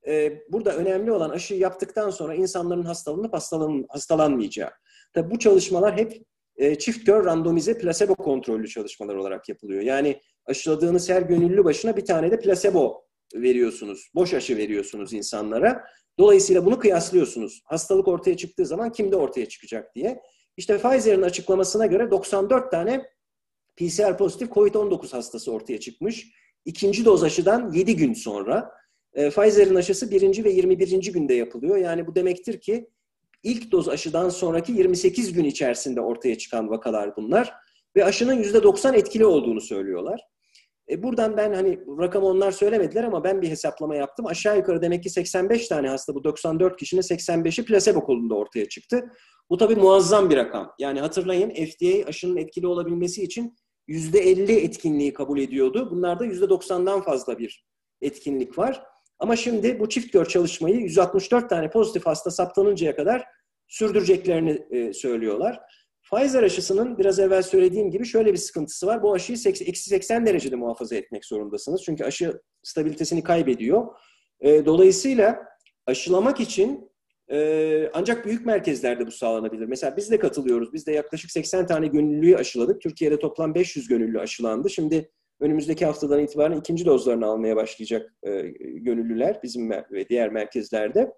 e, 0.07 0.43
burada 0.49 0.77
önemli 0.77 1.13
olan 1.13 1.31
aşıyı 1.31 1.61
yaptıktan 1.61 2.11
sonra 2.11 2.35
insanların 2.35 2.85
hastalanıp 2.85 3.33
hastalan, 3.33 3.85
hastalanmayacağı. 3.89 4.71
Tabii 5.13 5.31
bu 5.31 5.39
çalışmalar 5.39 5.97
hep 5.97 6.23
e, 6.57 6.79
çift 6.79 7.05
kör 7.05 7.25
randomize 7.25 7.79
plasebo 7.79 8.15
kontrollü 8.15 8.69
çalışmalar 8.69 9.15
olarak 9.15 9.49
yapılıyor. 9.49 9.83
Yani 9.83 10.21
aşıladığınız 10.47 11.11
her 11.11 11.23
gönüllü 11.23 11.65
başına 11.65 11.97
bir 11.97 12.05
tane 12.05 12.31
de 12.31 12.39
plasebo 12.39 13.05
veriyorsunuz. 13.35 14.11
Boş 14.15 14.35
aşı 14.35 14.57
veriyorsunuz 14.57 15.13
insanlara. 15.13 15.85
Dolayısıyla 16.19 16.67
bunu 16.67 16.79
kıyaslıyorsunuz. 16.79 17.63
Hastalık 17.65 18.09
ortaya 18.09 18.37
çıktığı 18.37 18.67
zaman 18.67 18.93
kimde 18.93 19.17
ortaya 19.17 19.49
çıkacak 19.49 19.95
diye. 19.95 20.21
İşte 20.57 20.79
Pfizer'in 20.79 21.23
açıklamasına 21.23 21.87
göre 21.87 22.11
94 22.11 22.71
tane 22.71 23.11
PCR 23.77 24.19
pozitif 24.19 24.49
COVID-19 24.49 25.13
hastası 25.13 25.53
ortaya 25.53 25.81
çıkmış. 25.81 26.33
İkinci 26.65 27.05
doz 27.05 27.25
aşıdan 27.25 27.73
7 27.73 27.97
gün 27.97 28.15
sonra. 28.15 28.71
E, 29.15 29.31
Pfizer'in 29.31 29.75
aşısı 29.75 30.11
birinci 30.11 30.45
ve 30.45 30.51
21. 30.51 31.13
günde 31.13 31.35
yapılıyor. 31.35 31.77
Yani 31.77 32.07
bu 32.07 32.15
demektir 32.15 32.61
ki 32.61 32.91
ilk 33.43 33.73
doz 33.73 33.89
aşıdan 33.89 34.29
sonraki 34.29 34.73
28 34.73 35.33
gün 35.33 35.45
içerisinde 35.45 36.01
ortaya 36.01 36.39
çıkan 36.39 36.71
vakalar 36.71 37.17
bunlar. 37.17 37.53
Ve 37.97 38.05
aşının 38.05 38.43
%90 38.43 38.97
etkili 38.97 39.27
olduğunu 39.27 39.61
söylüyorlar. 39.61 40.21
E 40.91 41.03
buradan 41.03 41.37
ben 41.37 41.53
hani 41.53 41.81
rakamı 42.01 42.27
onlar 42.27 42.53
söylemediler 42.53 43.05
ama 43.05 43.25
ben 43.25 43.43
bir 43.43 43.49
hesaplama 43.49 43.97
yaptım. 43.97 44.27
Aşağı 44.27 44.57
yukarı 44.57 44.83
demek 44.83 45.03
ki 45.03 45.11
85 45.11 45.69
tane 45.69 45.89
hasta 45.89 46.15
bu 46.15 46.25
94 46.25 46.77
kişinin 46.77 47.03
85'i 47.03 47.65
plasebo 47.65 48.05
kolunda 48.05 48.35
ortaya 48.35 48.69
çıktı. 48.69 49.11
Bu 49.51 49.59
tabii 49.59 49.75
muazzam 49.77 50.31
bir 50.31 50.37
rakam. 50.37 50.73
Yani 50.79 51.01
hatırlayın 51.01 51.51
FDA 51.51 52.09
aşının 52.09 52.37
etkili 52.37 52.67
olabilmesi 52.67 53.23
için 53.23 53.57
%50 53.89 54.53
etkinliği 54.53 55.13
kabul 55.13 55.39
ediyordu. 55.39 55.89
Bunlarda 55.91 56.27
%90'dan 56.27 57.03
fazla 57.03 57.39
bir 57.39 57.65
etkinlik 58.01 58.59
var. 58.59 58.83
Ama 59.19 59.37
şimdi 59.37 59.81
bu 59.81 59.89
çift 59.89 60.13
gör 60.13 60.25
çalışmayı 60.25 60.77
164 60.77 61.49
tane 61.51 61.71
pozitif 61.71 62.07
hasta 62.07 62.31
saptanıncaya 62.31 62.97
kadar 62.97 63.25
sürdüreceklerini 63.69 64.67
e, 64.71 64.93
söylüyorlar. 64.93 65.61
Pfizer 66.11 66.43
aşısının 66.43 66.99
biraz 66.99 67.19
evvel 67.19 67.43
söylediğim 67.43 67.91
gibi 67.91 68.05
şöyle 68.05 68.33
bir 68.33 68.39
sıkıntısı 68.39 68.87
var. 68.87 69.03
Bu 69.03 69.15
aşıyı 69.15 69.39
eksi 69.47 69.89
80 69.89 70.27
derecede 70.27 70.57
muhafaza 70.57 70.97
etmek 70.97 71.25
zorundasınız. 71.25 71.83
Çünkü 71.85 72.05
aşı 72.05 72.41
stabilitesini 72.63 73.23
kaybediyor. 73.23 73.87
E, 74.41 74.67
dolayısıyla 74.67 75.45
aşılamak 75.87 76.41
için 76.41 76.91
e, 77.31 77.91
ancak 77.95 78.27
büyük 78.27 78.47
merkezlerde 78.47 79.07
bu 79.07 79.11
sağlanabilir. 79.11 79.67
Mesela 79.67 79.97
biz 79.97 80.11
de 80.11 80.19
katılıyoruz. 80.19 80.73
Biz 80.73 80.87
de 80.87 80.93
yaklaşık 80.93 81.31
80 81.31 81.67
tane 81.67 81.87
gönüllüyü 81.87 82.37
aşıladık. 82.37 82.81
Türkiye'de 82.81 83.19
toplam 83.19 83.55
500 83.55 83.89
gönüllü 83.89 84.21
aşılandı. 84.21 84.71
Şimdi 84.71 85.11
önümüzdeki 85.41 85.87
haftadan 85.87 86.21
itibaren 86.21 86.59
ikinci 86.59 86.87
dozlarını 86.87 87.27
almaya 87.27 87.57
başlayacak 87.57 88.15
e, 88.23 88.31
gönüllüler 88.61 89.41
bizim 89.43 89.71
ve 89.71 90.09
diğer 90.09 90.33
merkezlerde. 90.33 91.13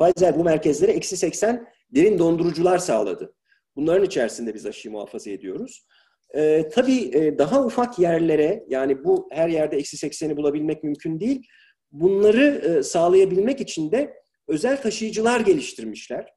Pfizer 0.00 0.38
bu 0.38 0.44
merkezlere 0.44 0.92
eksi 0.92 1.16
80 1.16 1.68
derin 1.94 2.18
dondurucular 2.18 2.78
sağladı. 2.78 3.34
Bunların 3.76 4.04
içerisinde 4.04 4.54
biz 4.54 4.66
aşıyı 4.66 4.92
muhafaza 4.92 5.30
ediyoruz. 5.30 5.86
E, 6.34 6.68
tabii 6.68 7.10
e, 7.14 7.38
daha 7.38 7.64
ufak 7.64 7.98
yerlere 7.98 8.64
yani 8.68 9.04
bu 9.04 9.28
her 9.32 9.48
yerde 9.48 9.76
eksi 9.76 10.06
80'i 10.06 10.36
bulabilmek 10.36 10.84
mümkün 10.84 11.20
değil. 11.20 11.46
Bunları 11.92 12.44
e, 12.44 12.82
sağlayabilmek 12.82 13.60
için 13.60 13.92
de 13.92 14.14
özel 14.48 14.82
taşıyıcılar 14.82 15.40
geliştirmişler. 15.40 16.34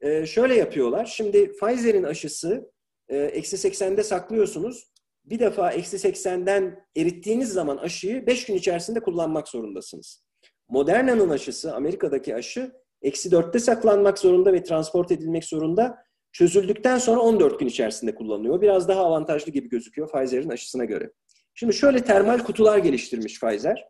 E, 0.00 0.26
şöyle 0.26 0.54
yapıyorlar. 0.54 1.06
Şimdi 1.06 1.52
Pfizer'in 1.52 2.02
aşısı 2.02 2.70
e, 3.08 3.18
eksi 3.18 3.56
80'de 3.56 4.02
saklıyorsunuz. 4.02 4.90
Bir 5.24 5.38
defa 5.38 5.72
eksi 5.72 5.96
80'den 5.96 6.86
erittiğiniz 6.96 7.52
zaman 7.52 7.76
aşıyı 7.76 8.26
5 8.26 8.46
gün 8.46 8.54
içerisinde 8.54 9.00
kullanmak 9.00 9.48
zorundasınız. 9.48 10.24
Moderna'nın 10.68 11.30
aşısı, 11.30 11.74
Amerika'daki 11.74 12.34
aşı 12.34 12.72
eksi 13.02 13.28
4'te 13.28 13.58
saklanmak 13.58 14.18
zorunda 14.18 14.52
ve 14.52 14.62
transport 14.62 15.12
edilmek 15.12 15.44
zorunda. 15.44 15.98
Çözüldükten 16.32 16.98
sonra 16.98 17.20
14 17.20 17.60
gün 17.60 17.66
içerisinde 17.66 18.14
kullanılıyor. 18.14 18.60
Biraz 18.60 18.88
daha 18.88 19.04
avantajlı 19.04 19.52
gibi 19.52 19.68
gözüküyor 19.68 20.08
Pfizer'in 20.08 20.50
aşısına 20.50 20.84
göre. 20.84 21.12
Şimdi 21.54 21.74
şöyle 21.74 22.04
termal 22.04 22.38
kutular 22.38 22.78
geliştirmiş 22.78 23.40
Pfizer. 23.40 23.88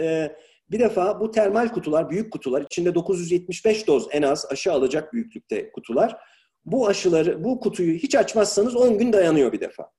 Ee, 0.00 0.36
bir 0.70 0.80
defa 0.80 1.20
bu 1.20 1.30
termal 1.30 1.68
kutular, 1.68 2.10
büyük 2.10 2.32
kutular, 2.32 2.62
içinde 2.62 2.94
975 2.94 3.86
doz 3.86 4.08
en 4.10 4.22
az 4.22 4.46
aşı 4.50 4.72
alacak 4.72 5.12
büyüklükte 5.12 5.72
kutular. 5.72 6.16
Bu 6.64 6.88
aşıları, 6.88 7.44
bu 7.44 7.60
kutuyu 7.60 7.94
hiç 7.94 8.14
açmazsanız 8.14 8.76
10 8.76 8.98
gün 8.98 9.12
dayanıyor 9.12 9.52
bir 9.52 9.60
defa. 9.60 9.90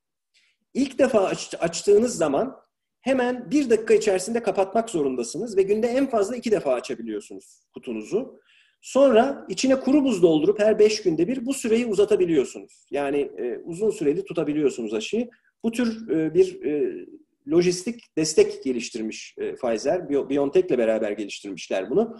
İlk 0.74 0.98
defa 0.98 1.24
aç, 1.24 1.54
açtığınız 1.60 2.16
zaman 2.16 2.56
hemen 3.00 3.50
bir 3.50 3.70
dakika 3.70 3.94
içerisinde 3.94 4.42
kapatmak 4.42 4.90
zorundasınız 4.90 5.56
ve 5.56 5.62
günde 5.62 5.88
en 5.88 6.06
fazla 6.06 6.36
iki 6.36 6.50
defa 6.50 6.74
açabiliyorsunuz 6.74 7.64
kutunuzu. 7.74 8.40
Sonra 8.82 9.46
içine 9.48 9.80
kuru 9.80 10.04
buz 10.04 10.22
doldurup 10.22 10.60
her 10.60 10.78
beş 10.78 11.02
günde 11.02 11.28
bir 11.28 11.46
bu 11.46 11.54
süreyi 11.54 11.86
uzatabiliyorsunuz. 11.86 12.86
Yani 12.90 13.18
e, 13.38 13.58
uzun 13.64 13.90
süreli 13.90 14.24
tutabiliyorsunuz 14.24 14.94
aşıyı. 14.94 15.30
Bu 15.64 15.72
tür 15.72 16.10
e, 16.10 16.34
bir 16.34 16.64
e, 16.64 17.04
lojistik 17.50 18.16
destek 18.16 18.64
geliştirmiş 18.64 19.34
e, 19.38 19.54
Pfizer. 19.54 20.08
BioNTech 20.08 20.66
ile 20.66 20.78
beraber 20.78 21.12
geliştirmişler 21.12 21.90
bunu. 21.90 22.16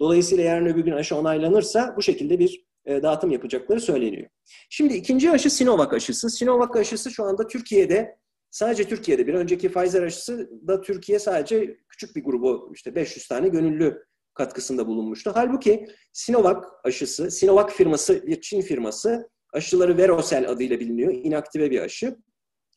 Dolayısıyla 0.00 0.44
yarın 0.44 0.66
öbür 0.66 0.84
gün 0.84 0.92
aşı 0.92 1.16
onaylanırsa 1.16 1.94
bu 1.96 2.02
şekilde 2.02 2.38
bir 2.38 2.66
e, 2.86 3.02
dağıtım 3.02 3.30
yapacakları 3.30 3.80
söyleniyor. 3.80 4.28
Şimdi 4.70 4.94
ikinci 4.94 5.30
aşı 5.30 5.50
Sinovac 5.50 5.94
aşısı. 5.94 6.30
Sinovac 6.30 6.76
aşısı 6.76 7.10
şu 7.10 7.24
anda 7.24 7.46
Türkiye'de 7.46 8.16
sadece 8.50 8.84
Türkiye'de 8.84 9.26
bir 9.26 9.34
önceki 9.34 9.72
Pfizer 9.72 10.02
aşısı 10.02 10.50
da 10.68 10.80
Türkiye 10.80 11.18
sadece 11.18 11.76
küçük 11.88 12.16
bir 12.16 12.24
grubu 12.24 12.72
işte 12.74 12.94
500 12.94 13.28
tane 13.28 13.48
gönüllü 13.48 14.06
katkısında 14.36 14.86
bulunmuştu. 14.86 15.30
Halbuki 15.34 15.86
Sinovac 16.12 16.64
aşısı, 16.84 17.30
Sinovac 17.30 17.72
firması 17.72 18.26
bir 18.26 18.40
Çin 18.40 18.60
firması 18.60 19.30
aşıları 19.52 19.96
Verocell 19.96 20.50
adıyla 20.50 20.80
biliniyor. 20.80 21.12
inaktive 21.12 21.70
bir 21.70 21.80
aşı. 21.80 22.16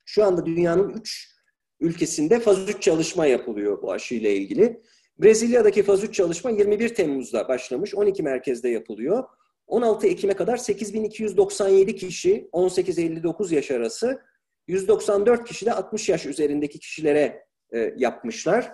Şu 0.05 0.23
anda 0.25 0.45
dünyanın 0.45 0.89
3 0.89 1.35
ülkesinde 1.79 2.39
faz 2.39 2.69
3 2.69 2.81
çalışma 2.81 3.25
yapılıyor 3.25 3.81
bu 3.81 3.91
aşıyla 3.91 4.29
ilgili. 4.29 4.81
Brezilya'daki 5.19 5.83
faz 5.83 6.03
3 6.03 6.15
çalışma 6.15 6.51
21 6.51 6.95
Temmuz'da 6.95 7.47
başlamış. 7.47 7.95
12 7.95 8.23
merkezde 8.23 8.69
yapılıyor. 8.69 9.23
16 9.67 10.07
Ekim'e 10.07 10.33
kadar 10.33 10.57
8297 10.57 11.95
kişi 11.95 12.49
18-59 12.53 13.55
yaş 13.55 13.71
arası 13.71 14.21
194 14.67 15.47
kişi 15.47 15.65
de 15.65 15.73
60 15.73 16.09
yaş 16.09 16.25
üzerindeki 16.25 16.79
kişilere 16.79 17.45
e, 17.73 17.93
yapmışlar. 17.97 18.73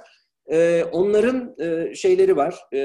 E, 0.52 0.84
onların 0.84 1.56
e, 1.60 1.96
şeyleri 1.96 2.36
var, 2.36 2.60
e, 2.74 2.80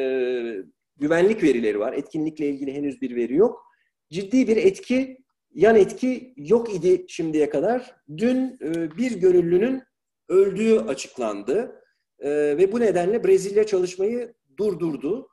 güvenlik 0.97 1.43
verileri 1.43 1.79
var. 1.79 1.93
Etkinlikle 1.93 2.49
ilgili 2.49 2.75
henüz 2.75 3.01
bir 3.01 3.17
veri 3.17 3.35
yok. 3.35 3.67
Ciddi 4.11 4.49
bir 4.49 4.57
etki, 4.57 5.19
yan 5.55 5.77
etki 5.77 6.35
yok 6.37 6.75
idi 6.75 7.05
şimdiye 7.09 7.51
kadar. 7.51 7.97
Dün 8.17 8.59
e, 8.63 8.97
bir 8.97 9.13
gönüllünün 9.13 9.83
öldüğü 10.29 10.79
açıklandı. 10.79 11.83
E, 12.19 12.31
ve 12.31 12.73
bu 12.73 12.81
nedenle 12.81 13.25
Brezilya 13.25 13.67
çalışmayı 13.67 14.35
durdurdu. 14.59 15.29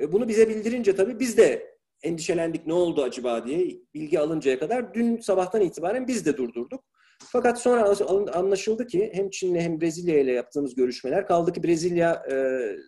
E, 0.00 0.12
bunu 0.12 0.28
bize 0.28 0.48
bildirince 0.48 0.96
tabii 0.96 1.20
biz 1.20 1.36
de 1.36 1.72
endişelendik 2.02 2.66
ne 2.66 2.72
oldu 2.72 3.02
acaba 3.02 3.46
diye 3.46 3.76
bilgi 3.94 4.20
alıncaya 4.20 4.58
kadar 4.58 4.94
dün 4.94 5.16
sabahtan 5.16 5.60
itibaren 5.60 6.08
biz 6.08 6.26
de 6.26 6.36
durdurduk. 6.36 6.84
Fakat 7.28 7.60
sonra 7.60 7.94
anlaşıldı 8.32 8.86
ki 8.86 9.10
hem 9.14 9.30
Çin'le 9.30 9.60
hem 9.60 9.80
Brezilya 9.80 10.20
ile 10.20 10.32
yaptığımız 10.32 10.74
görüşmeler 10.74 11.26
kaldı 11.26 11.52
ki 11.52 11.62
Brezilya 11.62 12.22
e, 12.30 12.36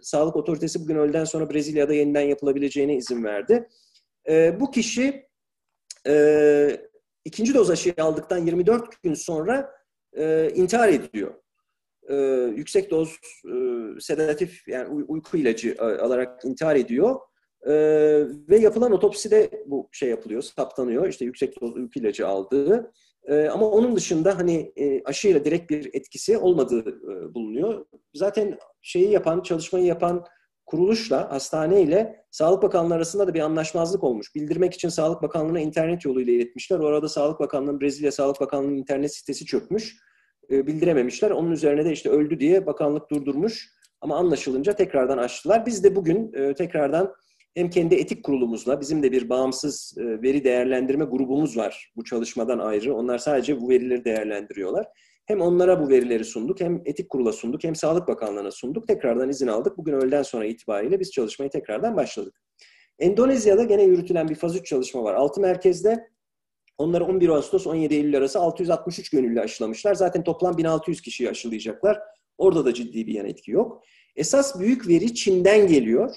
Sağlık 0.02 0.36
Otoritesi 0.36 0.80
bugün 0.80 0.96
öğleden 0.96 1.24
sonra 1.24 1.50
Brezilya'da 1.50 1.94
yeniden 1.94 2.20
yapılabileceğine 2.20 2.96
izin 2.96 3.24
verdi. 3.24 3.68
E, 4.28 4.60
bu 4.60 4.70
kişi 4.70 5.28
e, 6.06 6.80
ikinci 7.24 7.54
doz 7.54 7.70
aşıyı 7.70 7.94
aldıktan 7.98 8.38
24 8.38 9.02
gün 9.02 9.14
sonra 9.14 9.70
e, 10.16 10.50
intihar 10.54 10.88
ediyor. 10.88 11.34
E, 12.08 12.14
yüksek 12.56 12.90
doz 12.90 13.16
e, 13.44 13.54
sedatif 14.00 14.68
yani 14.68 14.88
uy- 14.88 15.04
uyku 15.08 15.36
ilacı 15.36 15.76
e, 15.78 15.82
alarak 15.82 16.44
intihar 16.44 16.76
ediyor. 16.76 17.20
Ee, 17.66 18.24
ve 18.48 18.56
yapılan 18.58 18.92
otopside 18.92 19.64
bu 19.66 19.88
şey 19.92 20.08
yapılıyor, 20.08 20.42
saptanıyor. 20.42 21.08
İşte 21.08 21.24
yüksek 21.24 21.60
doz 21.60 21.76
uyku 21.76 21.98
ilacı 21.98 22.28
aldığı. 22.28 22.92
Ee, 23.28 23.48
ama 23.48 23.66
onun 23.70 23.96
dışında 23.96 24.38
hani 24.38 24.72
e, 24.76 25.02
aşıyla 25.04 25.44
direkt 25.44 25.70
bir 25.70 25.90
etkisi 25.94 26.38
olmadığı 26.38 26.88
e, 26.88 27.34
bulunuyor. 27.34 27.86
Zaten 28.14 28.58
şeyi 28.82 29.10
yapan, 29.10 29.40
çalışmayı 29.40 29.84
yapan 29.84 30.24
kuruluşla, 30.66 31.30
hastaneyle 31.30 32.24
Sağlık 32.30 32.62
Bakanlığı 32.62 32.94
arasında 32.94 33.26
da 33.26 33.34
bir 33.34 33.40
anlaşmazlık 33.40 34.04
olmuş. 34.04 34.34
Bildirmek 34.34 34.74
için 34.74 34.88
Sağlık 34.88 35.22
Bakanlığı'na 35.22 35.60
internet 35.60 36.04
yoluyla 36.04 36.32
iletmişler. 36.32 36.78
Orada 36.78 37.08
Sağlık 37.08 37.40
Bakanlığı'nın, 37.40 37.80
Brezilya 37.80 38.12
Sağlık 38.12 38.40
Bakanlığı'nın 38.40 38.76
internet 38.76 39.14
sitesi 39.14 39.46
çökmüş. 39.46 39.96
E, 40.50 40.66
bildirememişler. 40.66 41.30
Onun 41.30 41.50
üzerine 41.50 41.84
de 41.84 41.92
işte 41.92 42.10
öldü 42.10 42.40
diye 42.40 42.66
bakanlık 42.66 43.10
durdurmuş. 43.10 43.74
Ama 44.00 44.16
anlaşılınca 44.16 44.72
tekrardan 44.72 45.18
açtılar. 45.18 45.66
Biz 45.66 45.84
de 45.84 45.96
bugün 45.96 46.32
e, 46.32 46.54
tekrardan 46.54 47.14
hem 47.54 47.70
kendi 47.70 47.94
etik 47.94 48.24
kurulumuzla, 48.24 48.80
bizim 48.80 49.02
de 49.02 49.12
bir 49.12 49.28
bağımsız 49.28 49.94
e, 49.98 50.22
veri 50.22 50.44
değerlendirme 50.44 51.04
grubumuz 51.04 51.56
var 51.56 51.92
bu 51.96 52.04
çalışmadan 52.04 52.58
ayrı. 52.58 52.94
Onlar 52.94 53.18
sadece 53.18 53.60
bu 53.60 53.68
verileri 53.68 54.04
değerlendiriyorlar. 54.04 54.86
Hem 55.26 55.40
onlara 55.40 55.82
bu 55.82 55.88
verileri 55.88 56.24
sunduk, 56.24 56.60
hem 56.60 56.82
etik 56.84 57.10
kurula 57.10 57.32
sunduk, 57.32 57.64
hem 57.64 57.74
Sağlık 57.74 58.08
Bakanlığı'na 58.08 58.50
sunduk. 58.50 58.88
Tekrardan 58.88 59.28
izin 59.28 59.46
aldık. 59.46 59.78
Bugün 59.78 59.92
öğleden 59.92 60.22
sonra 60.22 60.46
itibariyle 60.46 61.00
biz 61.00 61.10
çalışmayı 61.10 61.50
tekrardan 61.50 61.96
başladık. 61.96 62.40
Endonezya'da 62.98 63.64
gene 63.64 63.82
yürütülen 63.82 64.28
bir 64.28 64.34
faz 64.34 64.56
3 64.56 64.66
çalışma 64.66 65.04
var. 65.04 65.14
6 65.14 65.40
merkezde 65.40 66.08
onları 66.78 67.04
11 67.04 67.28
Ağustos 67.28 67.66
17 67.66 67.94
Eylül 67.94 68.16
arası 68.16 68.40
663 68.40 69.10
gönüllü 69.10 69.40
aşılamışlar. 69.40 69.94
Zaten 69.94 70.24
toplam 70.24 70.58
1600 70.58 71.00
kişiyi 71.00 71.30
aşılayacaklar. 71.30 72.00
Orada 72.38 72.64
da 72.64 72.74
ciddi 72.74 73.06
bir 73.06 73.14
yan 73.14 73.26
etki 73.26 73.50
yok. 73.50 73.84
Esas 74.16 74.60
büyük 74.60 74.88
veri 74.88 75.14
Çin'den 75.14 75.66
geliyor. 75.66 76.14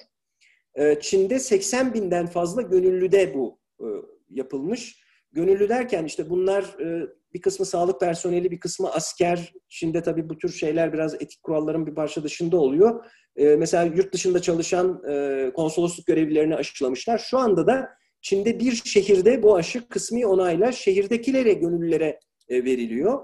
Ee, 0.77 0.97
Çin'de 1.01 1.39
80 1.39 1.93
binden 1.93 2.27
fazla 2.27 2.61
gönüllüde 2.61 3.33
bu 3.33 3.59
e, 3.79 3.87
yapılmış. 4.29 5.07
Gönüllü 5.31 5.69
derken 5.69 6.05
işte 6.05 6.29
bunlar 6.29 6.63
e, 6.79 7.07
bir 7.33 7.41
kısmı 7.41 7.65
sağlık 7.65 7.99
personeli, 7.99 8.51
bir 8.51 8.59
kısmı 8.59 8.91
asker. 8.91 9.53
Çin'de 9.69 10.03
tabii 10.03 10.29
bu 10.29 10.37
tür 10.37 10.49
şeyler 10.49 10.93
biraz 10.93 11.13
etik 11.13 11.43
kuralların 11.43 11.87
bir 11.87 11.95
parça 11.95 12.23
dışında 12.23 12.57
oluyor. 12.57 13.05
Ee, 13.35 13.55
mesela 13.55 13.83
yurt 13.83 14.13
dışında 14.13 14.41
çalışan 14.41 15.03
e, 15.09 15.51
konsolosluk 15.55 16.05
görevlilerini 16.05 16.55
aşılamışlar. 16.55 17.17
Şu 17.17 17.37
anda 17.37 17.67
da 17.67 17.89
Çin'de 18.21 18.59
bir 18.59 18.71
şehirde 18.85 19.43
bu 19.43 19.55
aşı 19.55 19.87
kısmi 19.87 20.25
onayla 20.25 20.71
şehirdekilere, 20.71 21.53
gönüllülere 21.53 22.19
veriliyor. 22.49 23.21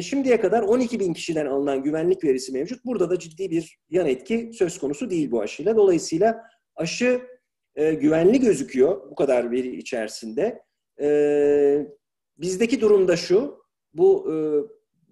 Şimdiye 0.00 0.40
kadar 0.40 0.62
12 0.62 1.00
bin 1.00 1.12
kişiden 1.12 1.46
alınan 1.46 1.82
güvenlik 1.82 2.24
verisi 2.24 2.52
mevcut. 2.52 2.84
Burada 2.84 3.10
da 3.10 3.18
ciddi 3.18 3.50
bir 3.50 3.78
yan 3.90 4.06
etki 4.06 4.50
söz 4.52 4.78
konusu 4.78 5.10
değil 5.10 5.30
bu 5.30 5.40
aşıyla. 5.40 5.76
Dolayısıyla 5.76 6.42
aşı 6.76 7.20
e, 7.74 7.94
güvenli 7.94 8.40
gözüküyor 8.40 9.10
bu 9.10 9.14
kadar 9.14 9.50
veri 9.50 9.76
içerisinde. 9.76 10.62
E, 11.00 11.88
bizdeki 12.38 12.80
durumda 12.80 13.16
şu, 13.16 13.58
bu 13.94 14.32
e, 14.32 14.34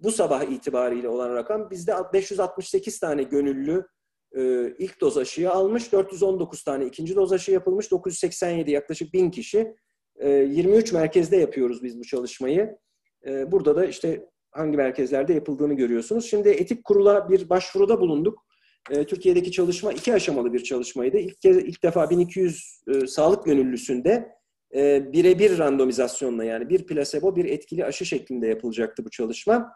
bu 0.03 0.11
sabah 0.11 0.43
itibariyle 0.43 1.09
olan 1.09 1.35
rakam 1.35 1.69
bizde 1.69 1.93
568 2.13 2.99
tane 2.99 3.23
gönüllü 3.23 3.87
e, 4.35 4.73
ilk 4.77 5.01
doz 5.01 5.17
aşıyı 5.17 5.51
almış, 5.51 5.91
419 5.91 6.63
tane 6.63 6.85
ikinci 6.85 7.15
doz 7.15 7.33
aşı 7.33 7.51
yapılmış, 7.51 7.91
987 7.91 8.71
yaklaşık 8.71 9.13
1000 9.13 9.31
kişi. 9.31 9.75
E, 10.15 10.29
23 10.29 10.93
merkezde 10.93 11.37
yapıyoruz 11.37 11.83
biz 11.83 11.99
bu 11.99 12.03
çalışmayı. 12.03 12.77
E, 13.25 13.51
burada 13.51 13.75
da 13.75 13.85
işte 13.85 14.29
hangi 14.51 14.77
merkezlerde 14.77 15.33
yapıldığını 15.33 15.73
görüyorsunuz. 15.73 16.25
Şimdi 16.25 16.49
etik 16.49 16.83
kurula 16.83 17.29
bir 17.29 17.49
başvuruda 17.49 18.01
bulunduk 18.01 18.44
e, 18.91 19.05
Türkiye'deki 19.05 19.51
çalışma 19.51 19.93
iki 19.93 20.13
aşamalı 20.13 20.53
bir 20.53 20.63
çalışmaydı. 20.63 21.17
İlk, 21.17 21.41
kez, 21.41 21.57
ilk 21.57 21.83
defa 21.83 22.09
1200 22.09 22.81
e, 22.87 23.07
sağlık 23.07 23.45
gönüllüsünde 23.45 24.35
e, 24.75 25.13
birebir 25.13 25.57
randomizasyonla 25.57 26.43
yani 26.43 26.69
bir 26.69 26.85
plasebo 26.85 27.35
bir 27.35 27.45
etkili 27.45 27.85
aşı 27.85 28.05
şeklinde 28.05 28.47
yapılacaktı 28.47 29.05
bu 29.05 29.09
çalışma. 29.09 29.71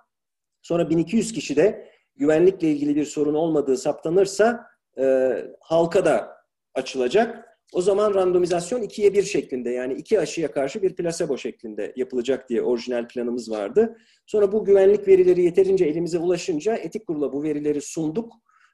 Sonra 0.62 0.90
1200 0.90 1.34
kişide 1.34 1.90
güvenlikle 2.16 2.72
ilgili 2.72 2.96
bir 2.96 3.06
sorun 3.06 3.34
olmadığı 3.34 3.78
saptanırsa 3.78 4.66
e, 5.00 5.36
halka 5.60 6.06
da 6.06 6.30
açılacak. 6.74 7.46
O 7.74 7.82
zaman 7.82 8.14
randomizasyon 8.14 8.82
ikiye 8.82 9.14
bir 9.14 9.24
şeklinde 9.24 9.70
yani 9.70 9.94
iki 9.94 10.20
aşıya 10.20 10.52
karşı 10.52 10.82
bir 10.82 10.96
plasebo 10.96 11.38
şeklinde 11.38 11.94
yapılacak 11.96 12.50
diye 12.50 12.62
orijinal 12.62 13.08
planımız 13.08 13.52
vardı. 13.52 13.98
Sonra 14.26 14.52
bu 14.52 14.66
güvenlik 14.66 15.08
verileri 15.08 15.42
yeterince 15.42 15.86
elimize 15.86 16.20
ulaşınca 16.20 16.76
etik 16.76 17.08
kurula 17.08 17.34
bu 17.34 17.44
verileri 17.44 17.82
sunduk. 17.82 18.34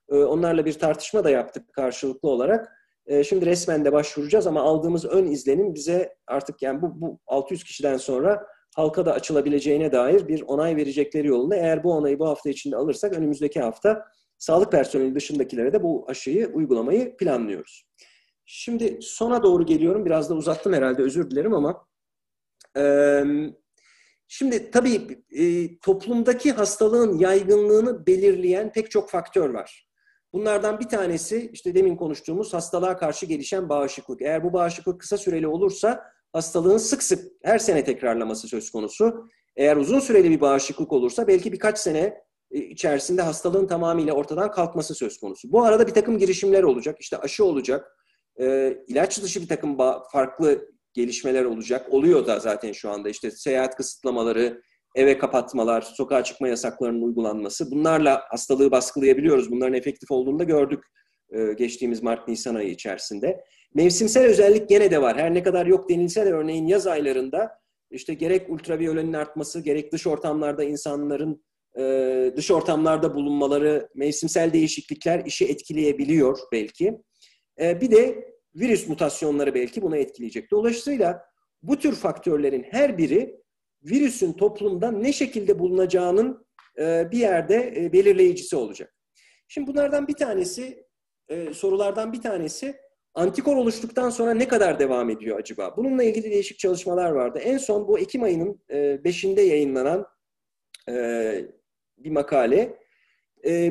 Ee, 0.10 0.16
onlarla 0.16 0.66
bir 0.66 0.74
tartışma 0.74 1.24
da 1.24 1.30
yaptık 1.30 1.74
karşılıklı 1.74 2.30
olarak. 2.30 2.72
E, 3.06 3.24
şimdi 3.24 3.46
resmen 3.46 3.86
de 3.86 3.92
başvuracağız 3.94 4.48
ama 4.48 4.62
aldığımız 4.62 5.06
ön 5.06 5.26
izlenim 5.26 5.74
bize 5.74 6.16
artık 6.28 6.62
yani 6.62 6.82
bu, 6.82 7.02
bu 7.02 7.20
600 7.28 7.64
kişiden 7.64 7.98
sonra 7.98 8.48
halka 8.76 9.06
da 9.06 9.14
açılabileceğine 9.14 9.92
dair 9.92 10.28
bir 10.28 10.42
onay 10.42 10.76
verecekleri 10.76 11.28
yolunda. 11.28 11.56
Eğer 11.56 11.84
bu 11.84 11.94
onayı 11.94 12.20
bu 12.20 12.28
hafta 12.28 12.50
içinde 12.50 12.76
alırsak 12.76 13.14
önümüzdeki 13.14 13.62
hafta 13.62 14.06
sağlık 14.38 14.72
personeli 14.72 15.16
dışındakilere 15.16 15.74
de 15.74 15.84
bu 15.84 16.06
aşıyı 16.10 16.48
uygulamayı 16.48 17.18
planlıyoruz. 17.18 17.86
Şimdi 18.46 18.98
sona 19.02 19.44
doğru 19.44 19.66
geliyorum. 19.66 20.06
Biraz 20.06 20.30
da 20.30 20.34
uzattım 20.34 20.74
herhalde 20.74 21.02
özür 21.02 21.32
dilerim 21.32 21.54
ama 21.54 21.88
şimdi 24.28 24.72
tabii 24.72 25.24
toplumdaki 25.82 26.52
hastalığın 26.52 27.18
yaygınlığını 27.18 28.08
belirleyen 28.08 28.72
pek 28.72 28.92
çok 28.92 29.10
faktör 29.10 29.50
var. 29.50 29.85
Bunlardan 30.36 30.80
bir 30.80 30.88
tanesi 30.88 31.50
işte 31.54 31.76
demin 31.76 31.96
konuştuğumuz 31.96 32.54
hastalığa 32.54 32.98
karşı 32.98 33.26
gelişen 33.26 33.70
bağışıklık. 33.70 34.22
Eğer 34.22 34.44
bu 34.44 34.54
bağışıklık 34.54 35.02
kısa 35.02 35.18
süreli 35.18 35.48
olursa 35.48 36.04
hastalığın 36.34 36.78
sık 36.78 37.04
sık 37.04 37.32
her 37.44 37.60
sene 37.60 37.84
tekrarlaması 37.84 38.48
söz 38.48 38.72
konusu. 38.72 39.28
Eğer 39.56 39.78
uzun 39.78 40.00
süreli 40.00 40.30
bir 40.30 40.42
bağışıklık 40.42 40.94
olursa 40.94 41.28
belki 41.28 41.54
birkaç 41.54 41.80
sene 41.80 42.22
e, 42.52 42.60
içerisinde 42.60 43.22
hastalığın 43.22 43.68
tamamıyla 43.68 44.14
ortadan 44.14 44.52
kalkması 44.52 44.96
söz 44.96 45.20
konusu. 45.20 45.52
Bu 45.52 45.64
arada 45.64 45.88
bir 45.88 45.94
takım 45.94 46.18
girişimler 46.18 46.64
olacak. 46.64 46.98
İşte 47.00 47.18
aşı 47.18 47.46
olacak. 47.46 47.92
E, 48.40 48.78
ilaç 48.88 49.24
dışı 49.24 49.42
bir 49.42 49.48
takım 49.48 49.78
farklı 50.12 50.70
gelişmeler 50.94 51.46
olacak. 51.46 51.94
Oluyor 51.94 52.28
da 52.28 52.40
zaten 52.40 52.72
şu 52.72 52.90
anda. 52.90 53.10
İşte 53.10 53.32
seyahat 53.32 53.76
kısıtlamaları, 53.76 54.62
eve 54.96 55.18
kapatmalar, 55.18 55.82
sokağa 55.82 56.24
çıkma 56.24 56.48
yasaklarının 56.48 57.02
uygulanması. 57.02 57.72
Bunlarla 57.72 58.24
hastalığı 58.30 58.72
baskılayabiliyoruz. 58.72 59.52
Bunların 59.52 59.74
efektif 59.74 60.12
olduğunu 60.12 60.40
da 60.40 60.44
gördük 60.44 60.84
e, 61.30 61.54
geçtiğimiz 61.54 62.04
Mart-Nisan 62.04 62.56
ayı 62.56 62.70
içerisinde. 62.70 63.44
Mevsimsel 63.74 64.26
özellik 64.26 64.70
gene 64.70 64.92
de 64.92 65.02
var. 65.02 65.18
Her 65.18 65.34
ne 65.34 65.44
kadar 65.44 65.66
yok 65.66 65.90
denilse 65.90 66.26
de 66.26 66.34
örneğin 66.34 66.68
yaz 66.68 66.88
aylarında 66.88 67.52
işte 67.92 68.14
gerek 68.14 68.50
ultraviyolenin 68.50 69.14
artması, 69.14 69.60
gerek 69.60 69.92
dış 69.92 70.08
ortamlarda 70.08 70.64
insanların 70.64 71.44
e, 71.80 72.34
dış 72.36 72.52
ortamlarda 72.52 73.16
bulunmaları, 73.16 73.90
mevsimsel 73.96 74.54
değişiklikler 74.54 75.26
işi 75.26 75.46
etkileyebiliyor 75.46 76.40
belki. 76.52 76.98
E, 77.62 77.82
bir 77.82 77.92
de 77.92 78.36
virüs 78.56 78.88
mutasyonları 78.88 79.54
belki 79.54 79.82
bunu 79.82 79.98
etkileyecek. 79.98 80.52
Dolayısıyla 80.52 81.22
bu 81.64 81.80
tür 81.80 81.96
faktörlerin 81.96 82.66
her 82.72 82.98
biri 82.98 83.45
virüsün 83.86 84.34
toplumda 84.34 84.92
ne 84.92 85.14
şekilde 85.14 85.60
bulunacağının 85.60 86.46
e, 86.80 87.12
bir 87.12 87.18
yerde 87.18 87.74
e, 87.78 87.94
belirleyicisi 87.94 88.56
olacak. 88.56 88.96
Şimdi 89.48 89.68
bunlardan 89.68 90.08
bir 90.08 90.14
tanesi, 90.14 90.86
e, 91.30 91.54
sorulardan 91.54 92.14
bir 92.14 92.22
tanesi 92.22 92.76
antikor 93.14 93.56
oluştuktan 93.56 94.10
sonra 94.10 94.34
ne 94.34 94.48
kadar 94.48 94.80
devam 94.80 95.10
ediyor 95.10 95.40
acaba? 95.40 95.78
Bununla 95.78 96.04
ilgili 96.04 96.32
değişik 96.32 96.60
çalışmalar 96.60 97.12
vardı. 97.12 97.40
En 97.40 97.58
son 97.58 97.88
bu 97.88 98.00
Ekim 98.00 98.24
ayının 98.24 98.62
5'inde 98.70 99.42
yayınlanan 99.42 100.08
bir 101.98 102.12
makale. 102.12 102.80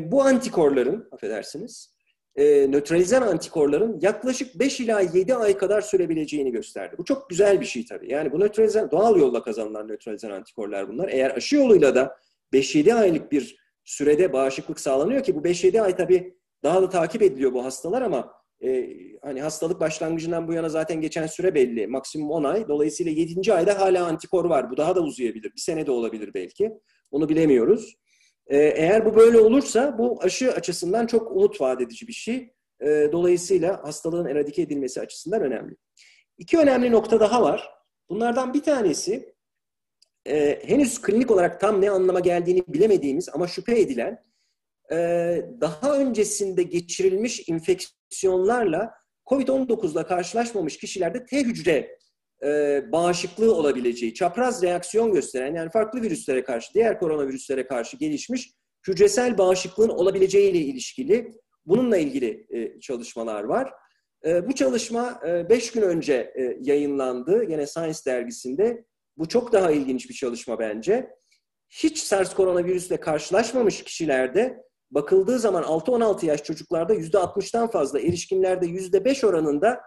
Bu 0.01 0.23
antikorların, 0.23 1.09
affedersiniz, 1.13 1.94
e, 2.37 2.67
nötralizen 2.71 3.23
antikorların 3.23 3.99
yaklaşık 4.03 4.59
5 4.59 4.81
ila 4.81 5.01
7 5.01 5.35
ay 5.35 5.57
kadar 5.57 5.81
sürebileceğini 5.81 6.53
gösterdi. 6.53 6.95
Bu 6.99 7.05
çok 7.05 7.31
güzel 7.31 7.61
bir 7.61 7.67
şey 7.67 7.87
tabii. 7.87 8.13
Yani 8.13 8.33
bu 8.33 8.41
nötralizen, 8.41 8.91
doğal 8.91 9.17
yolla 9.17 9.43
kazanılan 9.43 9.89
nötralizen 9.89 10.31
antikorlar 10.31 10.89
bunlar. 10.89 11.09
Eğer 11.09 11.31
aşı 11.31 11.57
yoluyla 11.57 11.95
da 11.95 12.17
5-7 12.53 12.95
aylık 12.95 13.33
bir 13.33 13.57
sürede 13.85 14.33
bağışıklık 14.33 14.81
sağlanıyor 14.81 15.23
ki 15.23 15.37
bu 15.37 15.41
5-7 15.41 15.81
ay 15.81 15.97
tabii 15.97 16.35
daha 16.63 16.83
da 16.83 16.89
takip 16.89 17.23
ediliyor 17.23 17.53
bu 17.53 17.65
hastalar 17.65 18.03
ama 18.03 18.33
e, 18.65 18.89
hani 19.23 19.43
hastalık 19.43 19.81
başlangıcından 19.81 20.49
bu 20.49 20.53
yana 20.53 20.69
zaten 20.69 21.01
geçen 21.01 21.27
süre 21.27 21.55
belli. 21.55 21.87
Maksimum 21.87 22.31
10 22.31 22.45
ay. 22.45 22.69
Dolayısıyla 22.69 23.13
7. 23.13 23.55
ayda 23.55 23.81
hala 23.81 24.07
antikor 24.07 24.45
var. 24.45 24.71
Bu 24.71 24.77
daha 24.77 24.97
da 24.97 25.01
uzayabilir. 25.01 25.53
Bir 25.55 25.61
sene 25.61 25.87
de 25.87 25.91
olabilir 25.91 26.35
belki. 26.35 26.73
Onu 27.11 27.29
bilemiyoruz. 27.29 27.97
Ee, 28.47 28.59
eğer 28.59 29.07
bu 29.07 29.17
böyle 29.17 29.41
olursa 29.41 29.99
bu 29.99 30.23
aşı 30.23 30.53
açısından 30.53 31.07
çok 31.07 31.31
umut 31.31 31.61
vaat 31.61 31.81
edici 31.81 32.09
bir 32.09 32.13
şey. 32.13 32.55
Ee, 32.81 33.09
dolayısıyla 33.13 33.85
hastalığın 33.85 34.27
eradike 34.27 34.63
edilmesi 34.63 35.01
açısından 35.01 35.43
önemli. 35.43 35.77
İki 36.39 36.59
önemli 36.59 36.93
nokta 36.93 37.21
daha 37.21 37.43
var. 37.43 37.71
Bunlardan 38.09 38.55
bir 38.55 38.63
tanesi 38.63 39.35
e, 40.27 40.69
henüz 40.69 41.03
klinik 41.03 41.31
olarak 41.31 41.61
tam 41.61 41.81
ne 41.81 41.91
anlama 41.91 42.21
geldiğini 42.21 42.65
bilemediğimiz 42.69 43.29
ama 43.29 43.49
şüphe 43.49 43.81
edilen 43.81 44.25
e, 44.93 44.97
daha 45.61 45.99
öncesinde 45.99 46.63
geçirilmiş 46.63 47.49
infeksiyonlarla 47.49 48.95
COVID-19'la 49.27 50.07
karşılaşmamış 50.07 50.79
kişilerde 50.79 51.27
T 51.27 51.41
hücre 51.41 51.99
e, 52.45 52.83
bağışıklığı 52.93 53.55
olabileceği, 53.55 54.15
çapraz 54.15 54.63
reaksiyon 54.63 55.13
gösteren 55.13 55.55
yani 55.55 55.71
farklı 55.71 56.03
virüslere 56.03 56.45
karşı, 56.45 56.75
diğer 56.75 56.99
koronavirüslere 56.99 57.67
karşı 57.67 57.97
gelişmiş 57.97 58.51
hücresel 58.89 59.39
bağışıklığın 59.39 59.89
olabileceği 59.89 60.51
ile 60.51 60.59
ilişkili 60.59 61.33
bununla 61.67 61.97
ilgili 61.97 62.47
e, 62.51 62.81
çalışmalar 62.81 63.45
var. 63.45 63.73
E, 64.27 64.49
bu 64.49 64.55
çalışma 64.55 65.21
5 65.51 65.69
e, 65.69 65.81
gün 65.81 65.83
önce 65.83 66.33
e, 66.37 66.59
yayınlandı 66.61 67.45
yine 67.51 67.67
Science 67.67 67.99
dergisinde. 68.07 68.85
Bu 69.17 69.29
çok 69.29 69.53
daha 69.53 69.71
ilginç 69.71 70.09
bir 70.09 70.15
çalışma 70.15 70.59
bence. 70.59 71.11
Hiç 71.69 71.99
SARS 71.99 72.35
koronavirüsle 72.35 72.97
karşılaşmamış 72.97 73.85
kişilerde 73.85 74.65
bakıldığı 74.91 75.39
zaman 75.39 75.63
6-16 75.63 76.27
yaş 76.27 76.45
çocuklarda 76.45 76.95
%60'tan 76.95 77.71
fazla, 77.71 78.01
erişkinlerde 78.01 78.67
%5 78.67 79.27
oranında 79.27 79.81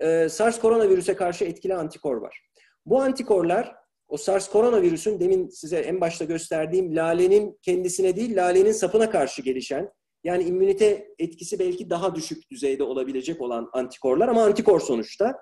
e, 0.00 0.28
SARS 0.28 0.60
koronavirüse 0.60 1.16
karşı 1.16 1.44
etkili 1.44 1.74
antikor 1.74 2.16
var. 2.16 2.40
Bu 2.86 3.00
antikorlar 3.00 3.74
o 4.08 4.16
SARS 4.16 4.48
koronavirüsün 4.48 5.20
demin 5.20 5.48
size 5.48 5.78
en 5.78 6.00
başta 6.00 6.24
gösterdiğim 6.24 6.96
lalenin 6.96 7.58
kendisine 7.62 8.16
değil 8.16 8.36
lalenin 8.36 8.72
sapına 8.72 9.10
karşı 9.10 9.42
gelişen 9.42 9.90
yani 10.24 10.42
immünite 10.44 11.08
etkisi 11.18 11.58
belki 11.58 11.90
daha 11.90 12.14
düşük 12.14 12.50
düzeyde 12.50 12.82
olabilecek 12.82 13.40
olan 13.40 13.70
antikorlar 13.72 14.28
ama 14.28 14.44
antikor 14.44 14.80
sonuçta. 14.80 15.36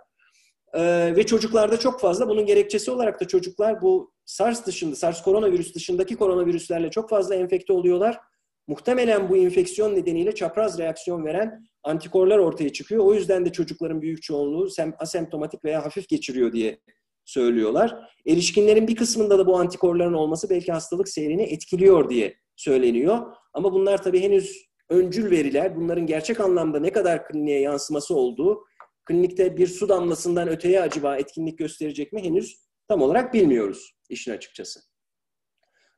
Ee, 0.74 1.12
ve 1.16 1.26
çocuklarda 1.26 1.78
çok 1.78 2.00
fazla 2.00 2.28
bunun 2.28 2.46
gerekçesi 2.46 2.90
olarak 2.90 3.20
da 3.20 3.28
çocuklar 3.28 3.82
bu 3.82 4.12
SARS 4.24 4.66
dışında, 4.66 4.96
SARS 4.96 5.22
koronavirüs 5.22 5.74
dışındaki 5.74 6.16
koronavirüslerle 6.16 6.90
çok 6.90 7.10
fazla 7.10 7.34
enfekte 7.34 7.72
oluyorlar. 7.72 8.20
Muhtemelen 8.66 9.28
bu 9.28 9.36
infeksiyon 9.36 9.94
nedeniyle 9.96 10.34
çapraz 10.34 10.78
reaksiyon 10.78 11.24
veren 11.24 11.66
antikorlar 11.82 12.38
ortaya 12.38 12.72
çıkıyor. 12.72 13.04
O 13.04 13.14
yüzden 13.14 13.46
de 13.46 13.52
çocukların 13.52 14.02
büyük 14.02 14.22
çoğunluğu 14.22 14.68
asemptomatik 14.98 15.64
veya 15.64 15.84
hafif 15.84 16.08
geçiriyor 16.08 16.52
diye 16.52 16.78
söylüyorlar. 17.24 18.14
Erişkinlerin 18.26 18.88
bir 18.88 18.96
kısmında 18.96 19.38
da 19.38 19.46
bu 19.46 19.56
antikorların 19.56 20.12
olması 20.12 20.50
belki 20.50 20.72
hastalık 20.72 21.08
seyrini 21.08 21.42
etkiliyor 21.42 22.10
diye 22.10 22.34
söyleniyor. 22.56 23.18
Ama 23.52 23.72
bunlar 23.72 24.02
tabii 24.02 24.20
henüz 24.20 24.66
öncül 24.90 25.30
veriler. 25.30 25.76
Bunların 25.76 26.06
gerçek 26.06 26.40
anlamda 26.40 26.80
ne 26.80 26.92
kadar 26.92 27.28
kliniğe 27.28 27.60
yansıması 27.60 28.14
olduğu, 28.14 28.64
klinikte 29.04 29.56
bir 29.56 29.66
su 29.66 29.88
damlasından 29.88 30.48
öteye 30.48 30.80
acaba 30.80 31.16
etkinlik 31.16 31.58
gösterecek 31.58 32.12
mi 32.12 32.24
henüz 32.24 32.62
tam 32.88 33.02
olarak 33.02 33.34
bilmiyoruz 33.34 33.92
işin 34.08 34.32
açıkçası. 34.32 34.80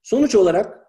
Sonuç 0.02 0.34
olarak 0.34 0.83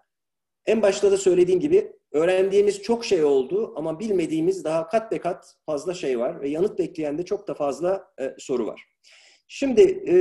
en 0.66 0.82
başta 0.82 1.12
da 1.12 1.16
söylediğim 1.16 1.60
gibi 1.60 1.92
öğrendiğimiz 2.12 2.82
çok 2.82 3.04
şey 3.04 3.24
oldu 3.24 3.72
ama 3.76 4.00
bilmediğimiz 4.00 4.64
daha 4.64 4.88
kat 4.88 5.12
be 5.12 5.18
kat 5.18 5.54
fazla 5.66 5.94
şey 5.94 6.18
var 6.18 6.40
ve 6.40 6.48
yanıt 6.48 6.78
bekleyen 6.78 7.18
de 7.18 7.24
çok 7.24 7.48
da 7.48 7.54
fazla 7.54 8.04
e, 8.20 8.34
soru 8.38 8.66
var. 8.66 8.84
Şimdi 9.48 9.82
e, 10.08 10.16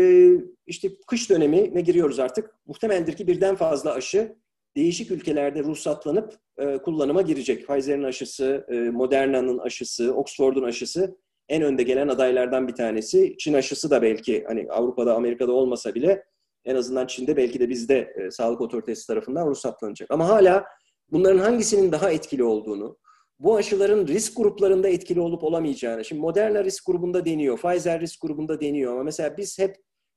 işte 0.67 0.89
kış 1.07 1.29
dönemine 1.29 1.81
giriyoruz 1.81 2.19
artık. 2.19 2.55
Muhtemeldir 2.65 3.13
ki 3.13 3.27
birden 3.27 3.55
fazla 3.55 3.93
aşı 3.93 4.35
değişik 4.75 5.11
ülkelerde 5.11 5.63
ruhsatlanıp 5.63 6.33
e, 6.57 6.77
kullanıma 6.77 7.21
girecek. 7.21 7.67
Pfizer'in 7.67 8.03
aşısı, 8.03 8.65
e, 8.69 8.75
Moderna'nın 8.75 9.57
aşısı, 9.57 10.13
Oxford'un 10.13 10.63
aşısı 10.63 11.17
en 11.49 11.61
önde 11.61 11.83
gelen 11.83 12.07
adaylardan 12.07 12.67
bir 12.67 12.73
tanesi. 12.73 13.35
Çin 13.37 13.53
aşısı 13.53 13.89
da 13.89 14.01
belki 14.01 14.43
hani 14.47 14.67
Avrupa'da, 14.69 15.15
Amerika'da 15.15 15.51
olmasa 15.51 15.95
bile 15.95 16.23
en 16.65 16.75
azından 16.75 17.07
Çin'de 17.07 17.37
belki 17.37 17.59
de 17.59 17.69
bizde 17.69 18.13
e, 18.15 18.31
sağlık 18.31 18.61
otoritesi 18.61 19.07
tarafından 19.07 19.47
ruhsatlanacak. 19.47 20.11
Ama 20.11 20.27
hala 20.27 20.65
bunların 21.11 21.39
hangisinin 21.39 21.91
daha 21.91 22.11
etkili 22.11 22.43
olduğunu, 22.43 22.97
bu 23.39 23.55
aşıların 23.55 24.07
risk 24.07 24.37
gruplarında 24.37 24.89
etkili 24.89 25.19
olup 25.19 25.43
olamayacağını, 25.43 26.05
şimdi 26.05 26.21
Moderna 26.21 26.63
risk 26.63 26.85
grubunda 26.85 27.25
deniyor, 27.25 27.57
Pfizer 27.57 28.01
risk 28.01 28.21
grubunda 28.21 28.61
deniyor 28.61 28.93
ama 28.93 29.03
mesela 29.03 29.37
biz 29.37 29.59
hep 29.59 29.75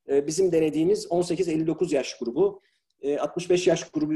e, 0.08 0.26
bizim 0.26 0.52
denediğimiz 0.52 1.06
18-59 1.06 1.94
yaş 1.94 2.18
grubu, 2.18 2.60
65 3.18 3.66
e, 3.66 3.70
yaş 3.70 3.90
grubu 3.90 4.14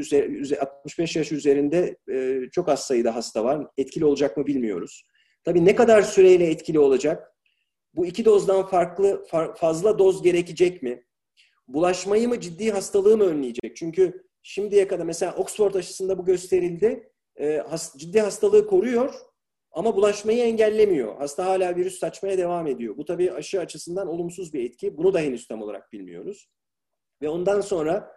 65 0.60 1.16
yaş 1.16 1.32
üzerinde 1.32 1.96
e, 2.12 2.40
çok 2.52 2.68
az 2.68 2.80
sayıda 2.80 3.14
hasta 3.14 3.44
var. 3.44 3.66
Etkili 3.76 4.04
olacak 4.04 4.36
mı 4.36 4.46
bilmiyoruz. 4.46 5.04
Tabii 5.44 5.64
ne 5.64 5.74
kadar 5.74 6.02
süreyle 6.02 6.46
etkili 6.46 6.78
olacak? 6.78 7.32
Bu 7.94 8.06
iki 8.06 8.24
dozdan 8.24 8.66
farklı 8.66 9.24
fazla 9.56 9.98
doz 9.98 10.22
gerekecek 10.22 10.82
mi? 10.82 11.04
Bulaşmayı 11.68 12.28
mı 12.28 12.40
ciddi 12.40 12.70
hastalığı 12.70 13.16
mı 13.16 13.24
önleyecek? 13.24 13.76
Çünkü 13.76 14.22
şimdiye 14.42 14.88
kadar 14.88 15.04
mesela 15.04 15.34
Oxford 15.34 15.74
aşısında 15.74 16.18
bu 16.18 16.24
gösterildi. 16.24 17.12
E, 17.36 17.56
has, 17.56 17.96
ciddi 17.96 18.20
hastalığı 18.20 18.66
koruyor 18.66 19.14
Ama 19.70 19.96
bulaşmayı 19.96 20.44
engellemiyor. 20.44 21.16
Hasta 21.16 21.46
hala 21.46 21.76
virüs 21.76 21.98
saçmaya 21.98 22.38
devam 22.38 22.66
ediyor. 22.66 22.96
Bu 22.96 23.04
tabii 23.04 23.32
aşı 23.32 23.60
açısından 23.60 24.08
olumsuz 24.08 24.54
bir 24.54 24.64
etki. 24.64 24.96
Bunu 24.96 25.14
da 25.14 25.20
henüz 25.20 25.46
tam 25.46 25.62
olarak 25.62 25.92
bilmiyoruz. 25.92 26.50
Ve 27.22 27.28
ondan 27.28 27.60
sonra 27.60 28.12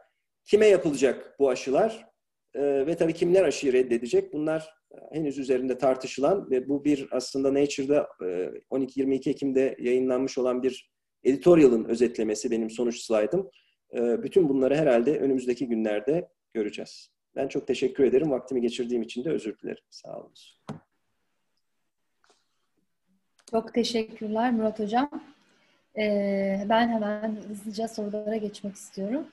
kime 0.46 0.68
yapılacak 0.68 1.36
bu 1.40 1.50
aşılar? 1.50 2.06
Ee, 2.56 2.88
ve 2.88 2.96
tabii 2.96 3.14
kimler 3.14 3.44
aşıyı 3.44 3.74
reddedecek? 3.74 4.34
Bunlar 4.34 4.76
henüz 5.12 5.38
üzerinde 5.38 5.78
tartışılan 5.78 6.50
ve 6.52 6.70
bu 6.70 6.86
bir 6.86 7.08
aslında 7.12 7.54
Nature'da 7.54 8.08
12-22 8.72 9.30
Ekim'de 9.30 9.76
yayınlanmış 9.80 10.38
olan 10.38 10.64
bir 10.64 10.95
editorial'ın 11.26 11.86
özetlemesi 11.86 12.52
benim 12.52 12.70
sonuç 12.70 13.00
slaydım. 13.00 13.50
Ee, 13.94 14.24
bütün 14.24 14.50
bunları 14.50 14.76
herhalde 14.76 15.20
önümüzdeki 15.20 15.68
günlerde 15.68 16.30
göreceğiz. 16.54 17.10
Ben 17.36 17.48
çok 17.48 17.68
teşekkür 17.68 18.04
ederim. 18.04 18.32
Vaktimi 18.32 18.62
geçirdiğim 18.62 19.02
için 19.02 19.24
de 19.24 19.30
özür 19.30 19.60
dilerim. 19.60 19.84
Sağ 19.90 20.20
olun. 20.20 20.34
Çok 23.52 23.74
teşekkürler 23.74 24.52
Murat 24.52 24.80
Hocam. 24.80 25.10
Ee, 25.98 26.66
ben 26.70 26.90
hemen 26.90 27.36
hızlıca 27.48 27.88
sorulara 27.88 28.36
geçmek 28.36 28.76
istiyorum. 28.76 29.28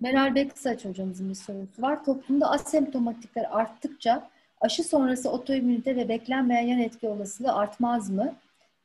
Meral 0.00 0.34
Beksaç 0.34 0.84
hocamızın 0.84 1.28
bir 1.28 1.34
sorusu 1.34 1.82
var. 1.82 2.04
Toplumda 2.04 2.50
asemptomatikler 2.50 3.46
arttıkça 3.50 4.30
aşı 4.60 4.84
sonrası 4.84 5.30
otoimmünite 5.30 5.96
ve 5.96 6.08
beklenmeyen 6.08 6.62
yan 6.62 6.80
etki 6.80 7.08
olasılığı 7.08 7.52
artmaz 7.52 8.10
mı? 8.10 8.34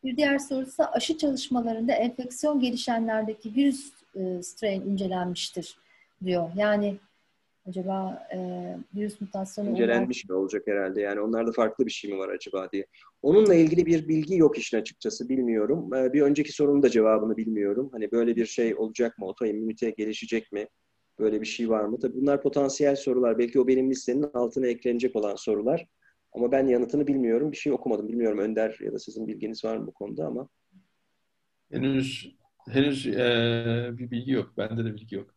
Bir 0.04 0.18
diğer 0.18 0.40
sorusu 0.40 0.84
aşı 0.84 1.18
çalışmalarında 1.18 1.94
enfeksiyon 1.94 2.60
gelişenlerdeki 2.60 3.56
virüs 3.56 3.92
e, 4.16 4.44
strain 4.44 4.82
incelenmiştir 4.82 5.78
diyor. 6.26 6.50
Yani 6.56 6.98
acaba 7.68 8.28
e, 8.34 8.40
virüs 8.96 9.22
mutasyonu 9.22 9.70
incelenmiş 9.70 10.30
mi 10.30 10.36
olacak 10.36 10.64
herhalde? 10.68 11.02
Yani 11.02 11.20
onlarda 11.20 11.52
farklı 11.52 11.86
bir 11.86 11.92
şey 11.92 12.12
mi 12.12 12.18
var 12.18 12.30
acaba 12.30 12.72
diye. 12.72 12.86
Onunla 13.22 13.56
ilgili 13.56 13.86
bir 13.86 14.08
bilgi 14.08 14.38
yok 14.38 14.58
işin 14.58 14.78
açıkçası 14.78 15.30
bilmiyorum. 15.30 15.94
E, 15.94 16.14
bir 16.14 16.22
önceki 16.22 16.52
sorunun 16.52 16.84
da 16.84 16.90
cevabını 16.90 17.38
bilmiyorum. 17.38 17.90
Hani 17.92 18.12
böyle 18.12 18.36
bir 18.36 18.46
şey 18.46 18.76
olacak 18.76 19.18
mı? 19.18 19.26
Otoimmünite 19.26 19.90
gelişecek 19.90 20.52
mi? 20.52 20.68
Böyle 21.20 21.42
bir 21.42 21.46
şey 21.46 21.70
var 21.70 21.84
mı? 21.84 22.00
Tabii 22.00 22.22
bunlar 22.22 22.42
potansiyel 22.42 22.96
sorular. 22.96 23.38
Belki 23.38 23.60
o 23.60 23.68
benim 23.68 23.92
listenin 23.92 24.30
altına 24.34 24.68
eklenecek 24.68 25.16
olan 25.16 25.36
sorular. 25.36 25.86
Ama 26.34 26.52
ben 26.52 26.68
yanıtını 26.68 27.08
bilmiyorum. 27.08 27.52
Bir 27.52 27.58
şey 27.58 27.74
okumadım. 27.74 28.08
Bilmiyorum 28.08 28.40
Önder 28.40 28.78
ya 28.80 28.94
da 28.94 29.00
sizin 29.00 29.28
bilginiz 29.28 29.66
var 29.66 29.78
mı 29.78 29.88
bu 29.88 29.92
konuda 29.92 30.26
ama. 30.26 30.50
Henüz 31.72 32.36
henüz 32.70 33.08
e, 33.08 33.90
bir 33.92 34.12
bilgi 34.12 34.32
yok. 34.32 34.54
Bende 34.58 34.86
de 34.86 34.96
bilgi 34.96 35.16
yok. 35.16 35.36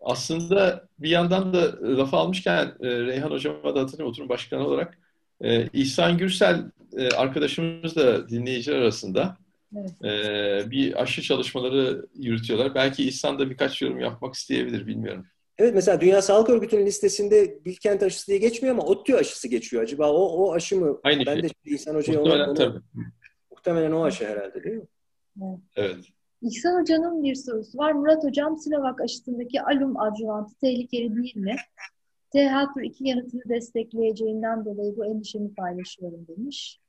Aslında 0.00 0.88
bir 0.98 1.08
yandan 1.08 1.54
da 1.54 1.78
lafı 1.98 2.16
almışken 2.16 2.66
e, 2.80 3.00
Reyhan 3.00 3.30
Hocam'a 3.30 3.74
da 3.74 3.80
hatırlıyorum 3.80 4.10
oturum 4.10 4.28
başkanı 4.28 4.66
olarak 4.66 4.98
e, 5.40 5.66
İhsan 5.72 6.18
Gürsel 6.18 6.70
e, 6.96 7.08
arkadaşımız 7.08 7.96
da 7.96 8.28
dinleyiciler 8.28 8.76
arasında 8.76 9.36
evet. 9.76 10.04
e, 10.04 10.70
bir 10.70 11.02
aşı 11.02 11.22
çalışmaları 11.22 12.06
yürütüyorlar. 12.14 12.74
Belki 12.74 13.08
İhsan 13.08 13.38
da 13.38 13.50
birkaç 13.50 13.82
yorum 13.82 14.00
yapmak 14.00 14.34
isteyebilir 14.34 14.86
bilmiyorum. 14.86 15.26
Evet 15.58 15.74
mesela 15.74 16.00
Dünya 16.00 16.22
Sağlık 16.22 16.50
Örgütü'nün 16.50 16.86
listesinde 16.86 17.64
Bilkent 17.64 18.02
aşısı 18.02 18.26
diye 18.26 18.38
geçmiyor 18.38 18.74
ama 18.74 18.84
ODTÜ 18.84 19.14
aşısı 19.14 19.48
geçiyor. 19.48 19.82
Acaba 19.82 20.12
o, 20.12 20.22
o 20.22 20.52
aşı 20.52 20.80
mı? 20.80 21.00
Aynı 21.04 21.26
ben 21.26 21.34
şey. 21.34 21.42
de 21.42 21.48
İhsan 21.64 21.94
Hoca'ya 21.94 22.20
muhtemelen, 22.20 22.48
onu, 22.48 22.54
tabii. 22.54 22.78
muhtemelen 23.50 23.92
o 23.92 24.04
aşı 24.04 24.26
herhalde 24.26 24.64
değil 24.64 24.76
mi? 24.76 24.86
Evet. 25.42 25.58
evet. 25.76 26.04
İhsan 26.42 26.80
Hoca'nın 26.80 27.22
bir 27.22 27.34
sorusu 27.34 27.78
var. 27.78 27.92
Murat 27.92 28.24
Hocam 28.24 28.58
Sinovac 28.58 29.00
aşısındaki 29.00 29.62
alum 29.62 30.00
adjuvantı 30.00 30.54
tehlikeli 30.60 31.16
değil 31.16 31.36
mi? 31.36 31.56
TH2 32.34 32.94
yanıtını 33.00 33.42
destekleyeceğinden 33.48 34.64
dolayı 34.64 34.96
bu 34.96 35.06
endişemi 35.06 35.54
paylaşıyorum 35.54 36.26
demiş. 36.28 36.80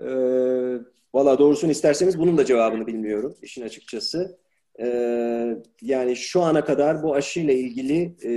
Ee, 0.00 0.92
Valla 1.14 1.38
doğrusunu 1.38 1.70
isterseniz 1.70 2.18
bunun 2.18 2.38
da 2.38 2.44
cevabını 2.44 2.86
bilmiyorum 2.86 3.36
işin 3.42 3.62
açıkçası. 3.62 4.38
Ee, 4.82 5.56
yani 5.82 6.16
şu 6.16 6.42
ana 6.42 6.64
kadar 6.64 7.02
bu 7.02 7.14
aşıyla 7.14 7.54
ilgili 7.54 8.16
e, 8.24 8.32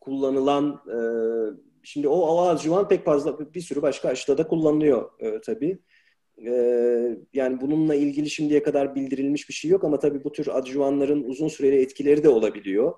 kullanılan 0.00 0.82
e, 0.86 0.98
şimdi 1.82 2.08
o, 2.08 2.40
adjuvan 2.40 2.88
pek 2.88 3.04
fazla 3.04 3.54
bir 3.54 3.60
sürü 3.60 3.82
başka 3.82 4.08
aşıda 4.08 4.38
da 4.38 4.46
kullanılıyor 4.48 5.10
e, 5.20 5.40
tabii. 5.40 5.78
E, 6.46 6.52
yani 7.32 7.60
bununla 7.60 7.94
ilgili 7.94 8.30
şimdiye 8.30 8.62
kadar 8.62 8.94
bildirilmiş 8.94 9.48
bir 9.48 9.54
şey 9.54 9.70
yok 9.70 9.84
ama 9.84 9.98
tabii 9.98 10.24
bu 10.24 10.32
tür 10.32 10.48
adjuvanların 10.52 11.24
uzun 11.24 11.48
süreli 11.48 11.80
etkileri 11.80 12.22
de 12.22 12.28
olabiliyor. 12.28 12.94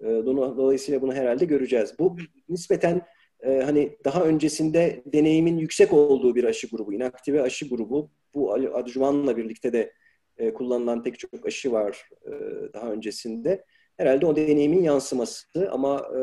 E, 0.00 0.06
dolayısıyla 0.06 1.02
bunu 1.02 1.14
herhalde 1.14 1.44
göreceğiz. 1.44 1.94
Bu 1.98 2.16
nispeten 2.48 3.02
e, 3.40 3.60
hani 3.60 3.98
daha 4.04 4.24
öncesinde 4.24 5.02
deneyimin 5.06 5.58
yüksek 5.58 5.92
olduğu 5.92 6.34
bir 6.34 6.44
aşı 6.44 6.66
grubu, 6.66 6.92
inaktive 6.92 7.42
aşı 7.42 7.68
grubu. 7.68 8.10
Bu 8.34 8.54
adjuvanla 8.54 9.36
birlikte 9.36 9.72
de 9.72 9.92
e, 10.38 10.54
kullanılan 10.54 11.02
pek 11.02 11.18
çok 11.18 11.46
aşı 11.46 11.72
var 11.72 12.08
e, 12.26 12.32
daha 12.72 12.92
öncesinde. 12.92 13.64
Herhalde 13.96 14.26
o 14.26 14.36
deneyimin 14.36 14.82
yansıması 14.82 15.46
ama 15.70 15.98
e, 15.98 16.20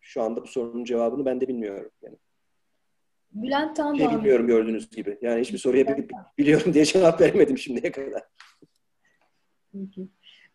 şu 0.00 0.22
anda 0.22 0.42
bu 0.42 0.46
sorunun 0.46 0.84
cevabını 0.84 1.24
ben 1.24 1.40
de 1.40 1.48
bilmiyorum. 1.48 1.90
Yani. 2.02 2.16
Bülent 3.32 3.76
Tandoğan. 3.76 4.08
Şey 4.08 4.18
bilmiyorum 4.18 4.46
gördüğünüz 4.46 4.90
gibi. 4.90 5.18
Yani 5.22 5.40
hiçbir 5.40 5.58
soruya 5.58 5.86
biliyorum 6.38 6.74
diye 6.74 6.84
cevap 6.84 7.20
veremedim 7.20 7.58
şimdiye 7.58 7.92
kadar. 7.92 8.22
Peki. 9.72 10.08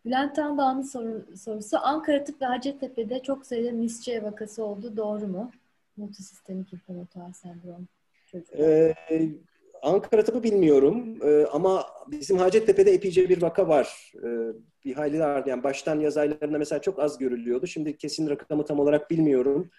Bülent 0.04 0.36
Tandoğan'ın 0.36 0.82
soru, 0.82 1.36
sorusu 1.36 1.78
Ankara 1.78 2.24
Tıp 2.24 2.42
ve 2.42 2.46
Hacettepe'de 2.46 3.22
çok 3.22 3.46
sayıda 3.46 3.72
misçe 3.72 4.22
vakası 4.22 4.64
oldu. 4.64 4.96
Doğru 4.96 5.26
mu? 5.26 5.50
Multisistemik 5.96 6.72
inflamatuar 6.72 7.32
sendrom. 7.32 7.88
Ee, 8.58 8.94
Ankara 9.84 10.24
tıpı 10.24 10.42
bilmiyorum 10.42 11.18
ee, 11.24 11.46
ama 11.52 11.86
bizim 12.10 12.38
Hacettepe'de 12.38 12.90
epeyce 12.90 13.28
bir 13.28 13.42
vaka 13.42 13.68
var. 13.68 14.12
Ee, 14.18 14.28
bir 14.84 14.94
hayli 14.94 15.20
vardı. 15.20 15.50
Yani 15.50 15.62
baştan 15.62 16.00
yaz 16.00 16.16
aylarında 16.16 16.58
mesela 16.58 16.80
çok 16.80 16.98
az 16.98 17.18
görülüyordu. 17.18 17.66
Şimdi 17.66 17.96
kesin 17.96 18.30
rakamı 18.30 18.64
tam 18.64 18.80
olarak 18.80 19.10
bilmiyorum. 19.10 19.70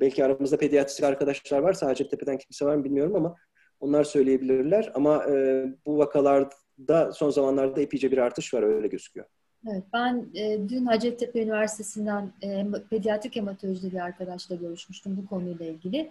Belki 0.00 0.24
aramızda 0.24 0.56
pediatristik 0.56 1.04
arkadaşlar 1.04 1.58
varsa 1.58 1.86
Hacettepe'den 1.86 2.38
kimse 2.38 2.64
var 2.66 2.76
mı 2.76 2.84
bilmiyorum 2.84 3.16
ama 3.16 3.36
onlar 3.80 4.04
söyleyebilirler. 4.04 4.92
Ama 4.94 5.24
e, 5.24 5.64
bu 5.86 5.98
vakalarda 5.98 7.12
son 7.12 7.30
zamanlarda 7.30 7.80
epeyce 7.80 8.12
bir 8.12 8.18
artış 8.18 8.54
var 8.54 8.62
öyle 8.62 8.88
gözüküyor. 8.88 9.26
Evet, 9.72 9.84
ben 9.92 10.26
e, 10.34 10.68
dün 10.68 10.86
Hacettepe 10.86 11.42
Üniversitesi'nden 11.42 12.32
e, 12.42 12.66
pediatrik 12.90 13.36
hematolojide 13.36 13.92
bir 13.92 14.00
arkadaşla 14.00 14.54
görüşmüştüm 14.54 15.16
bu 15.16 15.26
konuyla 15.28 15.66
ilgili. 15.66 16.10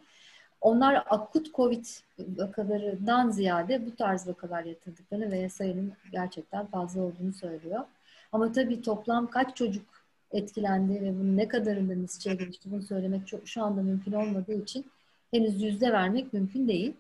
Onlar 0.64 1.03
akut 1.10 1.53
COVID 1.53 1.85
vakalarından 2.18 3.30
ziyade 3.30 3.85
bu 3.85 3.95
tarz 3.95 4.27
vakalar 4.27 4.64
yatırdıklarını 4.64 5.31
ve 5.31 5.49
sayının 5.49 5.94
gerçekten 6.11 6.65
fazla 6.65 7.02
olduğunu 7.02 7.34
söylüyor. 7.34 7.85
Ama 8.31 8.52
tabii 8.52 8.81
toplam 8.81 9.30
kaç 9.30 9.57
çocuk 9.57 9.85
etkilendi 10.31 11.02
ve 11.02 11.19
bunun 11.19 11.38
ne 11.38 11.48
kadarında 11.48 11.95
misçeye 11.95 12.35
gelişti 12.35 12.72
bunu 12.72 12.81
söylemek 12.81 13.27
çok, 13.27 13.48
şu 13.48 13.64
anda 13.64 13.81
mümkün 13.81 14.11
olmadığı 14.11 14.53
için 14.53 14.85
henüz 15.31 15.61
yüzde 15.61 15.91
vermek 15.91 16.34
mümkün 16.34 16.68
değil. 16.68 16.94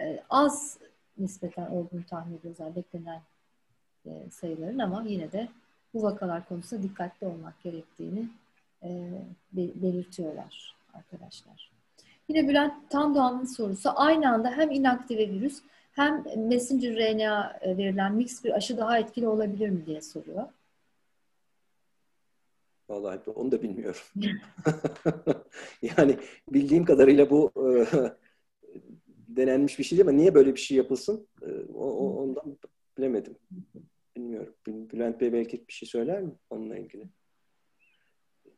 Ee, 0.00 0.22
az 0.30 0.78
nispeten 1.18 1.66
olduğunu 1.66 2.04
tahmin 2.06 2.38
ediyoruz 2.38 2.60
yani 2.60 2.76
beklenen 2.76 3.22
e, 4.06 4.10
sayıların 4.30 4.78
ama 4.78 5.02
yine 5.06 5.32
de 5.32 5.48
bu 5.94 6.02
vakalar 6.02 6.48
konusunda 6.48 6.82
dikkatli 6.82 7.26
olmak 7.26 7.62
gerektiğini 7.62 8.28
e, 8.82 9.10
belirtiyorlar 9.52 10.76
arkadaşlar. 10.94 11.77
Yine 12.28 12.48
Bülent 12.48 12.90
Tandoğan'ın 12.90 13.44
sorusu 13.44 13.90
aynı 13.94 14.32
anda 14.32 14.50
hem 14.50 14.70
inaktive 14.70 15.30
virüs 15.30 15.62
hem 15.92 16.24
messenger 16.36 16.96
RNA 16.96 17.60
verilen 17.62 18.14
mix 18.14 18.44
bir 18.44 18.50
aşı 18.50 18.76
daha 18.76 18.98
etkili 18.98 19.28
olabilir 19.28 19.68
mi 19.68 19.86
diye 19.86 20.00
soruyor. 20.00 20.46
Vallahi 22.88 23.30
onu 23.30 23.52
da 23.52 23.62
bilmiyorum. 23.62 24.00
yani 25.82 26.18
bildiğim 26.48 26.84
kadarıyla 26.84 27.30
bu 27.30 27.52
e, 27.56 27.86
denenmiş 29.28 29.78
bir 29.78 29.84
şey 29.84 29.98
değil 29.98 30.08
ama 30.08 30.18
niye 30.18 30.34
böyle 30.34 30.54
bir 30.54 30.60
şey 30.60 30.76
yapılsın? 30.76 31.28
E, 31.42 31.46
o, 31.74 32.22
ondan 32.22 32.58
bilemedim. 32.98 33.36
Bilmiyorum. 34.16 34.54
Bülent 34.66 35.20
Bey 35.20 35.32
belki 35.32 35.68
bir 35.68 35.72
şey 35.72 35.88
söyler 35.88 36.22
mi 36.22 36.32
onunla 36.50 36.76
ilgili? 36.76 37.08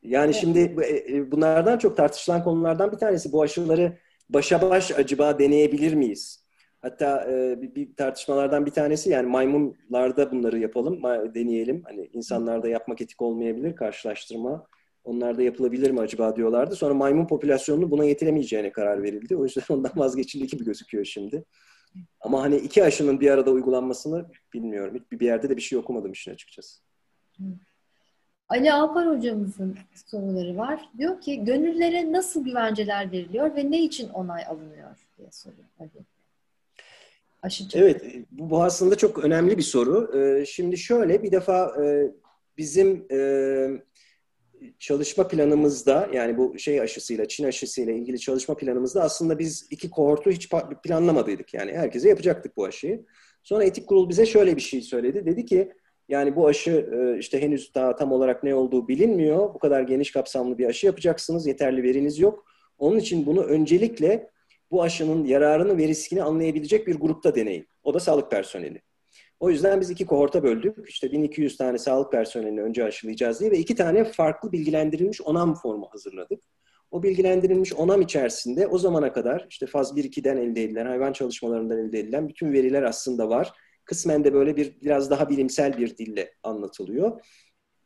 Yani 0.03 0.31
evet. 0.31 0.41
şimdi 0.41 0.59
e, 0.59 1.17
e, 1.17 1.31
bunlardan 1.31 1.79
çok 1.79 1.97
tartışılan 1.97 2.45
konulardan 2.45 2.93
bir 2.93 2.97
tanesi 2.97 3.33
bu 3.33 3.43
aşıları 3.43 3.99
başa 4.29 4.63
baş 4.71 4.93
acaba 4.93 5.39
deneyebilir 5.39 5.95
miyiz? 5.95 6.45
Hatta 6.83 7.31
e, 7.31 7.63
bir, 7.63 7.75
bir 7.75 7.97
tartışmalardan 7.97 8.67
bir 8.67 8.71
tanesi 8.71 9.11
yani 9.11 9.29
maymunlarda 9.29 10.33
bunları 10.33 10.59
yapalım, 10.59 11.03
deneyelim. 11.35 11.83
Hani 11.85 12.11
insanlarda 12.13 12.69
yapmak 12.69 13.01
etik 13.01 13.23
olmayabilir 13.23 13.77
karşılaştırma. 13.77 14.67
Onlarda 15.05 15.43
yapılabilir 15.43 15.91
mi 15.91 16.01
acaba 16.01 16.37
diyorlardı. 16.37 16.77
Sonra 16.77 16.95
maymun 16.95 17.27
popülasyonunu 17.27 17.91
buna 17.91 18.05
yetiremeyeceğine 18.05 18.73
karar 18.73 19.03
verildi. 19.03 19.37
O 19.37 19.45
yüzden 19.45 19.63
ondan 19.75 19.93
vazgeçildi 19.97 20.47
gibi 20.47 20.65
gözüküyor 20.65 21.05
şimdi. 21.05 21.45
Ama 22.21 22.43
hani 22.43 22.57
iki 22.57 22.85
aşının 22.85 23.21
bir 23.21 23.31
arada 23.31 23.51
uygulanmasını 23.51 24.27
bilmiyorum. 24.55 24.95
Hiçbir 24.95 25.21
bir 25.21 25.27
yerde 25.27 25.49
de 25.51 25.57
bir 25.57 25.63
şey 25.63 25.79
okumadım 25.79 26.13
işin 26.13 26.33
açıkçası. 26.33 26.81
Ali 28.51 28.73
Alpar 28.73 29.09
hocamızın 29.09 29.77
soruları 30.07 30.57
var. 30.57 30.89
Diyor 30.99 31.21
ki 31.21 31.45
gönüllere 31.45 32.13
nasıl 32.13 32.45
güvenceler 32.45 33.13
veriliyor 33.13 33.57
ve 33.57 33.71
ne 33.71 33.83
için 33.83 34.09
onay 34.09 34.45
alınıyor 34.47 35.09
diye 35.19 35.29
soruyor. 35.31 35.65
Aşı 37.43 37.65
evet, 37.75 38.03
bu, 38.31 38.51
bu 38.51 38.63
aslında 38.63 38.97
çok 38.97 39.25
önemli 39.25 39.59
bir 39.59 39.63
soru. 39.63 40.19
Ee, 40.19 40.47
şimdi 40.47 40.79
şöyle, 40.79 41.23
bir 41.23 41.33
defa 41.33 41.85
e, 41.85 42.11
bizim 42.59 43.07
e, 43.11 43.19
çalışma 44.79 45.29
planımızda, 45.29 46.09
yani 46.13 46.39
bu 46.39 46.59
şey 46.59 46.81
aşısıyla, 46.81 47.29
Çin 47.29 47.45
aşısıyla 47.45 47.93
ilgili 47.93 48.19
çalışma 48.19 48.57
planımızda 48.57 49.03
aslında 49.03 49.39
biz 49.39 49.67
iki 49.71 49.91
kohortu 49.91 50.31
hiç 50.31 50.49
planlamadıydık. 50.85 51.55
Yani 51.55 51.73
herkese 51.73 52.09
yapacaktık 52.09 52.57
bu 52.57 52.65
aşıyı. 52.65 53.05
Sonra 53.43 53.65
etik 53.65 53.87
kurul 53.87 54.09
bize 54.09 54.27
şöyle 54.27 54.57
bir 54.57 54.61
şey 54.61 54.83
söyledi. 54.83 55.27
Dedi 55.27 55.45
ki, 55.45 55.73
yani 56.11 56.37
bu 56.37 56.47
aşı 56.47 56.89
e, 56.93 57.19
işte 57.19 57.43
henüz 57.43 57.75
daha 57.75 57.97
tam 57.97 58.13
olarak 58.13 58.43
ne 58.45 58.55
olduğu 58.55 58.89
bilinmiyor. 58.89 59.55
Bu 59.55 59.59
kadar 59.59 59.83
geniş 59.83 60.13
kapsamlı 60.13 60.59
bir 60.59 60.67
aşı 60.67 60.87
yapacaksınız. 60.87 61.47
Yeterli 61.47 61.83
veriniz 61.83 62.19
yok. 62.19 62.45
Onun 62.79 62.99
için 62.99 63.27
bunu 63.27 63.43
öncelikle 63.43 64.31
bu 64.71 64.83
aşının 64.83 65.25
yararını 65.25 65.79
ve 65.79 65.89
riskini 65.89 66.23
anlayabilecek 66.23 66.87
bir 66.87 66.95
grupta 66.95 67.35
deneyin. 67.35 67.67
O 67.83 67.95
da 67.95 68.01
sağlık 68.01 68.31
personeli. 68.31 68.83
O 69.41 69.51
yüzden 69.51 69.81
biz 69.81 69.91
iki 69.91 70.07
kohorta 70.07 70.43
böldük. 70.43 70.89
İşte 70.89 71.13
1200 71.13 71.57
tane 71.57 71.79
sağlık 71.79 72.13
personelini 72.13 72.63
önce 72.63 72.85
aşılayacağız 72.85 73.41
diye 73.41 73.51
ve 73.51 73.59
iki 73.59 73.75
tane 73.75 74.05
farklı 74.05 74.53
bilgilendirilmiş 74.53 75.21
onam 75.21 75.55
formu 75.55 75.89
hazırladık. 75.91 76.43
O 76.91 77.03
bilgilendirilmiş 77.03 77.73
onam 77.73 78.03
içerisinde 78.03 78.67
o 78.67 78.79
zamana 78.79 79.13
kadar 79.13 79.47
işte 79.51 79.67
faz 79.67 79.97
1-2'den 79.97 80.37
elde 80.37 80.63
edilen, 80.65 80.87
hayvan 80.87 81.13
çalışmalarından 81.13 81.79
elde 81.79 81.99
edilen 81.99 82.29
bütün 82.29 82.53
veriler 82.53 82.83
aslında 82.83 83.29
var. 83.29 83.53
Kısmen 83.85 84.25
de 84.25 84.33
böyle 84.33 84.57
bir 84.57 84.81
biraz 84.83 85.11
daha 85.11 85.29
bilimsel 85.29 85.79
bir 85.79 85.97
dille 85.97 86.35
anlatılıyor. 86.43 87.21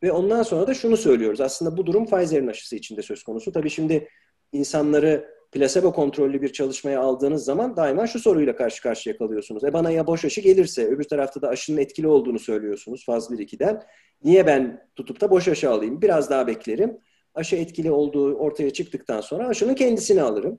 Ve 0.02 0.12
ondan 0.12 0.42
sonra 0.42 0.66
da 0.66 0.74
şunu 0.74 0.96
söylüyoruz. 0.96 1.40
Aslında 1.40 1.76
bu 1.76 1.86
durum 1.86 2.06
Pfizer'in 2.06 2.46
aşısı 2.46 2.76
içinde 2.76 3.02
söz 3.02 3.22
konusu. 3.22 3.52
Tabii 3.52 3.70
şimdi 3.70 4.08
insanları 4.52 5.34
plasebo 5.52 5.92
kontrollü 5.92 6.42
bir 6.42 6.52
çalışmaya 6.52 7.00
aldığınız 7.00 7.44
zaman 7.44 7.76
daima 7.76 8.06
şu 8.06 8.18
soruyla 8.18 8.56
karşı 8.56 8.82
karşıya 8.82 9.16
kalıyorsunuz. 9.16 9.64
E 9.64 9.72
bana 9.72 9.90
ya 9.90 10.06
boş 10.06 10.24
aşı 10.24 10.40
gelirse 10.40 10.86
öbür 10.86 11.04
tarafta 11.04 11.42
da 11.42 11.48
aşının 11.48 11.78
etkili 11.78 12.08
olduğunu 12.08 12.38
söylüyorsunuz 12.38 13.04
faz 13.06 13.30
1-2'den. 13.30 13.82
Niye 14.24 14.46
ben 14.46 14.88
tutup 14.96 15.20
da 15.20 15.30
boş 15.30 15.48
aşı 15.48 15.70
alayım? 15.70 16.02
Biraz 16.02 16.30
daha 16.30 16.46
beklerim. 16.46 16.98
Aşı 17.34 17.56
etkili 17.56 17.90
olduğu 17.90 18.34
ortaya 18.34 18.70
çıktıktan 18.70 19.20
sonra 19.20 19.48
aşının 19.48 19.74
kendisini 19.74 20.22
alırım. 20.22 20.58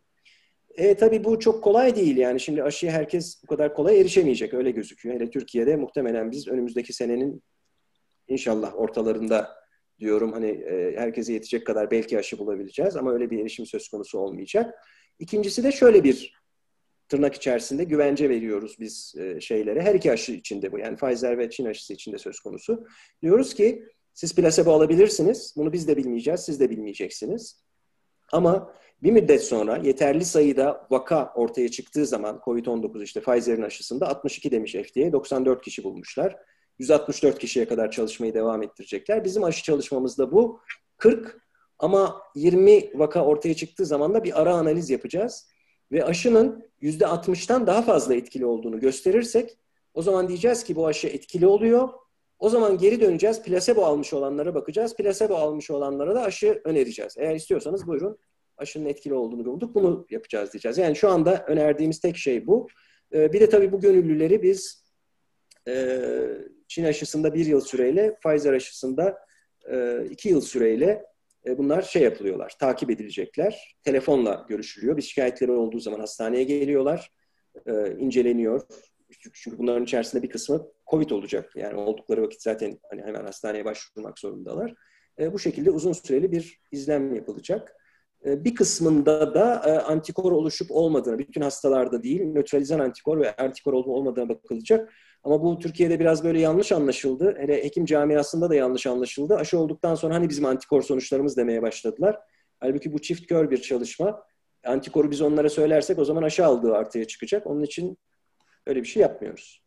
E, 0.77 0.95
tabii 0.95 1.23
bu 1.23 1.39
çok 1.39 1.63
kolay 1.63 1.95
değil 1.95 2.17
yani. 2.17 2.39
Şimdi 2.39 2.63
aşıya 2.63 2.91
herkes 2.91 3.43
bu 3.43 3.47
kadar 3.47 3.73
kolay 3.73 4.01
erişemeyecek 4.01 4.53
öyle 4.53 4.71
gözüküyor. 4.71 5.15
Hele 5.15 5.29
Türkiye'de 5.29 5.75
muhtemelen 5.75 6.31
biz 6.31 6.47
önümüzdeki 6.47 6.93
senenin 6.93 7.43
inşallah 8.27 8.79
ortalarında 8.79 9.55
diyorum 9.99 10.33
hani 10.33 10.47
e, 10.47 10.95
herkese 10.97 11.33
yetecek 11.33 11.67
kadar 11.67 11.91
belki 11.91 12.19
aşı 12.19 12.37
bulabileceğiz 12.37 12.95
ama 12.95 13.13
öyle 13.13 13.31
bir 13.31 13.39
erişim 13.39 13.65
söz 13.65 13.89
konusu 13.89 14.19
olmayacak. 14.19 14.75
İkincisi 15.19 15.63
de 15.63 15.71
şöyle 15.71 16.03
bir 16.03 16.33
tırnak 17.09 17.35
içerisinde 17.35 17.83
güvence 17.83 18.29
veriyoruz 18.29 18.75
biz 18.79 19.15
e, 19.17 19.41
şeylere. 19.41 19.81
Her 19.81 19.95
iki 19.95 20.11
aşı 20.11 20.31
içinde 20.31 20.71
bu. 20.71 20.79
Yani 20.79 20.97
Pfizer 20.97 21.37
ve 21.37 21.49
Çin 21.49 21.65
aşısı 21.65 21.93
içinde 21.93 22.17
söz 22.17 22.39
konusu. 22.39 22.87
Diyoruz 23.21 23.53
ki 23.53 23.83
siz 24.13 24.35
plasebo 24.35 24.71
alabilirsiniz. 24.71 25.53
Bunu 25.57 25.73
biz 25.73 25.87
de 25.87 25.97
bilmeyeceğiz, 25.97 26.39
siz 26.39 26.59
de 26.59 26.69
bilmeyeceksiniz. 26.69 27.65
Ama 28.31 28.73
bir 29.05 29.11
müddet 29.11 29.43
sonra 29.43 29.77
yeterli 29.77 30.25
sayıda 30.25 30.87
vaka 30.91 31.33
ortaya 31.35 31.69
çıktığı 31.69 32.05
zaman 32.05 32.41
COVID-19 32.45 33.03
işte 33.03 33.21
Pfizer'in 33.21 33.61
aşısında 33.61 34.07
62 34.09 34.51
demiş 34.51 34.71
FDA, 34.71 35.11
94 35.11 35.61
kişi 35.63 35.83
bulmuşlar. 35.83 36.35
164 36.79 37.39
kişiye 37.39 37.67
kadar 37.67 37.91
çalışmayı 37.91 38.33
devam 38.33 38.63
ettirecekler. 38.63 39.23
Bizim 39.23 39.43
aşı 39.43 39.63
çalışmamızda 39.63 40.31
bu 40.31 40.59
40 40.97 41.41
ama 41.79 42.21
20 42.35 42.99
vaka 42.99 43.25
ortaya 43.25 43.53
çıktığı 43.53 43.85
zaman 43.85 44.13
da 44.13 44.23
bir 44.23 44.41
ara 44.41 44.53
analiz 44.53 44.89
yapacağız. 44.89 45.47
Ve 45.91 46.05
aşının 46.05 46.65
%60'tan 46.81 47.67
daha 47.67 47.81
fazla 47.81 48.15
etkili 48.15 48.45
olduğunu 48.45 48.79
gösterirsek 48.79 49.57
o 49.93 50.01
zaman 50.01 50.27
diyeceğiz 50.27 50.63
ki 50.63 50.75
bu 50.75 50.87
aşı 50.87 51.07
etkili 51.07 51.47
oluyor. 51.47 51.89
O 52.39 52.49
zaman 52.49 52.77
geri 52.77 53.01
döneceğiz. 53.01 53.41
Plasebo 53.41 53.85
almış 53.85 54.13
olanlara 54.13 54.55
bakacağız. 54.55 54.95
Plasebo 54.95 55.35
almış 55.35 55.71
olanlara 55.71 56.15
da 56.15 56.21
aşı 56.21 56.61
önereceğiz. 56.63 57.15
Eğer 57.17 57.35
istiyorsanız 57.35 57.87
buyurun 57.87 58.17
aşının 58.57 58.85
etkili 58.85 59.13
olduğunu 59.13 59.45
bulduk. 59.45 59.75
Bunu 59.75 60.07
yapacağız 60.09 60.53
diyeceğiz. 60.53 60.77
Yani 60.77 60.95
şu 60.95 61.09
anda 61.09 61.45
önerdiğimiz 61.47 61.99
tek 61.99 62.17
şey 62.17 62.47
bu. 62.47 62.67
Ee, 63.13 63.33
bir 63.33 63.39
de 63.39 63.49
tabii 63.49 63.71
bu 63.71 63.79
gönüllüleri 63.79 64.43
biz 64.43 64.85
e, 65.67 65.97
Çin 66.67 66.83
aşısında 66.83 67.33
bir 67.33 67.45
yıl 67.45 67.61
süreyle, 67.61 68.15
Pfizer 68.15 68.53
aşısında 68.53 69.17
e, 69.71 70.05
iki 70.09 70.29
yıl 70.29 70.41
süreyle 70.41 71.05
e, 71.47 71.57
bunlar 71.57 71.81
şey 71.81 72.01
yapılıyorlar, 72.01 72.55
takip 72.59 72.89
edilecekler. 72.89 73.77
Telefonla 73.83 74.45
görüşülüyor. 74.49 74.97
Bir 74.97 75.01
şikayetleri 75.01 75.51
olduğu 75.51 75.79
zaman 75.79 75.99
hastaneye 75.99 76.43
geliyorlar, 76.43 77.11
inceleniyor. 77.97 78.61
Çünkü 79.33 79.57
bunların 79.57 79.83
içerisinde 79.83 80.23
bir 80.23 80.29
kısmı 80.29 80.67
COVID 80.89 81.09
olacak. 81.09 81.51
Yani 81.55 81.75
oldukları 81.75 82.21
vakit 82.21 82.41
zaten 82.41 82.79
hani 82.89 83.01
hemen 83.01 83.25
hastaneye 83.25 83.65
başvurmak 83.65 84.19
zorundalar. 84.19 84.73
Bu 85.19 85.39
şekilde 85.39 85.71
uzun 85.71 85.93
süreli 85.93 86.31
bir 86.31 86.61
izlem 86.71 87.15
yapılacak. 87.15 87.75
Ee, 88.25 88.45
bir 88.45 88.55
kısmında 88.55 89.33
da 89.33 89.61
e, 89.65 89.71
antikor 89.79 90.31
oluşup 90.31 90.71
olmadığını, 90.71 91.19
bütün 91.19 91.41
hastalarda 91.41 92.03
değil, 92.03 92.23
nötralizan 92.23 92.79
antikor 92.79 93.19
ve 93.19 93.35
antikor 93.35 93.73
olup 93.73 93.87
olmadığına 93.87 94.29
bakılacak. 94.29 94.93
Ama 95.23 95.43
bu 95.43 95.59
Türkiye'de 95.59 95.99
biraz 95.99 96.23
böyle 96.23 96.39
yanlış 96.39 96.71
anlaşıldı. 96.71 97.35
Hele 97.37 97.63
hekim 97.63 97.85
camiasında 97.85 98.49
da 98.49 98.55
yanlış 98.55 98.87
anlaşıldı. 98.87 99.35
Aşı 99.35 99.59
olduktan 99.59 99.95
sonra 99.95 100.13
hani 100.13 100.29
bizim 100.29 100.45
antikor 100.45 100.81
sonuçlarımız 100.81 101.37
demeye 101.37 101.61
başladılar. 101.61 102.19
Halbuki 102.59 102.93
bu 102.93 103.01
çift 103.01 103.27
kör 103.27 103.51
bir 103.51 103.61
çalışma. 103.61 104.23
Antikoru 104.65 105.11
biz 105.11 105.21
onlara 105.21 105.49
söylersek 105.49 105.99
o 105.99 106.05
zaman 106.05 106.23
aşı 106.23 106.45
aldığı 106.45 106.71
ortaya 106.71 107.05
çıkacak. 107.05 107.47
Onun 107.47 107.63
için 107.63 107.97
öyle 108.65 108.81
bir 108.81 108.87
şey 108.87 109.01
yapmıyoruz. 109.01 109.61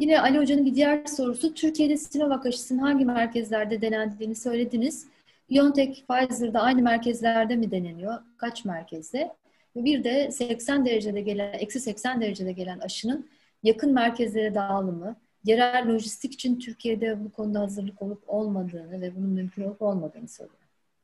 Yine 0.00 0.20
Ali 0.20 0.38
Hoca'nın 0.38 0.66
bir 0.66 0.74
diğer 0.74 1.06
sorusu, 1.06 1.54
Türkiye'de 1.54 1.96
Sinovac 1.96 2.46
aşısının 2.46 2.78
hangi 2.78 3.04
merkezlerde 3.04 3.80
denendiğini 3.80 4.34
söylediniz. 4.34 5.06
BioNTech, 5.50 6.06
Pfizer'da 6.08 6.60
aynı 6.60 6.82
merkezlerde 6.82 7.56
mi 7.56 7.70
deneniyor? 7.70 8.14
Kaç 8.36 8.64
merkezde? 8.64 9.32
Bir 9.76 10.04
de 10.04 10.30
80 10.30 10.86
derecede 10.86 11.20
gelen, 11.20 11.52
eksi 11.52 11.80
80 11.80 12.20
derecede 12.20 12.52
gelen 12.52 12.78
aşının 12.78 13.28
yakın 13.62 13.94
merkezlere 13.94 14.54
dağılımı, 14.54 15.16
yerel 15.44 15.88
lojistik 15.88 16.34
için 16.34 16.58
Türkiye'de 16.58 17.24
bu 17.24 17.32
konuda 17.32 17.60
hazırlık 17.60 18.02
olup 18.02 18.22
olmadığını 18.26 19.00
ve 19.00 19.16
bunun 19.16 19.30
mümkün 19.30 19.62
olup 19.62 19.82
olmadığını 19.82 20.28
soruyor 20.28 20.58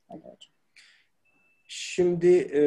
Ali 0.08 0.20
Hocam. 0.20 0.52
Şimdi 1.68 2.36
e, 2.36 2.62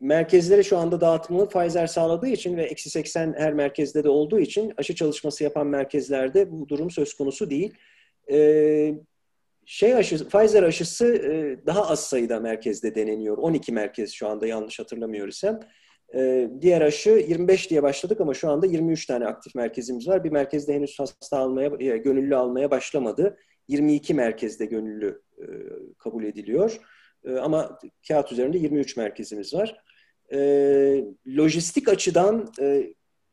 merkezlere 0.00 0.62
şu 0.62 0.78
anda 0.78 1.00
dağıtımını 1.00 1.48
Pfizer 1.48 1.86
sağladığı 1.86 2.28
için 2.28 2.56
ve 2.56 2.62
eksi 2.62 2.90
80 2.90 3.34
her 3.38 3.52
merkezde 3.52 4.04
de 4.04 4.08
olduğu 4.08 4.40
için 4.40 4.72
aşı 4.76 4.94
çalışması 4.94 5.44
yapan 5.44 5.66
merkezlerde 5.66 6.52
bu 6.52 6.68
durum 6.68 6.90
söz 6.90 7.14
konusu 7.14 7.50
değil. 7.50 7.74
E, 8.30 8.94
şey 9.66 9.94
aşısı, 9.94 10.28
Pfizer 10.28 10.62
aşısı 10.62 11.06
e, 11.06 11.66
daha 11.66 11.88
az 11.88 12.00
sayıda 12.06 12.40
merkezde 12.40 12.94
deneniyor. 12.94 13.38
12 13.38 13.72
merkez 13.72 14.12
şu 14.12 14.28
anda 14.28 14.46
yanlış 14.46 14.78
hatırlamıyor 14.78 15.28
isem. 15.28 15.60
E, 16.14 16.50
diğer 16.60 16.80
aşı 16.80 17.10
25 17.10 17.70
diye 17.70 17.82
başladık 17.82 18.20
ama 18.20 18.34
şu 18.34 18.50
anda 18.50 18.66
23 18.66 19.06
tane 19.06 19.26
aktif 19.26 19.54
merkezimiz 19.54 20.08
var. 20.08 20.24
Bir 20.24 20.32
merkezde 20.32 20.74
henüz 20.74 20.98
hasta 20.98 21.38
almaya, 21.38 21.70
e, 21.80 21.96
gönüllü 21.96 22.36
almaya 22.36 22.70
başlamadı. 22.70 23.36
22 23.68 24.14
merkezde 24.14 24.66
gönüllü 24.66 25.22
kabul 25.98 26.24
ediliyor. 26.24 26.78
Ama 27.40 27.78
kağıt 28.08 28.32
üzerinde 28.32 28.58
23 28.58 28.96
merkezimiz 28.96 29.54
var. 29.54 29.76
Lojistik 31.26 31.88
açıdan 31.88 32.52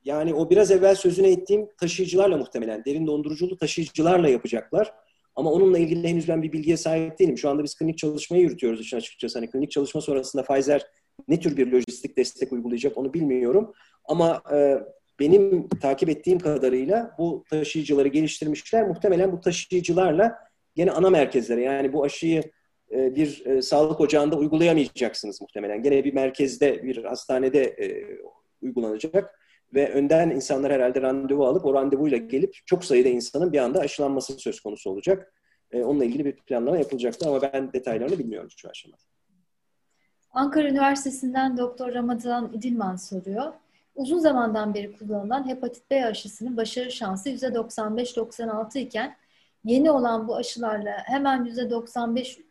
yani 0.03 0.33
o 0.33 0.49
biraz 0.49 0.71
evvel 0.71 0.95
sözüne 0.95 1.31
ettiğim 1.31 1.67
taşıyıcılarla 1.79 2.37
muhtemelen 2.37 2.85
derin 2.85 3.07
donduruculu 3.07 3.57
taşıyıcılarla 3.57 4.29
yapacaklar. 4.29 4.93
Ama 5.41 5.51
onunla 5.51 5.77
ilgili 5.79 6.07
henüz 6.07 6.27
ben 6.27 6.43
bir 6.43 6.51
bilgiye 6.51 6.77
sahip 6.77 7.19
değilim. 7.19 7.37
Şu 7.37 7.49
anda 7.49 7.63
biz 7.63 7.75
klinik 7.75 7.97
çalışmayı 7.97 8.43
yürütüyoruz 8.43 8.81
işin 8.81 8.97
açıkçası. 8.97 9.39
Hani 9.39 9.49
klinik 9.49 9.71
çalışma 9.71 10.01
sonrasında 10.01 10.43
Pfizer 10.43 10.85
ne 11.27 11.39
tür 11.39 11.57
bir 11.57 11.71
lojistik 11.71 12.17
destek 12.17 12.51
uygulayacak 12.51 12.97
onu 12.97 13.13
bilmiyorum. 13.13 13.73
Ama 14.05 14.43
e, 14.53 14.77
benim 15.19 15.69
takip 15.69 16.09
ettiğim 16.09 16.39
kadarıyla 16.39 17.15
bu 17.17 17.43
taşıyıcıları 17.49 18.07
geliştirmişler. 18.07 18.87
Muhtemelen 18.87 19.31
bu 19.31 19.41
taşıyıcılarla 19.41 20.37
gene 20.75 20.91
ana 20.91 21.09
merkezlere 21.09 21.61
yani 21.61 21.93
bu 21.93 22.03
aşıyı 22.03 22.43
e, 22.91 23.15
bir 23.15 23.45
e, 23.45 23.61
sağlık 23.61 24.01
ocağında 24.01 24.35
uygulayamayacaksınız 24.35 25.41
muhtemelen. 25.41 25.83
Gene 25.83 26.03
bir 26.03 26.13
merkezde, 26.13 26.83
bir 26.83 27.03
hastanede 27.03 27.63
e, 27.63 28.17
uygulanacak 28.61 29.40
ve 29.73 29.93
önden 29.93 30.29
insanlar 30.29 30.71
herhalde 30.71 31.01
randevu 31.01 31.45
alıp 31.45 31.65
o 31.65 31.73
randevuyla 31.73 32.17
gelip 32.17 32.55
çok 32.65 32.85
sayıda 32.85 33.09
insanın 33.09 33.53
bir 33.53 33.59
anda 33.59 33.79
aşılanması 33.79 34.33
söz 34.33 34.59
konusu 34.59 34.89
olacak. 34.89 35.33
E, 35.71 35.83
onunla 35.83 36.05
ilgili 36.05 36.25
bir 36.25 36.35
planlama 36.35 36.77
yapılacaktı 36.77 37.29
ama 37.29 37.41
ben 37.41 37.73
detaylarını 37.73 38.19
bilmiyorum 38.19 38.49
şu 38.57 38.69
aşamada. 38.69 39.01
Ankara 40.31 40.67
Üniversitesi'nden 40.69 41.57
Doktor 41.57 41.93
Ramazan 41.93 42.51
İdilman 42.53 42.95
soruyor. 42.95 43.53
Uzun 43.95 44.19
zamandan 44.19 44.73
beri 44.73 44.97
kullanılan 44.97 45.47
hepatit 45.47 45.91
B 45.91 46.05
aşısının 46.05 46.57
başarı 46.57 46.91
şansı 46.91 47.29
%95-96 47.29 48.79
iken 48.79 49.15
yeni 49.63 49.91
olan 49.91 50.27
bu 50.27 50.35
aşılarla 50.35 50.91
hemen 51.05 51.45
%95 51.45 52.41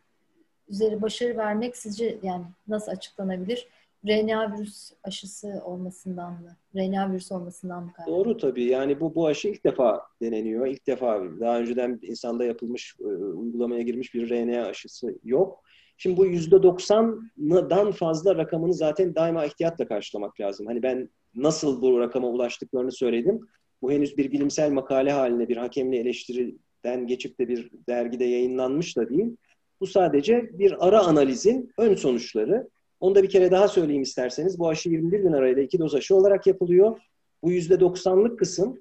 üzeri 0.69 1.01
başarı 1.01 1.37
vermek 1.37 1.77
sizce 1.77 2.17
yani 2.23 2.45
nasıl 2.67 2.91
açıklanabilir? 2.91 3.67
RNA 4.07 4.57
virüs 4.57 4.91
aşısı 5.03 5.61
olmasından 5.65 6.31
mı? 6.31 6.57
RNA 6.75 7.11
virüs 7.11 7.31
olmasından 7.31 7.83
mı 7.83 7.93
kaynaklı? 7.93 8.13
Doğru 8.13 8.37
tabii. 8.37 8.63
Yani 8.63 8.99
bu 8.99 9.15
bu 9.15 9.27
aşı 9.27 9.47
ilk 9.47 9.65
defa 9.65 10.01
deneniyor. 10.21 10.67
İlk 10.67 10.87
defa 10.87 11.21
daha 11.39 11.59
önceden 11.59 11.99
insanda 12.01 12.45
yapılmış, 12.45 12.95
e, 12.99 13.03
uygulamaya 13.13 13.81
girmiş 13.81 14.13
bir 14.13 14.29
RNA 14.29 14.65
aşısı 14.65 15.19
yok. 15.23 15.63
Şimdi 15.97 16.17
bu 16.17 16.25
yüzde 16.25 16.63
doksandan 16.63 17.91
fazla 17.91 18.35
rakamını 18.35 18.73
zaten 18.73 19.15
daima 19.15 19.45
ihtiyatla 19.45 19.87
karşılamak 19.87 20.39
lazım. 20.39 20.67
Hani 20.67 20.83
ben 20.83 21.09
nasıl 21.35 21.81
bu 21.81 21.99
rakama 21.99 22.27
ulaştıklarını 22.27 22.91
söyledim. 22.91 23.39
Bu 23.81 23.91
henüz 23.91 24.17
bir 24.17 24.31
bilimsel 24.31 24.71
makale 24.71 25.11
haline 25.11 25.49
bir 25.49 25.57
hakemli 25.57 25.97
eleştiriden 25.97 27.07
geçip 27.07 27.39
de 27.39 27.47
bir 27.47 27.69
dergide 27.89 28.25
yayınlanmış 28.25 28.97
da 28.97 29.09
değil. 29.09 29.35
Bu 29.79 29.87
sadece 29.87 30.49
bir 30.53 30.87
ara 30.87 30.99
analizin 30.99 31.71
ön 31.77 31.95
sonuçları. 31.95 32.69
Onu 33.01 33.15
da 33.15 33.23
bir 33.23 33.29
kere 33.29 33.51
daha 33.51 33.67
söyleyeyim 33.67 34.01
isterseniz. 34.01 34.59
Bu 34.59 34.69
aşı 34.69 34.89
21 34.89 35.19
gün 35.19 35.33
arayla 35.33 35.63
iki 35.63 35.79
doz 35.79 35.95
aşı 35.95 36.15
olarak 36.15 36.47
yapılıyor. 36.47 36.99
Bu 37.43 37.51
%90'lık 37.51 38.39
kısım 38.39 38.79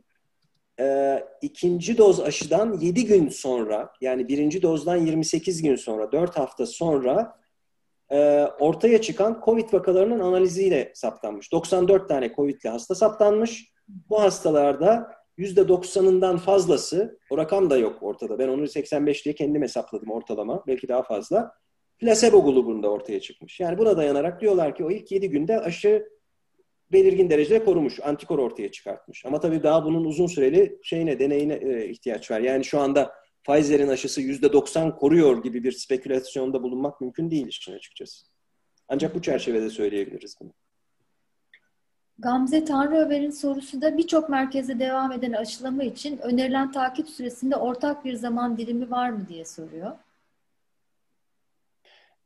e, 0.80 1.18
ikinci 1.42 1.98
doz 1.98 2.20
aşıdan 2.20 2.78
7 2.80 3.06
gün 3.06 3.28
sonra 3.28 3.92
yani 4.00 4.28
birinci 4.28 4.62
dozdan 4.62 4.96
28 4.96 5.62
gün 5.62 5.76
sonra 5.76 6.12
4 6.12 6.38
hafta 6.38 6.66
sonra 6.66 7.36
e, 8.12 8.46
ortaya 8.60 9.00
çıkan 9.00 9.42
COVID 9.44 9.72
vakalarının 9.72 10.20
analiziyle 10.20 10.92
saptanmış. 10.94 11.52
94 11.52 12.08
tane 12.08 12.32
COVID'li 12.34 12.68
hasta 12.68 12.94
saptanmış. 12.94 13.72
Bu 13.88 14.22
hastalarda 14.22 15.10
%90'ından 15.38 16.38
fazlası, 16.38 17.18
o 17.30 17.38
rakam 17.38 17.70
da 17.70 17.76
yok 17.76 18.02
ortada. 18.02 18.38
Ben 18.38 18.48
onu 18.48 18.68
85 18.68 19.24
diye 19.24 19.34
kendim 19.34 19.62
hesapladım 19.62 20.10
ortalama. 20.10 20.64
Belki 20.66 20.88
daha 20.88 21.02
fazla. 21.02 21.52
Plasebo 22.00 22.44
grubunda 22.44 22.88
ortaya 22.88 23.20
çıkmış. 23.20 23.60
Yani 23.60 23.78
buna 23.78 23.96
dayanarak 23.96 24.40
diyorlar 24.40 24.76
ki 24.76 24.84
o 24.84 24.90
ilk 24.90 25.12
7 25.12 25.30
günde 25.30 25.60
aşı 25.60 26.08
belirgin 26.92 27.30
derecede 27.30 27.64
korumuş, 27.64 28.00
antikor 28.00 28.38
ortaya 28.38 28.70
çıkartmış. 28.70 29.26
Ama 29.26 29.40
tabii 29.40 29.62
daha 29.62 29.84
bunun 29.84 30.04
uzun 30.04 30.26
süreli 30.26 30.78
şeyine, 30.82 31.18
deneyine 31.18 31.54
e, 31.54 31.88
ihtiyaç 31.88 32.30
var. 32.30 32.40
Yani 32.40 32.64
şu 32.64 32.80
anda 32.80 33.12
Pfizer'in 33.44 33.88
aşısı 33.88 34.22
%90 34.22 34.96
koruyor 34.96 35.42
gibi 35.42 35.64
bir 35.64 35.72
spekülasyonda 35.72 36.62
bulunmak 36.62 37.00
mümkün 37.00 37.30
değil 37.30 37.46
işin 37.46 37.72
açıkçası. 37.72 38.26
Ancak 38.88 39.14
bu 39.14 39.22
çerçevede 39.22 39.70
söyleyebiliriz 39.70 40.36
bunu. 40.40 40.52
Gamze 42.18 42.64
Tanrıöver'in 42.64 43.30
sorusu 43.30 43.82
da 43.82 43.98
birçok 43.98 44.28
merkezde 44.28 44.78
devam 44.78 45.12
eden 45.12 45.32
aşılama 45.32 45.84
için 45.84 46.18
önerilen 46.18 46.72
takip 46.72 47.08
süresinde 47.08 47.56
ortak 47.56 48.04
bir 48.04 48.14
zaman 48.14 48.56
dilimi 48.56 48.90
var 48.90 49.10
mı 49.10 49.26
diye 49.28 49.44
soruyor. 49.44 49.92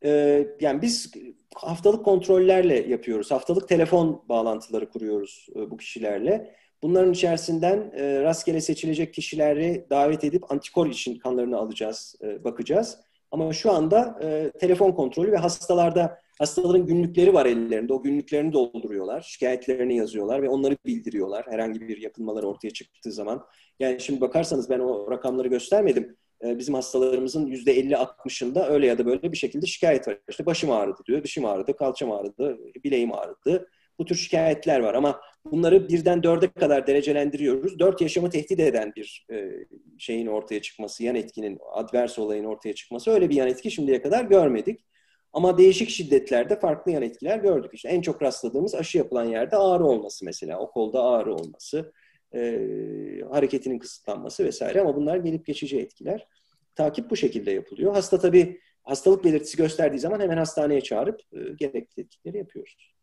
Ee, 0.05 0.47
yani 0.61 0.83
biz 0.83 1.13
haftalık 1.55 2.05
kontrollerle 2.05 2.89
yapıyoruz. 2.89 3.31
Haftalık 3.31 3.69
telefon 3.69 4.25
bağlantıları 4.29 4.91
kuruyoruz 4.91 5.47
e, 5.57 5.71
bu 5.71 5.77
kişilerle. 5.77 6.55
Bunların 6.83 7.13
içerisinden 7.13 7.93
e, 7.97 8.23
rastgele 8.23 8.61
seçilecek 8.61 9.15
kişileri 9.15 9.87
davet 9.91 10.25
edip 10.25 10.53
antikor 10.53 10.87
için 10.87 11.19
kanlarını 11.19 11.59
alacağız, 11.59 12.17
e, 12.23 12.45
bakacağız. 12.45 12.99
Ama 13.31 13.53
şu 13.53 13.73
anda 13.73 14.19
telefon 14.61 14.93
kontrolü 14.93 15.33
ve 15.33 15.37
hastalarda 15.37 16.19
hastaların 16.39 16.87
günlükleri 16.87 17.35
var 17.35 17.47
ellerinde. 17.47 17.93
O 17.93 18.03
günlüklerini 18.03 18.53
dolduruyorlar, 18.53 19.21
şikayetlerini 19.21 19.97
yazıyorlar 19.97 20.43
ve 20.43 20.49
onları 20.49 20.77
bildiriyorlar 20.87 21.47
herhangi 21.49 21.81
bir 21.81 22.03
yakınmalar 22.03 22.43
ortaya 22.43 22.71
çıktığı 22.71 23.13
zaman. 23.13 23.45
Yani 23.81 24.01
şimdi 24.01 24.21
bakarsanız 24.21 24.71
ben 24.71 24.79
o 24.79 25.11
rakamları 25.11 25.49
göstermedim. 25.49 26.17
E, 26.45 26.59
bizim 26.59 26.75
hastalarımızın 26.75 27.47
yüzde 27.47 27.81
50-60'ında 27.81 28.69
öyle 28.69 28.87
ya 28.87 28.99
da 28.99 29.07
böyle 29.07 29.33
bir 29.33 29.37
şekilde 29.37 29.67
şikayet 29.67 30.09
var. 30.09 30.19
İşte 30.29 30.47
başım 30.47 30.71
ağrıdı 30.71 31.03
diyor, 31.07 31.25
dişim 31.25 31.45
ağrıdı, 31.45 31.77
kalçam 31.77 32.13
ağrıdı, 32.13 32.59
bileğim 32.85 33.13
ağrıdı. 33.13 33.69
Bu 33.99 34.05
tür 34.05 34.15
şikayetler 34.15 34.81
var 34.81 34.95
ama 34.95 35.21
bunları 35.45 35.89
birden 35.89 36.23
dörde 36.23 36.49
kadar 36.49 36.87
derecelendiriyoruz. 36.87 37.79
Dört 37.79 38.01
yaşamı 38.01 38.31
tehdit 38.31 38.61
eden 38.61 38.93
bir 38.97 39.27
e, 39.33 39.51
şeyin 39.99 40.27
ortaya 40.27 40.63
çıkması, 40.63 41.05
yan 41.05 41.15
etkinin, 41.15 41.59
advers 41.73 42.19
olayın 42.19 42.45
ortaya 42.45 42.75
çıkması 42.75 43.11
öyle 43.11 43.31
bir 43.31 43.35
yan 43.35 43.49
etki 43.49 43.71
şimdiye 43.71 44.03
kadar 44.03 44.25
görmedik. 44.25 44.85
Ama 45.33 45.59
değişik 45.59 45.91
şiddetlerde 45.91 46.61
farklı 46.61 46.93
yan 46.93 47.03
etkiler 47.03 47.39
gördük. 47.39 47.71
İşte 47.75 47.89
en 47.89 48.01
çok 48.01 48.23
rastladığımız 48.23 48.75
aşı 48.75 48.99
yapılan 48.99 49.25
yerde 49.25 49.57
ağrı 49.57 49.85
olması 49.85 50.25
mesela, 50.25 50.59
o 50.59 50.71
kolda 50.71 51.03
ağrı 51.03 51.35
olması, 51.35 51.93
e, 52.35 53.25
hareketinin 53.31 53.79
kısıtlanması 53.79 54.45
vesaire 54.45 54.81
ama 54.81 54.97
bunlar 54.97 55.17
gelip 55.17 55.47
geçici 55.47 55.79
etkiler. 55.79 56.27
Takip 56.75 57.11
bu 57.11 57.17
şekilde 57.17 57.51
yapılıyor. 57.51 57.95
Hasta 57.95 58.19
tabii 58.19 58.61
hastalık 58.83 59.25
belirtisi 59.25 59.57
gösterdiği 59.57 59.99
zaman 59.99 60.21
hemen 60.21 60.37
hastaneye 60.37 60.81
çağırıp 60.81 61.21
e, 61.33 61.39
gerekli 61.39 61.95
tetkikleri 61.95 62.39
yapıyoruz. 62.39 62.95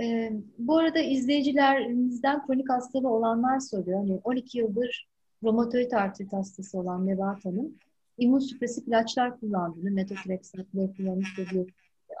E, 0.00 0.32
bu 0.58 0.78
arada 0.78 0.98
izleyicilerimizden 0.98 2.46
kronik 2.46 2.70
hastalığı 2.70 3.08
olanlar 3.08 3.60
soruyor. 3.60 3.98
Hani 3.98 4.20
12 4.24 4.58
yıldır 4.58 5.08
romatoid 5.42 5.92
artrit 5.92 6.32
hastası 6.32 6.78
olan 6.78 7.06
Nebahat 7.06 7.44
Hanım 7.44 7.74
immünsüpresif 8.18 8.88
ilaçlar 8.88 9.40
kullandığını, 9.40 9.90
metotrexat, 9.90 10.66
leflunomid 10.76 11.26
gibi 11.36 11.66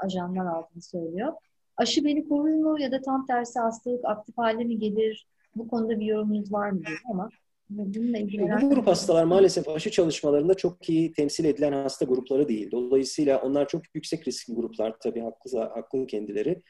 ajanlar 0.00 0.46
aldığını 0.46 0.82
söylüyor. 0.82 1.32
Aşı 1.76 2.04
beni 2.04 2.28
korur 2.28 2.54
mu 2.54 2.80
ya 2.80 2.92
da 2.92 3.00
tam 3.00 3.26
tersi 3.26 3.58
hastalık 3.58 4.04
aktif 4.04 4.38
hale 4.38 4.64
mi 4.64 4.78
gelir? 4.78 5.26
Bu 5.56 5.68
konuda 5.68 6.00
bir 6.00 6.06
yorumunuz 6.06 6.52
var 6.52 6.70
mı 6.70 6.82
ama 7.10 7.28
bununla 7.70 8.18
ilgili 8.18 8.42
Bu 8.42 8.70
grup 8.70 8.86
hastalar 8.86 9.24
maalesef 9.24 9.68
aşı 9.68 9.90
çalışmalarında 9.90 10.54
çok 10.54 10.88
iyi 10.88 11.12
temsil 11.12 11.44
edilen 11.44 11.72
hasta 11.72 12.04
grupları 12.04 12.48
değil. 12.48 12.70
Dolayısıyla 12.70 13.40
onlar 13.42 13.68
çok 13.68 13.82
yüksek 13.94 14.28
riskli 14.28 14.54
gruplar 14.54 14.94
tabii 15.00 15.20
haklı, 15.20 15.58
haklı 15.58 16.06
kendileri. 16.06 16.62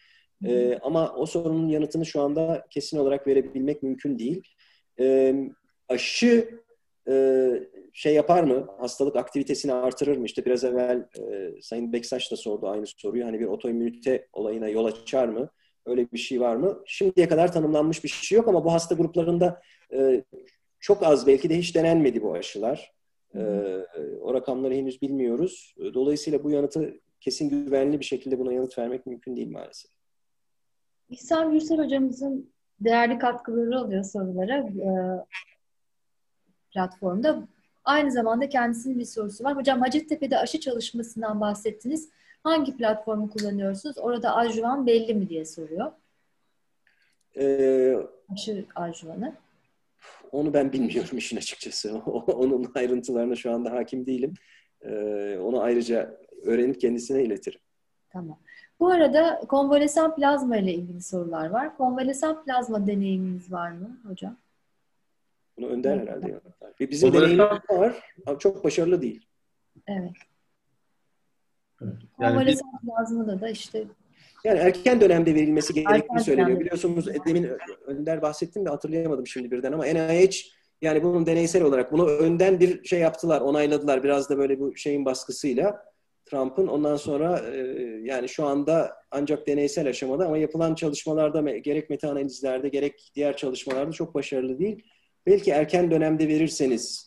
Ee, 0.46 0.78
ama 0.82 1.14
o 1.16 1.26
sorunun 1.26 1.68
yanıtını 1.68 2.06
şu 2.06 2.20
anda 2.20 2.66
kesin 2.70 2.98
olarak 2.98 3.26
verebilmek 3.26 3.82
mümkün 3.82 4.18
değil. 4.18 4.42
Ee, 5.00 5.34
aşı 5.88 6.60
e, 7.08 7.50
şey 7.92 8.14
yapar 8.14 8.44
mı? 8.44 8.66
Hastalık 8.78 9.16
aktivitesini 9.16 9.72
artırır 9.72 10.16
mı? 10.16 10.26
İşte 10.26 10.44
biraz 10.44 10.64
evvel 10.64 11.06
e, 11.18 11.52
Sayın 11.62 11.92
Beksaç 11.92 12.32
da 12.32 12.36
sordu 12.36 12.68
aynı 12.68 12.84
soruyu. 12.86 13.26
Hani 13.26 13.40
bir 13.40 13.46
otoimmünite 13.46 14.28
olayına 14.32 14.68
yol 14.68 14.84
açar 14.84 15.28
mı? 15.28 15.50
Öyle 15.86 16.12
bir 16.12 16.18
şey 16.18 16.40
var 16.40 16.56
mı? 16.56 16.82
Şimdiye 16.86 17.28
kadar 17.28 17.52
tanımlanmış 17.52 18.04
bir 18.04 18.08
şey 18.08 18.36
yok 18.36 18.48
ama 18.48 18.64
bu 18.64 18.72
hasta 18.72 18.94
gruplarında 18.94 19.62
e, 19.92 20.24
çok 20.80 21.02
az 21.02 21.26
belki 21.26 21.50
de 21.50 21.58
hiç 21.58 21.74
denenmedi 21.74 22.22
bu 22.22 22.34
aşılar. 22.34 22.92
E, 23.34 23.40
o 24.20 24.34
rakamları 24.34 24.74
henüz 24.74 25.02
bilmiyoruz. 25.02 25.74
Dolayısıyla 25.94 26.44
bu 26.44 26.50
yanıtı 26.50 27.00
kesin 27.20 27.48
güvenli 27.48 28.00
bir 28.00 28.04
şekilde 28.04 28.38
buna 28.38 28.52
yanıt 28.52 28.78
vermek 28.78 29.06
mümkün 29.06 29.36
değil 29.36 29.50
maalesef. 29.50 29.90
İhsan 31.08 31.52
Gürsel 31.52 31.78
hocamızın 31.78 32.52
değerli 32.80 33.18
katkıları 33.18 33.80
oluyor 33.80 34.04
sorulara 34.04 34.58
e, 34.58 34.90
platformda. 36.70 37.48
Aynı 37.84 38.12
zamanda 38.12 38.48
kendisinin 38.48 38.98
bir 38.98 39.04
sorusu 39.04 39.44
var. 39.44 39.56
Hocam 39.56 39.80
Hacettepe'de 39.80 40.38
aşı 40.38 40.60
çalışmasından 40.60 41.40
bahsettiniz. 41.40 42.10
Hangi 42.44 42.76
platformu 42.76 43.30
kullanıyorsunuz? 43.30 43.98
Orada 43.98 44.36
ajuvan 44.36 44.86
belli 44.86 45.14
mi 45.14 45.28
diye 45.28 45.44
soruyor. 45.44 45.92
Ee, 47.36 47.96
aşı 48.32 48.64
ajuvanı. 48.74 49.34
Onu 50.32 50.54
ben 50.54 50.72
bilmiyorum 50.72 51.18
işin 51.18 51.36
açıkçası. 51.36 51.98
Onun 52.26 52.72
ayrıntılarına 52.74 53.36
şu 53.36 53.52
anda 53.52 53.72
hakim 53.72 54.06
değilim. 54.06 54.34
Ee, 54.82 55.38
onu 55.42 55.60
ayrıca 55.60 56.20
öğrenip 56.42 56.80
kendisine 56.80 57.22
iletirim. 57.22 57.60
Tamam. 58.10 58.38
Bu 58.80 58.88
arada 58.88 59.40
konvalesan 59.48 60.16
plazma 60.16 60.56
ile 60.56 60.74
ilgili 60.74 61.02
sorular 61.02 61.50
var. 61.50 61.76
Konvalesan 61.76 62.44
plazma 62.44 62.86
deneyiminiz 62.86 63.52
var 63.52 63.70
mı 63.70 64.00
hocam? 64.08 64.36
Bunu 65.56 65.66
Önder 65.66 65.96
evet. 65.96 66.08
herhalde 66.08 66.30
yanıtlar. 66.30 66.72
Bizim 66.80 67.12
deneyimimiz 67.12 67.70
var 67.70 68.12
ama 68.26 68.38
çok 68.38 68.64
başarılı 68.64 69.02
değil. 69.02 69.26
Evet. 69.86 70.12
Evet. 71.82 71.94
Yani 72.20 72.30
konvalesan 72.30 72.68
bir... 72.82 72.88
plazmada 72.88 73.40
da 73.40 73.48
işte 73.48 73.84
yani 74.44 74.58
erken 74.58 75.00
dönemde 75.00 75.34
verilmesi 75.34 75.74
gerektiğini 75.74 76.20
söyleniyor. 76.20 76.60
Biliyorsunuz 76.60 77.06
demin 77.26 77.50
Önder 77.86 78.22
bahsettim 78.22 78.64
de 78.64 78.70
hatırlayamadım 78.70 79.26
şimdi 79.26 79.50
birden 79.50 79.72
ama 79.72 79.84
NIH 79.84 80.54
yani 80.82 81.02
bunun 81.02 81.26
deneysel 81.26 81.62
olarak 81.62 81.92
bunu 81.92 82.06
önden 82.06 82.60
bir 82.60 82.84
şey 82.84 83.00
yaptılar, 83.00 83.40
onayladılar 83.40 84.04
biraz 84.04 84.30
da 84.30 84.38
böyle 84.38 84.60
bu 84.60 84.76
şeyin 84.76 85.04
baskısıyla. 85.04 85.84
Trump'ın 86.26 86.66
ondan 86.66 86.96
sonra 86.96 87.38
e, 87.38 87.56
yani 88.02 88.28
şu 88.28 88.46
anda 88.46 88.96
ancak 89.10 89.46
deneysel 89.46 89.88
aşamada 89.88 90.26
ama 90.26 90.38
yapılan 90.38 90.74
çalışmalarda 90.74 91.58
gerek 91.58 91.90
meta 91.90 92.10
analizlerde 92.10 92.68
gerek 92.68 93.10
diğer 93.14 93.36
çalışmalarda 93.36 93.92
çok 93.92 94.14
başarılı 94.14 94.58
değil. 94.58 94.82
Belki 95.26 95.50
erken 95.50 95.90
dönemde 95.90 96.28
verirseniz 96.28 97.03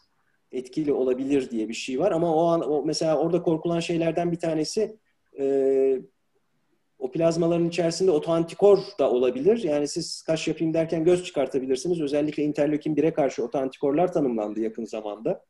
etkili 0.52 0.94
olabilir 0.94 1.50
diye 1.50 1.70
bir 1.70 1.74
şey 1.74 2.00
var 2.00 2.12
ama 2.12 2.36
o 2.36 2.46
an 2.46 2.72
o 2.72 2.84
mesela 2.86 3.18
orada 3.18 3.42
korkulan 3.42 3.80
şeylerden 3.80 4.32
bir 4.32 4.40
tanesi 4.40 4.98
e, 5.40 6.00
o 7.00 7.12
plazmaların 7.12 7.68
içerisinde 7.68 8.12
otoantikor 8.12 8.80
da 9.00 9.12
olabilir. 9.12 9.64
Yani 9.64 9.88
siz 9.88 10.22
kaş 10.22 10.48
yapayım 10.48 10.74
derken 10.74 11.04
göz 11.04 11.24
çıkartabilirsiniz. 11.24 12.02
Özellikle 12.02 12.44
interleukin 12.44 12.96
1'e 12.96 13.14
karşı 13.14 13.44
otoantikorlar 13.44 14.14
tanımlandı 14.14 14.60
yakın 14.60 14.86
zamanda. 14.86 15.46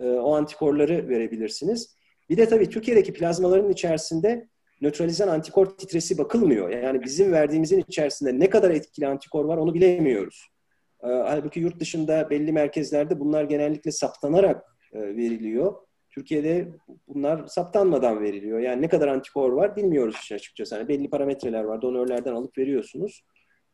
E, 0.00 0.04
o 0.04 0.34
antikorları 0.34 1.08
verebilirsiniz. 1.08 1.96
Bir 2.30 2.36
de 2.36 2.48
tabii 2.48 2.70
Türkiye'deki 2.70 3.12
plazmaların 3.12 3.70
içerisinde 3.70 4.48
nötralizan 4.80 5.28
antikor 5.28 5.66
titresi 5.66 6.18
bakılmıyor. 6.18 6.70
Yani 6.70 7.02
bizim 7.04 7.32
verdiğimizin 7.32 7.84
içerisinde 7.88 8.38
ne 8.38 8.50
kadar 8.50 8.70
etkili 8.70 9.06
antikor 9.06 9.44
var 9.44 9.56
onu 9.56 9.74
bilemiyoruz. 9.74 10.53
E, 11.04 11.08
halbuki 11.08 11.60
yurt 11.60 11.80
dışında 11.80 12.30
belli 12.30 12.52
merkezlerde 12.52 13.20
bunlar 13.20 13.44
genellikle 13.44 13.92
saptanarak 13.92 14.76
e, 14.92 15.00
veriliyor. 15.00 15.74
Türkiye'de 16.10 16.68
bunlar 17.08 17.46
saptanmadan 17.46 18.20
veriliyor. 18.20 18.58
Yani 18.58 18.82
ne 18.82 18.88
kadar 18.88 19.08
antikor 19.08 19.52
var 19.52 19.76
bilmiyoruz 19.76 20.16
işte 20.20 20.34
açıkçası. 20.34 20.74
Yani 20.74 20.88
belli 20.88 21.10
parametreler 21.10 21.64
var. 21.64 21.82
Donörlerden 21.82 22.34
alıp 22.34 22.58
veriyorsunuz. 22.58 23.24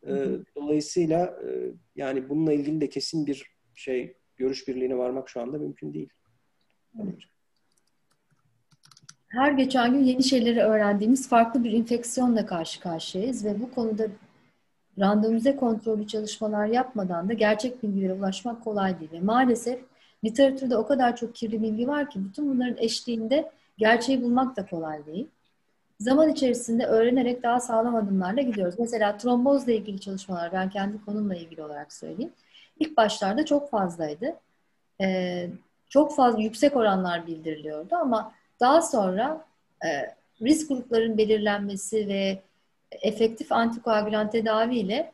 E, 0.07 0.13
dolayısıyla 0.57 1.25
e, 1.25 1.73
yani 1.97 2.29
bununla 2.29 2.53
ilgili 2.53 2.81
de 2.81 2.89
kesin 2.89 3.27
bir 3.27 3.47
şey 3.75 4.17
görüş 4.37 4.69
birliğine 4.69 4.99
varmak 4.99 5.29
şu 5.29 5.41
anda 5.41 5.59
mümkün 5.59 5.95
değil. 5.95 6.09
Her 9.29 9.53
geçen 9.53 9.93
gün 9.93 10.05
yeni 10.05 10.25
şeyleri 10.25 10.61
öğrendiğimiz 10.61 11.29
farklı 11.29 11.65
bir 11.65 11.73
infeksiyonla 11.73 12.47
karşı 12.47 12.81
karşıyayız 12.81 13.45
ve 13.45 13.61
bu 13.61 13.71
konuda 13.71 14.07
randomize 15.01 15.57
kontrollü 15.57 16.07
çalışmalar 16.07 16.67
yapmadan 16.67 17.29
da 17.29 17.33
gerçek 17.33 17.83
bilgilere 17.83 18.13
ulaşmak 18.13 18.65
kolay 18.65 19.01
değil. 19.01 19.23
Maalesef 19.23 19.81
literatürde 20.25 20.77
o 20.77 20.87
kadar 20.87 21.17
çok 21.17 21.35
kirli 21.35 21.63
bilgi 21.63 21.89
var 21.89 22.11
ki 22.11 22.25
bütün 22.25 22.51
bunların 22.51 22.77
eşliğinde 22.77 23.51
gerçeği 23.79 24.23
bulmak 24.23 24.57
da 24.57 24.67
kolay 24.67 25.07
değil. 25.07 25.27
Zaman 26.01 26.29
içerisinde 26.29 26.87
öğrenerek 26.87 27.43
daha 27.43 27.61
sağlam 27.61 27.95
adımlarla 27.95 28.43
gidiyoruz. 28.43 28.75
Mesela 28.79 29.17
trombozla 29.17 29.73
ilgili 29.73 30.01
çalışmalar, 30.01 30.53
ben 30.53 30.71
kendi 30.71 31.05
konumla 31.05 31.35
ilgili 31.35 31.63
olarak 31.63 31.93
söyleyeyim. 31.93 32.33
İlk 32.79 32.97
başlarda 32.97 33.45
çok 33.45 33.71
fazlaydı. 33.71 34.37
Ee, 35.01 35.51
çok 35.89 36.17
fazla 36.17 36.41
yüksek 36.41 36.77
oranlar 36.77 37.27
bildiriliyordu 37.27 37.97
ama 37.97 38.33
daha 38.61 38.83
sonra 38.83 39.45
e, 39.85 39.89
risk 40.43 40.69
grupların 40.69 41.19
belirlenmesi 41.19 42.09
ve 42.09 42.43
efektif 42.91 43.53
antikoagülan 43.53 44.31
tedaviyle 44.31 45.13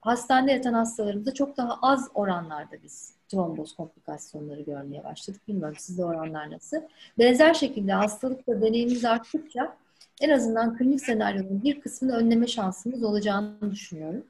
hastanede 0.00 0.52
yatan 0.52 0.72
hastalarımızda 0.72 1.34
çok 1.34 1.56
daha 1.56 1.78
az 1.82 2.10
oranlarda 2.14 2.82
biz 2.82 3.14
tromboz 3.28 3.74
komplikasyonları 3.76 4.60
görmeye 4.60 5.04
başladık. 5.04 5.40
Bilmiyorum 5.48 5.76
sizde 5.78 6.04
oranlar 6.04 6.50
nasıl. 6.50 6.76
Benzer 7.18 7.54
şekilde 7.54 7.92
hastalıkla 7.92 8.60
deneyimimiz 8.62 9.04
arttıkça 9.04 9.76
en 10.20 10.30
azından 10.30 10.76
klinik 10.76 11.00
senaryonun 11.00 11.62
bir 11.62 11.80
kısmını 11.80 12.16
önleme 12.16 12.46
şansımız 12.46 13.04
olacağını 13.04 13.70
düşünüyorum. 13.70 14.24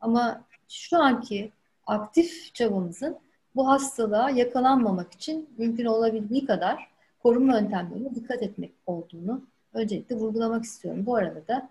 Ama 0.00 0.44
şu 0.68 1.02
anki 1.02 1.52
aktif 1.86 2.54
çabamızın 2.54 3.18
bu 3.56 3.68
hastalığa 3.68 4.30
yakalanmamak 4.30 5.12
için 5.12 5.50
mümkün 5.58 5.84
olabildiği 5.84 6.46
kadar 6.46 6.88
korunma 7.22 7.58
yöntemlerine 7.58 8.14
dikkat 8.14 8.42
etmek 8.42 8.72
olduğunu 8.86 9.42
öncelikle 9.74 10.16
vurgulamak 10.16 10.64
istiyorum. 10.64 11.06
Bu 11.06 11.16
arada 11.16 11.48
da 11.48 11.68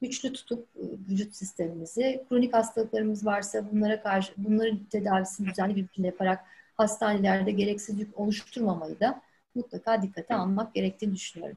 güçlü 0.00 0.32
tutup 0.32 0.68
e, 0.76 0.82
vücut 1.10 1.34
sistemimizi, 1.34 2.24
kronik 2.28 2.54
hastalıklarımız 2.54 3.26
varsa 3.26 3.72
bunlara 3.72 4.02
karşı 4.02 4.32
bunların 4.36 4.78
tedavisini 4.84 5.50
düzenli 5.50 5.76
bir 5.76 5.84
biçimde 5.84 6.06
yaparak 6.06 6.44
hastanelerde 6.76 7.50
gereksiz 7.50 8.00
yük 8.00 8.18
oluşturmamayı 8.18 9.00
da 9.00 9.22
mutlaka 9.54 10.02
dikkate 10.02 10.34
almak 10.34 10.74
gerektiğini 10.74 11.14
düşünüyorum. 11.14 11.56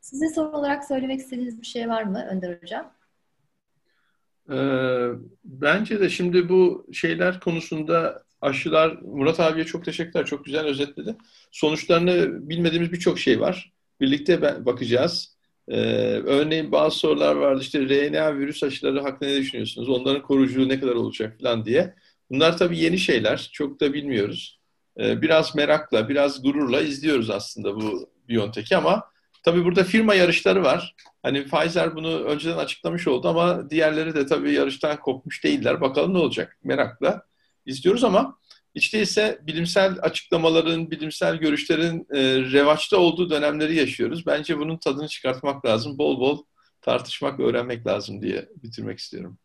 Size 0.00 0.28
son 0.28 0.52
olarak 0.52 0.84
söylemek 0.84 1.20
istediğiniz 1.20 1.60
bir 1.60 1.66
şey 1.66 1.88
var 1.88 2.02
mı 2.02 2.26
Önder 2.30 2.62
Hocam? 2.62 2.92
Ee, 4.50 5.08
bence 5.44 6.00
de 6.00 6.08
şimdi 6.08 6.48
bu 6.48 6.86
şeyler 6.92 7.40
konusunda 7.40 8.24
aşılar, 8.40 8.98
Murat 9.02 9.40
abiye 9.40 9.64
çok 9.64 9.84
teşekkürler. 9.84 10.26
Çok 10.26 10.44
güzel 10.44 10.66
özetledi. 10.66 11.16
Sonuçlarını 11.50 12.48
bilmediğimiz 12.48 12.92
birçok 12.92 13.18
şey 13.18 13.40
var. 13.40 13.72
Birlikte 14.00 14.66
bakacağız. 14.66 15.37
Ee, 15.70 15.76
örneğin 16.26 16.72
bazı 16.72 16.98
sorular 16.98 17.36
vardı 17.36 17.60
işte 17.62 17.80
RNA 17.88 18.38
virüs 18.38 18.62
aşıları 18.62 19.00
hakkında 19.00 19.30
ne 19.30 19.36
düşünüyorsunuz? 19.36 19.88
Onların 19.88 20.22
koruyuculuğu 20.22 20.68
ne 20.68 20.80
kadar 20.80 20.94
olacak 20.94 21.36
falan 21.42 21.64
diye. 21.64 21.94
Bunlar 22.30 22.58
tabii 22.58 22.78
yeni 22.78 22.98
şeyler. 22.98 23.50
Çok 23.52 23.80
da 23.80 23.92
bilmiyoruz. 23.92 24.60
Ee, 25.00 25.22
biraz 25.22 25.54
merakla, 25.54 26.08
biraz 26.08 26.42
gururla 26.42 26.80
izliyoruz 26.80 27.30
aslında 27.30 27.76
bu 27.76 28.10
Biontech'i 28.28 28.76
ama 28.76 29.04
tabii 29.42 29.64
burada 29.64 29.84
firma 29.84 30.14
yarışları 30.14 30.62
var. 30.62 30.94
Hani 31.22 31.44
Pfizer 31.44 31.96
bunu 31.96 32.18
önceden 32.18 32.56
açıklamış 32.58 33.08
oldu 33.08 33.28
ama 33.28 33.70
diğerleri 33.70 34.14
de 34.14 34.26
tabii 34.26 34.52
yarıştan 34.52 34.96
kopmuş 35.00 35.44
değiller. 35.44 35.80
Bakalım 35.80 36.14
ne 36.14 36.18
olacak 36.18 36.58
merakla 36.64 37.22
izliyoruz 37.66 38.04
ama 38.04 38.38
hiç 38.78 38.94
değilse 38.94 39.38
bilimsel 39.42 39.96
açıklamaların, 40.02 40.90
bilimsel 40.90 41.36
görüşlerin 41.36 42.06
e, 42.10 42.22
revaçta 42.52 42.96
olduğu 42.96 43.30
dönemleri 43.30 43.74
yaşıyoruz. 43.74 44.26
Bence 44.26 44.58
bunun 44.58 44.76
tadını 44.76 45.08
çıkartmak 45.08 45.66
lazım. 45.66 45.98
Bol 45.98 46.20
bol 46.20 46.44
tartışmak, 46.80 47.40
öğrenmek 47.40 47.86
lazım 47.86 48.22
diye 48.22 48.48
bitirmek 48.62 48.98
istiyorum. 48.98 49.38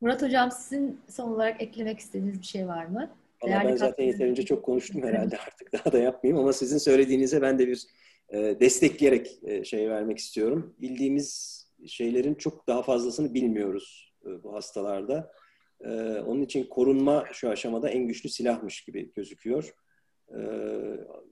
Murat 0.00 0.22
Hocam 0.22 0.50
sizin 0.50 1.00
son 1.08 1.28
olarak 1.28 1.62
eklemek 1.62 1.98
istediğiniz 1.98 2.40
bir 2.40 2.46
şey 2.46 2.68
var 2.68 2.84
mı? 2.84 3.10
Valla 3.42 3.62
ben 3.64 3.76
zaten 3.76 4.04
yeterince 4.04 4.44
çok 4.44 4.64
konuştum 4.64 5.02
herhalde 5.06 5.38
artık 5.38 5.72
daha 5.72 5.92
da 5.92 5.98
yapmayayım 5.98 6.42
ama 6.42 6.52
sizin 6.52 6.78
söylediğinize 6.78 7.42
ben 7.42 7.58
de 7.58 7.68
bir 7.68 7.82
e, 8.28 8.60
destekleyerek 8.60 9.38
e, 9.42 9.64
şey 9.64 9.90
vermek 9.90 10.18
istiyorum. 10.18 10.74
Bildiğimiz 10.80 11.58
şeylerin 11.86 12.34
çok 12.34 12.66
daha 12.66 12.82
fazlasını 12.82 13.34
bilmiyoruz 13.34 14.14
e, 14.26 14.42
bu 14.42 14.54
hastalarda. 14.54 15.32
E, 15.84 15.90
onun 16.20 16.42
için 16.42 16.64
korunma 16.64 17.24
şu 17.32 17.50
aşamada 17.50 17.88
en 17.88 18.06
güçlü 18.06 18.28
silahmış 18.28 18.84
gibi 18.84 19.12
gözüküyor. 19.12 19.74
E, 20.28 20.40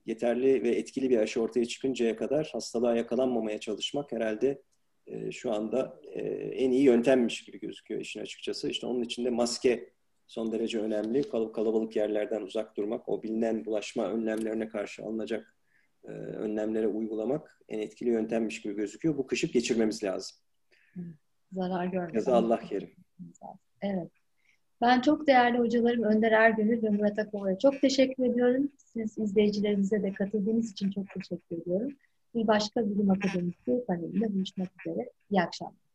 yeterli 0.07 0.63
ve 0.63 0.69
etkili 0.69 1.11
bir 1.11 1.19
aşı 1.19 1.43
ortaya 1.43 1.65
çıkıncaya 1.65 2.17
kadar 2.17 2.51
hastalığa 2.53 2.97
yakalanmamaya 2.97 3.61
çalışmak 3.61 4.13
herhalde 4.13 4.63
e, 5.07 5.33
şu 5.33 5.53
anda 5.53 6.01
e, 6.13 6.21
en 6.33 6.71
iyi 6.71 6.83
yöntemmiş 6.83 7.45
gibi 7.45 7.61
gözüküyor 7.61 8.01
işin 8.01 8.21
açıkçası. 8.21 8.71
İşte 8.71 8.87
onun 8.87 9.03
için 9.03 9.25
de 9.25 9.31
maske 9.31 9.91
son 10.27 10.53
derece 10.53 10.81
önemli. 10.81 11.31
Kal 11.31 11.49
kalabalık 11.49 11.97
yerlerden 11.97 12.43
uzak 12.43 12.77
durmak, 12.77 13.09
o 13.09 13.23
bilinen 13.23 13.65
bulaşma 13.65 14.11
önlemlerine 14.11 14.69
karşı 14.69 15.03
alınacak 15.03 15.57
e, 16.05 16.11
önlemlere 16.11 16.87
uygulamak 16.87 17.61
en 17.69 17.79
etkili 17.79 18.11
yöntemmiş 18.11 18.63
gibi 18.63 18.75
gözüküyor. 18.75 19.17
Bu 19.17 19.27
kışı 19.27 19.47
geçirmemiz 19.47 20.05
lazım. 20.05 20.37
Zarar 21.53 21.87
görmesin. 21.87 22.15
Yazı 22.15 22.35
Allah 22.35 22.61
kerim. 22.61 22.91
Evet. 23.83 24.11
Ben 24.81 25.01
çok 25.01 25.27
değerli 25.27 25.59
hocalarım 25.59 26.03
Önder 26.03 26.33
Ergünür 26.33 26.83
ve 26.83 26.91
Murat 26.91 27.19
Akova'ya 27.19 27.59
çok 27.59 27.81
teşekkür 27.81 28.25
ediyorum. 28.25 28.73
Siz 28.79 29.19
izleyicilerimize 29.19 30.03
de 30.03 30.13
katıldığınız 30.13 30.73
için 30.73 30.91
çok 30.91 31.05
teşekkür 31.15 31.63
ediyorum. 31.63 31.97
Bir 32.35 32.47
başka 32.47 32.91
bilim 32.91 33.11
akademisi 33.11 33.85
panelinde 33.87 34.35
buluşmak 34.35 34.69
üzere. 34.81 35.11
İyi 35.31 35.43
akşamlar. 35.43 35.86